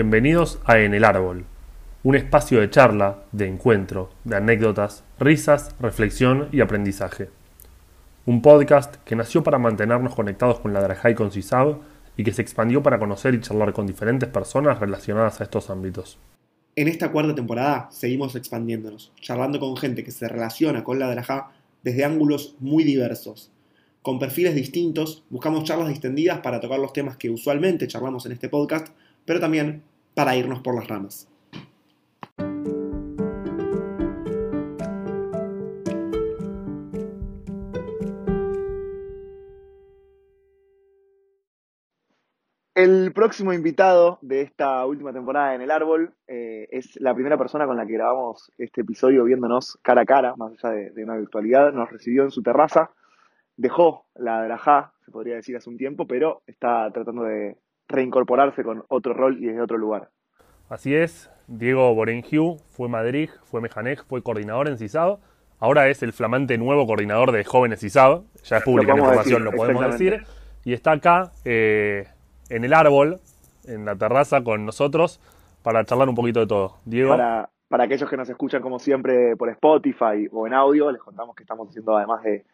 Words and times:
Bienvenidos 0.00 0.60
a 0.64 0.78
En 0.78 0.94
el 0.94 1.02
Árbol, 1.02 1.44
un 2.04 2.14
espacio 2.14 2.60
de 2.60 2.70
charla, 2.70 3.24
de 3.32 3.48
encuentro, 3.48 4.10
de 4.22 4.36
anécdotas, 4.36 5.02
risas, 5.18 5.74
reflexión 5.80 6.48
y 6.52 6.60
aprendizaje. 6.60 7.30
Un 8.24 8.40
podcast 8.40 8.94
que 9.04 9.16
nació 9.16 9.42
para 9.42 9.58
mantenernos 9.58 10.14
conectados 10.14 10.60
con 10.60 10.72
la 10.72 10.82
Drajá 10.82 11.10
y 11.10 11.16
con 11.16 11.32
CISAB 11.32 11.78
y 12.16 12.22
que 12.22 12.32
se 12.32 12.42
expandió 12.42 12.80
para 12.80 13.00
conocer 13.00 13.34
y 13.34 13.40
charlar 13.40 13.72
con 13.72 13.88
diferentes 13.88 14.28
personas 14.28 14.78
relacionadas 14.78 15.40
a 15.40 15.42
estos 15.42 15.68
ámbitos. 15.68 16.20
En 16.76 16.86
esta 16.86 17.10
cuarta 17.10 17.34
temporada 17.34 17.88
seguimos 17.90 18.36
expandiéndonos, 18.36 19.10
charlando 19.20 19.58
con 19.58 19.76
gente 19.76 20.04
que 20.04 20.12
se 20.12 20.28
relaciona 20.28 20.84
con 20.84 21.00
la 21.00 21.10
Drajá 21.10 21.50
desde 21.82 22.04
ángulos 22.04 22.54
muy 22.60 22.84
diversos. 22.84 23.50
Con 24.02 24.20
perfiles 24.20 24.54
distintos, 24.54 25.24
buscamos 25.28 25.64
charlas 25.64 25.88
distendidas 25.88 26.38
para 26.38 26.60
tocar 26.60 26.78
los 26.78 26.92
temas 26.92 27.16
que 27.16 27.30
usualmente 27.30 27.88
charlamos 27.88 28.26
en 28.26 28.32
este 28.32 28.48
podcast, 28.48 28.94
pero 29.28 29.40
también 29.40 29.82
para 30.14 30.34
irnos 30.36 30.60
por 30.60 30.74
las 30.74 30.88
ramas. 30.88 31.28
El 42.74 43.12
próximo 43.12 43.52
invitado 43.52 44.18
de 44.22 44.40
esta 44.40 44.86
última 44.86 45.12
temporada 45.12 45.54
en 45.54 45.60
El 45.60 45.72
Árbol 45.72 46.14
eh, 46.26 46.66
es 46.70 46.98
la 46.98 47.12
primera 47.12 47.36
persona 47.36 47.66
con 47.66 47.76
la 47.76 47.84
que 47.86 47.92
grabamos 47.92 48.50
este 48.56 48.80
episodio 48.80 49.24
viéndonos 49.24 49.78
cara 49.82 50.02
a 50.02 50.06
cara, 50.06 50.36
más 50.36 50.52
allá 50.64 50.90
de, 50.94 51.04
una 51.04 51.16
virtualidad. 51.16 51.70
Nos 51.74 51.90
recibió 51.90 52.22
en 52.22 52.30
su 52.30 52.42
terraza, 52.42 52.92
dejó 53.58 54.06
la 54.14 54.42
Drajá, 54.44 54.94
se 55.04 55.10
podría 55.10 55.34
decir 55.34 55.54
hace 55.54 55.68
un 55.68 55.76
tiempo, 55.76 56.06
pero 56.06 56.40
está 56.46 56.90
tratando 56.92 57.24
de 57.24 57.58
reincorporarse 57.88 58.62
con 58.62 58.84
otro 58.88 59.14
rol 59.14 59.38
y 59.42 59.46
desde 59.46 59.60
otro 59.60 59.78
lugar. 59.78 60.10
Así 60.68 60.94
es, 60.94 61.30
Diego 61.46 61.94
Borengiu 61.94 62.58
fue 62.70 62.88
Madrid, 62.88 63.30
fue 63.44 63.60
Mejanej, 63.60 64.04
fue 64.06 64.22
coordinador 64.22 64.68
en 64.68 64.78
CISAB, 64.78 65.18
ahora 65.58 65.88
es 65.88 66.02
el 66.02 66.12
flamante 66.12 66.58
nuevo 66.58 66.86
coordinador 66.86 67.32
de 67.32 67.44
jóvenes 67.44 67.80
CISAB, 67.80 68.22
ya 68.44 68.58
es 68.58 68.64
pública 68.64 68.92
la 68.94 69.00
información, 69.00 69.44
lo 69.44 69.52
podemos 69.52 69.84
decir, 69.90 70.22
y 70.64 70.72
está 70.72 70.92
acá... 70.92 71.32
Eh, 71.44 72.06
en 72.50 72.64
el 72.64 72.72
árbol, 72.72 73.20
en 73.66 73.84
la 73.84 73.96
terraza 73.96 74.42
con 74.42 74.64
nosotros, 74.64 75.20
para 75.62 75.84
charlar 75.84 76.08
un 76.08 76.14
poquito 76.14 76.40
de 76.40 76.46
todo. 76.46 76.76
Diego. 76.84 77.10
Para, 77.10 77.50
para 77.68 77.84
aquellos 77.84 78.08
que 78.08 78.16
nos 78.16 78.28
escuchan 78.28 78.62
como 78.62 78.78
siempre 78.78 79.36
por 79.36 79.48
Spotify 79.50 80.28
o 80.32 80.46
en 80.46 80.54
audio, 80.54 80.90
les 80.90 81.02
contamos 81.02 81.34
que 81.36 81.42
estamos 81.42 81.68
haciendo 81.68 81.96
además 81.96 82.22
de 82.22 82.44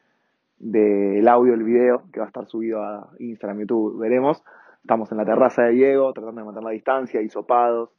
del 0.56 1.26
audio 1.28 1.52
el 1.52 1.64
video 1.64 2.04
que 2.12 2.20
va 2.20 2.26
a 2.26 2.28
estar 2.28 2.46
subido 2.46 2.82
a 2.82 3.10
Instagram, 3.18 3.60
YouTube, 3.60 3.98
veremos. 3.98 4.42
Estamos 4.84 5.10
en 5.10 5.18
la 5.18 5.24
terraza 5.24 5.62
de 5.62 5.72
Diego, 5.72 6.12
tratando 6.12 6.40
de 6.40 6.44
mantener 6.44 6.64
la 6.64 6.74
distancia, 6.74 7.22
hisopados. 7.22 7.90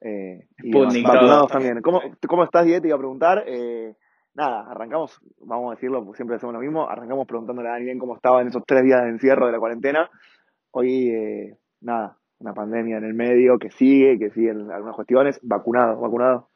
Eh, 0.00 0.48
y 0.62 0.72
vacunados 1.02 1.50
también. 1.50 1.80
¿Cómo, 1.80 2.02
¿Cómo 2.28 2.44
estás, 2.44 2.66
Diego? 2.66 2.82
Te 2.82 2.88
iba 2.88 2.96
a 2.96 2.98
preguntar. 2.98 3.44
Eh, 3.46 3.96
nada, 4.34 4.70
arrancamos, 4.70 5.18
vamos 5.40 5.72
a 5.72 5.74
decirlo, 5.76 6.04
siempre 6.14 6.36
hacemos 6.36 6.54
lo 6.54 6.60
mismo, 6.60 6.88
arrancamos 6.88 7.26
preguntándole 7.26 7.68
a 7.68 7.72
Daniel 7.72 7.98
cómo 7.98 8.16
estaba 8.16 8.42
en 8.42 8.48
esos 8.48 8.64
tres 8.66 8.82
días 8.82 9.02
de 9.02 9.10
encierro 9.10 9.46
de 9.46 9.52
la 9.52 9.58
cuarentena 9.58 10.10
hoy, 10.74 11.08
eh, 11.08 11.56
nada, 11.80 12.18
una 12.38 12.52
pandemia 12.52 12.98
en 12.98 13.04
el 13.04 13.14
medio 13.14 13.58
que 13.58 13.70
sigue, 13.70 14.18
que 14.18 14.30
siguen 14.30 14.70
algunas 14.70 14.96
cuestiones. 14.96 15.40
¿Vacunado? 15.42 16.00
¿Vacunado? 16.00 16.48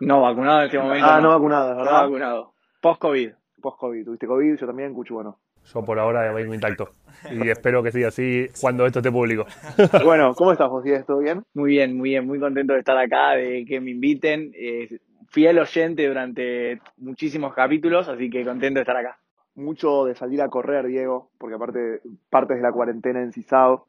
No, 0.00 0.22
vacunado 0.22 0.60
en 0.60 0.66
este 0.66 0.78
momento. 0.78 1.06
Ah, 1.08 1.20
no, 1.20 1.28
vacunado, 1.30 1.76
¿verdad? 1.76 1.92
No 1.92 2.02
vacunado. 2.02 2.54
Post-COVID. 2.80 3.32
Post-COVID. 3.60 4.04
¿Tuviste 4.04 4.26
COVID? 4.26 4.56
Yo 4.56 4.66
también, 4.66 4.94
Cucho, 4.94 5.14
bueno. 5.14 5.38
Yo 5.72 5.84
por 5.84 5.98
ahora 5.98 6.32
vengo 6.32 6.54
intacto. 6.54 6.90
Y 7.30 7.48
espero 7.48 7.82
que 7.82 7.92
siga 7.92 8.08
así 8.08 8.48
cuando 8.60 8.86
esto 8.86 8.98
esté 8.98 9.10
público. 9.10 9.46
bueno, 10.04 10.34
¿cómo 10.34 10.52
estás, 10.52 10.68
José? 10.68 11.02
¿Todo 11.06 11.18
bien? 11.18 11.44
Muy 11.54 11.70
bien, 11.70 11.96
muy 11.96 12.10
bien. 12.10 12.26
Muy 12.26 12.38
contento 12.38 12.74
de 12.74 12.80
estar 12.80 12.98
acá, 12.98 13.32
de 13.32 13.64
que 13.64 13.80
me 13.80 13.92
inviten. 13.92 14.52
Eh, 14.54 14.98
fiel 15.30 15.58
oyente 15.58 16.06
durante 16.06 16.80
muchísimos 16.98 17.54
capítulos, 17.54 18.08
así 18.08 18.28
que 18.30 18.44
contento 18.44 18.78
de 18.78 18.82
estar 18.82 18.96
acá 18.96 19.18
mucho 19.54 20.04
de 20.04 20.14
salir 20.14 20.42
a 20.42 20.48
correr, 20.48 20.86
Diego, 20.86 21.30
porque 21.38 21.54
aparte 21.54 22.00
partes 22.30 22.56
de 22.56 22.62
la 22.62 22.72
cuarentena 22.72 23.22
en 23.22 23.32
Cisao, 23.32 23.86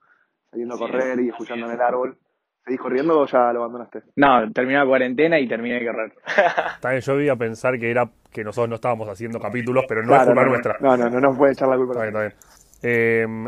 saliendo 0.51 0.75
a 0.75 0.79
correr 0.79 1.19
y 1.19 1.29
escuchando 1.29 1.65
en 1.67 1.73
el 1.73 1.81
árbol. 1.81 2.17
¿Seguís 2.65 2.79
corriendo 2.79 3.19
o 3.19 3.25
ya 3.27 3.53
lo 3.53 3.59
abandonaste? 3.59 4.01
No, 4.15 4.51
terminé 4.51 4.79
la 4.79 4.85
cuarentena 4.85 5.39
y 5.39 5.47
terminé 5.47 5.79
de 5.79 5.85
correr. 5.85 6.13
También 6.81 7.01
yo 7.01 7.21
iba 7.21 7.33
a 7.33 7.37
pensar 7.37 7.77
que 7.77 7.91
era 7.91 8.09
que 8.31 8.43
nosotros 8.43 8.69
no 8.69 8.75
estábamos 8.75 9.07
haciendo 9.07 9.39
capítulos, 9.39 9.85
pero 9.87 10.03
no 10.03 10.15
es 10.15 10.23
culpa 10.25 10.45
nuestra. 10.45 10.77
No, 10.79 10.97
no, 10.97 11.09
no 11.09 11.19
nos 11.19 11.37
puede 11.37 11.53
echar 11.53 11.67
la 11.67 11.77
culpa. 11.77 12.05
Está 12.05 12.19
bien, 12.21 12.33
em, 12.81 13.47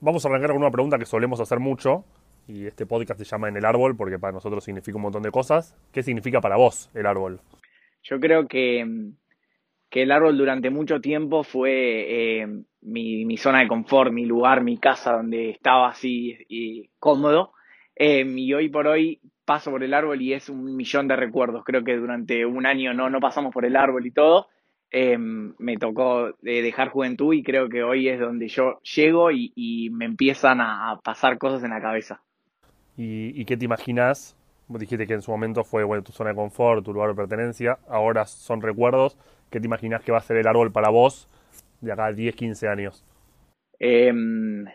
vamos 0.00 0.24
a 0.24 0.28
arrancar 0.28 0.50
con 0.50 0.58
una 0.58 0.70
pregunta 0.70 0.98
que 0.98 1.06
solemos 1.06 1.40
hacer 1.40 1.60
mucho, 1.60 2.04
y 2.46 2.66
este 2.66 2.84
podcast 2.84 3.18
se 3.18 3.24
llama 3.24 3.48
En 3.48 3.56
el 3.56 3.64
Árbol, 3.64 3.96
porque 3.96 4.18
para 4.18 4.32
nosotros 4.32 4.62
significa 4.62 4.96
un 4.96 5.02
montón 5.02 5.22
de 5.22 5.30
cosas. 5.30 5.74
¿Qué 5.90 6.02
significa 6.02 6.40
para 6.40 6.56
vos 6.56 6.90
el 6.94 7.06
árbol? 7.06 7.40
Yo 8.02 8.20
creo 8.20 8.46
que 8.46 8.80
em, 8.80 9.14
que 9.90 10.02
el 10.02 10.12
árbol 10.12 10.36
durante 10.36 10.70
mucho 10.70 11.00
tiempo 11.00 11.42
fue 11.42 12.40
eh, 12.42 12.46
mi, 12.82 13.36
zona 13.36 13.60
de 13.60 13.68
confort, 13.68 14.12
mi 14.12 14.26
lugar, 14.26 14.62
mi 14.62 14.78
casa 14.78 15.12
donde 15.12 15.50
estaba 15.50 15.88
así 15.88 16.36
y 16.48 16.90
cómodo. 16.98 17.52
Eh, 17.98 18.24
y 18.24 18.54
hoy 18.54 18.68
por 18.68 18.86
hoy 18.86 19.20
paso 19.44 19.70
por 19.70 19.82
el 19.82 19.92
árbol 19.92 20.22
y 20.22 20.34
es 20.34 20.48
un 20.48 20.76
millón 20.76 21.08
de 21.08 21.16
recuerdos. 21.16 21.64
Creo 21.64 21.82
que 21.82 21.96
durante 21.96 22.46
un 22.46 22.64
año 22.64 22.94
no, 22.94 23.10
no 23.10 23.18
pasamos 23.18 23.52
por 23.52 23.64
el 23.64 23.76
árbol 23.76 24.06
y 24.06 24.12
todo. 24.12 24.46
Eh, 24.90 25.18
me 25.18 25.76
tocó 25.76 26.32
dejar 26.40 26.88
juventud 26.88 27.34
y 27.34 27.42
creo 27.42 27.68
que 27.68 27.82
hoy 27.82 28.08
es 28.08 28.18
donde 28.18 28.48
yo 28.48 28.80
llego 28.80 29.30
y, 29.30 29.90
me 29.92 30.06
empiezan 30.06 30.60
a, 30.60 30.98
pasar 31.02 31.36
cosas 31.38 31.62
en 31.64 31.70
la 31.70 31.80
cabeza. 31.80 32.22
¿Y, 32.96 33.44
qué 33.44 33.56
te 33.56 33.64
imaginas? 33.64 34.34
dijiste 34.68 35.06
que 35.06 35.14
en 35.14 35.22
su 35.22 35.30
momento 35.30 35.64
fue 35.64 35.82
tu 36.02 36.12
zona 36.12 36.30
de 36.30 36.36
confort, 36.36 36.84
tu 36.84 36.92
lugar 36.92 37.10
de 37.10 37.14
pertenencia, 37.16 37.78
ahora 37.88 38.26
son 38.26 38.60
recuerdos. 38.60 39.18
¿Qué 39.50 39.60
te 39.60 39.66
imaginas 39.66 40.02
que 40.02 40.12
va 40.12 40.18
a 40.18 40.22
ser 40.22 40.36
el 40.36 40.46
árbol 40.46 40.72
para 40.72 40.90
vos 40.90 41.26
de 41.80 41.92
acá 41.92 42.06
a 42.06 42.12
10, 42.12 42.34
15 42.34 42.68
años? 42.68 43.04
Em, 43.78 44.66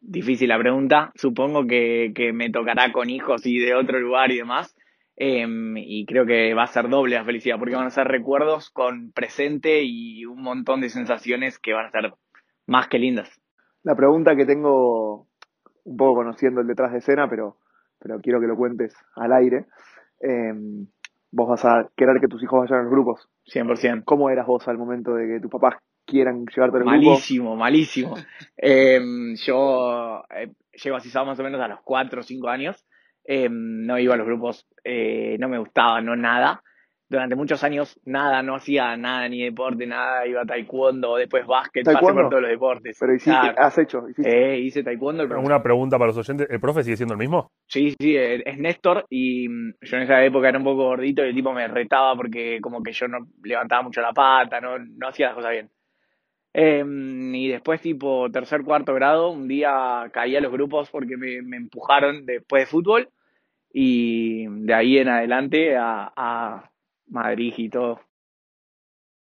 difícil 0.00 0.48
la 0.48 0.58
pregunta. 0.58 1.12
Supongo 1.14 1.66
que, 1.66 2.12
me 2.34 2.50
tocará 2.50 2.92
con 2.92 3.10
hijos 3.10 3.46
y 3.46 3.58
de 3.58 3.74
otro 3.74 3.98
lugar 3.98 4.30
y 4.30 4.38
demás. 4.38 4.76
Em, 5.16 5.76
y 5.76 6.06
creo 6.06 6.26
que 6.26 6.54
va 6.54 6.62
a 6.62 6.68
ser 6.68 6.88
doble 6.88 7.16
la 7.16 7.24
felicidad, 7.24 7.58
porque 7.58 7.74
van 7.74 7.86
a 7.86 7.90
ser 7.90 8.06
recuerdos 8.06 8.70
con 8.70 9.10
presente 9.10 9.82
y 9.82 10.24
un 10.24 10.42
montón 10.42 10.80
de 10.80 10.90
sensaciones 10.90 11.58
que 11.58 11.72
van 11.72 11.86
a 11.86 11.90
ser 11.90 12.12
más 12.66 12.86
que 12.86 13.00
lindas. 13.00 13.28
La 13.82 13.96
pregunta 13.96 14.36
que 14.36 14.46
tengo, 14.46 15.26
un 15.84 15.96
poco 15.96 16.16
conociendo 16.16 16.60
el 16.60 16.68
detrás 16.68 16.92
de 16.92 16.98
escena, 16.98 17.28
pero, 17.28 17.56
pero 17.98 18.20
quiero 18.20 18.40
que 18.40 18.46
lo 18.46 18.56
cuentes 18.56 18.94
al 19.16 19.32
aire. 19.32 19.66
Em, 20.20 20.86
vos 21.32 21.48
vas 21.48 21.64
a 21.64 21.88
querer 21.96 22.20
que 22.20 22.28
tus 22.28 22.42
hijos 22.42 22.60
vayan 22.60 22.80
a 22.80 22.82
los 22.82 22.92
grupos. 22.92 23.28
100%. 23.46 24.04
¿Cómo 24.04 24.30
eras 24.30 24.46
vos 24.46 24.68
al 24.68 24.78
momento 24.78 25.14
de 25.14 25.26
que 25.26 25.40
tus 25.40 25.50
papás 25.50 25.76
quieran 26.08 26.44
llevarte 26.46 26.78
los 26.78 26.86
malísimo, 26.86 27.56
Malísimo, 27.56 28.14
malísimo. 28.14 28.14
Em, 28.56 29.36
yo 29.36 30.24
eh, 30.34 30.50
llego 30.72 30.96
así 30.96 31.10
más 31.14 31.38
o 31.38 31.42
menos 31.42 31.60
a 31.60 31.68
los 31.68 31.80
4 31.82 32.20
o 32.20 32.22
5 32.24 32.48
años. 32.48 32.84
Em, 33.24 33.86
no 33.86 33.98
iba 33.98 34.14
a 34.14 34.16
los 34.16 34.26
grupos, 34.26 34.66
eh, 34.82 35.36
no 35.38 35.48
me 35.48 35.58
gustaba, 35.58 36.00
no 36.00 36.16
nada 36.16 36.62
durante 37.08 37.36
muchos 37.36 37.64
años 37.64 37.98
nada, 38.04 38.42
no 38.42 38.56
hacía 38.56 38.96
nada, 38.96 39.28
ni 39.28 39.42
deporte, 39.42 39.86
nada, 39.86 40.26
iba 40.26 40.42
a 40.42 40.46
taekwondo, 40.46 41.16
después 41.16 41.46
básquet, 41.46 41.84
pasé 41.84 41.98
por 41.98 42.28
todos 42.28 42.42
los 42.42 42.50
deportes. 42.50 42.96
Pero 43.00 43.14
hiciste, 43.14 43.54
has 43.56 43.78
hecho, 43.78 44.06
Eh, 44.24 44.58
hice 44.58 44.82
taekwondo. 44.82 45.24
Una 45.38 45.62
pregunta 45.62 45.98
para 45.98 46.08
los 46.08 46.18
oyentes, 46.18 46.48
¿el 46.50 46.60
profe 46.60 46.84
sigue 46.84 46.96
siendo 46.96 47.14
el 47.14 47.18
mismo? 47.18 47.50
Sí, 47.66 47.94
sí, 47.98 48.14
es 48.16 48.58
Néstor 48.58 49.06
y 49.08 49.48
mm, 49.48 49.74
yo 49.80 49.96
en 49.96 50.02
esa 50.02 50.22
época 50.22 50.48
era 50.48 50.58
un 50.58 50.64
poco 50.64 50.84
gordito 50.84 51.24
y 51.24 51.28
el 51.28 51.34
tipo 51.34 51.52
me 51.52 51.66
retaba 51.66 52.14
porque 52.14 52.60
como 52.60 52.82
que 52.82 52.92
yo 52.92 53.08
no 53.08 53.18
levantaba 53.42 53.82
mucho 53.82 54.02
la 54.02 54.12
pata, 54.12 54.60
no, 54.60 54.78
no 54.78 55.08
hacía 55.08 55.28
las 55.28 55.36
cosas 55.36 55.52
bien. 55.52 55.70
Em, 56.60 57.34
y 57.34 57.48
después, 57.48 57.80
tipo 57.80 58.28
tercer, 58.32 58.64
cuarto 58.64 58.92
grado, 58.92 59.30
un 59.30 59.46
día 59.46 60.10
caí 60.12 60.34
a 60.34 60.40
los 60.40 60.50
grupos 60.50 60.90
porque 60.90 61.16
me, 61.16 61.36
empujaron 61.56 62.26
después 62.26 62.62
de 62.62 62.66
fútbol 62.66 63.08
y 63.72 64.46
de 64.46 64.74
ahí 64.74 64.98
en 64.98 65.08
adelante 65.08 65.76
a 65.76 66.70
Madrid 67.06 67.54
y 67.56 67.68
todo. 67.68 68.00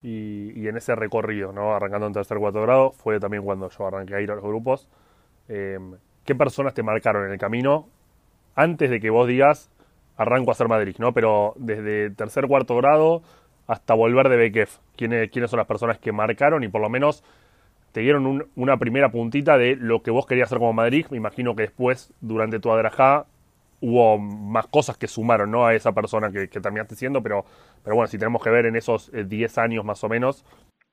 Y, 0.03 0.67
en 0.67 0.75
ese 0.75 0.95
recorrido, 0.95 1.53
¿no? 1.53 1.73
Arrancando 1.73 2.07
en 2.07 2.13
tercer 2.13 2.37
cuarto 2.37 2.61
grado, 2.61 2.91
fue 2.91 3.21
también 3.21 3.43
cuando 3.43 3.69
yo 3.69 3.87
arranqué 3.87 4.15
a 4.15 4.21
ir 4.21 4.29
a 4.31 4.35
los 4.35 4.43
grupos. 4.43 4.89
Em, 5.47 5.95
¿Qué 6.25 6.35
personas 6.35 6.73
te 6.73 6.83
marcaron 6.83 7.25
en 7.25 7.31
el 7.31 7.39
camino 7.39 7.87
antes 8.53 8.89
de 8.89 8.99
que 8.99 9.09
vos 9.09 9.27
digas 9.27 9.71
arranco 10.17 10.51
a 10.51 10.53
hacer 10.53 10.67
Madrid, 10.67 10.95
¿no? 10.99 11.13
Pero 11.13 11.53
desde 11.55 12.09
tercer 12.11 12.47
cuarto 12.47 12.75
grado 12.75 13.23
hasta 13.67 13.93
volver 13.93 14.29
de 14.29 14.49
BKF, 14.49 14.77
¿quiénes, 14.95 15.29
¿quiénes 15.29 15.49
son 15.49 15.57
las 15.57 15.67
personas 15.67 15.97
que 15.97 16.11
marcaron 16.11 16.63
y 16.63 16.67
por 16.67 16.81
lo 16.81 16.89
menos 16.89 17.23
te 17.91 18.01
dieron 18.01 18.49
una 18.55 18.77
primera 18.77 19.09
puntita 19.09 19.57
de 19.57 19.75
lo 19.75 20.01
que 20.01 20.11
vos 20.11 20.25
querías 20.25 20.47
hacer 20.47 20.57
como 20.57 20.73
Madrid? 20.73 21.05
Me 21.11 21.17
imagino 21.17 21.55
que 21.55 21.63
después, 21.63 22.13
durante 22.21 22.59
tu 22.59 22.71
adrajá, 22.71 23.25
hubo 23.81 24.17
más 24.17 24.67
cosas 24.67 24.97
que 24.97 25.07
sumaron 25.07 25.51
¿no? 25.51 25.65
a 25.65 25.75
esa 25.75 25.91
persona 25.91 26.31
que, 26.31 26.47
terminaste 26.47 26.95
siendo, 26.95 27.21
pero, 27.21 27.45
pero 27.83 27.95
bueno, 27.95 28.07
si 28.07 28.17
tenemos 28.17 28.41
que 28.41 28.49
ver 28.49 28.65
en 28.65 28.75
esos 28.75 29.11
10 29.11 29.57
eh, 29.57 29.61
años 29.61 29.83
más 29.83 30.03
o 30.03 30.09
menos. 30.09 30.45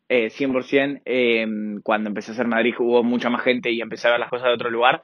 Eh, 0.09 0.29
100%, 0.29 1.03
em, 1.05 1.81
cuando 1.83 2.09
empecé 2.09 2.33
a 2.33 2.35
hacer 2.35 2.49
Madrid 2.49 2.75
hubo 2.81 3.05
mucha 3.05 3.31
más 3.31 3.43
gente 3.43 3.71
y 3.71 3.81
empecé 3.81 4.09
a 4.09 4.11
ver 4.11 4.21
las 4.21 4.29
cosas 4.29 4.49
de 4.49 4.55
otro 4.55 4.71
lugar, 4.71 5.03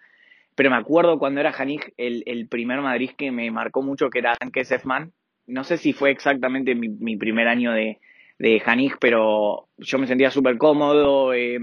pero 0.57 0.69
me 0.69 0.77
acuerdo 0.77 1.19
cuando 1.19 1.41
era 1.41 1.53
Janij, 1.53 1.93
el, 1.97 2.25
el 2.27 2.49
primer 2.49 2.81
Madrid 2.81 3.11
que 3.17 3.31
me 3.31 3.49
marcó 3.53 3.83
mucho, 3.83 4.11
que 4.11 4.19
era 4.19 4.35
Anke 4.41 4.65
Sefman. 4.65 5.13
No 5.47 5.65
sé 5.65 5.79
si 5.79 5.93
fue 5.93 6.11
exactamente 6.11 6.75
mi, 6.75 6.89
mi 6.89 7.17
primer 7.17 7.49
año 7.49 7.73
de, 7.73 8.01
de 8.39 8.63
pero 9.01 9.69
yo 9.79 9.99
me 9.99 10.07
sentía 10.07 10.31
súper 10.31 10.59
cómodo. 10.59 11.33
Eh, 11.33 11.59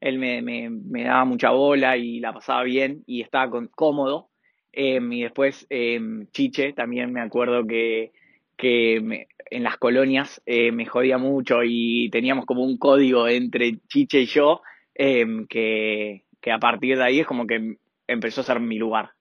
él 0.00 0.18
me, 0.18 1.04
daba 1.04 1.24
mucha 1.24 1.50
bola 1.50 1.96
y 1.96 2.20
la 2.20 2.32
pasaba 2.32 2.62
bien 2.62 3.02
y 3.06 3.20
estaba 3.20 3.50
cómodo. 3.74 4.28
Eh, 4.72 5.00
y 5.10 5.22
después 5.22 5.66
eh, 5.68 6.00
Chiche, 6.32 6.72
también 6.72 7.12
me 7.12 7.20
acuerdo 7.20 7.66
que, 7.66 8.12
en 8.62 9.62
las 9.62 9.78
colonias 9.78 10.42
eh, 10.46 10.70
me 10.70 10.86
jodía 10.86 11.18
mucho 11.18 11.60
y 11.64 12.08
teníamos 12.10 12.44
como 12.46 12.62
un 12.62 12.76
código 12.76 13.26
entre 13.26 13.78
Chiche 13.88 14.20
y 14.20 14.26
yo 14.26 14.62
em, 14.94 15.46
que, 15.46 16.24
que, 16.40 16.52
a 16.52 16.58
partir 16.58 16.98
de 16.98 17.04
ahí 17.04 17.20
es 17.20 17.26
como 17.26 17.46
que 17.46 17.76
empezó 18.06 18.42
a 18.42 18.44
ser 18.44 18.60
mi 18.60 18.78
lugar. 18.78 19.12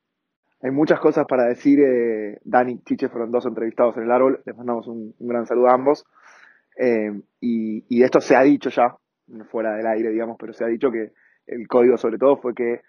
Hay 0.62 0.72
muchas 0.72 1.00
cosas 1.00 1.26
para 1.28 1.46
decir. 1.46 1.80
Eh, 1.80 2.40
Dani 2.44 2.74
y 2.74 2.84
Chiche 2.84 3.10
fueron 3.10 3.32
dos 3.32 3.46
entrevistados 3.46 3.96
en 3.98 4.04
el 4.04 4.12
árbol. 4.12 4.42
Les 4.46 4.56
mandamos 4.56 4.88
un, 4.88 5.14
un 5.18 5.28
gran 5.28 5.46
saludo 5.46 5.68
a 5.68 5.74
ambos. 5.74 6.06
Em, 6.76 7.24
y, 7.42 7.84
y 7.90 8.04
esto 8.04 8.22
se 8.22 8.36
ha 8.36 8.42
dicho 8.42 8.70
ya, 8.70 8.96
fuera 9.50 9.76
del 9.76 9.86
aire, 9.88 10.10
digamos, 10.12 10.38
pero 10.40 10.54
se 10.54 10.64
ha 10.64 10.68
dicho 10.68 10.92
que 10.92 11.12
el 11.46 11.68
código 11.68 11.98
sobre 11.98 12.18
todo 12.18 12.38
fue 12.38 12.54
que 12.54 12.82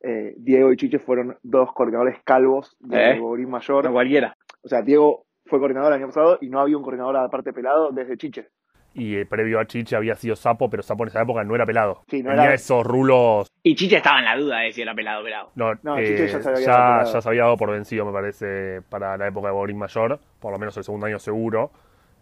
eh, 0.00 0.34
Diego 0.36 0.72
y 0.72 0.76
Chiche 0.76 0.98
fueron 0.98 1.36
dos 1.42 1.72
coordinadores 1.72 2.18
calvos 2.24 2.76
de 2.80 3.12
¿Eh? 3.12 3.20
Borín 3.20 3.50
Mayor. 3.50 3.84
No 3.84 3.92
cualquiera. 3.92 4.36
O 4.62 4.68
sea, 4.68 4.82
Diego 4.82 5.26
fue 5.46 5.58
coordinador 5.58 5.92
el 5.92 5.98
año 5.98 6.08
pasado 6.08 6.38
y 6.40 6.48
no 6.48 6.60
había 6.60 6.76
un 6.76 6.82
coordinador 6.82 7.16
aparte 7.16 7.52
pelado 7.52 7.90
desde 7.92 8.16
Chiche. 8.16 8.48
Y 8.94 9.16
eh, 9.16 9.26
previo 9.26 9.60
a 9.60 9.66
Chiche 9.66 9.94
había 9.94 10.16
sido 10.16 10.34
Sapo, 10.34 10.68
pero 10.68 10.82
Sapo 10.82 11.04
en 11.04 11.08
esa 11.10 11.22
época 11.22 11.44
no 11.44 11.54
era 11.54 11.64
pelado. 11.66 12.02
Sí, 12.08 12.22
no 12.22 12.30
Tenía 12.30 12.44
era- 12.46 12.54
esos 12.54 12.84
rulos. 12.84 13.48
Y 13.62 13.74
Chiche 13.76 13.98
estaba 13.98 14.18
en 14.18 14.24
la 14.24 14.36
duda 14.36 14.58
de 14.60 14.72
si 14.72 14.82
era 14.82 14.94
pelado 14.94 15.20
o 15.20 15.24
pelado. 15.24 15.50
No, 15.54 15.72
No, 15.82 15.98
eh, 15.98 16.04
Chiche 16.06 16.26
ya 16.28 16.42
se 16.42 16.48
había 16.48 16.66
ya, 16.66 17.04
ya 17.12 17.20
se 17.20 17.28
había 17.28 17.42
dado 17.42 17.56
por 17.56 17.70
vencido, 17.70 18.04
me 18.06 18.12
parece, 18.12 18.82
para 18.88 19.16
la 19.16 19.28
época 19.28 19.48
de 19.48 19.54
Borín 19.54 19.78
Mayor, 19.78 20.18
por 20.40 20.52
lo 20.52 20.58
menos 20.58 20.76
el 20.76 20.84
segundo 20.84 21.06
año 21.06 21.18
seguro. 21.18 21.70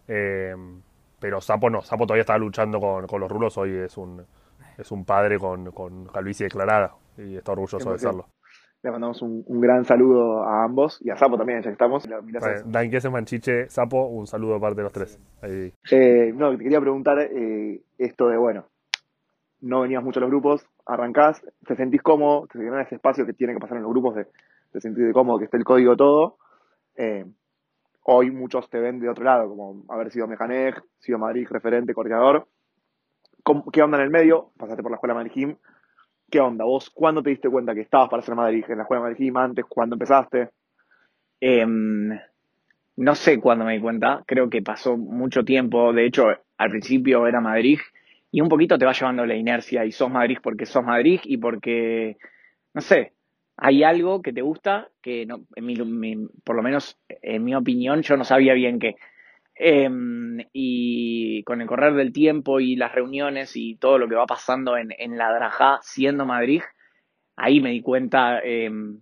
Eh, 0.07 0.55
pero 1.19 1.41
Sapo 1.41 1.69
no, 1.69 1.81
Sapo 1.81 2.05
todavía 2.05 2.21
estaba 2.21 2.37
luchando 2.39 2.79
con, 2.79 3.07
con 3.07 3.19
los 3.21 3.31
rulos, 3.31 3.57
hoy 3.57 3.71
es 3.75 3.97
un, 3.97 4.23
es 4.77 4.91
un 4.91 5.03
padre 5.03 5.39
con, 5.39 5.71
con 5.71 6.05
calvicie 6.05 6.45
declarada 6.45 6.93
y 7.17 7.37
está 7.37 7.53
orgulloso 7.53 7.89
de 7.91 7.97
100%. 7.97 7.99
serlo. 7.99 8.27
Le 8.83 8.91
mandamos 8.91 9.21
un, 9.21 9.43
un 9.47 9.59
gran 9.59 9.85
saludo 9.85 10.43
a 10.43 10.63
ambos 10.63 10.99
y 11.01 11.09
a 11.09 11.17
Sapo 11.17 11.37
también, 11.37 11.59
ya 11.61 11.69
que 11.69 11.73
estamos. 11.73 12.07
Bueno. 12.07 12.61
Dan 12.65 12.89
Kesselman, 12.91 13.25
Chiche, 13.25 13.69
Sapo, 13.69 14.05
un 14.07 14.27
saludo 14.27 14.53
de 14.53 14.59
parte 14.59 14.75
de 14.77 14.83
los 14.83 14.91
tres. 14.91 15.19
Ahí. 15.41 15.73
Eh, 15.91 16.31
no, 16.35 16.51
te 16.55 16.63
quería 16.63 16.79
preguntar 16.79 17.17
eh, 17.19 17.81
esto 17.97 18.27
de, 18.27 18.37
bueno, 18.37 18.65
no 19.61 19.81
venías 19.81 20.03
mucho 20.03 20.19
a 20.19 20.21
los 20.21 20.29
grupos, 20.29 20.63
arrancás, 20.85 21.43
te 21.65 21.75
sentís 21.75 22.01
cómodo, 22.03 22.47
te 22.47 22.59
generas 22.59 22.85
ese 22.85 22.95
espacio 22.95 23.25
que 23.25 23.33
tiene 23.33 23.53
que 23.53 23.59
pasar 23.59 23.77
en 23.77 23.83
los 23.83 23.91
grupos 23.91 24.15
de, 24.15 24.27
de 24.73 24.79
sentirte 24.81 25.11
cómodo, 25.11 25.39
que 25.39 25.45
esté 25.45 25.57
el 25.57 25.63
código 25.65 25.97
todo. 25.97 26.37
Eh, 26.95 27.25
hoy 28.03 28.29
muchos 28.31 28.69
te 28.69 28.79
ven 28.79 28.99
de 28.99 29.09
otro 29.09 29.23
lado, 29.25 29.49
como 29.49 29.83
haber 29.89 30.11
sido 30.11 30.27
Mecanej, 30.27 30.75
sido 30.99 31.17
Madrid 31.17 31.47
referente, 31.49 31.95
coordinador. 31.95 32.47
¿Cómo- 33.43 33.65
¿Qué 33.71 33.81
onda 33.81 33.97
en 33.97 34.03
el 34.03 34.11
medio? 34.11 34.51
Pasaste 34.57 34.83
por 34.83 34.91
la 34.91 34.97
escuela 34.97 35.23
Gym. 35.23 35.55
¿Qué 36.29 36.39
onda? 36.39 36.65
¿Vos 36.65 36.89
cuándo 36.89 37.23
te 37.23 37.29
diste 37.29 37.49
cuenta 37.49 37.73
que 37.73 37.81
estabas 37.81 38.09
para 38.09 38.21
ser 38.21 38.35
Madrid? 38.35 38.63
¿En 38.67 38.77
la 38.77 38.83
escuela 38.83 39.03
Madrid 39.03 39.17
Gym 39.17 39.37
antes? 39.37 39.65
¿Cuándo 39.67 39.95
empezaste? 39.95 40.49
Em, 41.41 42.09
no 42.97 43.15
sé 43.15 43.39
cuándo 43.39 43.65
me 43.65 43.73
di 43.75 43.81
cuenta, 43.81 44.23
creo 44.27 44.49
que 44.49 44.61
pasó 44.61 44.97
mucho 44.97 45.43
tiempo, 45.45 45.93
de 45.93 46.05
hecho 46.07 46.27
al 46.57 46.69
principio 46.71 47.27
era 47.27 47.41
Madrid 47.41 47.79
y 48.31 48.41
un 48.41 48.49
poquito 48.49 48.77
te 48.77 48.85
va 48.85 48.93
llevando 48.93 49.25
la 49.25 49.35
inercia 49.35 49.85
y 49.85 49.91
sos 49.91 50.11
Madrid 50.11 50.37
porque 50.43 50.65
sos 50.65 50.83
Madrid 50.83 51.21
y 51.25 51.37
porque, 51.37 52.17
no 52.73 52.81
sé, 52.81 53.13
hay 53.57 53.83
algo 53.83 54.21
que 54.21 54.33
te 54.33 54.41
gusta 54.41 54.89
que 55.01 55.25
no, 55.25 55.41
en 55.55 55.65
mi- 55.65 56.27
por 56.43 56.55
lo 56.55 56.63
menos 56.63 56.99
en 57.09 57.43
mi 57.43 57.55
opinión 57.55 58.01
yo 58.03 58.17
no 58.17 58.23
sabía 58.25 58.53
bien 58.53 58.79
qué. 58.79 58.95
Em, 59.59 60.37
y 60.53 61.41
con 61.43 61.61
el 61.61 61.67
correr 61.67 61.93
del 61.95 62.13
tiempo 62.13 62.59
y 62.59 62.75
las 62.75 62.91
reuniones 62.91 63.55
y 63.55 63.75
todo 63.75 63.97
lo 63.97 64.07
que 64.07 64.13
va 64.13 64.27
pasando 64.27 64.77
en, 64.77 65.17
la 65.17 65.33
Drajá 65.33 65.79
siendo 65.81 66.25
Madrid, 66.25 66.61
ahí 67.35 67.59
me 67.59 67.71
di 67.71 67.81
cuenta 67.81 68.39
em, 68.43 69.01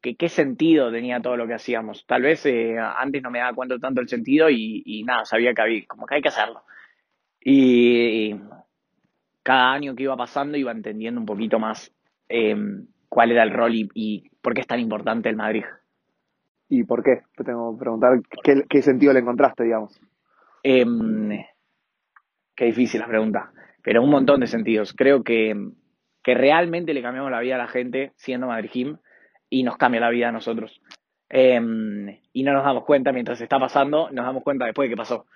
que 0.00 0.16
qué 0.16 0.28
sentido 0.28 0.90
tenía 0.90 1.20
todo 1.20 1.36
lo 1.36 1.46
que 1.46 1.54
hacíamos. 1.54 2.04
Tal 2.06 2.22
vez 2.22 2.44
eh, 2.46 2.76
antes 2.78 3.22
no 3.22 3.30
me 3.30 3.38
daba 3.38 3.54
cuenta 3.54 3.78
tanto 3.78 4.00
el 4.00 4.08
sentido 4.08 4.50
y, 4.50 5.04
nada, 5.06 5.24
sabía 5.24 5.54
que 5.54 5.62
había, 5.62 5.86
como 5.86 6.06
que 6.06 6.16
hay 6.16 6.22
que 6.22 6.28
hacerlo. 6.28 6.62
Y, 7.40 8.34
cada 9.42 9.72
año 9.72 9.94
que 9.94 10.04
iba 10.04 10.16
pasando 10.16 10.56
iba 10.56 10.72
entendiendo 10.72 11.20
un 11.20 11.26
poquito 11.26 11.58
más 11.58 11.92
eh, 12.28 12.56
cuál 13.08 13.30
era 13.30 13.42
el 13.42 13.50
rol 13.50 13.74
y, 13.74 13.88
y 13.94 14.30
por 14.40 14.54
qué 14.54 14.62
es 14.62 14.66
tan 14.66 14.80
importante 14.80 15.28
el 15.28 15.36
Madrid. 15.36 15.64
¿Y 16.68 16.84
por 16.84 17.02
qué? 17.02 17.22
Te 17.36 17.44
tengo 17.44 17.74
que 17.74 17.80
preguntar 17.80 18.20
qué, 18.42 18.64
qué 18.68 18.82
sentido 18.82 19.12
le 19.12 19.20
encontraste, 19.20 19.64
digamos. 19.64 20.00
Em, 20.62 21.44
qué 22.56 22.64
difícil 22.64 23.00
la 23.00 23.06
pregunta, 23.06 23.52
pero 23.82 24.02
un 24.02 24.10
montón 24.10 24.40
de 24.40 24.46
sentidos. 24.46 24.94
Creo 24.94 25.22
que, 25.22 25.54
que 26.22 26.34
realmente 26.34 26.94
le 26.94 27.02
cambiamos 27.02 27.30
la 27.30 27.40
vida 27.40 27.56
a 27.56 27.58
la 27.58 27.68
gente 27.68 28.12
siendo 28.16 28.46
Madrid 28.46 28.70
Gym 28.72 28.96
y 29.50 29.62
nos 29.62 29.76
cambia 29.76 30.00
la 30.00 30.10
vida 30.10 30.30
a 30.30 30.32
nosotros. 30.32 30.80
Em, 31.28 32.20
y 32.32 32.42
no 32.42 32.52
nos 32.52 32.64
damos 32.64 32.84
cuenta 32.84 33.12
mientras 33.12 33.40
está 33.40 33.58
pasando, 33.58 34.10
nos 34.10 34.24
damos 34.24 34.42
cuenta 34.42 34.64
después 34.64 34.86
de 34.86 34.94
que 34.94 34.96
pasó. 34.96 35.26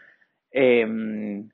Em, 0.51 1.51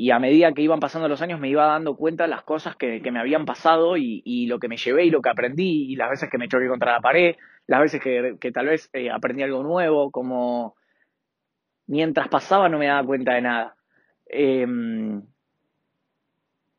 y 0.00 0.12
a 0.12 0.18
medida 0.18 0.52
que 0.52 0.62
iban 0.62 0.80
pasando 0.80 1.08
los 1.08 1.20
años 1.20 1.38
me 1.40 1.50
iba 1.50 1.66
dando 1.66 1.94
cuenta 1.94 2.24
de 2.24 2.30
las 2.30 2.42
cosas 2.42 2.74
que, 2.74 3.02
que 3.02 3.10
me 3.10 3.20
habían 3.20 3.44
pasado 3.44 3.98
y, 3.98 4.22
y 4.24 4.46
lo 4.46 4.58
que 4.58 4.66
me 4.66 4.78
llevé 4.78 5.04
y 5.04 5.10
lo 5.10 5.20
que 5.20 5.28
aprendí 5.28 5.92
y 5.92 5.94
las 5.94 6.08
veces 6.08 6.30
que 6.30 6.38
me 6.38 6.48
choqué 6.48 6.68
contra 6.68 6.92
la 6.92 7.00
pared, 7.02 7.36
las 7.66 7.80
veces 7.82 8.00
que, 8.00 8.36
que 8.40 8.50
tal 8.50 8.68
vez 8.68 8.88
eh, 8.94 9.10
aprendí 9.10 9.42
algo 9.42 9.62
nuevo, 9.62 10.10
como 10.10 10.74
mientras 11.86 12.28
pasaba 12.28 12.70
no 12.70 12.78
me 12.78 12.86
daba 12.86 13.06
cuenta 13.06 13.34
de 13.34 13.42
nada. 13.42 13.76
Em, 14.24 15.22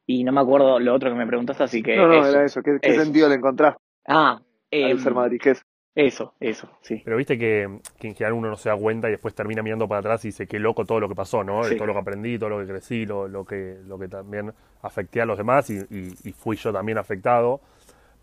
y 0.08 0.24
no 0.24 0.32
me 0.32 0.42
acuerdo 0.42 0.80
lo 0.80 0.92
otro 0.92 1.12
que 1.12 1.16
me 1.16 1.28
preguntaste, 1.28 1.64
así 1.64 1.84
que 1.84 1.96
no, 1.98 2.08
no, 2.08 2.22
eso. 2.22 2.30
era 2.32 2.44
eso. 2.46 2.64
¿Qué, 2.64 2.80
qué 2.82 2.90
eso. 2.90 3.04
sentido 3.04 3.30
le 3.30 3.36
encontraste 3.36 3.80
Ah, 4.08 4.42
al 4.72 4.80
em, 4.82 4.98
ser? 4.98 5.14
Eso, 5.94 6.34
eso, 6.40 6.70
sí. 6.82 7.02
Pero 7.04 7.18
viste 7.18 7.38
que, 7.38 7.80
que 8.00 8.08
en 8.08 8.16
general 8.16 8.34
uno 8.34 8.50
no 8.50 8.56
se 8.56 8.70
da 8.70 8.78
cuenta 8.78 9.10
y 9.10 9.12
después 9.12 9.36
termina 9.36 9.62
mirando 9.62 9.90
para 9.90 10.00
atrás 10.00 10.24
y 10.24 10.30
dice 10.30 10.48
qué 10.48 10.58
loco 10.58 10.86
todo 10.86 11.02
lo 11.02 11.10
que 11.10 11.16
pasó, 11.16 11.44
¿no? 11.44 11.64
Sí. 11.66 11.76
todo 11.76 11.88
lo 11.88 11.94
que 11.94 12.00
aprendí, 12.00 12.40
todo 12.40 12.50
lo 12.50 12.60
que 12.60 12.68
crecí, 12.68 13.06
lo, 13.06 13.28
lo 13.28 13.44
que, 13.44 13.78
lo 13.86 14.00
que 14.00 14.08
también 14.08 14.54
afecté 14.84 15.22
a 15.22 15.26
los 15.26 15.38
demás 15.38 15.70
y, 15.70 15.80
y- 15.90 16.16
y 16.24 16.32
fui 16.32 16.56
yo 16.56 16.72
también 16.72 16.98
afectado. 16.98 17.60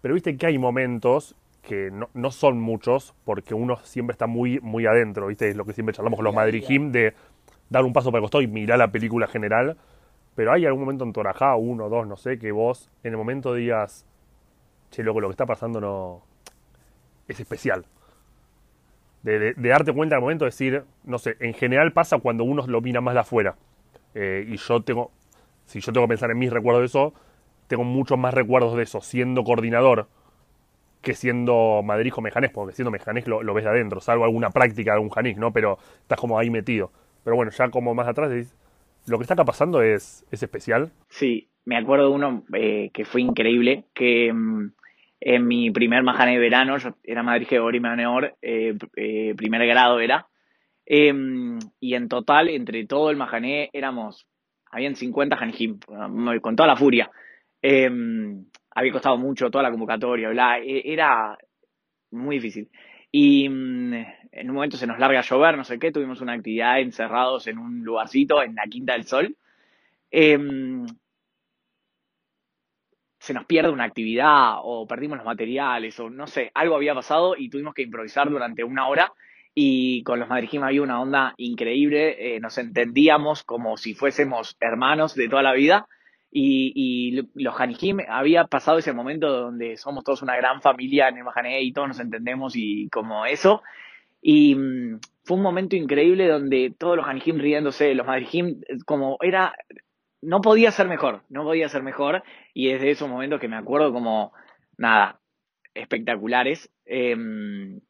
Pero 0.00 0.14
viste 0.14 0.36
que 0.36 0.46
hay 0.46 0.58
momentos 0.58 1.34
que 1.62 1.90
no, 1.90 2.08
no 2.14 2.30
son 2.30 2.58
muchos 2.60 3.14
porque 3.24 3.52
uno 3.54 3.76
siempre 3.84 4.12
está 4.12 4.26
muy, 4.26 4.60
muy 4.60 4.86
adentro, 4.86 5.26
viste, 5.26 5.50
es 5.50 5.56
lo 5.56 5.66
que 5.66 5.74
siempre 5.74 5.94
charlamos 5.94 6.16
con 6.16 6.24
los 6.24 6.34
Madrid 6.34 6.64
Gym 6.66 6.90
de 6.92 7.12
dar 7.68 7.84
un 7.84 7.92
paso 7.92 8.10
para 8.10 8.20
el 8.20 8.22
costado 8.24 8.42
y 8.42 8.46
mirar 8.46 8.78
la 8.78 8.90
película 8.90 9.26
general. 9.26 9.76
Pero 10.34 10.52
hay 10.52 10.64
algún 10.66 10.82
momento 10.82 11.04
en 11.04 11.12
Torajá, 11.12 11.56
uno, 11.56 11.88
dos, 11.90 12.06
no 12.06 12.16
sé, 12.16 12.38
que 12.38 12.52
vos 12.52 12.90
en 13.02 13.12
el 13.12 13.18
momento 13.18 13.52
digas, 13.54 14.06
che, 14.90 15.02
loco, 15.02 15.20
lo 15.20 15.28
que 15.28 15.32
está 15.32 15.46
pasando 15.46 15.80
no 15.80 16.22
es 17.28 17.40
especial 17.40 17.86
de, 19.22 19.54
darte 19.56 19.92
cuenta 19.92 20.16
al 20.16 20.22
momento 20.22 20.44
de 20.44 20.50
decir, 20.50 20.82
no 21.04 21.18
sé, 21.18 21.36
en 21.40 21.54
general 21.54 21.92
pasa 21.92 22.18
cuando 22.18 22.44
uno 22.44 22.66
lo 22.66 22.80
mira 22.80 23.00
más 23.00 23.14
de 23.14 23.20
afuera. 23.20 23.56
Eh, 24.14 24.44
y 24.48 24.56
yo 24.56 24.80
tengo, 24.82 25.10
si 25.66 25.80
yo 25.80 25.92
tengo 25.92 26.06
que 26.06 26.10
pensar 26.10 26.30
en 26.30 26.38
mis 26.38 26.52
recuerdos 26.52 26.82
de 26.82 26.86
eso, 26.86 27.14
tengo 27.66 27.84
muchos 27.84 28.18
más 28.18 28.34
recuerdos 28.34 28.76
de 28.76 28.82
eso, 28.84 29.00
siendo 29.00 29.44
coordinador 29.44 30.08
que 31.02 31.14
siendo 31.14 31.82
Madrid 31.84 32.12
o 32.16 32.20
Mejanés, 32.20 32.50
porque 32.50 32.74
siendo 32.74 32.90
Mejanés 32.90 33.26
lo, 33.28 33.42
lo 33.42 33.54
ves 33.54 33.64
de 33.64 33.70
adentro, 33.70 34.00
salvo 34.00 34.24
alguna 34.24 34.50
práctica 34.50 34.92
de 34.92 34.96
algún 34.96 35.10
Janís, 35.10 35.36
¿no? 35.36 35.52
Pero 35.52 35.78
estás 36.00 36.18
como 36.18 36.38
ahí 36.38 36.50
metido. 36.50 36.90
Pero 37.22 37.36
bueno, 37.36 37.52
ya 37.52 37.70
como 37.70 37.94
más 37.94 38.08
atrás 38.08 38.30
decís, 38.30 38.56
lo 39.06 39.18
que 39.18 39.22
está 39.22 39.34
acá 39.34 39.44
pasando 39.44 39.80
es, 39.82 40.26
es 40.32 40.42
especial. 40.42 40.90
Sí, 41.08 41.50
me 41.64 41.76
acuerdo 41.76 42.08
de 42.08 42.14
uno 42.14 42.44
eh, 42.52 42.90
que 42.92 43.04
fue 43.04 43.20
increíble, 43.20 43.84
que 43.94 44.32
mm, 44.32 44.72
en 45.20 45.46
mi 45.46 45.70
primer 45.70 46.02
majane 46.02 46.32
de 46.32 46.38
verano, 46.38 46.78
yo 46.78 46.94
era 47.04 47.22
Madrid 47.22 47.48
Gregorio 47.50 47.80
Menor, 47.80 48.36
primer 48.40 49.66
grado 49.66 50.00
era, 50.00 50.26
Em, 50.90 51.58
y 51.80 51.94
en 51.94 52.08
total, 52.08 52.48
entre 52.48 52.86
todo 52.86 53.10
el 53.10 53.18
majané, 53.18 53.68
éramos, 53.74 54.26
habían 54.70 54.96
50 54.96 55.36
Janjim, 55.36 55.78
con 56.40 56.56
toda 56.56 56.66
la 56.66 56.76
furia. 56.76 57.10
Em, 57.60 58.46
había 58.70 58.92
costado 58.92 59.18
mucho 59.18 59.50
toda 59.50 59.64
la 59.64 59.70
convocatoria, 59.70 60.30
e- 60.60 60.82
era 60.90 61.36
muy 62.12 62.36
difícil. 62.36 62.70
Y 63.12 63.48
mm, 63.50 63.94
en 64.32 64.48
un 64.48 64.54
momento 64.54 64.78
se 64.78 64.86
nos 64.86 64.98
larga 64.98 65.18
a 65.20 65.22
llover, 65.22 65.58
no 65.58 65.64
sé 65.64 65.78
qué, 65.78 65.92
tuvimos 65.92 66.22
una 66.22 66.32
actividad 66.32 66.80
encerrados 66.80 67.46
en 67.48 67.58
un 67.58 67.84
lugarcito 67.84 68.42
en 68.42 68.54
la 68.54 68.64
Quinta 68.64 68.94
del 68.94 69.04
Sol. 69.04 69.36
Se 73.28 73.34
nos 73.34 73.44
pierde 73.44 73.68
una 73.68 73.84
actividad 73.84 74.54
o 74.62 74.86
perdimos 74.86 75.18
los 75.18 75.26
materiales 75.26 76.00
o 76.00 76.08
no 76.08 76.26
sé, 76.26 76.50
algo 76.54 76.76
había 76.76 76.94
pasado 76.94 77.36
y 77.36 77.50
tuvimos 77.50 77.74
que 77.74 77.82
improvisar 77.82 78.30
durante 78.30 78.64
una 78.64 78.88
hora 78.88 79.12
y 79.54 80.02
con 80.02 80.18
los 80.18 80.30
Madrid 80.30 80.48
Gym 80.50 80.62
había 80.62 80.80
una 80.80 80.98
onda 80.98 81.34
increíble, 81.36 82.36
eh, 82.36 82.40
nos 82.40 82.56
entendíamos 82.56 83.42
como 83.42 83.76
si 83.76 83.92
fuésemos 83.92 84.56
hermanos 84.60 85.14
de 85.14 85.28
toda 85.28 85.42
la 85.42 85.52
vida 85.52 85.86
Y, 86.30 86.72
y 86.74 87.28
los 87.34 87.60
Hanijim 87.60 87.98
había 88.08 88.44
pasado 88.44 88.78
ese 88.78 88.94
momento 88.94 89.30
donde 89.30 89.76
somos 89.76 90.04
todos 90.04 90.22
una 90.22 90.34
gran 90.34 90.62
familia 90.62 91.08
en 91.08 91.18
el 91.18 91.24
Mahané 91.24 91.60
y 91.60 91.72
todos 91.74 91.88
nos 91.88 92.00
entendemos 92.00 92.56
y 92.56 92.88
como 92.88 93.26
eso. 93.26 93.62
Y 94.22 94.54
mm, 94.54 95.00
fue 95.24 95.36
un 95.36 95.42
momento 95.42 95.76
increíble 95.76 96.28
donde 96.28 96.72
todos 96.78 96.96
los 96.96 97.06
Hanijim 97.06 97.38
riéndose, 97.38 97.94
los 97.94 98.06
Madrijim, 98.06 98.62
como 98.86 99.18
era, 99.20 99.54
no 100.22 100.40
podía 100.40 100.70
ser 100.70 100.88
mejor, 100.88 101.22
no 101.28 101.44
podía 101.44 101.68
ser 101.68 101.82
mejor. 101.82 102.22
Y 102.54 102.70
es 102.70 102.80
de 102.80 102.90
esos 102.90 103.08
momentos 103.08 103.40
que 103.40 103.48
me 103.48 103.56
acuerdo 103.56 103.92
como, 103.92 104.32
nada, 104.76 105.20
espectaculares. 105.74 106.70
Em, 106.84 107.80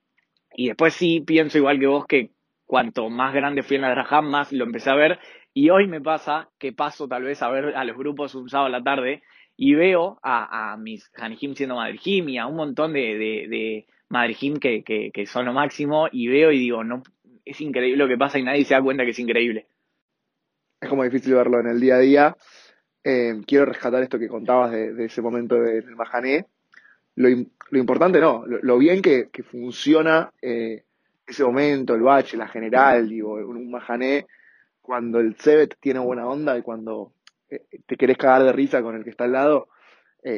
y 0.54 0.68
después 0.68 0.94
sí 0.94 1.20
pienso 1.20 1.58
igual 1.58 1.78
que 1.78 1.86
vos 1.86 2.06
que 2.06 2.30
cuanto 2.66 3.08
más 3.08 3.32
grande 3.34 3.62
fui 3.62 3.76
en 3.76 3.82
la 3.82 3.90
Draham, 3.90 4.30
más 4.30 4.52
lo 4.52 4.64
empecé 4.64 4.90
a 4.90 4.94
ver. 4.94 5.18
Y 5.54 5.70
hoy 5.70 5.86
me 5.86 6.00
pasa 6.00 6.50
que 6.58 6.72
paso 6.72 7.08
tal 7.08 7.24
vez 7.24 7.42
a 7.42 7.50
ver 7.50 7.76
a 7.76 7.84
los 7.84 7.96
grupos 7.96 8.34
un 8.34 8.48
sábado 8.48 8.66
a 8.66 8.78
la 8.78 8.84
tarde 8.84 9.22
y 9.56 9.74
veo 9.74 10.20
a, 10.22 10.76
mis 10.78 11.10
Hanijim 11.16 11.54
siendo 11.54 11.74
Madrijim 11.76 12.28
y 12.28 12.38
a 12.38 12.46
un 12.46 12.54
montón 12.54 12.92
de, 12.92 13.18
de, 13.48 13.86
que, 14.60 15.10
que, 15.12 15.26
son 15.26 15.46
lo 15.46 15.52
máximo 15.52 16.08
y 16.12 16.28
veo 16.28 16.52
y 16.52 16.60
digo, 16.60 16.84
no, 16.84 17.02
es 17.44 17.60
increíble 17.60 17.96
lo 17.96 18.08
que 18.08 18.16
pasa 18.16 18.38
y 18.38 18.44
nadie 18.44 18.64
se 18.64 18.74
da 18.74 18.82
cuenta 18.82 19.04
que 19.04 19.10
es 19.10 19.18
increíble. 19.18 19.66
Es 20.80 20.88
como 20.88 21.04
difícil 21.04 21.34
verlo 21.34 21.60
en 21.60 21.66
el 21.66 21.80
día 21.80 21.96
a 21.96 22.00
día. 22.00 22.36
Eh, 23.02 23.40
quiero 23.46 23.64
rescatar 23.64 24.02
esto 24.02 24.18
que 24.18 24.28
contabas 24.28 24.70
de, 24.70 25.04
ese 25.04 25.22
momento 25.22 25.56
del 25.56 25.96
Mahané. 25.96 26.46
Lo, 27.16 27.28
lo, 27.28 27.78
importante 27.78 28.20
no, 28.20 28.44
lo, 28.46 28.78
bien 28.78 29.02
que, 29.02 29.28
que 29.32 29.42
funciona 29.42 30.30
eh, 30.40 30.84
ese 31.26 31.44
momento, 31.44 31.94
el 31.94 32.02
bache, 32.02 32.36
la 32.36 32.48
general, 32.48 33.08
digo, 33.08 33.34
un 33.34 33.70
Mahané, 33.70 34.26
cuando 34.80 35.18
el 35.18 35.34
Cebet 35.34 35.76
tiene 35.80 35.98
buena 35.98 36.28
onda 36.28 36.56
y 36.56 36.62
cuando 36.62 37.12
eh, 37.50 37.64
te 37.86 37.96
querés 37.96 38.16
cagar 38.16 38.44
de 38.44 38.52
risa 38.52 38.82
con 38.82 38.94
el 38.94 39.04
que 39.04 39.10
está 39.10 39.24
al 39.24 39.32
lado 39.32 39.68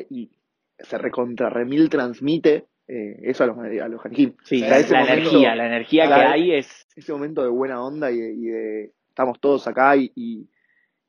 y 0.09 0.31
se 0.79 0.99
recontra 0.99 1.51
remil 1.51 1.89
transmite 1.89 2.67
eso 2.87 3.43
a 3.43 3.47
los, 3.49 3.59
a 3.59 3.89
los 3.89 4.01
Sí, 4.45 4.61
la, 4.61 4.79
energía, 4.79 5.57
la 5.57 5.67
energía 5.67 6.07
que 6.07 6.13
hay 6.13 6.55
es... 6.55 6.87
Ese 6.95 7.13
momento 7.13 7.43
de 7.43 7.49
buena 7.49 7.83
onda 7.83 8.13
y 8.13 8.19
de, 8.21 8.93
estamos 9.11 9.39
todos 9.41 9.67
acá 9.67 9.97
y, 9.97 10.49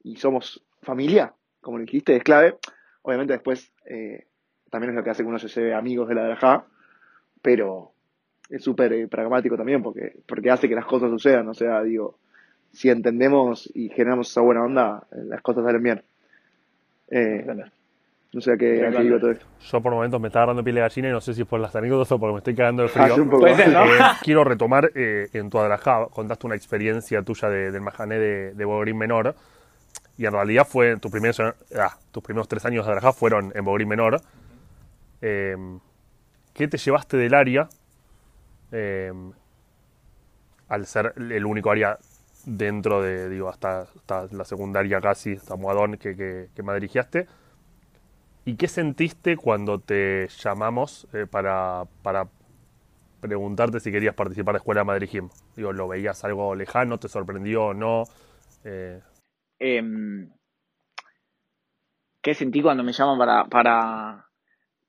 y, 0.04 0.16
somos 0.18 0.64
familia, 0.82 1.34
como 1.62 1.78
lo 1.78 1.86
dijiste, 1.86 2.16
es 2.16 2.24
clave. 2.24 2.58
Obviamente 3.04 3.34
después 3.34 3.72
eh, 3.86 4.28
también 4.70 4.92
es 4.92 4.96
lo 4.98 5.04
que 5.04 5.12
hace 5.12 5.24
que 5.24 5.30
uno 5.30 5.40
se 5.40 5.48
lleve 5.48 5.74
amigos 5.74 6.10
de 6.10 6.16
la 6.16 6.26
Drajá, 6.26 6.66
pero 7.42 7.94
es 8.50 8.64
súper 8.64 8.94
eh, 8.94 9.08
pragmático 9.08 9.56
también 9.56 9.82
porque, 9.82 10.18
porque 10.28 10.52
hace 10.52 10.68
que 10.68 10.76
las 10.76 10.86
cosas 10.86 11.10
sucedan. 11.10 11.48
O 11.48 11.54
sea, 11.54 11.82
digo, 11.84 12.18
si 12.72 12.90
entendemos 12.90 13.70
y 13.74 13.90
generamos 13.90 14.30
esa 14.30 14.42
buena 14.42 14.64
onda, 14.64 15.08
eh, 15.12 15.24
las 15.26 15.42
cosas 15.42 15.64
salen 15.64 15.84
bien. 15.84 16.04
No 18.34 18.42
sé 18.42 18.54
a 18.54 18.58
qué, 18.58 18.90
digo 19.02 19.20
todo 19.20 19.32
esto. 19.32 19.46
Yo 19.60 19.82
por 19.82 19.94
momentos 19.94 20.20
me 20.22 20.28
está 20.28 20.40
agarrando 20.40 20.64
piel 20.64 20.76
de 20.76 20.82
gallina 20.82 21.10
y 21.10 21.12
no 21.12 21.22
sé 21.22 21.34
si 21.34 21.42
es 21.42 21.48
por 21.48 21.60
las 21.60 21.76
anécdotas 21.76 22.12
o 22.12 22.20
porque 22.20 22.34
me 22.34 22.38
estoy 22.40 22.56
cagando 22.56 22.84
de 22.84 22.90
frío. 22.90 23.16
quiero 24.24 24.44
retomar 24.44 24.92
en 24.96 25.50
tu 25.50 25.60
Adrajá, 25.60 26.08
contaste 26.12 26.48
una 26.48 26.56
experiencia 26.56 27.22
tuya 27.24 27.50
del 27.50 27.82
Mahané 27.82 28.20
de, 28.20 28.54
de 28.54 28.66
Bogorín 28.66 28.98
Menor 28.98 29.36
y 30.18 30.26
en 30.26 30.32
realidad 30.34 30.68
fue 30.68 30.98
tus 30.98 31.12
primeros, 31.12 31.40
ah, 31.40 31.98
tus 32.12 32.24
primeros 32.24 32.48
tres 32.48 32.66
años 32.66 32.86
de 32.86 32.92
Adrajá 32.92 33.12
fueron 33.12 33.52
en 33.56 33.66
Bogorín 33.66 33.88
Menor 33.88 34.22
Em, 35.22 35.80
¿Qué 36.54 36.68
te 36.68 36.78
llevaste 36.78 37.16
del 37.16 37.34
área 37.34 37.70
em, 38.72 39.32
al 40.68 40.86
ser 40.86 41.14
el 41.16 41.46
único 41.46 41.72
área 41.72 41.98
dentro 42.46 43.02
de, 43.02 43.30
digo, 43.30 43.48
hasta, 43.48 43.88
la 44.32 44.44
secundaria 44.44 45.00
casi, 45.00 45.34
hasta 45.34 45.56
Moadón 45.56 45.98
que, 45.98 46.16
que, 46.16 46.50
que 46.54 46.64
me 46.64 46.74
dirigiste? 46.74 47.28
¿Y 48.44 48.56
qué 48.56 48.68
sentiste 48.68 49.38
cuando 49.38 49.80
te 49.80 50.28
llamamos 50.28 51.08
eh, 51.14 51.28
para, 51.30 51.84
para 52.02 52.28
preguntarte 53.20 53.80
si 53.80 53.92
querías 53.92 54.16
participar 54.16 54.54
de 54.54 54.60
Escuela 54.60 54.84
Madrid 54.84 55.10
Gym? 55.12 55.30
Digo, 55.56 55.72
¿lo 55.74 55.88
veías 55.88 56.24
algo 56.24 56.56
lejano? 56.56 56.98
¿Te 56.98 57.08
sorprendió 57.08 57.66
o 57.66 57.74
no? 57.74 58.04
Eh... 58.64 59.00
¿Qué 62.22 62.34
sentí 62.34 62.62
cuando 62.62 62.84
me 62.84 62.94
llaman 62.94 63.18
para, 63.18 63.46
para, 63.46 64.26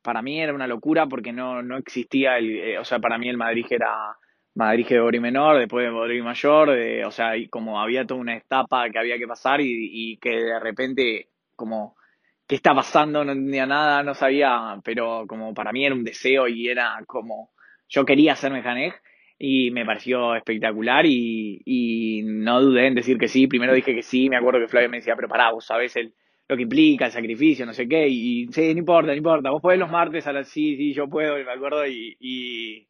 para 0.02 0.22
mí 0.22 0.40
era 0.40 0.54
una 0.54 0.66
locura 0.66 1.06
porque 1.06 1.32
no, 1.32 1.62
no 1.62 1.76
existía, 1.76 2.38
el, 2.38 2.58
eh, 2.58 2.78
o 2.78 2.84
sea, 2.84 2.98
para 2.98 3.18
mí 3.18 3.28
el 3.28 3.36
Madrid 3.36 3.66
era 3.70 4.16
Madrid 4.54 4.86
de 4.86 5.00
Bori 5.00 5.20
menor, 5.20 5.58
después 5.58 5.86
de 5.86 5.90
Bori 5.90 6.20
mayor, 6.20 6.70
o 7.06 7.10
sea, 7.10 7.32
como 7.48 7.80
había 7.80 8.06
toda 8.06 8.20
una 8.20 8.36
etapa 8.36 8.90
que 8.90 8.98
había 8.98 9.16
que 9.18 9.26
pasar 9.26 9.60
y, 9.62 10.18
que 10.18 10.30
de 10.30 10.60
repente, 10.60 11.28
como, 11.56 11.96
¿qué 12.52 12.56
está 12.56 12.74
pasando? 12.74 13.24
No 13.24 13.32
entendía 13.32 13.64
nada, 13.64 14.02
no 14.02 14.12
sabía, 14.12 14.78
pero 14.84 15.24
como 15.26 15.54
para 15.54 15.72
mí 15.72 15.86
era 15.86 15.94
un 15.94 16.04
deseo 16.04 16.48
y 16.48 16.68
era 16.68 17.02
como, 17.06 17.50
yo 17.88 18.04
quería 18.04 18.34
hacerme 18.34 18.60
Janej 18.60 18.92
y 19.38 19.70
me 19.70 19.86
pareció 19.86 20.34
espectacular 20.34 21.06
y, 21.06 21.62
y 21.64 22.20
no 22.24 22.60
dudé 22.60 22.88
en 22.88 22.94
decir 22.94 23.16
que 23.16 23.28
sí, 23.28 23.46
primero 23.46 23.72
dije 23.72 23.94
que 23.94 24.02
sí, 24.02 24.28
me 24.28 24.36
acuerdo 24.36 24.60
que 24.60 24.68
Flavio 24.68 24.90
me 24.90 24.98
decía, 24.98 25.16
pero 25.16 25.28
pará, 25.28 25.50
vos 25.50 25.64
sabés 25.64 25.96
el 25.96 26.12
lo 26.46 26.54
que 26.54 26.64
implica, 26.64 27.06
el 27.06 27.12
sacrificio, 27.12 27.64
no 27.64 27.72
sé 27.72 27.88
qué, 27.88 28.06
y, 28.06 28.46
sí, 28.52 28.74
no 28.74 28.80
importa, 28.80 29.12
no 29.12 29.16
importa, 29.16 29.48
vos 29.48 29.62
podés 29.62 29.78
los 29.78 29.90
martes 29.90 30.26
a 30.26 30.44
sí, 30.44 30.76
sí, 30.76 30.92
yo 30.92 31.08
puedo, 31.08 31.38
y 31.38 31.44
me 31.46 31.52
acuerdo, 31.52 31.86
y, 31.86 32.18
y 32.20 32.86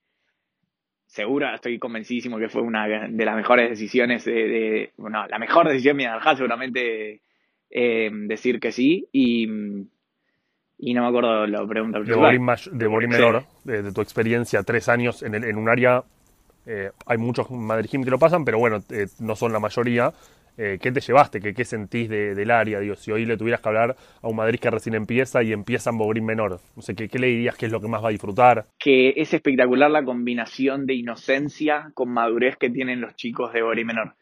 segura, 1.07 1.55
estoy 1.55 1.79
convencidísimo 1.79 2.37
que 2.37 2.49
fue 2.49 2.63
una 2.63 2.89
de 2.89 3.25
las 3.25 3.37
mejores 3.37 3.71
decisiones 3.71 4.25
de, 4.25 4.91
bueno, 4.97 5.25
la 5.29 5.39
mejor 5.39 5.69
decisión 5.69 5.99
de 5.99 6.09
mi 6.09 6.37
seguramente 6.37 7.23
eh, 7.73 8.11
decir 8.13 8.61
que 8.61 8.71
sí, 8.71 9.09
y, 9.13 9.47
y 10.79 10.95
no 10.95 11.03
me 11.03 11.09
acuerdo 11.09 11.47
la 11.47 11.67
pregunta 11.67 12.01
De 12.01 12.15
Bolín, 12.15 12.47
de 12.73 12.89
Menor, 12.89 13.45
de, 13.65 13.93
tu 13.93 14.01
experiencia, 14.01 14.63
tres 14.63 14.89
años 14.89 15.23
en, 15.23 15.35
el, 15.35 15.45
en 15.45 15.57
un 15.57 15.69
área, 15.69 16.03
eh, 16.67 16.91
hay 17.07 17.19
muchos 17.19 17.51
Madrid 17.51 17.89
que 17.91 18.11
lo 18.11 18.19
pasan, 18.19 18.45
pero 18.45 18.59
bueno, 18.59 18.79
eh, 18.91 19.07
no 19.21 19.35
son 19.35 19.53
la 19.53 19.61
mayoría. 19.61 20.13
Eh, 20.59 20.79
¿qué 20.83 20.93
te 20.93 21.01
llevaste? 21.01 21.41
¿Qué, 21.41 21.55
qué 21.55 21.65
sentís 21.65 22.11
del 22.11 22.51
área? 22.51 22.79
Digo, 22.81 22.95
si 22.95 23.11
hoy 23.11 23.25
le 23.25 23.39
tuvieras 23.39 23.63
que 23.63 23.69
hablar 23.69 23.97
a 24.21 24.29
un 24.29 24.37
Madrid 24.37 24.61
que 24.61 24.71
recién 24.71 24.95
empieza 24.95 25.43
y 25.43 25.51
empieza 25.53 25.89
en 25.89 25.97
Bogrín 25.97 26.27
menor, 26.27 26.61
no 26.77 26.83
sé, 26.83 26.95
¿qué, 26.95 27.09
¿qué, 27.09 27.19
le 27.19 27.29
dirías 27.29 27.57
que 27.57 27.67
es 27.67 27.73
lo 27.73 27.81
que 27.81 27.89
más 27.89 28.05
va 28.05 28.09
a 28.09 28.13
disfrutar? 28.13 28.67
Que 28.79 29.15
es 29.17 29.33
espectacular 29.33 29.91
la 29.91 30.05
combinación 30.05 30.85
de 30.85 30.95
inocencia 30.95 31.91
con 31.95 32.11
madurez 32.11 32.57
que 32.57 32.69
tienen 32.69 33.01
los 33.01 33.17
chicos 33.17 33.53
de 33.55 33.63
Bogrín 33.63 33.87
menor. 33.87 34.15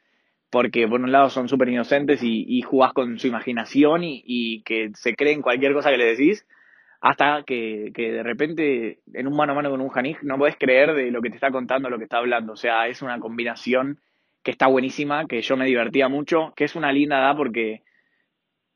Porque 0.51 0.89
por 0.89 1.01
un 1.01 1.13
lado 1.13 1.31
son 1.31 1.49
súper 1.49 1.69
inocentes 1.69 2.23
y, 2.23 2.45
y, 2.49 2.63
jugás 2.63 2.93
con 2.93 3.19
su 3.19 3.29
imaginación 3.29 4.03
y, 4.03 4.63
que 4.65 4.91
se 4.95 5.15
creen 5.15 5.43
cualquier 5.43 5.73
cosa 5.73 5.91
que 5.91 5.97
le 5.97 6.07
decís, 6.07 6.45
hasta 7.01 7.45
que, 7.45 7.93
de 7.95 8.23
repente 8.23 8.99
en 9.15 9.27
un 9.27 9.37
mano 9.37 9.53
a 9.53 9.55
mano 9.55 9.71
con 9.71 9.81
un 9.81 9.89
Janij 9.89 10.19
no 10.23 10.39
podés 10.39 10.57
creer 10.59 10.95
de 10.95 11.11
lo 11.11 11.23
que 11.23 11.31
te 11.31 11.37
está 11.37 11.51
contando, 11.51 11.89
lo 11.89 11.99
que 11.99 12.05
está 12.05 12.19
hablando. 12.19 12.55
O 12.55 12.57
sea, 12.57 12.89
es 12.89 13.01
una 13.01 13.21
combinación 13.21 14.01
que 14.43 14.51
está 14.51 14.67
buenísima, 14.67 15.27
que 15.27 15.41
yo 15.41 15.57
me 15.57 15.67
divertía 15.67 16.09
mucho, 16.09 16.53
que 16.57 16.65
es 16.65 16.75
una 16.75 16.93
linda 16.93 17.19
edad 17.19 17.37
porque 17.37 17.83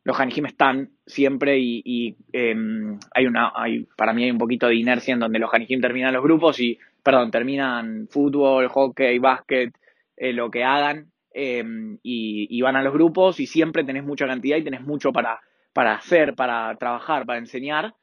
los 0.04 0.20
Hanijim 0.20 0.46
están 0.46 0.90
siempre 1.06 1.58
y, 1.58 2.16
em, 2.32 2.98
hay 3.14 3.26
una, 3.26 3.52
hay, 3.54 3.86
para 3.96 4.12
mí 4.12 4.24
hay 4.24 4.30
un 4.30 4.38
poquito 4.38 4.68
de 4.68 4.76
inercia 4.76 5.14
en 5.14 5.20
donde 5.20 5.38
los 5.38 5.52
Hanijim 5.52 5.80
terminan 5.80 6.12
los 6.12 6.22
grupos 6.22 6.60
y, 6.60 6.78
perdón, 7.02 7.30
terminan 7.30 8.06
fútbol, 8.10 8.68
hockey, 8.68 9.18
básquet, 9.18 9.74
eh, 10.16 10.32
lo 10.32 10.50
que 10.50 10.62
hagan 10.62 11.10
em, 11.34 11.98
y, 12.02 12.60
van 12.62 12.76
a 12.76 12.82
los 12.82 12.92
grupos 12.94 13.40
y 13.40 13.46
siempre 13.46 13.84
tenés 13.84 14.04
mucha 14.04 14.26
cantidad 14.26 14.56
y 14.56 14.64
tenés 14.64 14.82
mucho 14.82 15.12
para, 15.12 15.40
para 15.72 15.94
hacer, 15.96 16.34
para 16.34 16.74
trabajar, 16.76 17.26
para 17.26 17.38
enseñar. 17.38 17.94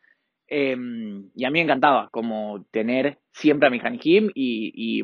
Em, 0.47 1.29
y 1.35 1.45
a 1.45 1.49
mí 1.49 1.59
me 1.59 1.63
encantaba 1.63 2.09
como 2.11 2.65
tener 2.71 3.19
siempre 3.31 3.67
a 3.67 3.71
mi 3.71 3.79
Hanijim 3.79 4.29
y 4.35 5.03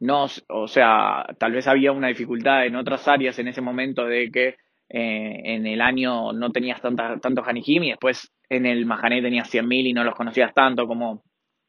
no, 0.00 0.26
o 0.48 0.68
sea, 0.68 1.24
tal 1.38 1.52
vez 1.52 1.66
había 1.66 1.92
una 1.92 2.08
dificultad 2.08 2.66
en 2.66 2.76
otras 2.76 3.06
áreas 3.08 3.38
en 3.38 3.48
ese 3.48 3.60
momento 3.60 4.04
de 4.04 4.30
que 4.30 4.48
eh, 4.88 5.40
en 5.44 5.66
el 5.66 5.80
año 5.80 6.32
no 6.32 6.50
tenías 6.50 6.80
tanta, 6.82 7.18
tanto 7.18 7.42
Hanijim 7.42 7.84
y 7.84 7.90
después 7.90 8.30
en 8.50 8.66
el 8.66 8.84
Mahané 8.86 9.22
tenías 9.22 9.52
100.000 9.52 9.86
y 9.86 9.92
no 9.94 10.04
los 10.04 10.14
conocías 10.14 10.52
tanto, 10.52 10.86
como 10.86 11.22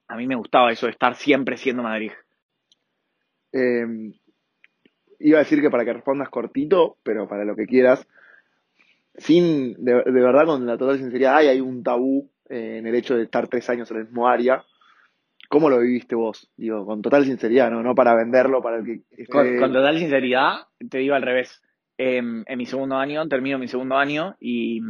a 0.07 0.17
mí 0.17 0.27
me 0.27 0.35
gustaba 0.35 0.71
eso 0.71 0.85
de 0.85 0.91
estar 0.91 1.15
siempre 1.15 1.55
siendo 1.55 1.83
Madrid. 1.83 2.11
Em, 3.53 4.13
iba 5.19 5.37
a 5.37 5.43
decir 5.43 5.61
que 5.61 5.69
para 5.69 5.85
que 5.85 5.93
respondas 5.93 6.29
cortito, 6.29 6.97
pero 7.03 7.27
para 7.27 7.45
lo 7.45 7.55
que 7.55 7.65
quieras, 7.65 8.07
sin, 9.17 9.73
de, 9.83 10.03
verdad, 10.03 10.45
con 10.45 10.65
la 10.65 10.77
total 10.77 10.97
sinceridad, 10.97 11.37
hay, 11.37 11.47
hay 11.47 11.61
un 11.61 11.83
tabú 11.83 12.29
eh, 12.49 12.77
en 12.79 12.87
el 12.87 12.95
hecho 12.95 13.15
de 13.15 13.23
estar 13.23 13.47
tres 13.47 13.69
años 13.69 13.89
en 13.91 13.97
el 13.97 14.03
mismo 14.05 14.27
área 14.27 14.63
¿Cómo 15.49 15.69
lo 15.69 15.79
viviste 15.79 16.15
vos? 16.15 16.49
Digo, 16.57 16.85
con 16.85 17.01
total 17.01 17.25
sinceridad, 17.25 17.69
no, 17.69 17.83
no 17.83 17.95
para 17.95 18.15
venderlo, 18.15 18.61
para 18.61 18.77
el 18.77 18.85
que... 18.85 19.25
Con, 19.25 19.71
total 19.71 19.97
sinceridad, 19.97 20.67
te 20.89 20.99
digo 20.99 21.15
al 21.15 21.21
revés. 21.21 21.61
Em, 21.97 22.43
en 22.45 22.57
mi 22.57 22.65
segundo 22.65 22.95
año, 22.95 23.27
termino 23.27 23.57
mi 23.57 23.67
segundo 23.67 23.95
año 23.95 24.35
y 24.39 24.81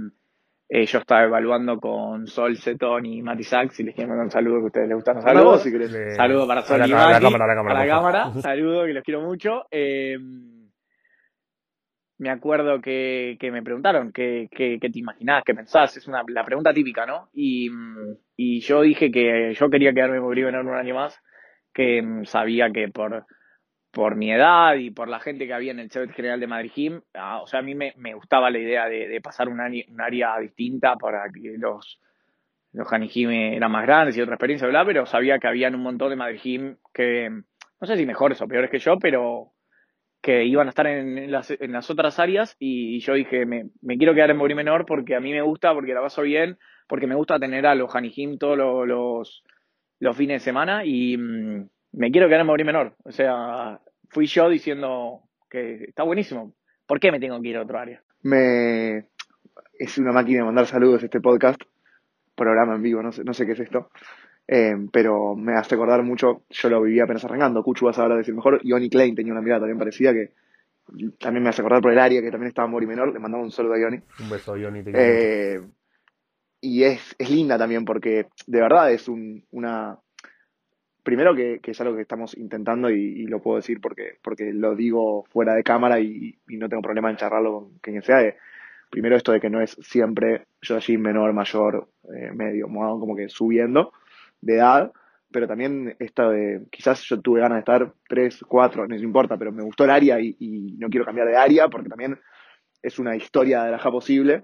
eh, 0.68 0.86
yo 0.86 1.00
estaba 1.00 1.24
evaluando 1.24 1.80
con 1.80 2.28
Sol, 2.28 2.58
Cetón 2.58 3.06
y 3.06 3.22
Mati 3.22 3.44
Sachs, 3.44 3.80
y 3.80 3.84
les 3.84 3.96
quiero 3.96 4.10
mandar 4.10 4.26
un 4.26 4.32
saludo 4.32 4.58
que 4.58 4.64
a 4.64 4.68
ustedes 4.68 4.88
les 4.88 4.96
gustan 4.96 5.16
los 5.16 5.24
saludos. 5.24 5.62
Si 5.62 5.72
querés. 5.72 6.16
Saludo 6.16 6.48
para 6.48 6.62
Sol 6.64 6.78
y 6.78 6.92
Mati. 6.92 7.14
La 7.14 7.20
cámara, 7.20 7.46
a 7.46 7.48
la 7.48 7.56
cámara. 7.56 7.80
A 7.80 7.86
la 7.86 7.94
cámara, 7.94 8.34
saludo 8.42 8.86
que 8.86 8.94
los 8.94 9.04
quiero 9.04 9.22
mucho. 9.22 9.66
Eh, 9.70 10.18
me 12.18 12.30
acuerdo 12.30 12.82
que, 12.82 13.38
que 13.40 13.52
me 13.52 13.62
preguntaron 13.62 14.12
qué, 14.12 14.48
qué, 14.52 14.78
qué 14.80 14.90
te 14.90 15.00
imaginás, 15.00 15.44
qué 15.46 15.54
pensás, 15.54 15.98
es 15.98 16.08
una, 16.08 16.24
la 16.28 16.46
pregunta 16.46 16.74
típica, 16.74 17.06
¿no? 17.06 17.30
Y, 17.34 17.70
mm, 17.70 18.18
y 18.38 18.62
yo 18.62 18.82
dije 18.82 19.12
que 19.12 19.54
yo 19.54 19.70
quería 19.70 19.94
quedarme 19.94 20.18
en 20.18 20.32
River 20.32 20.56
un 20.56 20.74
año 20.74 20.96
más, 20.96 21.20
que 21.74 22.02
mm, 22.02 22.24
sabía 22.26 22.72
que 22.72 22.88
por, 22.88 23.26
por 23.96 24.18
mi 24.18 24.30
edad 24.30 24.76
y 24.76 24.92
por 24.92 25.08
la 25.08 25.22
gente 25.22 25.48
que 25.48 25.54
había 25.54 25.72
en 25.72 25.80
el 25.80 25.90
Chevet 25.90 26.12
General 26.12 26.38
de 26.38 26.48
Madrid 26.48 26.72
Gym, 26.76 27.02
ah, 27.14 27.40
o 27.42 27.48
sea, 27.48 27.62
a 27.62 27.64
mí 27.64 27.76
me, 27.76 27.94
me 27.96 28.14
gustaba 28.14 28.52
la 28.52 28.60
idea 28.60 28.90
de, 28.90 29.08
de 29.08 29.22
pasar 29.22 29.48
un, 29.48 29.62
área, 29.62 29.86
un 29.88 30.02
área 30.02 30.38
distinta 30.38 30.98
para 30.98 31.30
que 31.32 31.56
los, 31.58 32.02
los 32.74 32.92
Hanijim 32.92 33.30
eran 33.32 33.72
más 33.72 33.84
grandes 33.84 34.18
y 34.18 34.22
otra 34.22 34.36
experiencia, 34.36 34.68
bla, 34.68 34.84
pero 34.84 35.06
sabía 35.06 35.40
que 35.40 35.48
habían 35.48 35.76
un 35.76 35.82
montón 35.82 36.10
de 36.10 36.18
Madrid 36.18 36.42
Gym 36.44 36.78
que, 36.94 37.30
no 37.30 37.88
sé 37.88 37.96
si 37.96 38.06
mejores 38.06 38.42
o 38.42 38.48
peores 38.50 38.70
que 38.70 38.80
yo, 38.80 39.00
pero 39.00 39.54
que 40.22 40.44
iban 40.44 40.68
a 40.68 40.72
estar 40.72 40.88
en 40.88 41.32
las, 41.32 41.50
en 41.52 41.72
las 41.72 41.90
otras 41.90 42.20
áreas 42.20 42.58
y, 42.60 43.00
yo 43.00 43.14
dije, 43.14 43.46
me, 43.46 43.70
me, 43.82 43.98
quiero 43.98 44.14
quedar 44.14 44.32
en 44.32 44.40
Bori 44.40 44.56
Menor 44.56 44.86
porque 44.86 45.16
a 45.16 45.22
mí 45.22 45.32
me 45.32 45.42
gusta, 45.42 45.74
porque 45.74 45.94
la 45.94 46.02
paso 46.02 46.22
bien, 46.22 46.58
porque 46.90 47.08
me 47.08 47.16
gusta 47.16 47.40
tener 47.40 47.66
a 47.66 47.76
los 47.76 47.96
Hanijim 47.96 48.38
todos 48.38 48.58
los, 48.58 49.44
los, 50.00 50.18
fines 50.18 50.42
de 50.42 50.44
semana 50.44 50.84
y 50.84 51.16
mmm, 51.16 51.70
me 51.96 52.12
quiero 52.12 52.28
quedar 52.28 52.42
en 52.42 52.48
Bori 52.48 52.64
Menor. 52.64 52.94
O 53.04 53.12
sea, 53.12 53.80
fui 54.10 54.28
yo 54.28 54.50
diciendo 54.50 55.22
que 55.50 55.86
está 55.86 56.04
buenísimo. 56.04 56.54
¿Por 56.86 57.00
qué 57.00 57.12
me 57.12 57.20
tengo 57.20 57.42
que 57.42 57.50
ir 57.50 57.58
a 57.58 57.64
otro 57.64 57.80
área? 57.80 58.02
Me... 58.24 59.08
Es 59.78 59.98
una 59.98 60.12
máquina 60.12 60.40
de 60.40 60.46
mandar 60.46 60.68
saludos 60.68 61.04
este 61.04 61.20
podcast, 61.20 61.62
programa 62.36 62.76
en 62.76 62.82
vivo, 62.82 63.02
no 63.02 63.12
sé, 63.12 63.24
no 63.24 63.34
sé 63.34 63.46
qué 63.46 63.54
es 63.54 63.60
esto. 63.60 63.90
Eh, 64.48 64.76
pero 64.92 65.36
me 65.36 65.54
hace 65.54 65.76
acordar 65.76 66.04
mucho, 66.04 66.44
yo 66.50 66.70
lo 66.70 66.82
vivía 66.82 67.04
apenas 67.04 67.26
arrancando, 67.26 67.64
Cuchu 67.64 67.86
vas 67.86 67.98
a 67.98 68.04
hablar 68.04 68.18
de 68.18 68.22
decir 68.22 68.36
mejor, 68.36 68.62
Ioni 68.64 68.90
Klein 68.90 69.16
tenía 69.16 69.34
una 69.34 69.42
mirada 69.42 69.62
también 69.62 69.80
parecida 69.80 70.14
que 70.14 70.34
también 71.20 71.44
me 71.44 71.50
hace 71.50 71.62
acordar 71.62 71.82
por 71.82 71.92
el 71.92 72.00
área 72.00 72.22
que 72.22 72.30
también 72.30 72.50
estaba 72.50 72.68
Mori 72.68 72.86
Menor, 72.86 73.12
le 73.12 73.20
mandamos 73.20 73.46
un 73.46 73.52
saludo 73.52 73.74
a 73.74 73.80
Ioni. 73.80 73.98
Un 74.20 74.30
beso 74.30 74.54
a 74.54 74.60
Ioni. 74.60 74.84
Eh, 74.94 75.60
y 76.62 76.84
es, 76.84 77.16
es 77.18 77.30
linda 77.30 77.58
también 77.58 77.86
porque 77.86 78.28
de 78.46 78.62
verdad 78.62 78.92
es 78.92 79.08
un, 79.08 79.44
una... 79.52 79.98
Primero 81.06 81.36
que, 81.36 81.60
es 81.64 81.82
algo 81.82 81.96
que 81.96 82.02
estamos 82.02 82.36
intentando 82.36 82.90
y, 82.90 83.28
lo 83.28 83.40
puedo 83.40 83.58
decir 83.58 83.80
porque, 83.80 84.18
porque 84.24 84.52
lo 84.52 84.76
digo 84.76 85.24
fuera 85.30 85.54
de 85.54 85.64
cámara 85.64 86.00
y, 86.00 86.40
no 86.48 86.68
tengo 86.68 86.82
problema 86.82 87.12
en 87.12 87.18
charlarlo 87.18 87.70
con 87.70 87.78
quien 87.80 88.02
sea. 88.02 88.18
De, 88.18 88.38
primero 88.90 89.16
esto 89.16 89.32
de 89.32 89.40
que 89.40 89.52
no 89.52 89.62
es 89.62 89.78
siempre 89.82 90.48
yo 90.64 90.78
allí 90.78 90.98
menor, 90.98 91.32
mayor, 91.32 91.90
eh, 92.12 92.32
medio, 92.34 92.66
como 92.66 93.16
que 93.16 93.30
subiendo 93.30 93.94
de 94.42 94.56
edad, 94.56 94.92
pero 95.32 95.48
también 95.48 95.96
esto 96.00 96.32
de, 96.32 96.66
quizás 96.72 97.04
yo 97.04 97.22
tuve 97.22 97.42
ganas 97.42 97.58
de 97.58 97.60
estar 97.60 97.94
3, 98.10 98.44
4, 98.48 98.88
no 98.88 98.96
importa, 98.96 99.38
pero 99.38 99.52
me 99.52 99.62
gustó 99.62 99.84
el 99.84 99.92
área 99.92 100.20
y, 100.20 100.76
no 100.80 100.90
quiero 100.90 101.06
cambiar 101.06 101.28
de 101.28 101.38
área 101.38 101.68
porque 101.68 101.88
también 101.88 102.20
es 102.82 102.98
una 102.98 103.16
historia 103.16 103.64
de 103.64 103.70
la 103.70 103.78
ja 103.78 103.92
posible. 103.92 104.44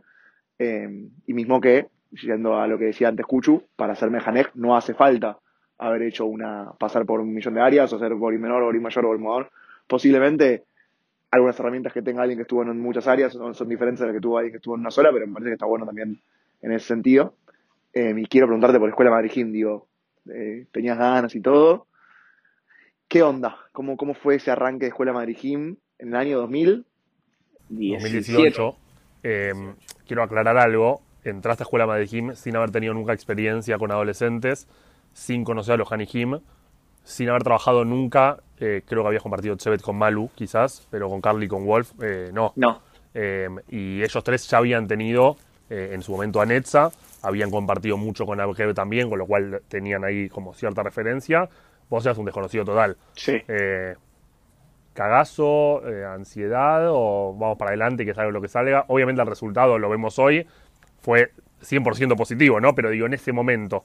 Eh, 0.59 1.07
y 1.25 1.33
mismo 1.33 1.59
que, 1.59 1.87
yendo 2.11 2.59
a 2.59 2.67
lo 2.67 2.77
que 2.77 2.85
decía 2.85 3.07
antes 3.07 3.25
Cuchu, 3.25 3.63
para 3.75 3.95
ser 3.95 4.11
Mejanej 4.11 4.51
no 4.53 4.77
hace 4.77 4.93
falta 4.93 5.39
haber 5.81 6.03
hecho 6.03 6.25
una, 6.25 6.71
pasar 6.77 7.05
por 7.05 7.19
un 7.19 7.33
millón 7.33 7.55
de 7.55 7.61
áreas 7.61 7.91
o 7.91 7.99
ser 7.99 8.13
boli 8.13 8.37
menor, 8.37 8.63
boli 8.63 8.79
mayor 8.79 9.05
o 9.05 9.07
boli 9.09 9.21
mayor. 9.21 9.51
Posiblemente 9.87 10.63
algunas 11.31 11.59
herramientas 11.59 11.91
que 11.91 12.01
tenga 12.01 12.21
alguien 12.21 12.37
que 12.37 12.43
estuvo 12.43 12.61
en 12.61 12.79
muchas 12.79 13.07
áreas 13.07 13.33
son, 13.33 13.55
son 13.55 13.67
diferentes 13.67 13.99
de 13.99 14.05
las 14.07 14.15
que 14.15 14.21
tuvo 14.21 14.37
alguien 14.37 14.51
que 14.51 14.57
estuvo 14.57 14.75
en 14.75 14.81
una 14.81 14.91
sola, 14.91 15.11
pero 15.11 15.25
me 15.25 15.33
parece 15.33 15.49
que 15.49 15.53
está 15.53 15.65
bueno 15.65 15.85
también 15.85 16.19
en 16.61 16.71
ese 16.71 16.85
sentido. 16.85 17.33
Eh, 17.93 18.13
y 18.15 18.25
quiero 18.27 18.47
preguntarte 18.47 18.79
por 18.79 18.89
Escuela 18.89 19.11
Madrid 19.11 19.31
Gym, 19.33 19.51
digo, 19.51 19.87
eh, 20.29 20.67
tenías 20.71 20.97
ganas 20.97 21.33
y 21.35 21.41
todo. 21.41 21.87
¿Qué 23.07 23.23
onda? 23.23 23.57
¿Cómo, 23.71 23.97
¿Cómo 23.97 24.13
fue 24.13 24.35
ese 24.35 24.51
arranque 24.51 24.85
de 24.85 24.89
Escuela 24.89 25.13
Madrid 25.13 25.37
Gym 25.41 25.77
en 25.97 26.07
el 26.09 26.15
año 26.15 26.37
2000? 26.37 26.85
2018. 27.69 28.75
Eh, 29.23 29.53
quiero 30.05 30.21
aclarar 30.23 30.57
algo. 30.57 31.01
Entraste 31.23 31.63
a 31.63 31.65
Escuela 31.65 31.87
Madrid 31.87 32.07
Gym 32.07 32.35
sin 32.35 32.55
haber 32.55 32.71
tenido 32.71 32.93
nunca 32.93 33.13
experiencia 33.13 33.77
con 33.77 33.91
adolescentes, 33.91 34.67
sin 35.13 35.43
conocer 35.43 35.75
a 35.75 35.77
los 35.77 35.91
Hani 35.91 36.05
Gym, 36.05 36.39
sin 37.03 37.29
haber 37.29 37.43
trabajado 37.43 37.85
nunca. 37.85 38.37
Eh, 38.59 38.83
creo 38.85 39.01
que 39.01 39.07
habías 39.07 39.23
compartido 39.23 39.55
Chevet 39.55 39.81
con 39.81 39.97
Malu, 39.97 40.29
quizás, 40.35 40.87
pero 40.91 41.09
con 41.09 41.21
Carly 41.21 41.45
y 41.45 41.49
con 41.49 41.65
Wolf, 41.65 41.91
eh, 42.01 42.29
no. 42.33 42.53
No. 42.55 42.81
y 43.13 44.01
ellos 44.01 44.23
tres 44.23 44.47
ya 44.47 44.59
habían 44.59 44.87
tenido 44.87 45.35
en 45.69 46.01
su 46.01 46.11
momento 46.11 46.41
a 46.41 46.45
Netza, 46.45 46.91
habían 47.21 47.51
compartido 47.51 47.97
mucho 47.97 48.25
con 48.25 48.39
Abgeb 48.39 48.73
también, 48.73 49.09
con 49.09 49.19
lo 49.19 49.25
cual 49.25 49.61
tenían 49.67 50.03
ahí 50.03 50.27
como 50.29 50.53
cierta 50.53 50.83
referencia. 50.83 51.49
Vos 51.89 52.05
eras 52.05 52.17
un 52.17 52.25
desconocido 52.25 52.65
total. 52.65 52.97
Sí. 53.15 53.41
Eh, 53.47 53.95
cagazo, 54.93 55.87
eh, 55.87 56.05
ansiedad 56.05 56.87
o 56.89 57.35
vamos 57.37 57.57
para 57.57 57.69
adelante 57.71 58.05
que 58.05 58.13
salga 58.13 58.31
lo 58.31 58.41
que 58.41 58.47
salga. 58.47 58.85
Obviamente 58.87 59.21
el 59.21 59.27
resultado 59.27 59.77
lo 59.77 59.89
vemos 59.89 60.17
hoy, 60.19 60.47
fue 61.01 61.31
100% 61.61 62.15
positivo, 62.15 62.59
¿no? 62.59 62.73
Pero 62.73 62.89
digo, 62.89 63.05
en 63.05 63.13
ese 63.13 63.31
momento. 63.31 63.83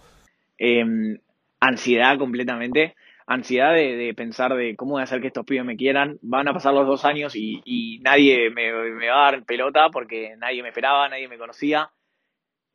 Eh, 0.58 1.18
ansiedad 1.60 2.18
completamente. 2.18 2.94
Ansiedad 3.26 3.74
de, 3.74 3.96
de, 3.96 4.14
pensar 4.14 4.54
de 4.54 4.76
cómo 4.76 4.92
voy 4.92 5.00
a 5.00 5.04
hacer 5.04 5.20
que 5.20 5.26
estos 5.26 5.44
pibes 5.44 5.64
me 5.64 5.76
quieran. 5.76 6.18
Van 6.22 6.46
a 6.46 6.52
pasar 6.52 6.74
los 6.74 6.86
dos 6.86 7.04
años 7.04 7.34
y, 7.34 7.60
y 7.64 7.98
nadie 8.00 8.50
me, 8.50 8.72
me 8.72 9.08
va 9.08 9.28
a 9.28 9.32
dar 9.32 9.44
pelota 9.44 9.88
porque 9.90 10.36
nadie 10.38 10.62
me 10.62 10.68
esperaba, 10.68 11.08
nadie 11.08 11.26
me 11.26 11.38
conocía 11.38 11.90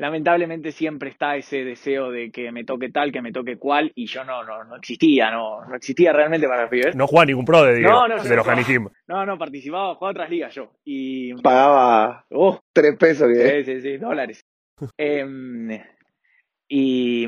lamentablemente 0.01 0.71
siempre 0.71 1.09
está 1.09 1.35
ese 1.35 1.63
deseo 1.63 2.09
de 2.09 2.31
que 2.31 2.51
me 2.51 2.63
toque 2.63 2.89
tal, 2.89 3.11
que 3.11 3.21
me 3.21 3.31
toque 3.31 3.57
cual, 3.57 3.91
y 3.93 4.07
yo 4.07 4.23
no, 4.23 4.43
no, 4.43 4.63
no 4.63 4.75
existía, 4.75 5.29
no, 5.29 5.63
no 5.63 5.75
existía 5.75 6.11
realmente 6.11 6.47
para 6.47 6.63
los 6.63 6.71
pibes. 6.71 6.95
No 6.95 7.05
jugaba 7.05 7.27
ningún 7.27 7.45
pro 7.45 7.63
de, 7.63 7.75
Diego, 7.75 8.07
no, 8.07 8.17
no, 8.17 8.23
de 8.23 8.35
los 8.35 8.47
Hanijim. 8.47 8.89
No, 9.07 9.25
no, 9.27 9.37
participaba, 9.37 9.93
jugaba 9.93 10.11
otras 10.11 10.29
ligas 10.31 10.55
yo. 10.55 10.71
Y 10.83 11.35
pagaba 11.35 12.25
oh, 12.31 12.59
tres 12.73 12.97
pesos. 12.97 13.29
Sí, 13.31 13.63
sí, 13.63 13.81
sí, 13.81 13.97
dólares. 13.97 14.43
eh, 14.97 15.85
y, 16.67 17.27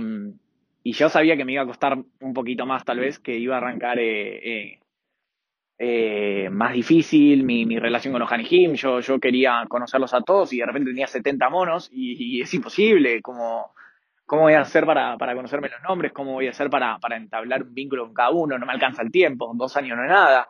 y 0.83 0.91
yo 0.91 1.07
sabía 1.07 1.37
que 1.37 1.45
me 1.45 1.53
iba 1.53 1.63
a 1.63 1.65
costar 1.65 1.97
un 2.19 2.33
poquito 2.33 2.65
más 2.65 2.83
tal 2.83 2.99
vez, 2.99 3.17
que 3.17 3.37
iba 3.37 3.55
a 3.55 3.59
arrancar 3.59 3.99
eh, 3.99 4.73
eh, 4.73 4.79
eh, 5.79 6.49
más 6.49 6.73
difícil 6.73 7.43
mi, 7.43 7.79
relación 7.79 8.11
con 8.11 8.19
los 8.19 8.31
Hanijim. 8.31 8.73
Yo, 8.73 8.99
yo 8.99 9.19
quería 9.19 9.65
conocerlos 9.69 10.13
a 10.13 10.21
todos 10.21 10.51
y 10.51 10.59
de 10.59 10.65
repente 10.65 10.91
tenía 10.91 11.07
70 11.07 11.49
monos 11.49 11.89
y, 11.91 12.41
es 12.41 12.53
imposible. 12.53 13.21
Como, 13.21 13.73
¿Cómo 14.25 14.43
voy 14.43 14.53
a 14.53 14.61
hacer 14.61 14.85
para, 14.85 15.17
para, 15.17 15.35
conocerme 15.35 15.69
los 15.69 15.81
nombres? 15.83 16.11
¿Cómo 16.11 16.33
voy 16.33 16.47
a 16.47 16.51
hacer 16.51 16.69
para, 16.69 16.99
para, 16.99 17.15
entablar 17.15 17.63
un 17.63 17.73
vínculo 17.73 18.05
con 18.05 18.13
cada 18.13 18.31
uno? 18.31 18.57
No 18.57 18.65
me 18.65 18.73
alcanza 18.73 19.01
el 19.01 19.11
tiempo, 19.11 19.51
dos 19.55 19.77
años 19.77 19.97
no 19.97 20.03
es 20.03 20.09
nada. 20.09 20.49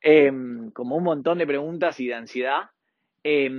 Eh, 0.00 0.32
como 0.72 0.96
un 0.96 1.04
montón 1.04 1.38
de 1.38 1.46
preguntas 1.46 2.00
y 2.00 2.06
de 2.06 2.14
ansiedad. 2.14 2.70
Eh, 3.24 3.50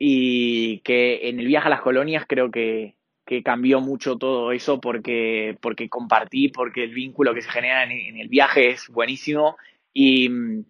y 0.00 0.78
que 0.80 1.28
en 1.28 1.40
el 1.40 1.46
viaje 1.46 1.66
a 1.66 1.70
las 1.70 1.80
colonias 1.80 2.24
creo 2.28 2.50
que, 2.52 2.97
que 3.28 3.42
cambió 3.42 3.82
mucho 3.82 4.16
todo 4.16 4.52
eso 4.52 4.80
porque, 4.80 5.54
porque 5.60 5.90
compartí, 5.90 6.48
porque 6.48 6.84
el 6.84 6.94
vínculo 6.94 7.34
que 7.34 7.42
se 7.42 7.50
genera 7.50 7.84
en, 7.84 7.90
en 7.90 8.16
el 8.16 8.28
viaje 8.28 8.70
es 8.70 8.88
buenísimo. 8.88 9.58
Y 9.92 10.30
mmm, 10.30 10.64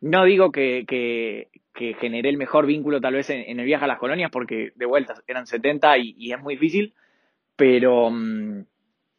no 0.00 0.24
digo 0.24 0.50
que, 0.50 0.86
que, 0.88 1.48
que, 1.74 1.92
generé 2.00 2.30
el 2.30 2.38
mejor 2.38 2.64
vínculo 2.64 3.02
tal 3.02 3.12
vez 3.12 3.28
en, 3.28 3.42
en, 3.46 3.60
el 3.60 3.66
viaje 3.66 3.84
a 3.84 3.88
las 3.88 3.98
colonias, 3.98 4.30
porque 4.30 4.72
de 4.76 4.86
vuelta 4.86 5.12
eran 5.26 5.46
70 5.46 5.98
y, 5.98 6.14
y 6.16 6.32
es 6.32 6.40
muy 6.40 6.54
difícil, 6.54 6.94
pero 7.54 8.08
mmm, 8.10 8.64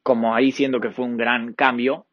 como 0.01 0.33
ahí 0.33 0.51
siento 0.51 0.79
que 0.81 0.89
fue 0.89 1.05
un 1.05 1.17
gran 1.17 1.53
cambio. 1.53 2.07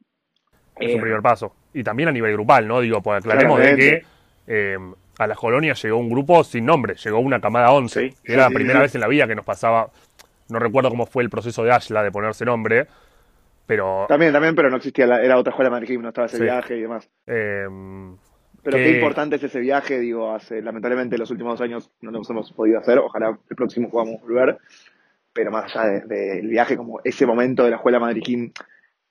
Es 0.78 0.90
eh, 0.90 0.94
un 0.96 1.00
primer 1.00 1.22
paso. 1.22 1.54
Y 1.72 1.82
también 1.82 2.10
a 2.10 2.12
nivel 2.12 2.34
grupal, 2.34 2.68
¿no? 2.68 2.82
Digo, 2.82 3.00
pues 3.00 3.20
aclaremos 3.20 3.58
de 3.58 3.74
que 3.74 4.02
eh, 4.46 4.76
a 5.18 5.26
las 5.26 5.38
colonias 5.38 5.82
llegó 5.82 5.96
un 5.96 6.10
grupo 6.10 6.44
sin 6.44 6.66
nombre, 6.66 6.94
llegó 6.96 7.20
una 7.20 7.40
camada 7.40 7.72
11. 7.72 8.10
Sí, 8.10 8.16
era 8.22 8.48
sí, 8.48 8.50
la 8.50 8.54
primera 8.54 8.80
sí. 8.80 8.82
vez 8.82 8.94
en 8.96 9.00
la 9.00 9.08
vida 9.08 9.26
que 9.26 9.34
nos 9.34 9.46
pasaba 9.46 9.90
no 10.50 10.58
recuerdo 10.58 10.90
cómo 10.90 11.06
fue 11.06 11.22
el 11.22 11.30
proceso 11.30 11.62
de 11.64 11.72
Ashla 11.72 12.02
de 12.02 12.10
ponerse 12.10 12.44
nombre, 12.44 12.86
pero... 13.66 14.06
También, 14.08 14.32
también, 14.32 14.54
pero 14.54 14.70
no 14.70 14.76
existía, 14.76 15.06
la, 15.06 15.22
era 15.22 15.38
otra 15.38 15.50
escuela 15.50 15.68
de 15.70 15.76
Madrid, 15.76 15.98
no 15.98 16.08
estaba 16.08 16.26
ese 16.26 16.38
Sí. 16.38 16.42
viaje 16.44 16.76
y 16.76 16.82
demás. 16.82 17.08
eh, 17.26 17.66
Pero 18.62 18.76
que- 18.78 18.82
qué 18.84 18.90
importante 18.90 19.36
es 19.36 19.42
ese 19.44 19.60
viaje, 19.60 19.98
digo, 19.98 20.32
hace, 20.34 20.60
lamentablemente 20.62 21.16
los 21.18 21.30
últimos 21.30 21.54
dos 21.58 21.60
años 21.64 21.90
no 22.00 22.10
lo 22.10 22.22
hemos 22.28 22.52
podido 22.52 22.78
hacer, 22.80 22.98
ojalá 22.98 23.38
el 23.48 23.56
próximo 23.56 23.90
podamos 23.90 24.20
volver, 24.20 24.58
pero 25.32 25.50
más 25.50 25.74
allá 25.76 25.90
del 26.00 26.08
de, 26.08 26.40
viaje, 26.42 26.76
como 26.76 27.00
ese 27.04 27.26
momento 27.26 27.64
de 27.64 27.70
la 27.70 27.76
escuela 27.76 28.00
Madrid, 28.00 28.50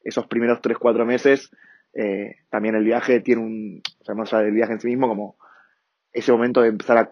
esos 0.04 0.28
primeros 0.28 0.62
tres, 0.62 0.78
cuatro 0.78 1.06
meses, 1.06 1.52
eh, 1.94 2.36
también 2.50 2.76
el 2.76 2.84
viaje 2.84 3.22
tiene 3.22 3.42
un, 3.42 3.82
o 4.00 4.04
sea, 4.04 4.16
más 4.16 4.34
allá 4.34 4.44
del 4.44 4.54
viaje 4.54 4.74
en 4.74 4.80
sí 4.80 4.88
mismo, 4.88 5.08
como 5.08 5.38
ese 6.12 6.32
momento 6.32 6.62
de 6.62 6.70
empezar 6.70 6.98
a 6.98 7.12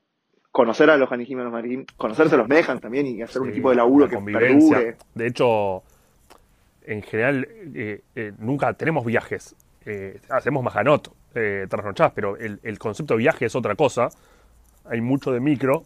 conocer 0.56 0.90
a 0.90 0.96
los 0.96 1.12
Hanijim 1.12 1.38
y 1.38 1.42
a 1.42 1.44
los 1.44 1.52
Madrid, 1.52 1.82
conocerse 1.98 2.36
a 2.36 2.38
los 2.38 2.48
Mejans 2.48 2.80
también 2.80 3.06
y 3.06 3.22
hacer 3.22 3.42
un 3.42 3.50
sí, 3.50 3.52
equipo 3.52 3.72
de 3.72 3.76
laburo 3.76 4.06
la 4.06 4.12
que 4.12 4.32
perdure. 4.32 4.96
De 5.14 5.28
hecho, 5.28 5.84
en 6.86 7.02
general, 7.02 7.46
eh, 7.76 8.00
eh, 8.16 8.32
nunca 8.40 8.72
tenemos 8.72 9.04
viajes. 9.04 9.54
Eh, 9.86 10.18
hacemos 10.30 10.64
majanot, 10.64 11.12
eh, 11.36 11.68
trasnochadas, 11.70 12.14
pero 12.16 12.38
el, 12.38 12.62
el 12.64 12.80
concepto 12.80 13.16
de 13.16 13.18
viaje 13.18 13.48
es 13.48 13.54
otra 13.54 13.76
cosa. 13.76 14.08
Hay 14.86 15.02
mucho 15.02 15.34
de 15.34 15.42
micro. 15.42 15.84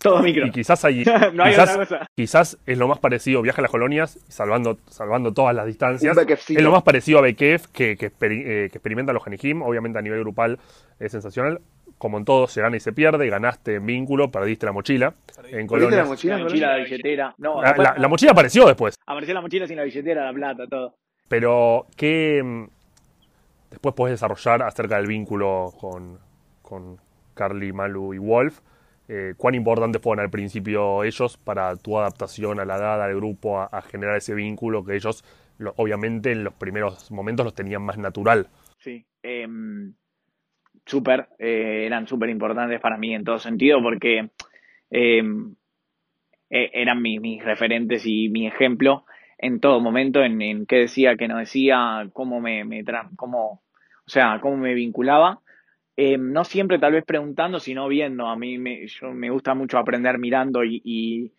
Todo 0.00 0.22
micro. 0.22 0.46
y 0.46 0.50
quizás 0.50 0.82
hay, 0.86 1.04
no 1.34 1.44
hay 1.44 1.50
quizás, 1.50 1.70
otra 1.70 1.86
cosa. 1.86 2.06
quizás 2.16 2.58
es 2.64 2.78
lo 2.78 2.88
más 2.88 2.98
parecido 3.00 3.42
viaje 3.42 3.60
a 3.60 3.62
las 3.62 3.70
colonias, 3.70 4.18
salvando, 4.28 4.78
salvando 4.88 5.34
todas 5.34 5.54
las 5.54 5.66
distancias. 5.66 6.16
Es 6.16 6.62
lo 6.62 6.72
más 6.72 6.84
parecido 6.84 7.18
a 7.18 7.20
Bekef 7.20 7.66
que, 7.66 7.98
que, 7.98 8.10
que 8.10 8.64
experimenta 8.64 9.12
los 9.12 9.26
Hanijim. 9.26 9.60
Obviamente 9.60 9.98
a 9.98 10.02
nivel 10.02 10.20
grupal 10.20 10.58
es 10.98 11.12
sensacional. 11.12 11.60
Como 11.98 12.16
en 12.18 12.24
todo, 12.24 12.46
se 12.46 12.60
gana 12.62 12.76
y 12.76 12.80
se 12.80 12.92
pierde. 12.92 13.28
Ganaste 13.28 13.74
en 13.74 13.86
vínculo, 13.86 14.30
perdiste 14.30 14.66
la 14.66 14.72
mochila. 14.72 15.14
En 15.50 15.66
¿Perdiste 15.66 15.96
la 15.96 16.04
mochila? 16.04 16.36
La 16.38 16.44
mochila, 16.44 16.76
la 16.78 16.84
billetera. 16.84 17.34
No, 17.38 17.60
La, 17.60 17.68
después 17.68 17.88
la- 17.88 17.98
la 17.98 18.08
mochila 18.08 18.32
apareció 18.32 18.66
después. 18.66 18.94
apareció 19.06 19.34
la 19.34 19.40
mochila 19.40 19.66
sin 19.66 19.76
la 19.76 19.82
billetera, 19.84 20.24
la 20.24 20.32
plata, 20.32 20.66
todo. 20.68 20.94
Pero, 21.28 21.86
¿qué 21.96 22.42
mm, 22.42 22.64
después 23.70 23.94
podés 23.94 24.12
desarrollar 24.14 24.62
acerca 24.62 24.96
del 24.96 25.06
vínculo 25.06 25.72
con, 25.80 26.18
con 26.62 26.98
Carly, 27.34 27.72
Malu 27.72 28.14
y 28.14 28.18
Wolf? 28.18 28.60
Eh, 29.10 29.34
¿Cuán 29.36 29.54
importantes 29.54 30.02
fueron 30.02 30.22
al 30.22 30.30
principio 30.30 31.02
ellos 31.02 31.38
para 31.38 31.74
tu 31.76 31.98
adaptación 31.98 32.60
a 32.60 32.64
la 32.66 32.76
edad, 32.76 33.02
al 33.02 33.14
grupo, 33.16 33.58
a, 33.58 33.64
a 33.64 33.80
generar 33.82 34.16
ese 34.16 34.34
vínculo 34.34 34.84
que 34.84 34.96
ellos, 34.96 35.24
lo- 35.56 35.72
obviamente, 35.78 36.30
en 36.32 36.44
los 36.44 36.52
primeros 36.54 37.10
momentos 37.10 37.44
los 37.44 37.54
tenían 37.54 37.82
más 37.82 37.96
natural? 37.98 38.48
Sí. 38.78 39.06
em, 39.22 39.94
súper, 40.88 41.28
eh, 41.38 41.84
eran 41.86 42.06
súper 42.08 42.30
importantes 42.30 42.80
para 42.80 42.98
mí 42.98 43.14
en 43.14 43.24
todo 43.24 43.38
sentido 43.38 43.82
porque 43.82 44.30
em, 44.90 45.54
e- 46.50 46.70
eran 46.72 47.00
mi- 47.02 47.18
mis 47.20 47.44
referentes 47.44 48.06
y 48.06 48.28
mi 48.28 48.46
ejemplo 48.46 49.04
en 49.38 49.60
todo 49.60 49.80
momento, 49.80 50.22
en, 50.24 50.42
en 50.42 50.66
qué 50.66 50.76
decía, 50.78 51.16
qué 51.16 51.28
no 51.28 51.38
decía, 51.38 52.08
cómo 52.12 52.40
me, 52.40 52.64
me 52.64 52.82
cómo, 53.16 53.62
o 54.06 54.10
sea, 54.10 54.40
cómo 54.40 54.56
me 54.56 54.74
vinculaba. 54.74 55.40
Em, 55.96 56.32
no 56.32 56.44
siempre 56.44 56.78
tal 56.78 56.92
vez 56.94 57.04
preguntando, 57.04 57.60
sino 57.60 57.88
viendo. 57.88 58.26
A 58.28 58.36
mí 58.36 58.58
me, 58.58 58.86
yo, 58.88 59.12
me 59.14 59.30
gusta 59.30 59.54
mucho 59.54 59.78
aprender 59.78 60.18
mirando 60.18 60.64
y, 60.64 60.80
y, 60.84 61.32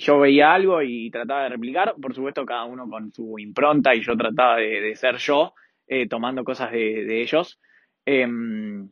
yo 0.00 0.18
veía 0.20 0.52
algo 0.54 0.82
y 0.82 1.10
trataba 1.10 1.44
de 1.44 1.50
replicar, 1.50 1.94
por 2.00 2.14
supuesto 2.14 2.46
cada 2.46 2.64
uno 2.64 2.88
con 2.88 3.12
su 3.12 3.38
impronta 3.38 3.94
y 3.94 4.02
yo 4.02 4.16
trataba 4.16 4.56
de, 4.56 4.80
ser 4.96 5.16
yo, 5.16 5.54
eh, 5.86 6.08
tomando 6.08 6.44
cosas 6.44 6.72
de, 6.72 7.04
de 7.04 7.22
ellos. 7.22 7.60
Em, 8.10 8.88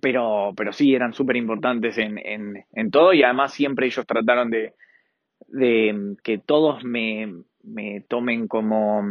pero, 0.00 0.54
pero 0.56 0.72
sí, 0.72 0.94
eran 0.94 1.12
súper 1.12 1.36
importantes 1.36 1.98
en, 1.98 2.16
en, 2.18 2.64
en 2.72 2.90
todo 2.90 3.12
y 3.12 3.22
además 3.22 3.52
siempre 3.52 3.84
ellos 3.84 4.06
trataron 4.06 4.50
de, 4.50 4.72
de 5.48 6.16
que 6.22 6.38
todos 6.38 6.82
me, 6.82 7.30
me 7.62 8.00
tomen 8.08 8.48
como... 8.48 9.02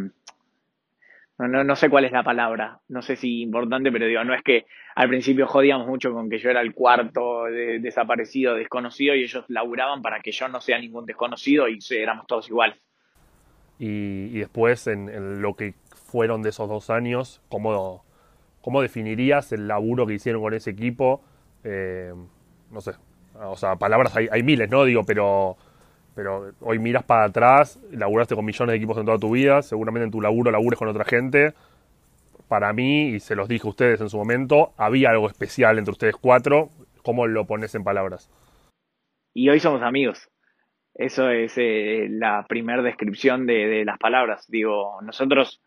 No, 1.38 1.47
no, 1.47 1.63
no 1.63 1.75
sé 1.75 1.89
cuál 1.89 2.05
es 2.05 2.12
la 2.12 2.23
palabra, 2.23 2.79
no 2.88 3.01
sé 3.03 3.15
si 3.15 3.41
importante, 3.41 3.91
pero 3.91 4.07
digo, 4.07 4.23
no 4.23 4.34
es 4.34 4.41
que 4.41 4.65
al 4.95 5.07
principio 5.07 5.45
jodíamos 5.47 5.88
mucho 5.88 6.13
con 6.13 6.27
que 6.29 6.39
yo 6.39 6.49
era 6.49 6.62
el 6.62 6.73
cuarto 6.73 7.45
de- 7.45 7.79
desaparecido, 7.79 8.55
desconocido, 8.55 9.15
y 9.15 9.23
ellos 9.23 9.45
laburaban 9.49 10.01
para 10.01 10.19
que 10.19 10.31
yo 10.31 10.47
no 10.47 10.62
sea 10.62 10.79
ningún 10.79 11.05
desconocido 11.05 11.67
y 11.67 11.79
éramos 11.91 12.25
todos 12.25 12.47
iguales. 12.49 12.77
Y, 13.79 14.29
y 14.36 14.39
después, 14.39 14.88
en, 14.88 15.10
en 15.10 15.41
lo 15.41 15.55
que 15.55 15.73
fueron 16.12 16.43
de 16.43 16.49
esos 16.49 16.69
dos 16.69 16.91
años, 16.91 17.41
¿cómo, 17.49 18.03
cómo 18.62 18.82
definirías 18.82 19.52
el 19.52 19.67
laburo 19.67 20.06
que 20.06 20.13
hicieron 20.13 20.41
con 20.41 20.54
ese 20.54 20.71
equipo? 20.71 21.21
Eh, 21.63 22.13
no 22.71 22.82
sé, 22.82 22.93
o 23.39 23.56
sea, 23.56 23.76
palabras 23.76 24.15
hay, 24.15 24.43
miles, 24.43 24.69
¿no? 24.69 24.84
Digo, 24.84 25.04
pero, 25.04 25.58
pero 26.15 26.52
hoy 26.62 26.80
miras 26.80 27.04
para 27.04 27.26
atrás, 27.26 27.80
laburaste 27.91 28.36
con 28.36 28.45
millones 28.45 28.74
de 28.74 28.78
equipos 28.78 28.97
en 28.97 29.06
toda 29.06 29.17
tu 29.17 29.32
vida, 29.32 29.62
seguramente 29.62 30.06
en 30.06 30.12
tu 30.12 30.21
laburo 30.21 30.52
labures 30.52 30.80
con 30.80 30.88
otra 30.88 31.06
gente. 31.06 31.54
Para 32.47 32.74
mí, 32.74 33.10
y 33.10 33.19
se 33.19 33.36
los 33.36 33.47
dije 33.47 33.65
a 33.65 33.69
ustedes 33.69 34.02
en 34.02 34.10
su 34.10 34.17
momento, 34.17 34.74
había 34.78 35.10
algo 35.10 35.28
especial 35.28 35.78
entre 35.78 35.93
ustedes 35.93 36.15
cuatro. 36.15 36.69
¿Cómo 37.04 37.26
lo 37.26 37.45
pones 37.45 37.74
en 37.76 37.84
palabras? 37.84 38.30
Y 39.34 39.50
hoy 39.50 39.60
somos 39.60 39.82
amigos. 39.82 40.30
Eso 40.93 41.30
es 41.30 41.54
eh, 41.58 42.08
la 42.10 42.45
primera 42.47 42.82
descripción 42.82 43.45
de, 43.45 43.67
de 43.67 43.86
las 43.86 43.97
palabras. 43.97 44.45
Digo, 44.50 45.02
nosotros 45.02 45.62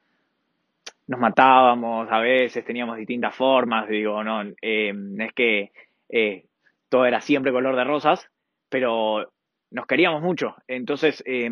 nos 1.06 1.20
matábamos 1.20 2.08
a 2.10 2.20
veces, 2.20 2.64
teníamos 2.64 2.96
distintas 2.96 3.34
formas, 3.34 3.88
digo, 3.88 4.22
no, 4.24 4.42
eh, 4.62 4.92
es 5.18 5.32
que 5.34 5.72
eh, 6.08 6.44
todo 6.88 7.06
era 7.06 7.20
siempre 7.20 7.52
color 7.52 7.76
de 7.76 7.84
rosas, 7.84 8.28
pero 8.68 9.32
nos 9.70 9.86
queríamos 9.86 10.22
mucho, 10.22 10.56
entonces 10.66 11.22
eh, 11.26 11.50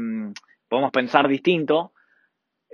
podemos 0.68 0.90
pensar 0.90 1.28
distinto 1.28 1.92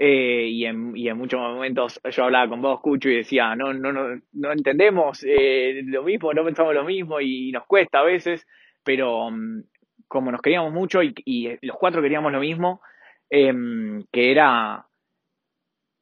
eh, 0.00 0.46
y, 0.48 0.64
en, 0.64 0.96
y 0.96 1.08
en 1.08 1.18
muchos 1.18 1.40
momentos 1.40 2.00
yo 2.08 2.24
hablaba 2.24 2.48
con 2.48 2.62
vos, 2.62 2.80
Cucho, 2.80 3.08
y 3.08 3.16
decía, 3.16 3.56
no, 3.56 3.74
no, 3.74 3.92
no, 3.92 4.20
no 4.32 4.52
entendemos 4.52 5.24
eh, 5.26 5.82
lo 5.84 6.04
mismo, 6.04 6.32
no 6.32 6.44
pensamos 6.44 6.72
lo 6.72 6.84
mismo 6.84 7.20
y 7.20 7.50
nos 7.50 7.66
cuesta 7.66 7.98
a 7.98 8.04
veces, 8.04 8.46
pero 8.84 9.28
mm, 9.28 9.64
como 10.06 10.30
nos 10.30 10.40
queríamos 10.40 10.72
mucho 10.72 11.02
y, 11.02 11.12
y 11.24 11.66
los 11.66 11.76
cuatro 11.76 12.00
queríamos 12.00 12.30
lo 12.30 12.38
mismo, 12.38 12.80
em, 13.28 14.04
que 14.12 14.30
era 14.30 14.86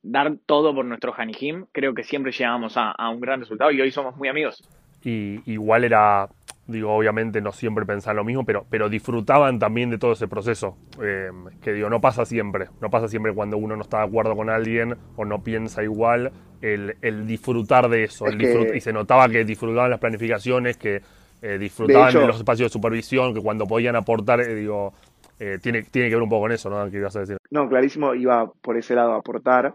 dar 0.09 0.37
todo 0.47 0.75
por 0.75 0.85
nuestro 0.85 1.13
Hanijim, 1.17 1.67
creo 1.73 1.95
que 1.95 2.05
siempre 2.05 2.33
llegamos 2.33 2.77
a, 2.77 2.91
a 2.93 3.11
un 3.11 3.21
gran 3.21 3.41
resultado 3.41 3.71
y 3.73 3.81
hoy 3.81 3.91
somos 3.91 4.17
muy 4.17 4.29
amigos. 4.29 4.63
y 5.03 5.41
igual 5.53 5.85
era, 5.85 6.29
digo, 6.67 6.93
obviamente 6.95 7.41
no 7.41 7.53
siempre 7.53 7.85
pensaban 7.87 8.17
lo 8.17 8.25
mismo, 8.25 8.45
pero, 8.45 8.65
pero 8.71 8.89
disfrutaban 8.89 9.59
también 9.59 9.91
de 9.91 9.99
todo 9.99 10.13
ese 10.13 10.27
proceso. 10.29 10.77
eh, 11.03 11.31
que 11.63 11.73
digo, 11.73 11.89
no 11.91 12.01
pasa 12.01 12.25
siempre, 12.25 12.67
no 12.81 12.91
pasa 12.91 13.09
siempre 13.09 13.33
cuando 13.35 13.57
uno 13.57 13.77
no 13.77 13.83
está 13.83 13.99
de 13.99 14.05
acuerdo 14.07 14.35
con 14.37 14.49
alguien 14.51 14.97
o 15.17 15.25
no 15.25 15.43
piensa 15.43 15.83
igual, 15.83 16.33
el, 16.63 16.97
el 17.03 17.27
disfrutar 17.27 17.89
de 17.89 18.05
eso. 18.05 18.27
Es 18.27 18.33
el 18.33 18.39
que- 18.39 18.47
disfrut- 18.53 18.77
y 18.77 18.81
se 18.81 18.93
notaba 18.93 19.29
que 19.29 19.45
disfrutaban 19.45 19.91
las 19.91 20.01
planificaciones, 20.01 20.77
que 20.77 21.03
eh, 21.43 21.59
disfrutaban 21.59 22.07
de, 22.13 22.19
hecho- 22.19 22.27
los 22.27 22.37
espacios 22.39 22.71
de 22.71 22.73
supervisión, 22.73 23.35
que 23.35 23.41
cuando 23.43 23.67
podían 23.67 23.95
aportar, 23.95 24.41
eh, 24.41 24.55
digo, 24.55 24.93
eh, 25.39 25.59
tiene, 25.63 25.83
tiene 25.83 26.09
que 26.09 26.15
ver 26.15 26.23
un 26.23 26.29
poco 26.31 26.43
con 26.43 26.53
eso, 26.53 26.71
¿no? 26.71 26.91
¿Qué 26.91 26.97
ibas 26.97 27.15
a 27.15 27.21
decir? 27.21 27.37
No, 27.51 27.69
clarísimo, 27.69 28.15
iba 28.15 28.51
por 28.63 28.77
ese 28.79 28.95
lado 28.95 29.13
a 29.13 29.19
aportar 29.19 29.75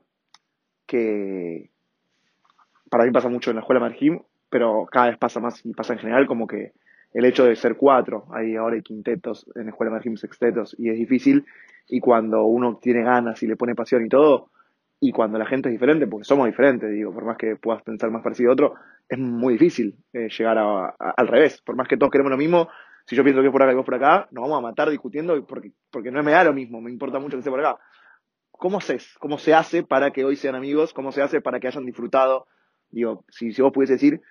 que 0.92 1.72
para 2.90 3.06
mí 3.06 3.12
pasa 3.12 3.30
mucho 3.30 3.52
en 3.52 3.56
la 3.56 3.62
escuela 3.62 3.80
Marjim, 3.80 4.20
pero 4.50 4.86
cada 4.92 5.08
vez 5.08 5.18
pasa 5.18 5.40
más 5.40 5.66
y 5.66 5.74
pasa 5.74 5.94
en 5.94 6.00
general 6.00 6.28
como 6.28 6.48
que 6.48 6.74
el 7.14 7.26
hecho 7.26 7.46
de 7.46 7.56
ser 7.56 7.76
cuatro, 7.76 8.26
hay 8.32 8.56
ahora 8.56 8.76
hay 8.76 8.82
quintetos 8.82 9.46
en 9.56 9.66
la 9.66 9.72
escuela 9.72 9.92
Marjim, 9.92 10.16
sextetos, 10.16 10.76
y 10.78 10.90
es 10.90 10.98
difícil, 10.98 11.46
y 11.88 12.00
cuando 12.00 12.44
uno 12.46 12.78
tiene 12.82 13.04
ganas 13.04 13.42
y 13.44 13.48
le 13.48 13.58
pone 13.58 13.76
pasión 13.76 14.06
y 14.06 14.10
todo, 14.10 14.50
y 15.00 15.12
cuando 15.12 15.38
la 15.38 15.46
gente 15.46 15.68
es 15.70 15.74
diferente, 15.74 16.08
porque 16.08 16.26
somos 16.26 16.46
diferentes, 16.46 16.90
digo, 16.92 17.14
por 17.14 17.26
más 17.26 17.38
que 17.38 17.56
puedas 17.56 17.82
pensar 17.84 18.12
más 18.12 18.24
parecido 18.24 18.52
a 18.52 18.54
otro, 18.54 18.76
es 19.10 19.18
muy 19.18 19.54
difícil 19.54 19.96
eh, 20.14 20.30
llegar 20.30 20.58
a- 20.58 20.88
al 20.90 21.28
revés, 21.28 21.62
por 21.62 21.76
más 21.76 21.88
que 21.88 21.98
todos 21.98 22.12
queremos 22.12 22.32
lo 22.32 22.38
mismo, 22.38 22.70
si 23.06 23.16
yo 23.16 23.24
pienso 23.24 23.42
que 23.42 23.48
es 23.48 23.52
por 23.52 23.64
acá 23.64 23.72
y 23.72 23.76
vos 23.76 23.86
por 23.86 23.96
acá, 23.96 24.28
nos 24.32 24.44
vamos 24.44 24.60
a 24.60 24.62
matar 24.62 24.90
discutiendo 24.90 25.44
porque, 25.46 25.72
porque 25.90 26.12
no 26.12 26.22
me 26.24 26.32
da 26.32 26.44
lo 26.46 26.54
mismo, 26.54 26.80
me 26.82 26.92
importa 26.92 27.20
mucho 27.20 27.36
que 27.36 27.44
sea 27.44 27.52
por 27.52 27.60
acá. 27.66 27.80
¿Cómo 28.62 28.80
se, 28.80 29.00
¿Cómo 29.20 29.40
se 29.40 29.56
hace 29.56 29.82
para 29.84 30.12
que 30.12 30.24
hoy 30.24 30.36
sean 30.36 30.54
amigos? 30.56 30.94
¿Cómo 30.94 31.12
se 31.12 31.24
hace 31.24 31.42
para 31.42 31.60
que 31.60 31.68
hayan 31.68 31.84
disfrutado? 31.86 32.46
Digo, 32.92 33.26
si, 33.30 33.54
si 33.54 33.62
vos 33.64 33.74
pudiese 33.74 33.94
decir 33.94 34.22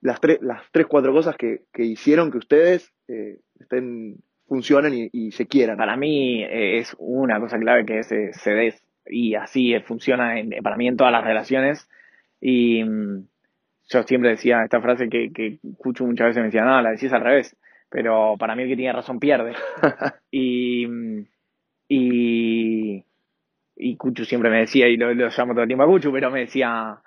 las 0.00 0.20
tres, 0.20 0.38
las 0.42 0.62
tres, 0.72 0.86
cuatro 0.86 1.12
cosas 1.12 1.36
que, 1.36 1.62
que 1.72 1.84
hicieron 1.84 2.30
que 2.30 2.38
ustedes 2.38 2.92
eh, 3.08 3.38
estén, 3.60 4.16
funcionen 4.48 4.94
y, 4.94 5.10
y 5.12 5.32
se 5.32 5.46
quieran. 5.46 5.76
Para 5.78 5.96
mí 5.96 6.42
eh, 6.44 6.78
es 6.78 6.94
una 6.98 7.40
cosa 7.40 7.58
clave 7.58 7.84
que 7.86 8.00
es 8.00 8.12
eh, 8.12 8.30
se 8.34 8.50
des 8.52 8.84
y 9.06 9.34
así 9.34 9.74
eh, 9.74 9.82
funciona 9.82 10.38
en- 10.38 10.50
para 10.62 10.76
mí 10.76 10.88
en 10.88 10.96
todas 10.96 11.12
las 11.12 11.24
relaciones 11.24 11.88
y 12.40 12.84
mm, 12.84 13.26
yo 13.90 14.02
siempre 14.04 14.30
decía 14.30 14.64
esta 14.64 14.80
frase 14.82 15.08
que, 15.08 15.32
que 15.32 15.58
Cucho 15.78 16.04
muchas 16.06 16.28
veces 16.28 16.40
me 16.40 16.46
decía, 16.46 16.64
no, 16.64 16.82
la 16.82 16.90
decís 16.92 17.12
al 17.12 17.22
revés, 17.22 17.56
pero 17.90 18.36
para 18.38 18.56
mí 18.56 18.64
el 18.64 18.68
que 18.70 18.76
tiene 18.76 18.92
razón 18.92 19.20
pierde. 19.20 19.54
y, 20.30 20.86
mm, 20.86 21.26
y, 21.88 22.55
y 23.96 23.98
Cucho 23.98 24.24
siempre 24.24 24.50
me 24.50 24.58
decía, 24.60 24.88
y 24.88 24.96
lo, 24.96 25.12
lo 25.14 25.28
llamo 25.28 25.52
todo 25.52 25.62
el 25.62 25.68
tiempo 25.68 25.84
a 25.84 25.86
Cucho, 25.86 26.12
pero 26.12 26.30
me 26.30 26.40
decía, 26.40 26.98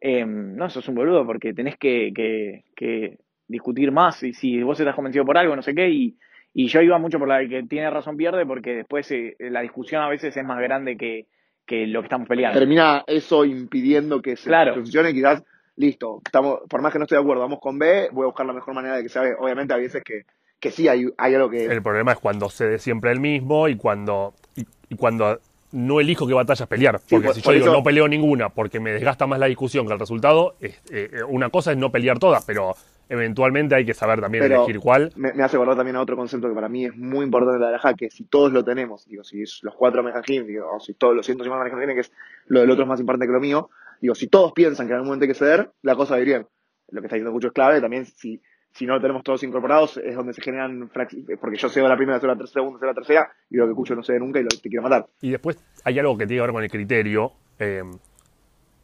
em, 0.00 0.54
no, 0.56 0.68
sos 0.70 0.88
un 0.88 0.94
boludo 0.94 1.24
porque 1.26 1.52
tenés 1.54 1.76
que, 1.78 2.12
que, 2.14 2.64
que 2.76 3.18
discutir 3.46 3.92
más 3.92 4.22
y 4.22 4.32
si 4.32 4.62
vos 4.62 4.78
estás 4.78 4.94
convencido 4.94 5.24
por 5.24 5.38
algo, 5.38 5.54
no 5.56 5.62
sé 5.62 5.74
qué, 5.74 5.88
y, 5.88 6.16
y 6.54 6.66
yo 6.68 6.80
iba 6.82 6.98
mucho 6.98 7.18
por 7.18 7.28
la 7.28 7.38
de 7.38 7.48
que 7.48 7.62
tiene 7.64 7.90
razón 7.90 8.16
pierde 8.16 8.44
porque 8.46 8.74
después 8.74 9.10
eh, 9.12 9.36
la 9.38 9.60
discusión 9.62 10.02
a 10.02 10.08
veces 10.08 10.36
es 10.36 10.44
más 10.44 10.58
grande 10.60 10.96
que, 10.96 11.26
que 11.66 11.86
lo 11.86 12.00
que 12.00 12.06
estamos 12.06 12.28
peleando. 12.28 12.58
Termina 12.58 13.04
eso 13.06 13.44
impidiendo 13.44 14.20
que 14.22 14.36
se 14.36 14.48
Claro. 14.48 14.74
funcione 14.74 15.10
y 15.10 15.14
quizás, 15.14 15.44
listo, 15.76 16.20
estamos, 16.24 16.60
por 16.68 16.80
más 16.82 16.92
que 16.92 16.98
no 16.98 17.04
esté 17.04 17.14
de 17.16 17.20
acuerdo, 17.20 17.42
vamos 17.42 17.60
con 17.60 17.78
B, 17.78 18.08
voy 18.12 18.24
a 18.24 18.26
buscar 18.26 18.46
la 18.46 18.52
mejor 18.54 18.74
manera 18.74 18.96
de 18.96 19.02
que 19.02 19.08
sea 19.08 19.22
B. 19.22 19.34
Obviamente 19.38 19.74
hay 19.74 19.82
veces 19.82 20.02
que, 20.02 20.22
que 20.58 20.70
sí 20.70 20.88
hay, 20.88 21.04
hay 21.18 21.34
algo 21.34 21.50
que... 21.50 21.66
El 21.66 21.82
problema 21.82 22.12
es 22.12 22.18
cuando 22.18 22.48
se 22.48 22.66
dé 22.66 22.78
siempre 22.78 23.12
el 23.12 23.20
mismo 23.20 23.68
y 23.68 23.76
cuando, 23.76 24.34
y, 24.56 24.64
y 24.88 24.96
cuando 24.96 25.38
no 25.72 26.00
elijo 26.00 26.26
qué 26.26 26.34
batallas 26.34 26.66
pelear. 26.68 26.98
Sí, 27.00 27.06
Porque 27.10 27.26
por- 27.26 27.34
si 27.34 27.40
yo 27.40 27.44
por 27.44 27.54
digo 27.54 27.66
eso- 27.66 27.72
no 27.74 27.82
peleo 27.82 28.08
ninguna 28.08 28.48
porque 28.48 28.80
me 28.80 28.90
desgasta 28.92 29.26
más 29.26 29.38
la 29.38 29.46
discusión 29.46 29.86
que 29.86 29.92
el 29.92 29.98
resultado, 29.98 30.56
es- 30.60 30.76
eh, 30.90 31.10
eh, 31.12 31.22
una 31.28 31.50
cosa 31.50 31.72
es 31.72 31.78
no 31.78 31.90
pelear 31.92 32.18
todas, 32.18 32.44
pero 32.44 32.74
eventualmente 33.08 33.74
hay 33.74 33.84
que 33.86 33.94
saber 33.94 34.20
también 34.20 34.44
Pero- 34.44 34.56
elegir 34.64 34.80
cuál. 34.80 35.12
me, 35.16 35.32
me 35.32 35.42
hace 35.42 35.56
acordar 35.56 35.76
también 35.76 35.96
a 35.96 36.00
otro 36.02 36.16
concepto 36.16 36.48
que 36.48 36.54
para 36.54 36.68
mí 36.68 36.84
es 36.86 36.96
muy 36.96 37.24
importante 37.24 37.54
de 37.54 37.60
la 37.60 37.68
Alajá, 37.68 37.94
que 37.94 38.10
si 38.10 38.24
todos 38.24 38.52
lo 38.52 38.64
tenemos, 38.64 39.06
digo, 39.06 39.24
si 39.24 39.42
es 39.42 39.60
los 39.62 39.74
cuatro 39.74 40.02
Mejajim, 40.02 40.46
digo, 40.46 40.66
o 40.74 40.80
si 40.80 40.94
todos 40.94 41.14
los 41.14 41.24
cientos 41.24 41.46
y 41.46 41.50
más 41.50 41.58
Mejajim 41.58 41.78
tienen, 41.78 41.96
que 41.96 42.00
es 42.02 42.12
lo 42.46 42.60
del 42.60 42.70
otro 42.70 42.82
es 42.84 42.88
más 42.88 43.00
importante 43.00 43.26
que 43.26 43.32
lo 43.32 43.40
mío, 43.40 43.70
digo, 44.00 44.14
si 44.14 44.28
todos 44.28 44.52
piensan 44.52 44.86
que 44.86 44.92
en 44.92 44.96
algún 44.96 45.08
momento 45.08 45.24
hay 45.24 45.28
que 45.28 45.34
ceder, 45.34 45.70
la 45.82 45.94
cosa 45.96 46.12
va 46.12 46.18
a 46.18 46.20
ir 46.20 46.26
bien. 46.26 46.46
Lo 46.90 47.00
que 47.00 47.06
está 47.06 47.16
diciendo 47.16 47.32
mucho 47.32 47.48
es 47.48 47.52
clave, 47.52 47.80
también 47.80 48.06
si, 48.06 48.40
si 48.78 48.86
no 48.86 48.94
lo 48.94 49.00
tenemos 49.00 49.24
todos 49.24 49.42
incorporados, 49.42 49.96
es 49.96 50.14
donde 50.14 50.32
se 50.32 50.40
generan, 50.40 50.88
porque 50.88 51.56
yo 51.56 51.68
cedo 51.68 51.88
la 51.88 51.96
primera, 51.96 52.20
cedo 52.20 52.28
la 52.28 52.38
tercera, 52.38 52.60
segunda, 52.60 52.78
cedo 52.78 52.90
la 52.90 52.94
tercera, 52.94 53.32
y 53.50 53.56
lo 53.56 53.66
que 53.66 53.74
Cucho 53.74 53.96
no 53.96 54.04
cede 54.04 54.20
nunca 54.20 54.38
y 54.38 54.44
lo 54.44 54.48
te 54.50 54.68
quiero 54.68 54.84
matar. 54.84 55.08
Y 55.20 55.32
después 55.32 55.58
hay 55.82 55.98
algo 55.98 56.16
que 56.16 56.28
tiene 56.28 56.38
que 56.38 56.46
ver 56.46 56.52
con 56.52 56.62
el 56.62 56.70
criterio. 56.70 57.32
eh, 57.58 57.82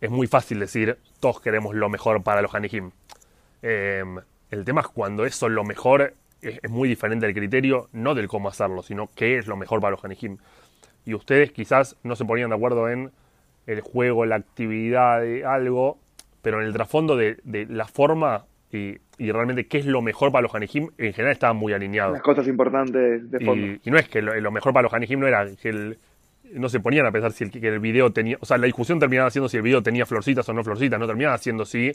es 0.00 0.10
muy 0.10 0.26
fácil 0.26 0.58
decir, 0.58 0.98
todos 1.20 1.40
queremos 1.40 1.76
lo 1.76 1.88
mejor 1.88 2.24
para 2.24 2.42
los 2.42 2.52
Hanijim. 2.52 2.90
Em, 3.62 4.18
el 4.50 4.64
tema 4.64 4.80
es 4.80 4.88
cuando 4.88 5.24
eso 5.24 5.46
es 5.46 5.52
lo 5.52 5.62
mejor, 5.62 6.12
es, 6.42 6.58
muy 6.68 6.88
diferente 6.88 7.24
el 7.24 7.32
criterio, 7.32 7.88
no 7.92 8.16
del 8.16 8.26
cómo 8.26 8.48
hacerlo, 8.48 8.82
sino 8.82 9.08
qué 9.14 9.38
es 9.38 9.46
lo 9.46 9.56
mejor 9.56 9.80
para 9.80 9.92
los 9.92 10.04
Hanejim. 10.04 10.38
Y 11.04 11.14
ustedes 11.14 11.52
quizás 11.52 11.96
no 12.02 12.16
se 12.16 12.24
ponían 12.24 12.50
de 12.50 12.56
acuerdo 12.56 12.88
en 12.88 13.12
el 13.68 13.80
juego, 13.80 14.26
la 14.26 14.34
actividad, 14.34 15.22
algo, 15.46 15.98
pero 16.42 16.60
en 16.60 16.66
el 16.66 16.72
trasfondo 16.72 17.16
de, 17.16 17.38
de 17.44 17.64
la 17.66 17.86
forma 17.86 18.44
y, 18.74 18.98
y, 19.18 19.30
realmente 19.30 19.66
qué 19.66 19.78
es 19.78 19.86
lo 19.86 20.02
mejor 20.02 20.32
para 20.32 20.42
los 20.42 20.54
Hanejim, 20.54 20.90
en 20.98 21.12
general 21.12 21.32
estaban 21.32 21.56
muy 21.56 21.72
alineados. 21.72 22.14
Las 22.14 22.22
cosas 22.22 22.46
importantes 22.48 23.30
de 23.30 23.44
fondo. 23.44 23.66
Y, 23.66 23.80
y 23.84 23.90
no 23.90 23.98
es 23.98 24.08
que 24.08 24.22
lo, 24.22 24.34
lo, 24.40 24.50
mejor 24.50 24.72
para 24.72 24.84
los 24.84 24.92
Hanejim 24.92 25.20
no 25.20 25.26
era 25.26 25.46
que 25.60 25.68
el, 25.68 25.98
no 26.52 26.68
se 26.68 26.80
ponían 26.80 27.06
a 27.06 27.12
pensar 27.12 27.32
si 27.32 27.44
el, 27.44 27.50
que 27.50 27.66
el 27.66 27.80
video 27.80 28.12
tenía, 28.12 28.36
o 28.40 28.46
sea, 28.46 28.58
la 28.58 28.66
discusión 28.66 28.98
terminaba 28.98 29.30
siendo 29.30 29.48
si 29.48 29.56
el 29.56 29.62
video 29.62 29.82
tenía 29.82 30.06
florcitas 30.06 30.48
o 30.48 30.52
no 30.52 30.62
florcitas, 30.62 30.98
no 30.98 31.06
terminaba 31.06 31.36
siendo 31.38 31.64
si 31.64 31.92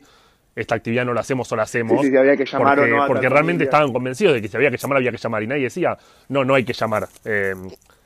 esta 0.55 0.75
actividad 0.75 1.05
no 1.05 1.13
la 1.13 1.21
hacemos 1.21 1.51
o 1.51 1.55
la 1.55 1.63
hacemos. 1.63 2.01
Sí, 2.01 2.09
sí, 2.09 2.17
había 2.17 2.35
que 2.35 2.45
llamar 2.45 2.77
porque, 2.77 2.93
o 2.93 2.97
no. 2.97 3.07
Porque 3.07 3.29
realmente 3.29 3.63
estaban 3.63 3.93
convencidos 3.93 4.33
de 4.33 4.41
que 4.41 4.47
si 4.47 4.57
había 4.57 4.71
que 4.71 4.77
llamar, 4.77 4.97
había 4.97 5.11
que 5.11 5.17
llamar. 5.17 5.43
Y 5.43 5.47
nadie 5.47 5.63
decía, 5.63 5.97
no, 6.27 6.43
no 6.43 6.55
hay 6.55 6.65
que 6.65 6.73
llamar. 6.73 7.07
Eh, 7.23 7.53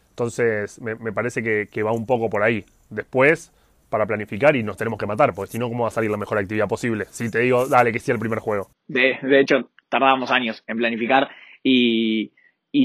entonces, 0.09 0.79
me, 0.81 0.95
me 0.95 1.11
parece 1.11 1.41
que, 1.41 1.67
que, 1.71 1.81
va 1.81 1.91
un 1.91 2.05
poco 2.05 2.29
por 2.29 2.43
ahí. 2.43 2.63
Después, 2.89 3.51
para 3.93 4.07
planificar 4.07 4.55
y 4.55 4.63
nos 4.63 4.75
tenemos 4.75 4.97
que 4.97 5.05
matar, 5.05 5.35
porque 5.35 5.51
si 5.51 5.59
no, 5.59 5.69
¿cómo 5.69 5.83
va 5.83 5.89
a 5.89 5.91
salir 5.91 6.09
la 6.09 6.17
mejor 6.17 6.39
actividad 6.39 6.67
posible? 6.67 7.05
Si 7.11 7.29
te 7.29 7.41
digo, 7.41 7.67
dale, 7.67 7.91
que 7.91 7.99
sea 7.99 8.15
el 8.15 8.19
primer 8.19 8.39
juego. 8.39 8.71
De, 8.87 9.19
de 9.21 9.39
hecho, 9.39 9.69
tardábamos 9.87 10.31
años 10.31 10.63
en 10.65 10.77
planificar 10.77 11.29
y, 11.61 12.33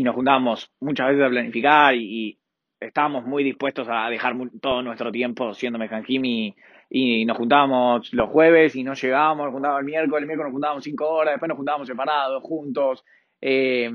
nos 0.02 0.14
juntábamos 0.14 0.70
muchas 0.80 1.08
veces 1.08 1.24
a 1.24 1.30
planificar 1.30 1.94
y, 1.94 2.38
estábamos 2.78 3.24
muy 3.24 3.42
dispuestos 3.42 3.88
a 3.90 4.10
dejar 4.10 4.36
todo 4.60 4.82
nuestro 4.82 5.10
tiempo 5.10 5.54
siendo 5.54 5.78
Mejanjim 5.78 6.24
y, 6.26 6.56
y 6.90 7.24
nos 7.24 7.38
juntábamos 7.38 8.12
los 8.12 8.28
jueves 8.28 8.76
y 8.76 8.84
no 8.84 8.92
llegábamos, 8.92 9.46
nos 9.46 9.54
juntábamos 9.54 9.80
el 9.80 9.86
miércoles, 9.86 10.22
el 10.22 10.26
miércoles 10.26 10.48
nos 10.48 10.56
juntábamos 10.56 10.84
cinco 10.84 11.08
horas, 11.08 11.32
después 11.32 11.48
nos 11.48 11.56
juntábamos 11.56 11.88
separados, 11.88 12.42
juntos, 12.42 13.02
eh, 13.40 13.90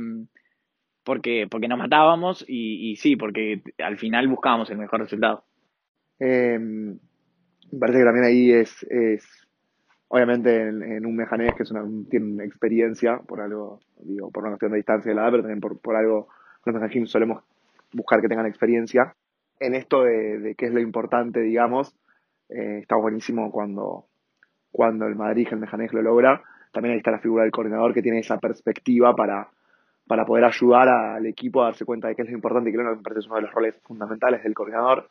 porque, 1.04 1.46
porque 1.48 1.68
nos 1.68 1.78
matábamos 1.78 2.44
y, 2.48 2.92
y, 2.92 2.96
sí, 2.96 3.16
porque 3.16 3.62
al 3.78 4.00
final 4.00 4.28
buscábamos 4.28 4.72
el 4.72 4.80
mejor 4.80 5.02
resultado. 5.02 5.46
Eh, 6.26 6.58
me 6.58 7.80
parece 7.80 8.00
que 8.00 8.06
también 8.06 8.26
ahí 8.26 8.54
es, 8.54 8.84
es 8.90 9.26
obviamente 10.08 10.70
en, 10.70 10.82
en 10.82 11.06
un 11.06 11.16
mejanés 11.18 11.54
que 11.56 11.64
es 11.64 11.72
una, 11.72 11.84
tiene 12.10 12.46
experiencia, 12.46 13.18
por 13.18 13.42
algo, 13.42 13.80
digo, 14.00 14.32
por 14.32 14.44
una 14.44 14.52
cuestión 14.52 14.72
de 14.72 14.78
distancia 14.78 15.10
de 15.10 15.16
la 15.16 15.24
edad, 15.24 15.32
pero 15.32 15.44
también 15.44 15.60
por, 15.60 15.80
por 15.80 15.98
algo, 15.98 16.30
los 16.66 16.76
mejanjim 16.76 17.08
solemos 17.08 17.44
buscar 17.92 18.22
que 18.22 18.30
tengan 18.30 18.46
experiencia. 18.46 19.16
En 19.60 19.76
esto 19.76 20.04
de, 20.04 20.40
de 20.40 20.56
qué 20.56 20.68
es 20.68 20.74
lo 20.74 20.80
importante, 20.80 21.42
digamos, 21.42 21.94
eh, 22.48 22.80
está 22.82 22.96
buenísimo 22.96 23.52
cuando, 23.52 24.06
cuando 24.72 25.06
el 25.06 25.16
Madrid, 25.16 25.48
el 25.52 25.60
Mejanés 25.60 25.92
lo 25.94 26.02
logra. 26.02 26.42
También 26.72 26.94
ahí 26.94 27.00
está 27.00 27.12
la 27.12 27.20
figura 27.20 27.44
del 27.44 27.52
coordinador 27.52 27.94
que 27.94 28.02
tiene 28.02 28.20
esa 28.20 28.40
perspectiva 28.40 29.14
para, 29.14 29.50
para 30.08 30.26
poder 30.26 30.46
ayudar 30.46 30.88
al 30.88 31.26
equipo 31.26 31.62
a 31.62 31.66
darse 31.66 31.86
cuenta 31.86 32.08
de 32.08 32.16
qué 32.16 32.22
es 32.22 32.30
lo 32.30 32.36
importante 32.36 32.70
y 32.70 32.74
que 32.74 32.80
me 32.80 32.96
parece 32.98 33.20
es 33.20 33.28
uno 33.28 33.36
de 33.36 33.42
los 33.42 33.52
roles 33.52 33.78
fundamentales 33.84 34.44
del 34.44 34.54
coordinador. 34.54 35.10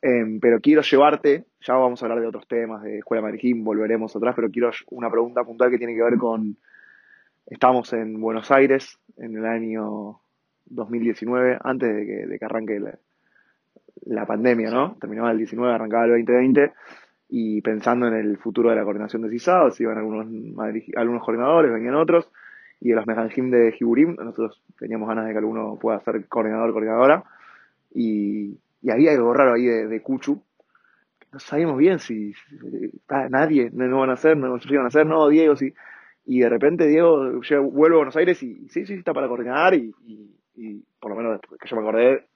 Eh, 0.00 0.38
pero 0.40 0.60
quiero 0.60 0.82
llevarte, 0.82 1.46
ya 1.60 1.74
vamos 1.74 2.02
a 2.02 2.06
hablar 2.06 2.20
de 2.20 2.28
otros 2.28 2.46
temas, 2.46 2.82
de 2.82 2.98
Escuela 2.98 3.22
Madrid, 3.22 3.56
volveremos 3.58 4.14
atrás, 4.14 4.34
pero 4.36 4.50
quiero 4.50 4.70
una 4.90 5.10
pregunta 5.10 5.42
puntual 5.44 5.70
que 5.70 5.78
tiene 5.78 5.94
que 5.94 6.02
ver 6.02 6.16
con, 6.18 6.56
estamos 7.46 7.92
en 7.92 8.20
Buenos 8.20 8.50
Aires 8.50 8.98
en 9.16 9.36
el 9.36 9.44
año 9.44 10.20
2019, 10.66 11.58
antes 11.62 11.94
de 11.94 12.06
que, 12.06 12.26
de 12.26 12.38
que 12.38 12.44
arranque 12.44 12.78
la, 12.78 12.98
la 14.06 14.26
pandemia, 14.26 14.70
¿no? 14.70 14.96
Terminaba 15.00 15.32
el 15.32 15.38
19, 15.38 15.74
arrancaba 15.74 16.04
el 16.04 16.10
2020 16.10 16.72
y 17.30 17.60
pensando 17.60 18.06
en 18.06 18.14
el 18.14 18.38
futuro 18.38 18.70
de 18.70 18.76
la 18.76 18.84
coordinación 18.84 19.22
de 19.22 19.30
CISAO, 19.30 19.70
iban 19.78 19.98
algunos, 19.98 20.26
algunos 20.96 21.22
coordinadores, 21.24 21.72
venían 21.72 21.96
otros, 21.96 22.30
y 22.80 22.90
de 22.90 22.94
los 22.94 23.06
Mejanjim 23.06 23.50
de 23.50 23.72
Jiburim, 23.72 24.16
nosotros 24.16 24.62
teníamos 24.78 25.08
ganas 25.08 25.26
de 25.26 25.32
que 25.32 25.38
alguno 25.38 25.76
pueda 25.78 26.00
ser 26.00 26.26
coordinador, 26.28 26.72
coordinadora, 26.72 27.24
y, 27.92 28.56
y 28.80 28.90
había 28.90 29.12
algo 29.12 29.32
raro 29.32 29.54
ahí 29.54 29.64
de, 29.64 29.86
de 29.86 30.02
Cuchu, 30.02 30.42
no 31.32 31.38
sabíamos 31.38 31.76
bien 31.76 31.98
si, 31.98 32.32
nadie, 33.30 33.70
no, 33.72 33.86
no, 33.86 34.04
a 34.04 34.12
hacer, 34.12 34.36
no, 34.36 34.56
iban 34.68 34.84
a 34.84 34.88
hacer, 34.88 35.06
no, 35.06 35.28
Diego, 35.28 35.56
sí, 35.56 35.74
y 36.24 36.40
de 36.40 36.48
repente 36.48 36.86
Diego 36.86 37.40
llega, 37.40 37.60
vuelve 37.60 37.96
a 37.96 37.98
Buenos 37.98 38.16
Aires 38.16 38.42
y 38.42 38.68
sí, 38.68 38.86
sí, 38.86 38.94
está 38.94 39.12
para 39.12 39.28
coordinar, 39.28 39.74
y, 39.74 39.94
y, 40.06 40.34
y 40.56 40.84
por 41.00 41.10
lo 41.10 41.16
menos 41.16 41.32
después 41.40 41.60
que 41.60 41.68
yo 41.68 41.76
me 41.76 41.82
acordé, 41.82 42.28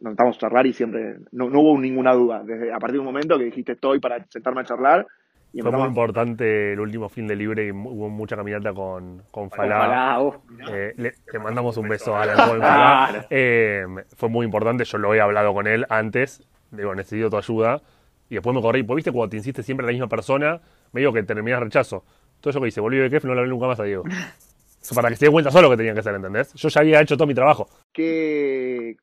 nos 0.00 0.12
sentamos 0.12 0.36
a 0.36 0.40
charlar 0.40 0.66
y 0.66 0.72
siempre 0.72 1.16
no, 1.32 1.48
no, 1.48 1.60
hubo 1.60 1.78
ninguna 1.78 2.12
duda. 2.12 2.42
Desde 2.44 2.72
a 2.72 2.78
partir 2.78 2.94
de 2.94 3.00
un 3.00 3.06
momento 3.06 3.38
que 3.38 3.44
dijiste 3.44 3.72
estoy 3.72 4.00
para 4.00 4.24
sentarme 4.28 4.60
a 4.60 4.64
charlar. 4.64 5.06
Y 5.54 5.62
Fue 5.62 5.70
muy 5.70 5.86
importante 5.86 6.72
el 6.72 6.80
último 6.80 7.08
fin 7.08 7.28
de 7.28 7.36
libre 7.36 7.66
y 7.66 7.70
hubo 7.70 8.08
mucha 8.08 8.34
caminata 8.34 8.74
con, 8.74 9.22
con 9.30 9.50
Falá. 9.50 10.20
Eh, 10.68 10.94
le, 10.96 11.12
te 11.30 11.38
mandamos 11.38 11.76
un 11.76 11.88
beso 11.88 12.16
a 12.16 12.22
Alan 12.22 13.24
eh, 13.30 13.86
Fue 14.16 14.28
muy 14.28 14.44
importante, 14.44 14.84
yo 14.84 14.98
lo 14.98 15.14
he 15.14 15.20
hablado 15.20 15.54
con 15.54 15.68
él 15.68 15.86
antes, 15.88 16.42
digo, 16.72 16.92
necesito 16.96 17.30
tu 17.30 17.36
ayuda. 17.36 17.80
Y 18.28 18.34
después 18.34 18.52
me 18.52 18.60
corrí, 18.60 18.82
pues 18.82 18.96
viste, 18.96 19.12
cuando 19.12 19.30
te 19.30 19.36
insiste 19.36 19.62
siempre 19.62 19.86
la 19.86 19.92
misma 19.92 20.08
persona, 20.08 20.60
me 20.90 21.00
digo 21.02 21.12
que 21.12 21.22
terminas 21.22 21.60
rechazo. 21.60 22.04
Entonces 22.34 22.54
yo 22.56 22.60
que 22.60 22.68
hice, 22.68 22.80
volví 22.80 22.98
de 22.98 23.08
Kef, 23.08 23.24
no 23.24 23.34
le 23.34 23.40
hablé 23.40 23.50
nunca 23.50 23.68
más 23.68 23.78
a 23.78 23.84
Diego. 23.84 24.02
Para 24.94 25.08
que 25.08 25.16
se 25.16 25.26
dé 25.26 25.30
cuenta 25.30 25.52
solo 25.52 25.70
que 25.70 25.76
tenía 25.76 25.94
que 25.94 26.00
hacer, 26.00 26.16
¿entendés? 26.16 26.52
Yo 26.54 26.68
ya 26.68 26.80
había 26.80 27.00
hecho 27.00 27.16
todo 27.16 27.28
mi 27.28 27.34
trabajo. 27.34 27.68
¿Qué, 27.92 28.96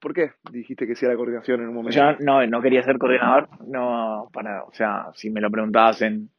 ¿Por 0.00 0.14
qué 0.14 0.32
dijiste 0.50 0.86
que 0.86 0.94
sí 0.94 1.04
a 1.04 1.10
la 1.10 1.16
coordinación 1.16 1.60
en 1.60 1.68
un 1.68 1.74
momento? 1.74 1.96
Yo 1.96 2.16
no, 2.20 2.44
no 2.46 2.62
quería 2.62 2.82
ser 2.82 2.98
coordinador, 2.98 3.48
no, 3.66 4.28
para, 4.32 4.64
o 4.64 4.72
sea, 4.72 5.08
si 5.14 5.30
me 5.30 5.40
lo 5.40 5.50
preguntabas 5.50 6.00
en 6.02 6.30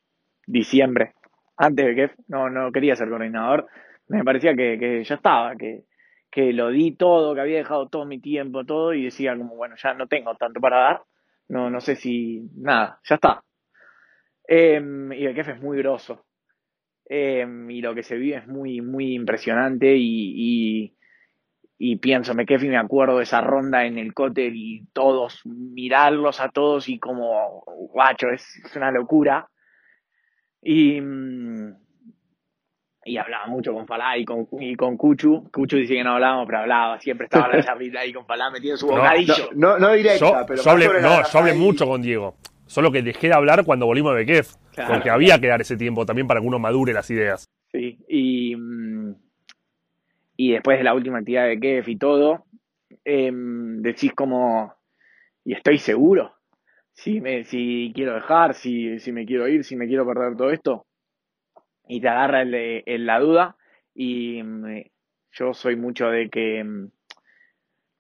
diciembre, 0.48 1.14
antes 1.58 1.86
de 1.86 1.96
que 1.96 2.12
no, 2.28 2.50
no 2.50 2.72
quería 2.72 2.96
ser 2.96 3.10
coordinador, 3.10 3.68
me 4.08 4.24
parecía 4.24 4.56
que, 4.56 4.78
que 4.80 5.04
ya 5.04 5.16
estaba, 5.16 5.56
que, 5.56 5.84
que 6.32 6.54
lo 6.54 6.70
di 6.70 6.96
todo, 6.96 7.36
que 7.36 7.42
había 7.42 7.58
dejado 7.58 7.88
todo 7.88 8.06
mi 8.06 8.20
tiempo, 8.20 8.66
todo, 8.66 8.94
y 8.94 9.06
decía 9.06 9.38
como, 9.38 9.56
bueno, 9.56 9.76
ya 9.76 9.94
no 9.94 10.08
tengo 10.08 10.36
tanto 10.36 10.60
para 10.60 10.78
dar, 10.78 11.04
no, 11.50 11.70
no 11.70 11.82
sé 11.82 11.96
si, 11.96 12.50
nada, 12.56 13.00
ya 13.04 13.16
está. 13.16 13.44
Eh, 14.48 14.82
y 15.12 15.26
el 15.26 15.36
jefe 15.36 15.52
es 15.52 15.62
muy 15.62 15.78
grosso. 15.78 16.26
Eh, 17.08 17.46
y 17.70 17.82
lo 17.82 17.94
que 17.94 18.04
se 18.04 18.16
vive 18.16 18.38
es 18.38 18.48
muy, 18.48 18.82
muy 18.82 19.14
impresionante 19.14 19.96
y 19.96 20.96
y 21.84 21.96
pienso, 21.96 22.36
me 22.36 22.46
quedo 22.46 22.64
y 22.64 22.70
me 22.70 22.78
acuerdo 22.78 23.18
de 23.18 23.24
esa 23.24 23.42
ronda 23.42 23.88
en 23.88 23.98
el 23.98 24.14
cóctel 24.14 24.54
y 24.56 24.86
todos, 24.94 25.42
mirarlos 25.46 26.40
a 26.40 26.50
todos 26.50 26.88
y 26.88 27.00
como, 27.00 27.64
guacho, 27.92 28.30
es, 28.30 28.46
es 28.64 28.76
una 28.76 28.92
locura. 28.92 29.50
Y, 30.62 31.00
y 33.04 33.18
hablaba 33.18 33.48
mucho 33.48 33.74
con 33.74 33.88
Falá 33.88 34.16
y 34.16 34.26
con, 34.26 34.48
y 34.60 34.76
con 34.76 34.96
Cuchu. 34.96 35.50
Cuchu 35.52 35.78
dice 35.78 35.96
que 35.96 36.04
no 36.04 36.12
hablábamos, 36.12 36.46
pero 36.46 36.60
hablaba, 36.60 37.00
siempre 37.00 37.26
estaba 37.26 37.48
la 37.48 37.64
charlita 37.66 38.02
ahí 38.02 38.14
con 38.14 38.28
Falá 38.28 38.52
metido 38.52 38.76
en 38.76 38.78
su 38.78 38.86
bocadillo. 38.86 39.50
No, 39.56 39.80
no, 39.80 39.88
no 39.88 39.94
directa, 39.94 40.46
pero. 40.46 40.62
No, 41.02 41.24
yo 41.24 41.40
hablé 41.40 41.54
mucho 41.54 41.88
con 41.88 42.04
Diego. 42.04 42.36
Solo 42.68 42.92
que 42.92 43.02
dejé 43.02 43.30
de 43.30 43.34
hablar 43.34 43.66
cuando 43.66 43.88
volvimos 43.88 44.14
Bekef. 44.14 44.54
Claro. 44.76 44.94
Porque 44.94 45.10
había 45.10 45.42
que 45.42 45.48
dar 45.48 45.62
ese 45.62 45.78
tiempo 45.78 46.06
también 46.06 46.28
para 46.28 46.42
que 46.42 46.46
uno 46.46 46.60
madure 46.60 46.94
las 46.94 47.10
ideas. 47.10 47.50
Sí, 47.72 47.98
y 48.08 48.56
y 50.42 50.54
después 50.54 50.80
de 50.80 50.84
la 50.84 50.96
última 50.96 51.20
actividad 51.20 51.48
de 51.48 51.60
Kef 51.60 51.88
y 51.88 51.98
todo, 51.98 52.46
eh, 53.06 53.30
decís 53.32 54.12
como, 54.14 54.74
y 55.46 55.54
estoy 55.54 55.78
seguro, 55.78 56.34
si, 56.94 57.22
me, 57.22 57.44
si 57.44 57.92
quiero 57.94 58.16
dejar, 58.16 58.56
si, 58.56 58.98
si 58.98 59.12
me 59.12 59.28
quiero 59.28 59.48
ir, 59.48 59.64
si 59.64 59.76
me 59.76 59.86
quiero 59.86 60.04
perder 60.04 60.36
todo 60.36 60.50
esto, 60.50 60.88
y 61.88 62.02
te 62.02 62.08
agarra 62.08 62.42
el, 62.42 63.06
la 63.06 63.20
duda, 63.20 63.56
y 63.94 64.40
eh, 64.40 64.92
yo 65.32 65.54
soy 65.54 65.76
mucho 65.76 66.08
de 66.08 66.32
que 66.32 66.64
mm, 66.64 66.90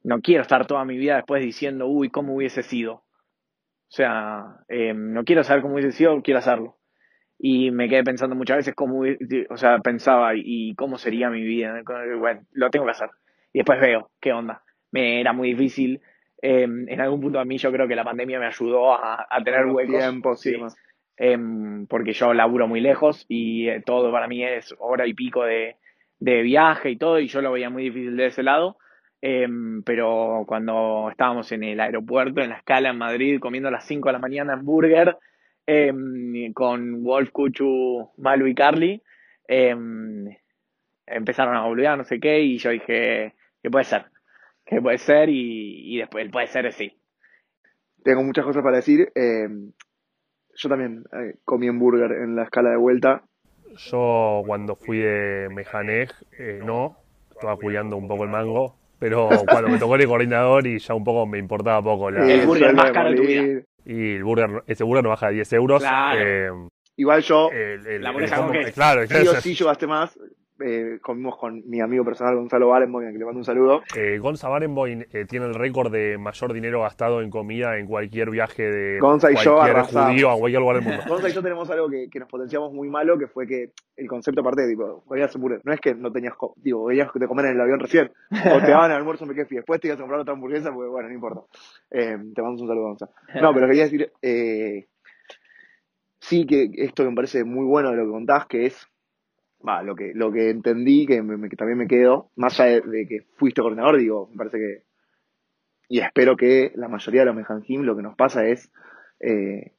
no 0.06 0.22
quiero 0.22 0.42
estar 0.42 0.66
toda 0.66 0.84
mi 0.84 0.98
vida 0.98 1.18
después 1.18 1.44
diciendo, 1.44 1.86
uy, 1.86 2.10
¿cómo 2.10 2.36
hubiese 2.36 2.64
sido? 2.64 2.94
O 2.94 3.94
sea, 3.94 4.64
no 4.68 5.24
quiero 5.26 5.44
saber 5.44 5.62
cómo 5.62 5.76
hubiese 5.76 5.92
sido, 5.92 6.20
quiero 6.24 6.40
hacerlo 6.40 6.81
y 7.44 7.72
me 7.72 7.90
quedé 7.90 8.04
pensando 8.04 8.36
muchas 8.36 8.58
veces 8.58 8.76
cómo, 8.76 9.02
o 9.50 9.58
sea, 9.58 9.80
pensaba 9.80 10.34
y 10.36 10.76
cómo 10.76 11.00
sería 11.00 11.32
mi 11.32 11.42
vida. 11.42 11.82
Bueno, 12.20 12.42
lo 12.52 12.70
tengo 12.70 12.86
que 12.86 12.92
hacer. 12.92 13.10
Y 13.52 13.60
después 13.60 13.82
veo 13.82 14.12
qué 14.20 14.32
onda. 14.32 14.62
Me 14.92 15.20
era 15.20 15.34
muy 15.34 15.50
difícil. 15.50 16.02
Eh, 16.40 16.64
en 16.66 17.02
algún 17.02 17.20
punto 17.20 17.40
a 17.40 17.46
mí 17.46 17.58
yo 17.58 17.72
creo 17.72 17.88
que 17.88 17.96
la 17.96 18.04
pandemia 18.04 18.40
me 18.40 18.46
ayudó 18.46 18.94
a, 18.94 19.26
a 19.28 19.44
tener 19.44 19.66
huecos. 19.66 19.98
Tiempo, 19.98 20.36
sí. 20.36 20.56
Eh, 21.18 21.38
porque 21.90 22.14
yo 22.14 22.32
laburo 22.32 22.68
muy 22.68 22.80
lejos 22.80 23.26
y 23.28 23.68
eh, 23.70 23.82
todo 23.84 24.12
para 24.12 24.28
mí 24.28 24.44
es 24.44 24.76
hora 24.78 25.08
y 25.08 25.16
pico 25.16 25.44
de, 25.44 25.78
de, 26.20 26.44
viaje 26.44 26.92
y 26.92 26.98
todo 26.98 27.20
y 27.20 27.28
yo 27.28 27.42
lo 27.42 27.52
veía 27.52 27.72
muy 27.72 27.86
difícil 27.86 28.18
de 28.18 28.28
ese 28.28 28.44
lado. 28.44 28.78
pero 29.20 30.44
cuando 30.46 31.08
estábamos 31.10 31.52
en 31.52 31.64
el 31.64 31.80
aeropuerto, 31.80 32.40
en 32.40 32.50
la 32.50 32.58
escala 32.58 32.90
en 32.90 33.00
Madrid, 33.00 33.40
comiendo 33.40 33.70
a 33.70 33.72
las 33.72 33.88
5 33.88 34.10
de 34.10 34.14
la 34.14 34.20
mañana 34.20 34.54
hamburger, 34.54 35.18
eh, 35.68 35.94
con 36.54 37.04
Wolf, 37.04 37.32
Kuchu, 37.32 38.12
Malu 38.18 38.48
y 38.48 38.56
Carly. 38.56 39.02
Eh, 39.48 39.76
empezaron 41.08 41.56
a 41.56 41.66
boludear, 41.66 41.98
no 41.98 42.04
sé 42.04 42.20
qué, 42.20 42.40
y 42.42 42.58
yo 42.58 42.70
dije, 42.72 43.34
¿qué 43.62 43.70
puede 43.70 43.86
ser? 43.86 44.06
¿Qué 44.66 44.82
puede 44.82 44.98
ser? 44.98 45.30
Y, 45.30 45.96
y 45.96 46.00
después 46.00 46.24
el 46.24 46.32
puede 46.32 46.48
ser 46.48 46.72
sí. 46.74 46.98
Tengo 48.04 48.24
muchas 48.24 48.46
cosas 48.46 48.64
para 48.64 48.78
decir. 48.78 49.12
Eh, 49.16 49.48
yo 50.56 50.70
también 50.70 51.04
eh, 51.14 51.36
comí 51.46 51.68
hamburger 51.68 52.12
en 52.12 52.36
la 52.36 52.44
escala 52.44 52.72
de 52.72 52.78
vuelta. 52.78 53.24
Yo 53.76 54.44
cuando 54.46 54.76
fui 54.76 54.98
de 55.00 55.48
Mejanej, 55.50 56.10
eh, 56.38 56.60
no, 56.64 56.98
estaba 57.32 57.56
cuidando 57.56 57.96
un 57.96 58.08
poco 58.08 58.24
el 58.24 58.30
mango, 58.30 58.76
pero 59.00 59.30
cuando 59.50 59.70
me 59.70 59.78
tocó 59.78 59.96
el 59.96 60.08
coordinador 60.08 60.68
y 60.68 60.80
ya 60.80 60.94
un 60.94 61.04
poco 61.04 61.26
me 61.26 61.38
importaba 61.38 61.82
poco 61.82 62.12
la... 62.12 62.30
El 62.30 62.46
burger 62.46 62.74
más 62.76 62.92
caro 62.92 63.12
de 63.12 63.16
tu 63.16 63.24
vida. 63.24 63.62
Y 63.86 64.16
el 64.16 64.24
burger, 64.24 64.64
ese 64.68 64.84
burger 64.84 65.04
no 65.04 65.10
baja 65.10 65.28
de 65.28 65.34
10 65.36 65.54
euros. 65.54 65.82
Claro. 65.82 66.20
eh, 66.22 66.50
Igual 66.98 67.22
yo, 67.24 67.50
el- 67.52 67.88
el- 67.88 68.02
La 68.04 68.12
el 68.12 68.30
combo- 68.30 68.52
queso. 68.52 68.74
claro, 68.74 69.08
sí 69.08 69.28
o 69.28 69.42
sí, 69.42 69.54
yo 69.56 69.66
gasté 69.66 69.88
más. 69.88 70.18
Eh, 70.64 71.00
comimos 71.02 71.38
con 71.38 71.62
mi 71.68 71.82
amigo 71.82 72.04
personal 72.06 72.36
Gonzalo 72.36 72.70
Valenboim, 72.70 73.08
a 73.08 73.10
quien 73.10 73.20
le 73.20 73.26
mando 73.26 73.40
un 73.40 73.46
saludo. 73.46 73.82
Eh, 73.96 74.20
Gonza 74.20 74.50
Barenboim 74.50 75.04
eh, 75.12 75.26
tiene 75.28 75.46
el 75.48 75.54
récord 75.54 75.92
de 75.92 76.18
mayor 76.18 76.54
dinero 76.54 76.82
gastado 76.82 77.22
en 77.22 77.30
comida 77.30 77.78
en 77.78 77.88
cualquier 77.88 78.30
viaje 78.30 78.64
de 78.64 79.00
Gonza 79.00 79.32
y 79.32 79.36
yo 79.36 79.56
cualquier 79.56 79.78
arrasamos. 79.78 80.12
judío 80.12 80.30
a 80.30 80.38
cualquier 80.38 80.62
lugar 80.62 80.76
del 80.78 80.86
mundo. 80.86 81.04
Gonza 81.08 81.30
y 81.30 81.34
yo 81.34 81.42
tenemos 81.42 81.70
algo 81.70 81.90
que, 81.90 82.10
que 82.10 82.20
nos 82.20 82.30
potenciamos 82.30 82.74
muy 82.74 82.90
malo, 82.90 83.18
que 83.18 83.28
fue 83.28 83.48
que 83.48 83.72
el 83.96 84.08
concepto 84.08 84.42
aparte, 84.42 84.68
tipo. 84.68 85.04
No 85.64 85.74
es 85.74 85.80
que 85.80 85.96
no 85.96 86.12
tenías, 86.12 86.34
digo, 86.58 86.86
veías 86.86 87.10
de 87.14 87.28
comer 87.28 87.46
en 87.48 87.56
el 87.56 87.62
avión 87.62 87.80
recién, 87.80 88.12
o 88.32 88.60
te 88.60 88.72
daban 88.72 88.92
el 88.92 88.98
almuerzo 88.98 89.26
en 89.26 89.30
Mequefi, 89.30 89.56
después 89.56 89.80
te 89.80 89.88
ibas 89.88 90.00
a 90.00 90.02
comprar 90.02 90.22
otra 90.22 90.34
hamburguesa, 90.34 90.74
pues 90.74 90.90
bueno, 90.90 91.10
no 91.10 91.14
importa. 91.14 91.42
Eh, 91.90 92.18
te 92.34 92.42
mando 92.42 92.62
un 92.62 92.68
saludo, 92.68 92.88
Gonza. 92.88 93.10
No, 93.42 93.54
pero 93.54 93.68
quería 93.68 93.84
decir, 93.84 94.12
sí 96.20 96.46
que 96.46 96.70
esto 96.78 97.04
que 97.04 97.10
me 97.10 97.16
parece 97.16 97.44
muy 97.44 97.66
bueno 97.66 97.92
de 97.92 97.98
lo 97.98 98.06
que 98.06 98.12
contás, 98.12 98.46
que 98.46 98.68
es, 98.68 98.88
va, 99.68 99.84
lo 99.84 99.96
que, 99.96 100.14
lo 100.14 100.32
que 100.32 100.50
entendí, 100.50 101.06
que, 101.06 101.22
me- 101.22 101.50
que 101.50 101.56
también 101.56 101.78
me 101.78 101.88
quedo, 101.88 102.32
más 102.36 102.60
allá 102.60 102.82
de, 102.82 103.08
que 103.08 103.22
fuiste 103.38 103.62
coordinador, 103.62 103.98
digo, 103.98 104.28
me 104.32 104.38
parece 104.38 104.58
que, 104.58 104.84
y 105.90 106.00
espero 106.00 106.36
que 106.38 106.72
la 106.76 106.88
mayoría 106.88 107.22
de 107.22 107.26
los 107.28 107.36
Mejanjim 107.36 107.82
lo 107.84 107.96
que 107.96 108.02
nos 108.02 108.16
pasa 108.16 108.46
es, 108.48 108.72
eh, 109.20 109.74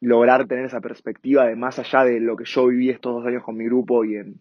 lograr 0.00 0.46
tener 0.46 0.64
esa 0.66 0.80
perspectiva 0.80 1.46
de 1.46 1.56
más 1.56 1.78
allá 1.78 2.04
de 2.04 2.20
lo 2.20 2.36
que 2.36 2.44
yo 2.44 2.66
viví 2.68 2.90
estos 2.90 3.14
dos 3.14 3.26
años 3.26 3.42
con 3.42 3.56
mi 3.56 3.64
grupo 3.64 4.04
y 4.04 4.16
en, 4.16 4.40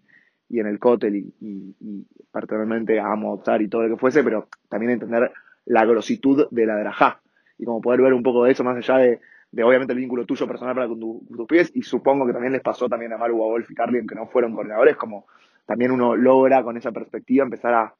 y 0.49 0.59
en 0.59 0.67
el 0.67 0.79
cótel 0.79 1.15
y, 1.15 1.33
y, 1.41 1.75
y 1.79 2.07
particularmente 2.31 2.99
amo 2.99 3.33
optar 3.33 3.61
y 3.61 3.67
todo 3.67 3.83
lo 3.83 3.95
que 3.95 3.99
fuese, 3.99 4.23
pero 4.23 4.47
también 4.69 4.91
entender 4.91 5.31
la 5.65 5.85
grositud 5.85 6.47
de 6.51 6.65
la 6.65 6.77
drajá. 6.77 7.21
Y 7.57 7.65
como 7.65 7.81
poder 7.81 8.01
ver 8.01 8.13
un 8.13 8.21
poco 8.23 8.43
de 8.43 8.51
eso 8.51 8.63
más 8.63 8.77
allá 8.77 8.97
de, 8.99 9.19
de 9.51 9.63
obviamente 9.63 9.93
el 9.93 9.99
vínculo 9.99 10.25
tuyo 10.25 10.47
personal 10.47 10.75
para 10.75 10.87
con, 10.87 10.99
tu- 10.99 11.25
con 11.27 11.37
tus 11.37 11.47
pies 11.47 11.71
y 11.73 11.81
supongo 11.81 12.25
que 12.27 12.33
también 12.33 12.53
les 12.53 12.61
pasó 12.61 12.87
también 12.89 13.13
a 13.13 13.17
Maru, 13.17 13.43
a 13.43 13.47
Wolf 13.47 13.69
y 13.71 13.75
Carly, 13.75 14.05
que 14.05 14.15
no 14.15 14.27
fueron 14.27 14.53
coordinadores, 14.53 14.95
como 14.97 15.25
también 15.65 15.91
uno 15.91 16.15
logra 16.15 16.63
con 16.63 16.77
esa 16.77 16.91
perspectiva 16.91 17.43
empezar 17.43 17.73
a, 17.73 17.95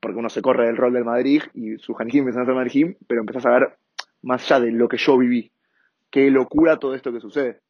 porque 0.00 0.18
uno 0.18 0.28
se 0.28 0.42
corre 0.42 0.66
del 0.66 0.76
rol 0.76 0.92
del 0.92 1.04
Madrid 1.04 1.42
y 1.54 1.78
sus 1.78 1.98
Hanjim 1.98 2.20
empiezan 2.20 2.42
a 2.42 2.46
ser 2.46 2.54
Madrid, 2.54 2.96
pero 3.06 3.20
empezás 3.20 3.46
a 3.46 3.50
ver 3.50 3.68
más 4.22 4.50
allá 4.50 4.64
de 4.64 4.72
lo 4.72 4.88
que 4.88 4.96
yo 4.96 5.16
viví, 5.18 5.50
qué 6.10 6.30
locura 6.30 6.78
todo 6.78 6.94
esto 6.94 7.12
que 7.12 7.20
sucede. 7.20 7.60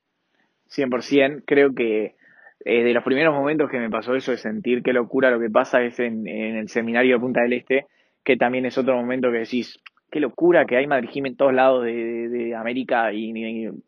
100%. 0.69 1.43
Creo 1.47 1.75
que 1.75 2.17
eh, 2.65 2.83
de 2.85 2.93
los 2.93 3.05
primeros 3.05 3.35
momentos 3.35 3.71
que 3.71 3.79
me 3.79 3.91
pasó 3.91 4.15
eso 4.15 4.31
de 4.33 4.39
sentir 4.39 4.83
qué 4.83 4.93
locura 4.93 5.31
lo 5.31 5.39
que 5.41 5.51
pasa 5.51 5.83
es 5.83 5.99
en, 6.01 6.27
en 6.27 6.57
el 6.57 6.69
seminario 6.69 7.15
de 7.17 7.21
Punta 7.21 7.43
del 7.43 7.53
Este, 7.55 7.87
que 8.25 8.37
también 8.37 8.67
es 8.67 8.79
otro 8.79 8.97
momento 8.97 9.31
que 9.31 9.39
decís, 9.39 9.79
qué 10.15 10.21
locura 10.21 10.65
que 10.65 10.77
hay 10.77 10.87
Madrid 10.87 11.11
Gym 11.13 11.27
en 11.27 11.37
todos 11.37 11.53
lados 11.53 11.83
de, 11.83 12.55
América 12.57 13.13
y, 13.13 13.33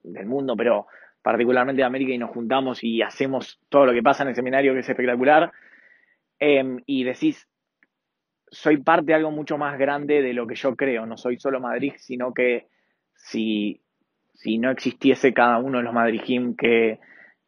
del 0.03 0.27
mundo, 0.27 0.57
pero 0.57 0.89
particularmente 1.23 1.83
de 1.83 1.87
América 1.87 2.13
y 2.13 2.19
nos 2.19 2.31
juntamos 2.31 2.83
y 2.83 3.01
hacemos 3.01 3.61
todo 3.69 3.87
lo 3.87 3.93
que 3.93 4.03
pasa 4.03 4.25
en 4.25 4.31
el 4.31 4.35
seminario 4.35 4.73
que 4.75 4.81
es 4.81 4.89
espectacular. 4.89 5.53
Em, 6.41 6.83
y 6.85 7.05
decís, 7.05 7.47
soy 8.51 8.79
parte 8.79 9.07
de 9.07 9.15
algo 9.15 9.31
mucho 9.31 9.57
más 9.57 9.79
grande 9.79 10.21
de 10.21 10.33
lo 10.33 10.49
que 10.49 10.57
yo 10.57 10.75
creo, 10.75 11.07
no 11.07 11.17
soy 11.17 11.39
solo 11.39 11.61
Madrid, 11.61 11.93
sino 11.97 12.35
que 12.35 12.67
si, 13.15 13.81
si 14.35 14.59
no 14.59 14.73
existiese 14.73 15.33
cada 15.33 15.59
uno 15.59 15.79
de 15.79 15.85
los 15.85 15.95
Madrid 15.95 16.23
Gym 16.27 16.57
que, 16.57 16.99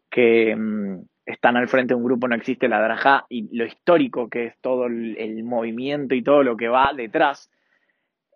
que 0.09 0.55
mm, 0.55 1.01
están 1.27 1.57
al 1.57 1.67
frente 1.67 1.95
de 1.95 1.97
un 1.97 2.05
grupo, 2.05 2.29
no 2.29 2.37
existe 2.37 2.69
la 2.69 2.81
Drajá 2.81 3.27
y 3.29 3.57
lo 3.57 3.67
histórico 3.67 4.29
que 4.29 4.47
es 4.47 4.61
todo 4.61 4.87
el 4.87 5.43
movimiento 5.43 6.15
y 6.15 6.23
todo 6.23 6.45
lo 6.45 6.57
que 6.57 6.69
va 6.69 6.93
detrás. 6.95 7.51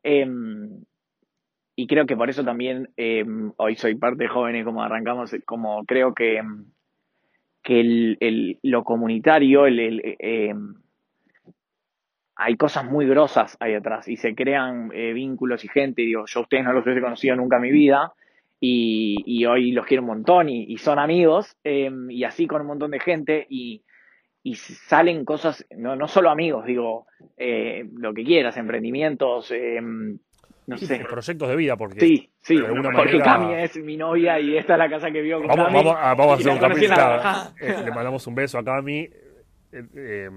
Em, 0.02 0.84
y 1.76 1.86
creo 1.86 2.06
que 2.06 2.16
por 2.16 2.30
eso 2.30 2.44
también 2.44 2.90
em, 2.96 3.52
hoy 3.56 3.76
soy 3.76 3.94
parte 3.96 4.24
de 4.24 4.28
jóvenes, 4.28 4.64
como 4.64 4.82
arrancamos, 4.82 5.34
como 5.46 5.84
creo 5.86 6.14
que, 6.14 6.38
em, 6.38 6.66
que 7.62 7.80
el, 7.80 8.16
el- 8.20 8.58
lo 8.62 8.84
comunitario, 8.84 9.66
el, 9.66 9.78
hay 12.36 12.56
cosas 12.56 12.84
muy 12.84 13.06
grosas 13.06 13.56
ahí 13.60 13.74
atrás 13.74 14.08
y 14.08 14.16
se 14.16 14.34
crean 14.34 14.90
eh, 14.94 15.12
vínculos 15.12 15.64
y 15.64 15.68
gente. 15.68 16.02
Digo, 16.02 16.24
yo 16.26 16.40
a 16.40 16.42
ustedes 16.42 16.64
no 16.64 16.72
los 16.72 16.84
hubiese 16.84 17.00
conocido 17.00 17.36
nunca 17.36 17.56
en 17.56 17.62
mi 17.62 17.70
vida 17.70 18.12
y, 18.58 19.16
y 19.26 19.44
hoy 19.46 19.72
los 19.72 19.86
quiero 19.86 20.02
un 20.02 20.08
montón 20.08 20.48
y, 20.48 20.64
y 20.64 20.78
son 20.78 20.98
amigos 20.98 21.56
eh, 21.64 21.90
y 22.08 22.24
así 22.24 22.46
con 22.46 22.62
un 22.62 22.68
montón 22.68 22.90
de 22.90 23.00
gente 23.00 23.46
y, 23.50 23.82
y 24.44 24.55
salen 24.57 25.24
cosas, 25.24 25.64
no, 25.76 25.94
no 25.96 26.09
solo 26.09 26.31
amigos, 26.31 26.64
digo, 26.64 27.07
eh, 27.37 27.88
lo 27.96 28.12
que 28.12 28.24
quieras, 28.24 28.57
emprendimientos, 28.57 29.50
eh, 29.52 29.81
no 29.81 30.78
Sí, 30.78 30.87
sé. 30.87 31.00
proyectos 31.09 31.48
de 31.48 31.57
vida, 31.57 31.76
porque 31.76 32.00
Sí, 32.00 32.31
sí, 32.40 32.57
porque 32.59 32.81
manera- 32.81 33.22
Cami 33.24 33.55
es 33.55 33.76
mi 33.78 33.96
novia 33.96 34.38
y 34.40 34.57
esta 34.57 34.72
es 34.74 34.78
la 34.78 34.88
casa 34.90 35.11
que 35.11 35.20
vio 35.22 35.38
con 35.38 35.48
Vamos, 35.48 35.66
Cami. 35.66 35.76
vamos, 35.76 35.94
a, 35.96 36.14
vamos 36.14 36.33
a 36.33 36.35
hacer 36.40 36.52
un 36.52 36.59
capítulo. 36.59 36.88
la 36.96 37.52
eh, 37.61 37.76
le 37.85 37.90
mandamos 37.90 38.26
un 38.26 38.35
beso 38.35 38.59
a 38.59 38.64
Cami. 38.64 39.00
eh, 39.00 39.87
eh, 39.94 40.31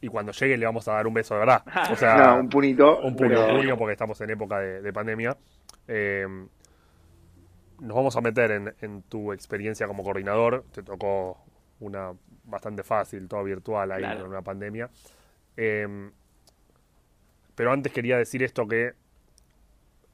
y 0.00 0.08
cuando 0.08 0.32
llegue 0.32 0.56
le 0.58 0.66
vamos 0.66 0.86
a 0.88 0.92
dar 0.92 1.06
un 1.06 1.14
beso 1.14 1.34
de 1.34 1.40
verdad. 1.40 1.62
O 1.90 1.96
sea, 1.96 2.16
No, 2.34 2.40
un 2.40 2.48
punito. 2.50 3.00
un 3.00 3.16
puño, 3.16 3.30
pero- 3.46 3.76
porque 3.78 3.92
estamos 3.92 4.20
en 4.20 4.30
época 4.30 4.58
de, 4.60 4.82
de 4.82 4.92
pandemia. 4.92 5.36
Eh, 5.88 6.26
nos 7.80 7.96
vamos 7.96 8.14
a 8.16 8.20
meter 8.20 8.50
en, 8.50 8.74
en 8.82 9.02
tu 9.02 9.32
experiencia 9.32 9.86
como 9.86 10.02
coordinador. 10.04 10.64
Te 10.72 10.82
tocó 10.82 11.38
una 11.80 12.12
bastante 12.44 12.82
fácil, 12.82 13.28
todo 13.28 13.44
virtual 13.44 13.92
ahí 13.92 14.00
Claro. 14.00 14.20
con 14.22 14.30
una 14.30 14.42
pandemia. 14.42 14.90
Eh, 15.56 16.10
pero 17.54 17.72
antes 17.72 17.92
quería 17.92 18.18
decir 18.18 18.42
esto 18.42 18.66
que 18.66 18.94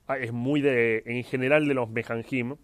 ah, 0.06 0.18
es 0.18 0.32
muy 0.32 0.60
de, 0.60 1.02
en 1.06 1.24
general 1.24 1.66
de 1.66 1.74
los 1.74 1.88
Mejanjim, 1.88 2.56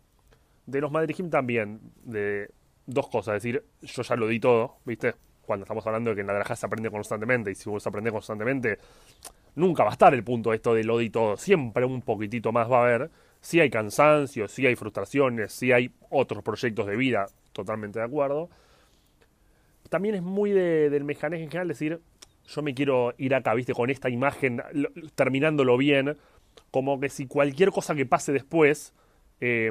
de 0.66 0.80
los 0.80 0.90
Madrijim 0.90 1.30
también, 1.30 1.80
de 2.04 2.50
dos 2.86 3.08
cosas, 3.08 3.36
es 3.36 3.42
decir, 3.42 3.64
yo 3.82 4.02
ya 4.02 4.16
lo 4.16 4.28
di 4.28 4.40
todo, 4.40 4.78
¿viste? 4.84 5.14
Cuando 5.42 5.64
estamos 5.64 5.86
hablando 5.86 6.10
de 6.10 6.16
que 6.16 6.20
en 6.22 6.26
la 6.26 6.34
granja 6.34 6.56
se 6.56 6.66
aprende 6.66 6.90
constantemente, 6.90 7.50
y 7.50 7.54
si 7.54 7.70
vos 7.70 7.86
aprendés 7.86 8.12
constantemente, 8.12 8.78
nunca 9.54 9.84
va 9.84 9.90
a 9.90 9.92
estar 9.92 10.12
el 10.12 10.24
punto 10.24 10.52
esto 10.52 10.74
de 10.74 10.84
lo 10.84 10.98
di 10.98 11.10
todo, 11.10 11.36
siempre 11.36 11.84
un 11.84 12.02
poquitito 12.02 12.52
más 12.52 12.70
va 12.70 12.78
a 12.78 12.82
haber, 12.82 13.10
si 13.40 13.60
hay 13.60 13.70
cansancio, 13.70 14.48
si 14.48 14.66
hay 14.66 14.74
frustraciones, 14.76 15.52
si 15.52 15.72
hay 15.72 15.90
otros 16.10 16.42
proyectos 16.42 16.86
de 16.86 16.96
vida, 16.96 17.26
totalmente 17.52 17.98
de 18.00 18.04
acuerdo. 18.04 18.50
También 19.96 20.14
es 20.14 20.22
muy 20.22 20.50
de- 20.50 20.90
del 20.90 21.04
mecanismo 21.04 21.42
en 21.42 21.48
general 21.50 21.68
decir, 21.68 22.00
yo 22.44 22.60
me 22.60 22.74
quiero 22.74 23.14
ir 23.16 23.34
acá, 23.34 23.54
viste, 23.54 23.72
con 23.72 23.88
esta 23.88 24.10
imagen, 24.10 24.60
lo- 24.74 24.90
terminándolo 25.14 25.78
bien, 25.78 26.18
como 26.70 27.00
que 27.00 27.08
si 27.08 27.26
cualquier 27.26 27.70
cosa 27.70 27.94
que 27.94 28.04
pase 28.04 28.30
después, 28.30 28.92
eh, 29.40 29.70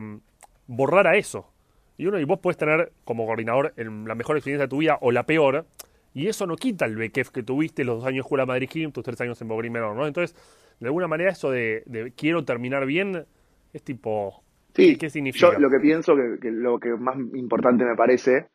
borrara 0.65 1.15
eso. 1.15 1.53
Y 1.99 2.07
uno, 2.07 2.19
y 2.19 2.23
vos 2.23 2.39
podés 2.39 2.57
tener 2.57 2.91
como 3.03 3.27
coordinador 3.27 3.73
el- 3.77 4.05
la 4.05 4.15
mejor 4.15 4.35
experiencia 4.35 4.63
de 4.65 4.67
tu 4.67 4.79
vida 4.79 4.97
o 4.99 5.11
la 5.11 5.27
peor, 5.27 5.67
y 6.15 6.25
eso 6.25 6.47
no 6.47 6.55
quita 6.55 6.85
el 6.85 6.95
BKF 6.95 7.29
que 7.31 7.43
tuviste 7.43 7.83
los 7.83 7.97
dos 7.97 8.05
años 8.07 8.15
de 8.15 8.21
Escuela 8.21 8.47
Madrid 8.47 8.67
Gym, 8.73 8.91
tus 8.91 9.03
tres 9.03 9.21
años 9.21 9.39
en 9.43 9.47
Bogrim 9.47 9.73
Menor, 9.73 9.95
¿no? 9.95 10.07
Entonces, 10.07 10.35
de 10.79 10.87
alguna 10.87 11.07
manera 11.07 11.29
eso 11.29 11.51
de, 11.51 11.83
de 11.85 12.13
quiero 12.13 12.43
terminar 12.45 12.87
bien, 12.87 13.27
es 13.73 13.83
tipo, 13.83 14.41
Sí, 14.73 14.93
¿qué, 14.93 14.97
qué 14.97 15.09
significa? 15.11 15.51
Yo 15.53 15.59
lo 15.59 15.69
que 15.69 15.79
pienso, 15.79 16.15
que, 16.15 16.39
que 16.41 16.49
lo 16.49 16.79
que 16.79 16.89
más 16.95 17.15
importante 17.35 17.85
me 17.85 17.95
parece, 17.95 18.47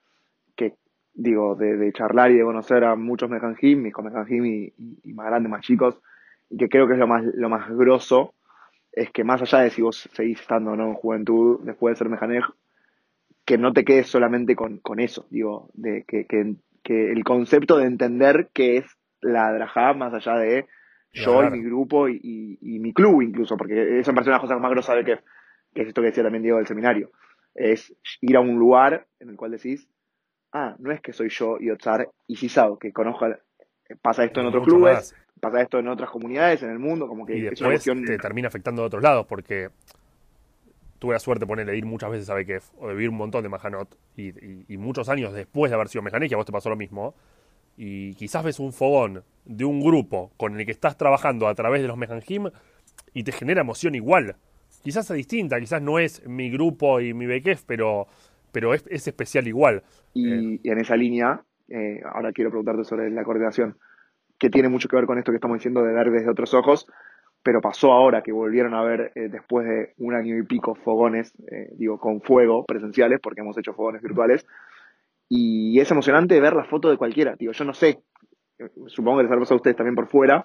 que 0.56 0.74
digo, 1.22 1.54
de, 1.54 1.76
de 1.76 1.92
charlar 1.92 2.30
y 2.30 2.38
de 2.38 2.44
conocer 2.44 2.85
a 2.85 2.96
muchos 2.96 3.28
Mejanjim, 3.30 3.83
mis 3.83 3.94
Mejanjim 3.96 4.44
y, 4.47 4.72
y, 5.05 5.12
más 5.12 5.26
grandes, 5.26 5.51
más 5.51 5.62
chicos, 5.62 6.01
y 6.49 6.57
que 6.57 6.68
creo 6.68 6.86
que 6.86 6.94
es 6.94 6.99
lo 6.99 7.07
más, 7.07 7.24
lo 7.34 7.49
más 7.49 7.68
grosso, 7.70 8.34
es 8.92 9.11
que 9.12 9.24
más 9.24 9.42
allá 9.42 9.61
de 9.61 9.70
si 9.70 9.82
vos 9.82 10.09
seguís 10.12 10.40
estando 10.40 10.72
o 10.72 10.76
no 10.76 10.88
en 10.88 10.94
juventud 10.94 11.61
después 11.64 11.92
de 11.94 11.99
ser 11.99 12.09
Mejanej, 12.09 12.42
que 13.44 13.59
no 13.59 13.72
te 13.72 13.84
quedes 13.84 14.07
solamente 14.09 14.55
con, 14.57 14.78
con 14.78 15.01
eso, 15.01 15.26
digo, 15.30 15.70
de 15.74 16.05
que, 16.07 16.26
que, 16.26 16.55
que 16.82 17.12
el 17.12 17.24
concepto 17.24 17.76
de 17.78 17.86
entender 17.86 18.49
qué 18.53 18.78
es 18.78 18.84
la 19.20 19.53
Drajá 19.53 19.92
más 19.94 20.14
allá 20.14 20.36
de 20.36 20.66
yo 21.12 21.40
Claro. 21.40 21.49
y 21.57 21.59
mi 21.59 21.64
grupo 21.64 22.09
y, 22.09 22.20
y- 22.22 22.59
y 22.76 22.78
mi 22.78 22.92
club 22.92 23.22
incluso, 23.22 23.57
porque 23.57 23.99
eso 23.99 24.12
me 24.12 24.16
parece 24.16 24.30
una 24.30 24.40
cosa 24.40 24.57
más 24.59 24.70
grosa 24.70 24.94
de 24.94 25.05
que, 25.05 25.18
que 25.74 25.82
es 25.82 25.88
esto 25.88 26.01
que 26.01 26.09
decía 26.09 26.22
también 26.22 26.42
Diego 26.42 26.59
del 26.59 26.66
seminario, 26.68 27.11
es 27.55 27.92
ir 28.20 28.36
a 28.36 28.40
un 28.40 28.59
lugar 28.59 29.07
en 29.18 29.30
el 29.30 29.36
cual 29.36 29.51
decís, 29.51 29.88
ah, 30.53 30.74
no 30.78 30.92
es 30.92 31.01
que 31.01 31.12
soy 31.12 31.28
yo 31.30 31.57
y 31.61 31.70
Otzar 31.70 32.09
y 32.26 32.36
Sisao, 32.36 32.78
que 32.78 32.92
conozco, 32.92 33.26
pasa 34.03 34.24
esto 34.24 34.40
en 34.40 34.46
otros 34.46 34.62
Mucho 34.62 34.76
clubes, 34.76 34.94
más. 34.94 35.14
pasa 35.40 35.61
esto 35.62 35.78
en 35.78 35.88
otras 35.88 36.11
comunidades, 36.11 36.62
en 36.62 36.70
el 36.70 36.78
mundo, 36.78 37.07
como 37.09 37.24
que 37.26 37.36
y 37.38 37.44
es 37.46 37.51
después 37.59 37.82
te 37.84 38.18
termina 38.18 38.48
afectando 38.48 38.82
de 38.82 38.86
otros 38.86 39.03
lados, 39.03 39.26
porque 39.26 39.70
tuve 40.98 41.14
la 41.14 41.18
suerte 41.18 41.46
ponerle 41.46 41.72
de 41.72 41.78
ir 41.78 41.86
muchas 41.86 42.11
veces 42.11 42.28
a 42.28 42.34
BKF 42.34 42.70
o 42.78 42.88
de 42.88 42.94
vivir 42.94 43.09
un 43.09 43.16
montón 43.16 43.42
de 43.42 43.48
Majanot 43.48 43.96
y, 44.16 44.28
y- 44.28 44.64
y 44.68 44.76
muchos 44.76 45.09
años 45.09 45.32
después 45.32 45.70
de 45.70 45.74
haber 45.76 45.88
sido 45.88 46.03
Mejanej, 46.03 46.32
a 46.34 46.36
vos 46.36 46.46
te 46.46 46.53
pasó 46.53 46.68
lo 46.68 46.76
mismo. 46.76 47.14
Y 47.76 48.12
quizás 48.14 48.44
ves 48.44 48.59
un 48.61 48.74
fogón 48.74 49.24
de 49.46 49.64
un 49.64 49.80
grupo 49.80 50.30
con 50.36 50.59
el 50.61 50.66
que 50.66 50.72
estás 50.72 50.98
trabajando 50.98 51.48
a 51.48 51.55
través 51.55 51.80
de 51.80 51.88
los 51.88 51.96
Mejanjim 51.96 52.51
y 53.14 53.22
te 53.22 53.32
genera 53.32 53.62
emoción 53.62 53.94
igual. 53.94 54.36
Quizás 54.82 55.11
es 55.11 55.16
distinta, 55.16 55.59
quizás 55.59 55.80
no 55.80 55.98
es 55.98 56.26
mi 56.26 56.51
grupo 56.51 57.01
y 57.01 57.14
mi 57.14 57.26
BKF, 57.26 57.64
pero, 57.66 58.07
pero 58.53 58.74
es, 58.74 58.86
es 58.88 59.07
especial 59.07 59.46
igual. 59.46 59.82
Y, 60.14 60.32
Eh. 60.32 60.61
y 60.62 60.70
en 60.70 60.78
esa 60.78 60.96
línea, 60.96 61.42
eh, 61.68 62.01
ahora 62.12 62.32
quiero 62.32 62.51
preguntarte 62.51 62.84
sobre 62.84 63.11
la 63.11 63.24
coordinación, 63.24 63.76
que 64.38 64.51
tiene 64.51 64.68
mucho 64.68 64.88
que 64.88 64.96
ver 64.96 65.07
con 65.07 65.18
esto 65.18 65.32
que 65.32 65.36
estamos 65.36 65.59
diciendo 65.59 65.82
de 65.82 65.92
ver 65.92 66.11
desde 66.11 66.30
otros 66.30 66.55
ojos, 66.55 66.86
pero 67.42 67.61
pasó 67.61 67.92
ahora 67.92 68.22
que 68.22 68.32
volvieron 68.32 68.74
a 68.74 68.82
ver 68.82 69.12
eh, 69.14 69.28
después 69.30 69.66
de 69.66 69.94
un 69.98 70.14
año 70.14 70.36
y 70.36 70.42
pico 70.42 70.74
fogones, 70.74 71.32
eh, 71.51 71.70
digo, 71.76 71.98
con 71.98 72.20
fuego 72.20 72.64
presenciales, 72.66 73.20
porque 73.22 73.40
hemos 73.40 73.57
hecho 73.59 73.72
fogones 73.74 74.03
virtuales, 74.03 74.46
y 75.28 75.78
es 75.80 75.90
emocionante 75.90 76.40
ver 76.40 76.55
la 76.55 76.64
foto 76.64 76.90
de 76.90 76.96
cualquiera, 76.96 77.36
digo, 77.38 77.53
yo 77.53 77.64
no 77.64 77.72
sé, 77.72 78.03
supongo 78.88 79.18
que 79.18 79.24
les 79.24 79.30
pasado 79.30 79.55
a 79.55 79.57
ustedes 79.57 79.76
también 79.76 79.94
por 79.94 80.09
fuera, 80.09 80.44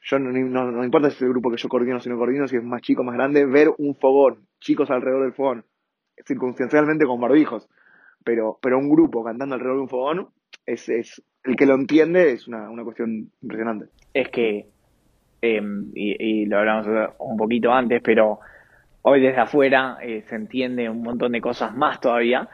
yo 0.00 0.18
no, 0.18 0.30
no, 0.32 0.70
no 0.70 0.84
importa 0.84 1.10
si 1.10 1.16
es 1.16 1.22
el 1.22 1.28
grupo 1.28 1.50
que 1.50 1.56
yo 1.56 1.68
coordino 1.68 1.96
o 1.96 2.00
si 2.00 2.08
no 2.08 2.16
coordino, 2.16 2.48
si 2.48 2.56
es 2.56 2.64
más 2.64 2.82
chico 2.82 3.02
o 3.02 3.04
más 3.04 3.14
grande, 3.14 3.44
ver 3.46 3.68
un 3.78 3.94
fogón, 3.96 4.46
chicos 4.60 4.90
alrededor 4.90 5.22
del 5.22 5.32
fogón, 5.32 5.64
circunstancialmente 6.26 7.06
con 7.06 7.20
barbijos, 7.20 7.68
pero, 8.24 8.58
pero 8.62 8.78
un 8.78 8.90
grupo 8.90 9.24
cantando 9.24 9.54
alrededor 9.54 9.78
de 9.78 9.82
un 9.82 9.88
fogón, 9.88 10.28
es, 10.66 10.88
es 10.88 11.22
el 11.44 11.56
que 11.56 11.66
lo 11.66 11.74
entiende 11.74 12.32
es 12.32 12.46
una, 12.46 12.70
una 12.70 12.84
cuestión 12.84 13.30
impresionante. 13.42 13.86
Es 14.14 14.28
que, 14.28 14.66
eh, 15.42 15.62
y, 15.94 16.42
y 16.42 16.46
lo 16.46 16.58
hablamos 16.58 16.86
un 17.18 17.36
poquito 17.36 17.72
antes, 17.72 18.00
pero 18.02 18.40
hoy 19.02 19.20
desde 19.20 19.40
afuera 19.40 19.98
eh, 20.00 20.22
se 20.28 20.36
entiende 20.36 20.88
un 20.88 21.02
montón 21.02 21.32
de 21.32 21.40
cosas 21.40 21.74
más 21.74 22.00
todavía. 22.00 22.48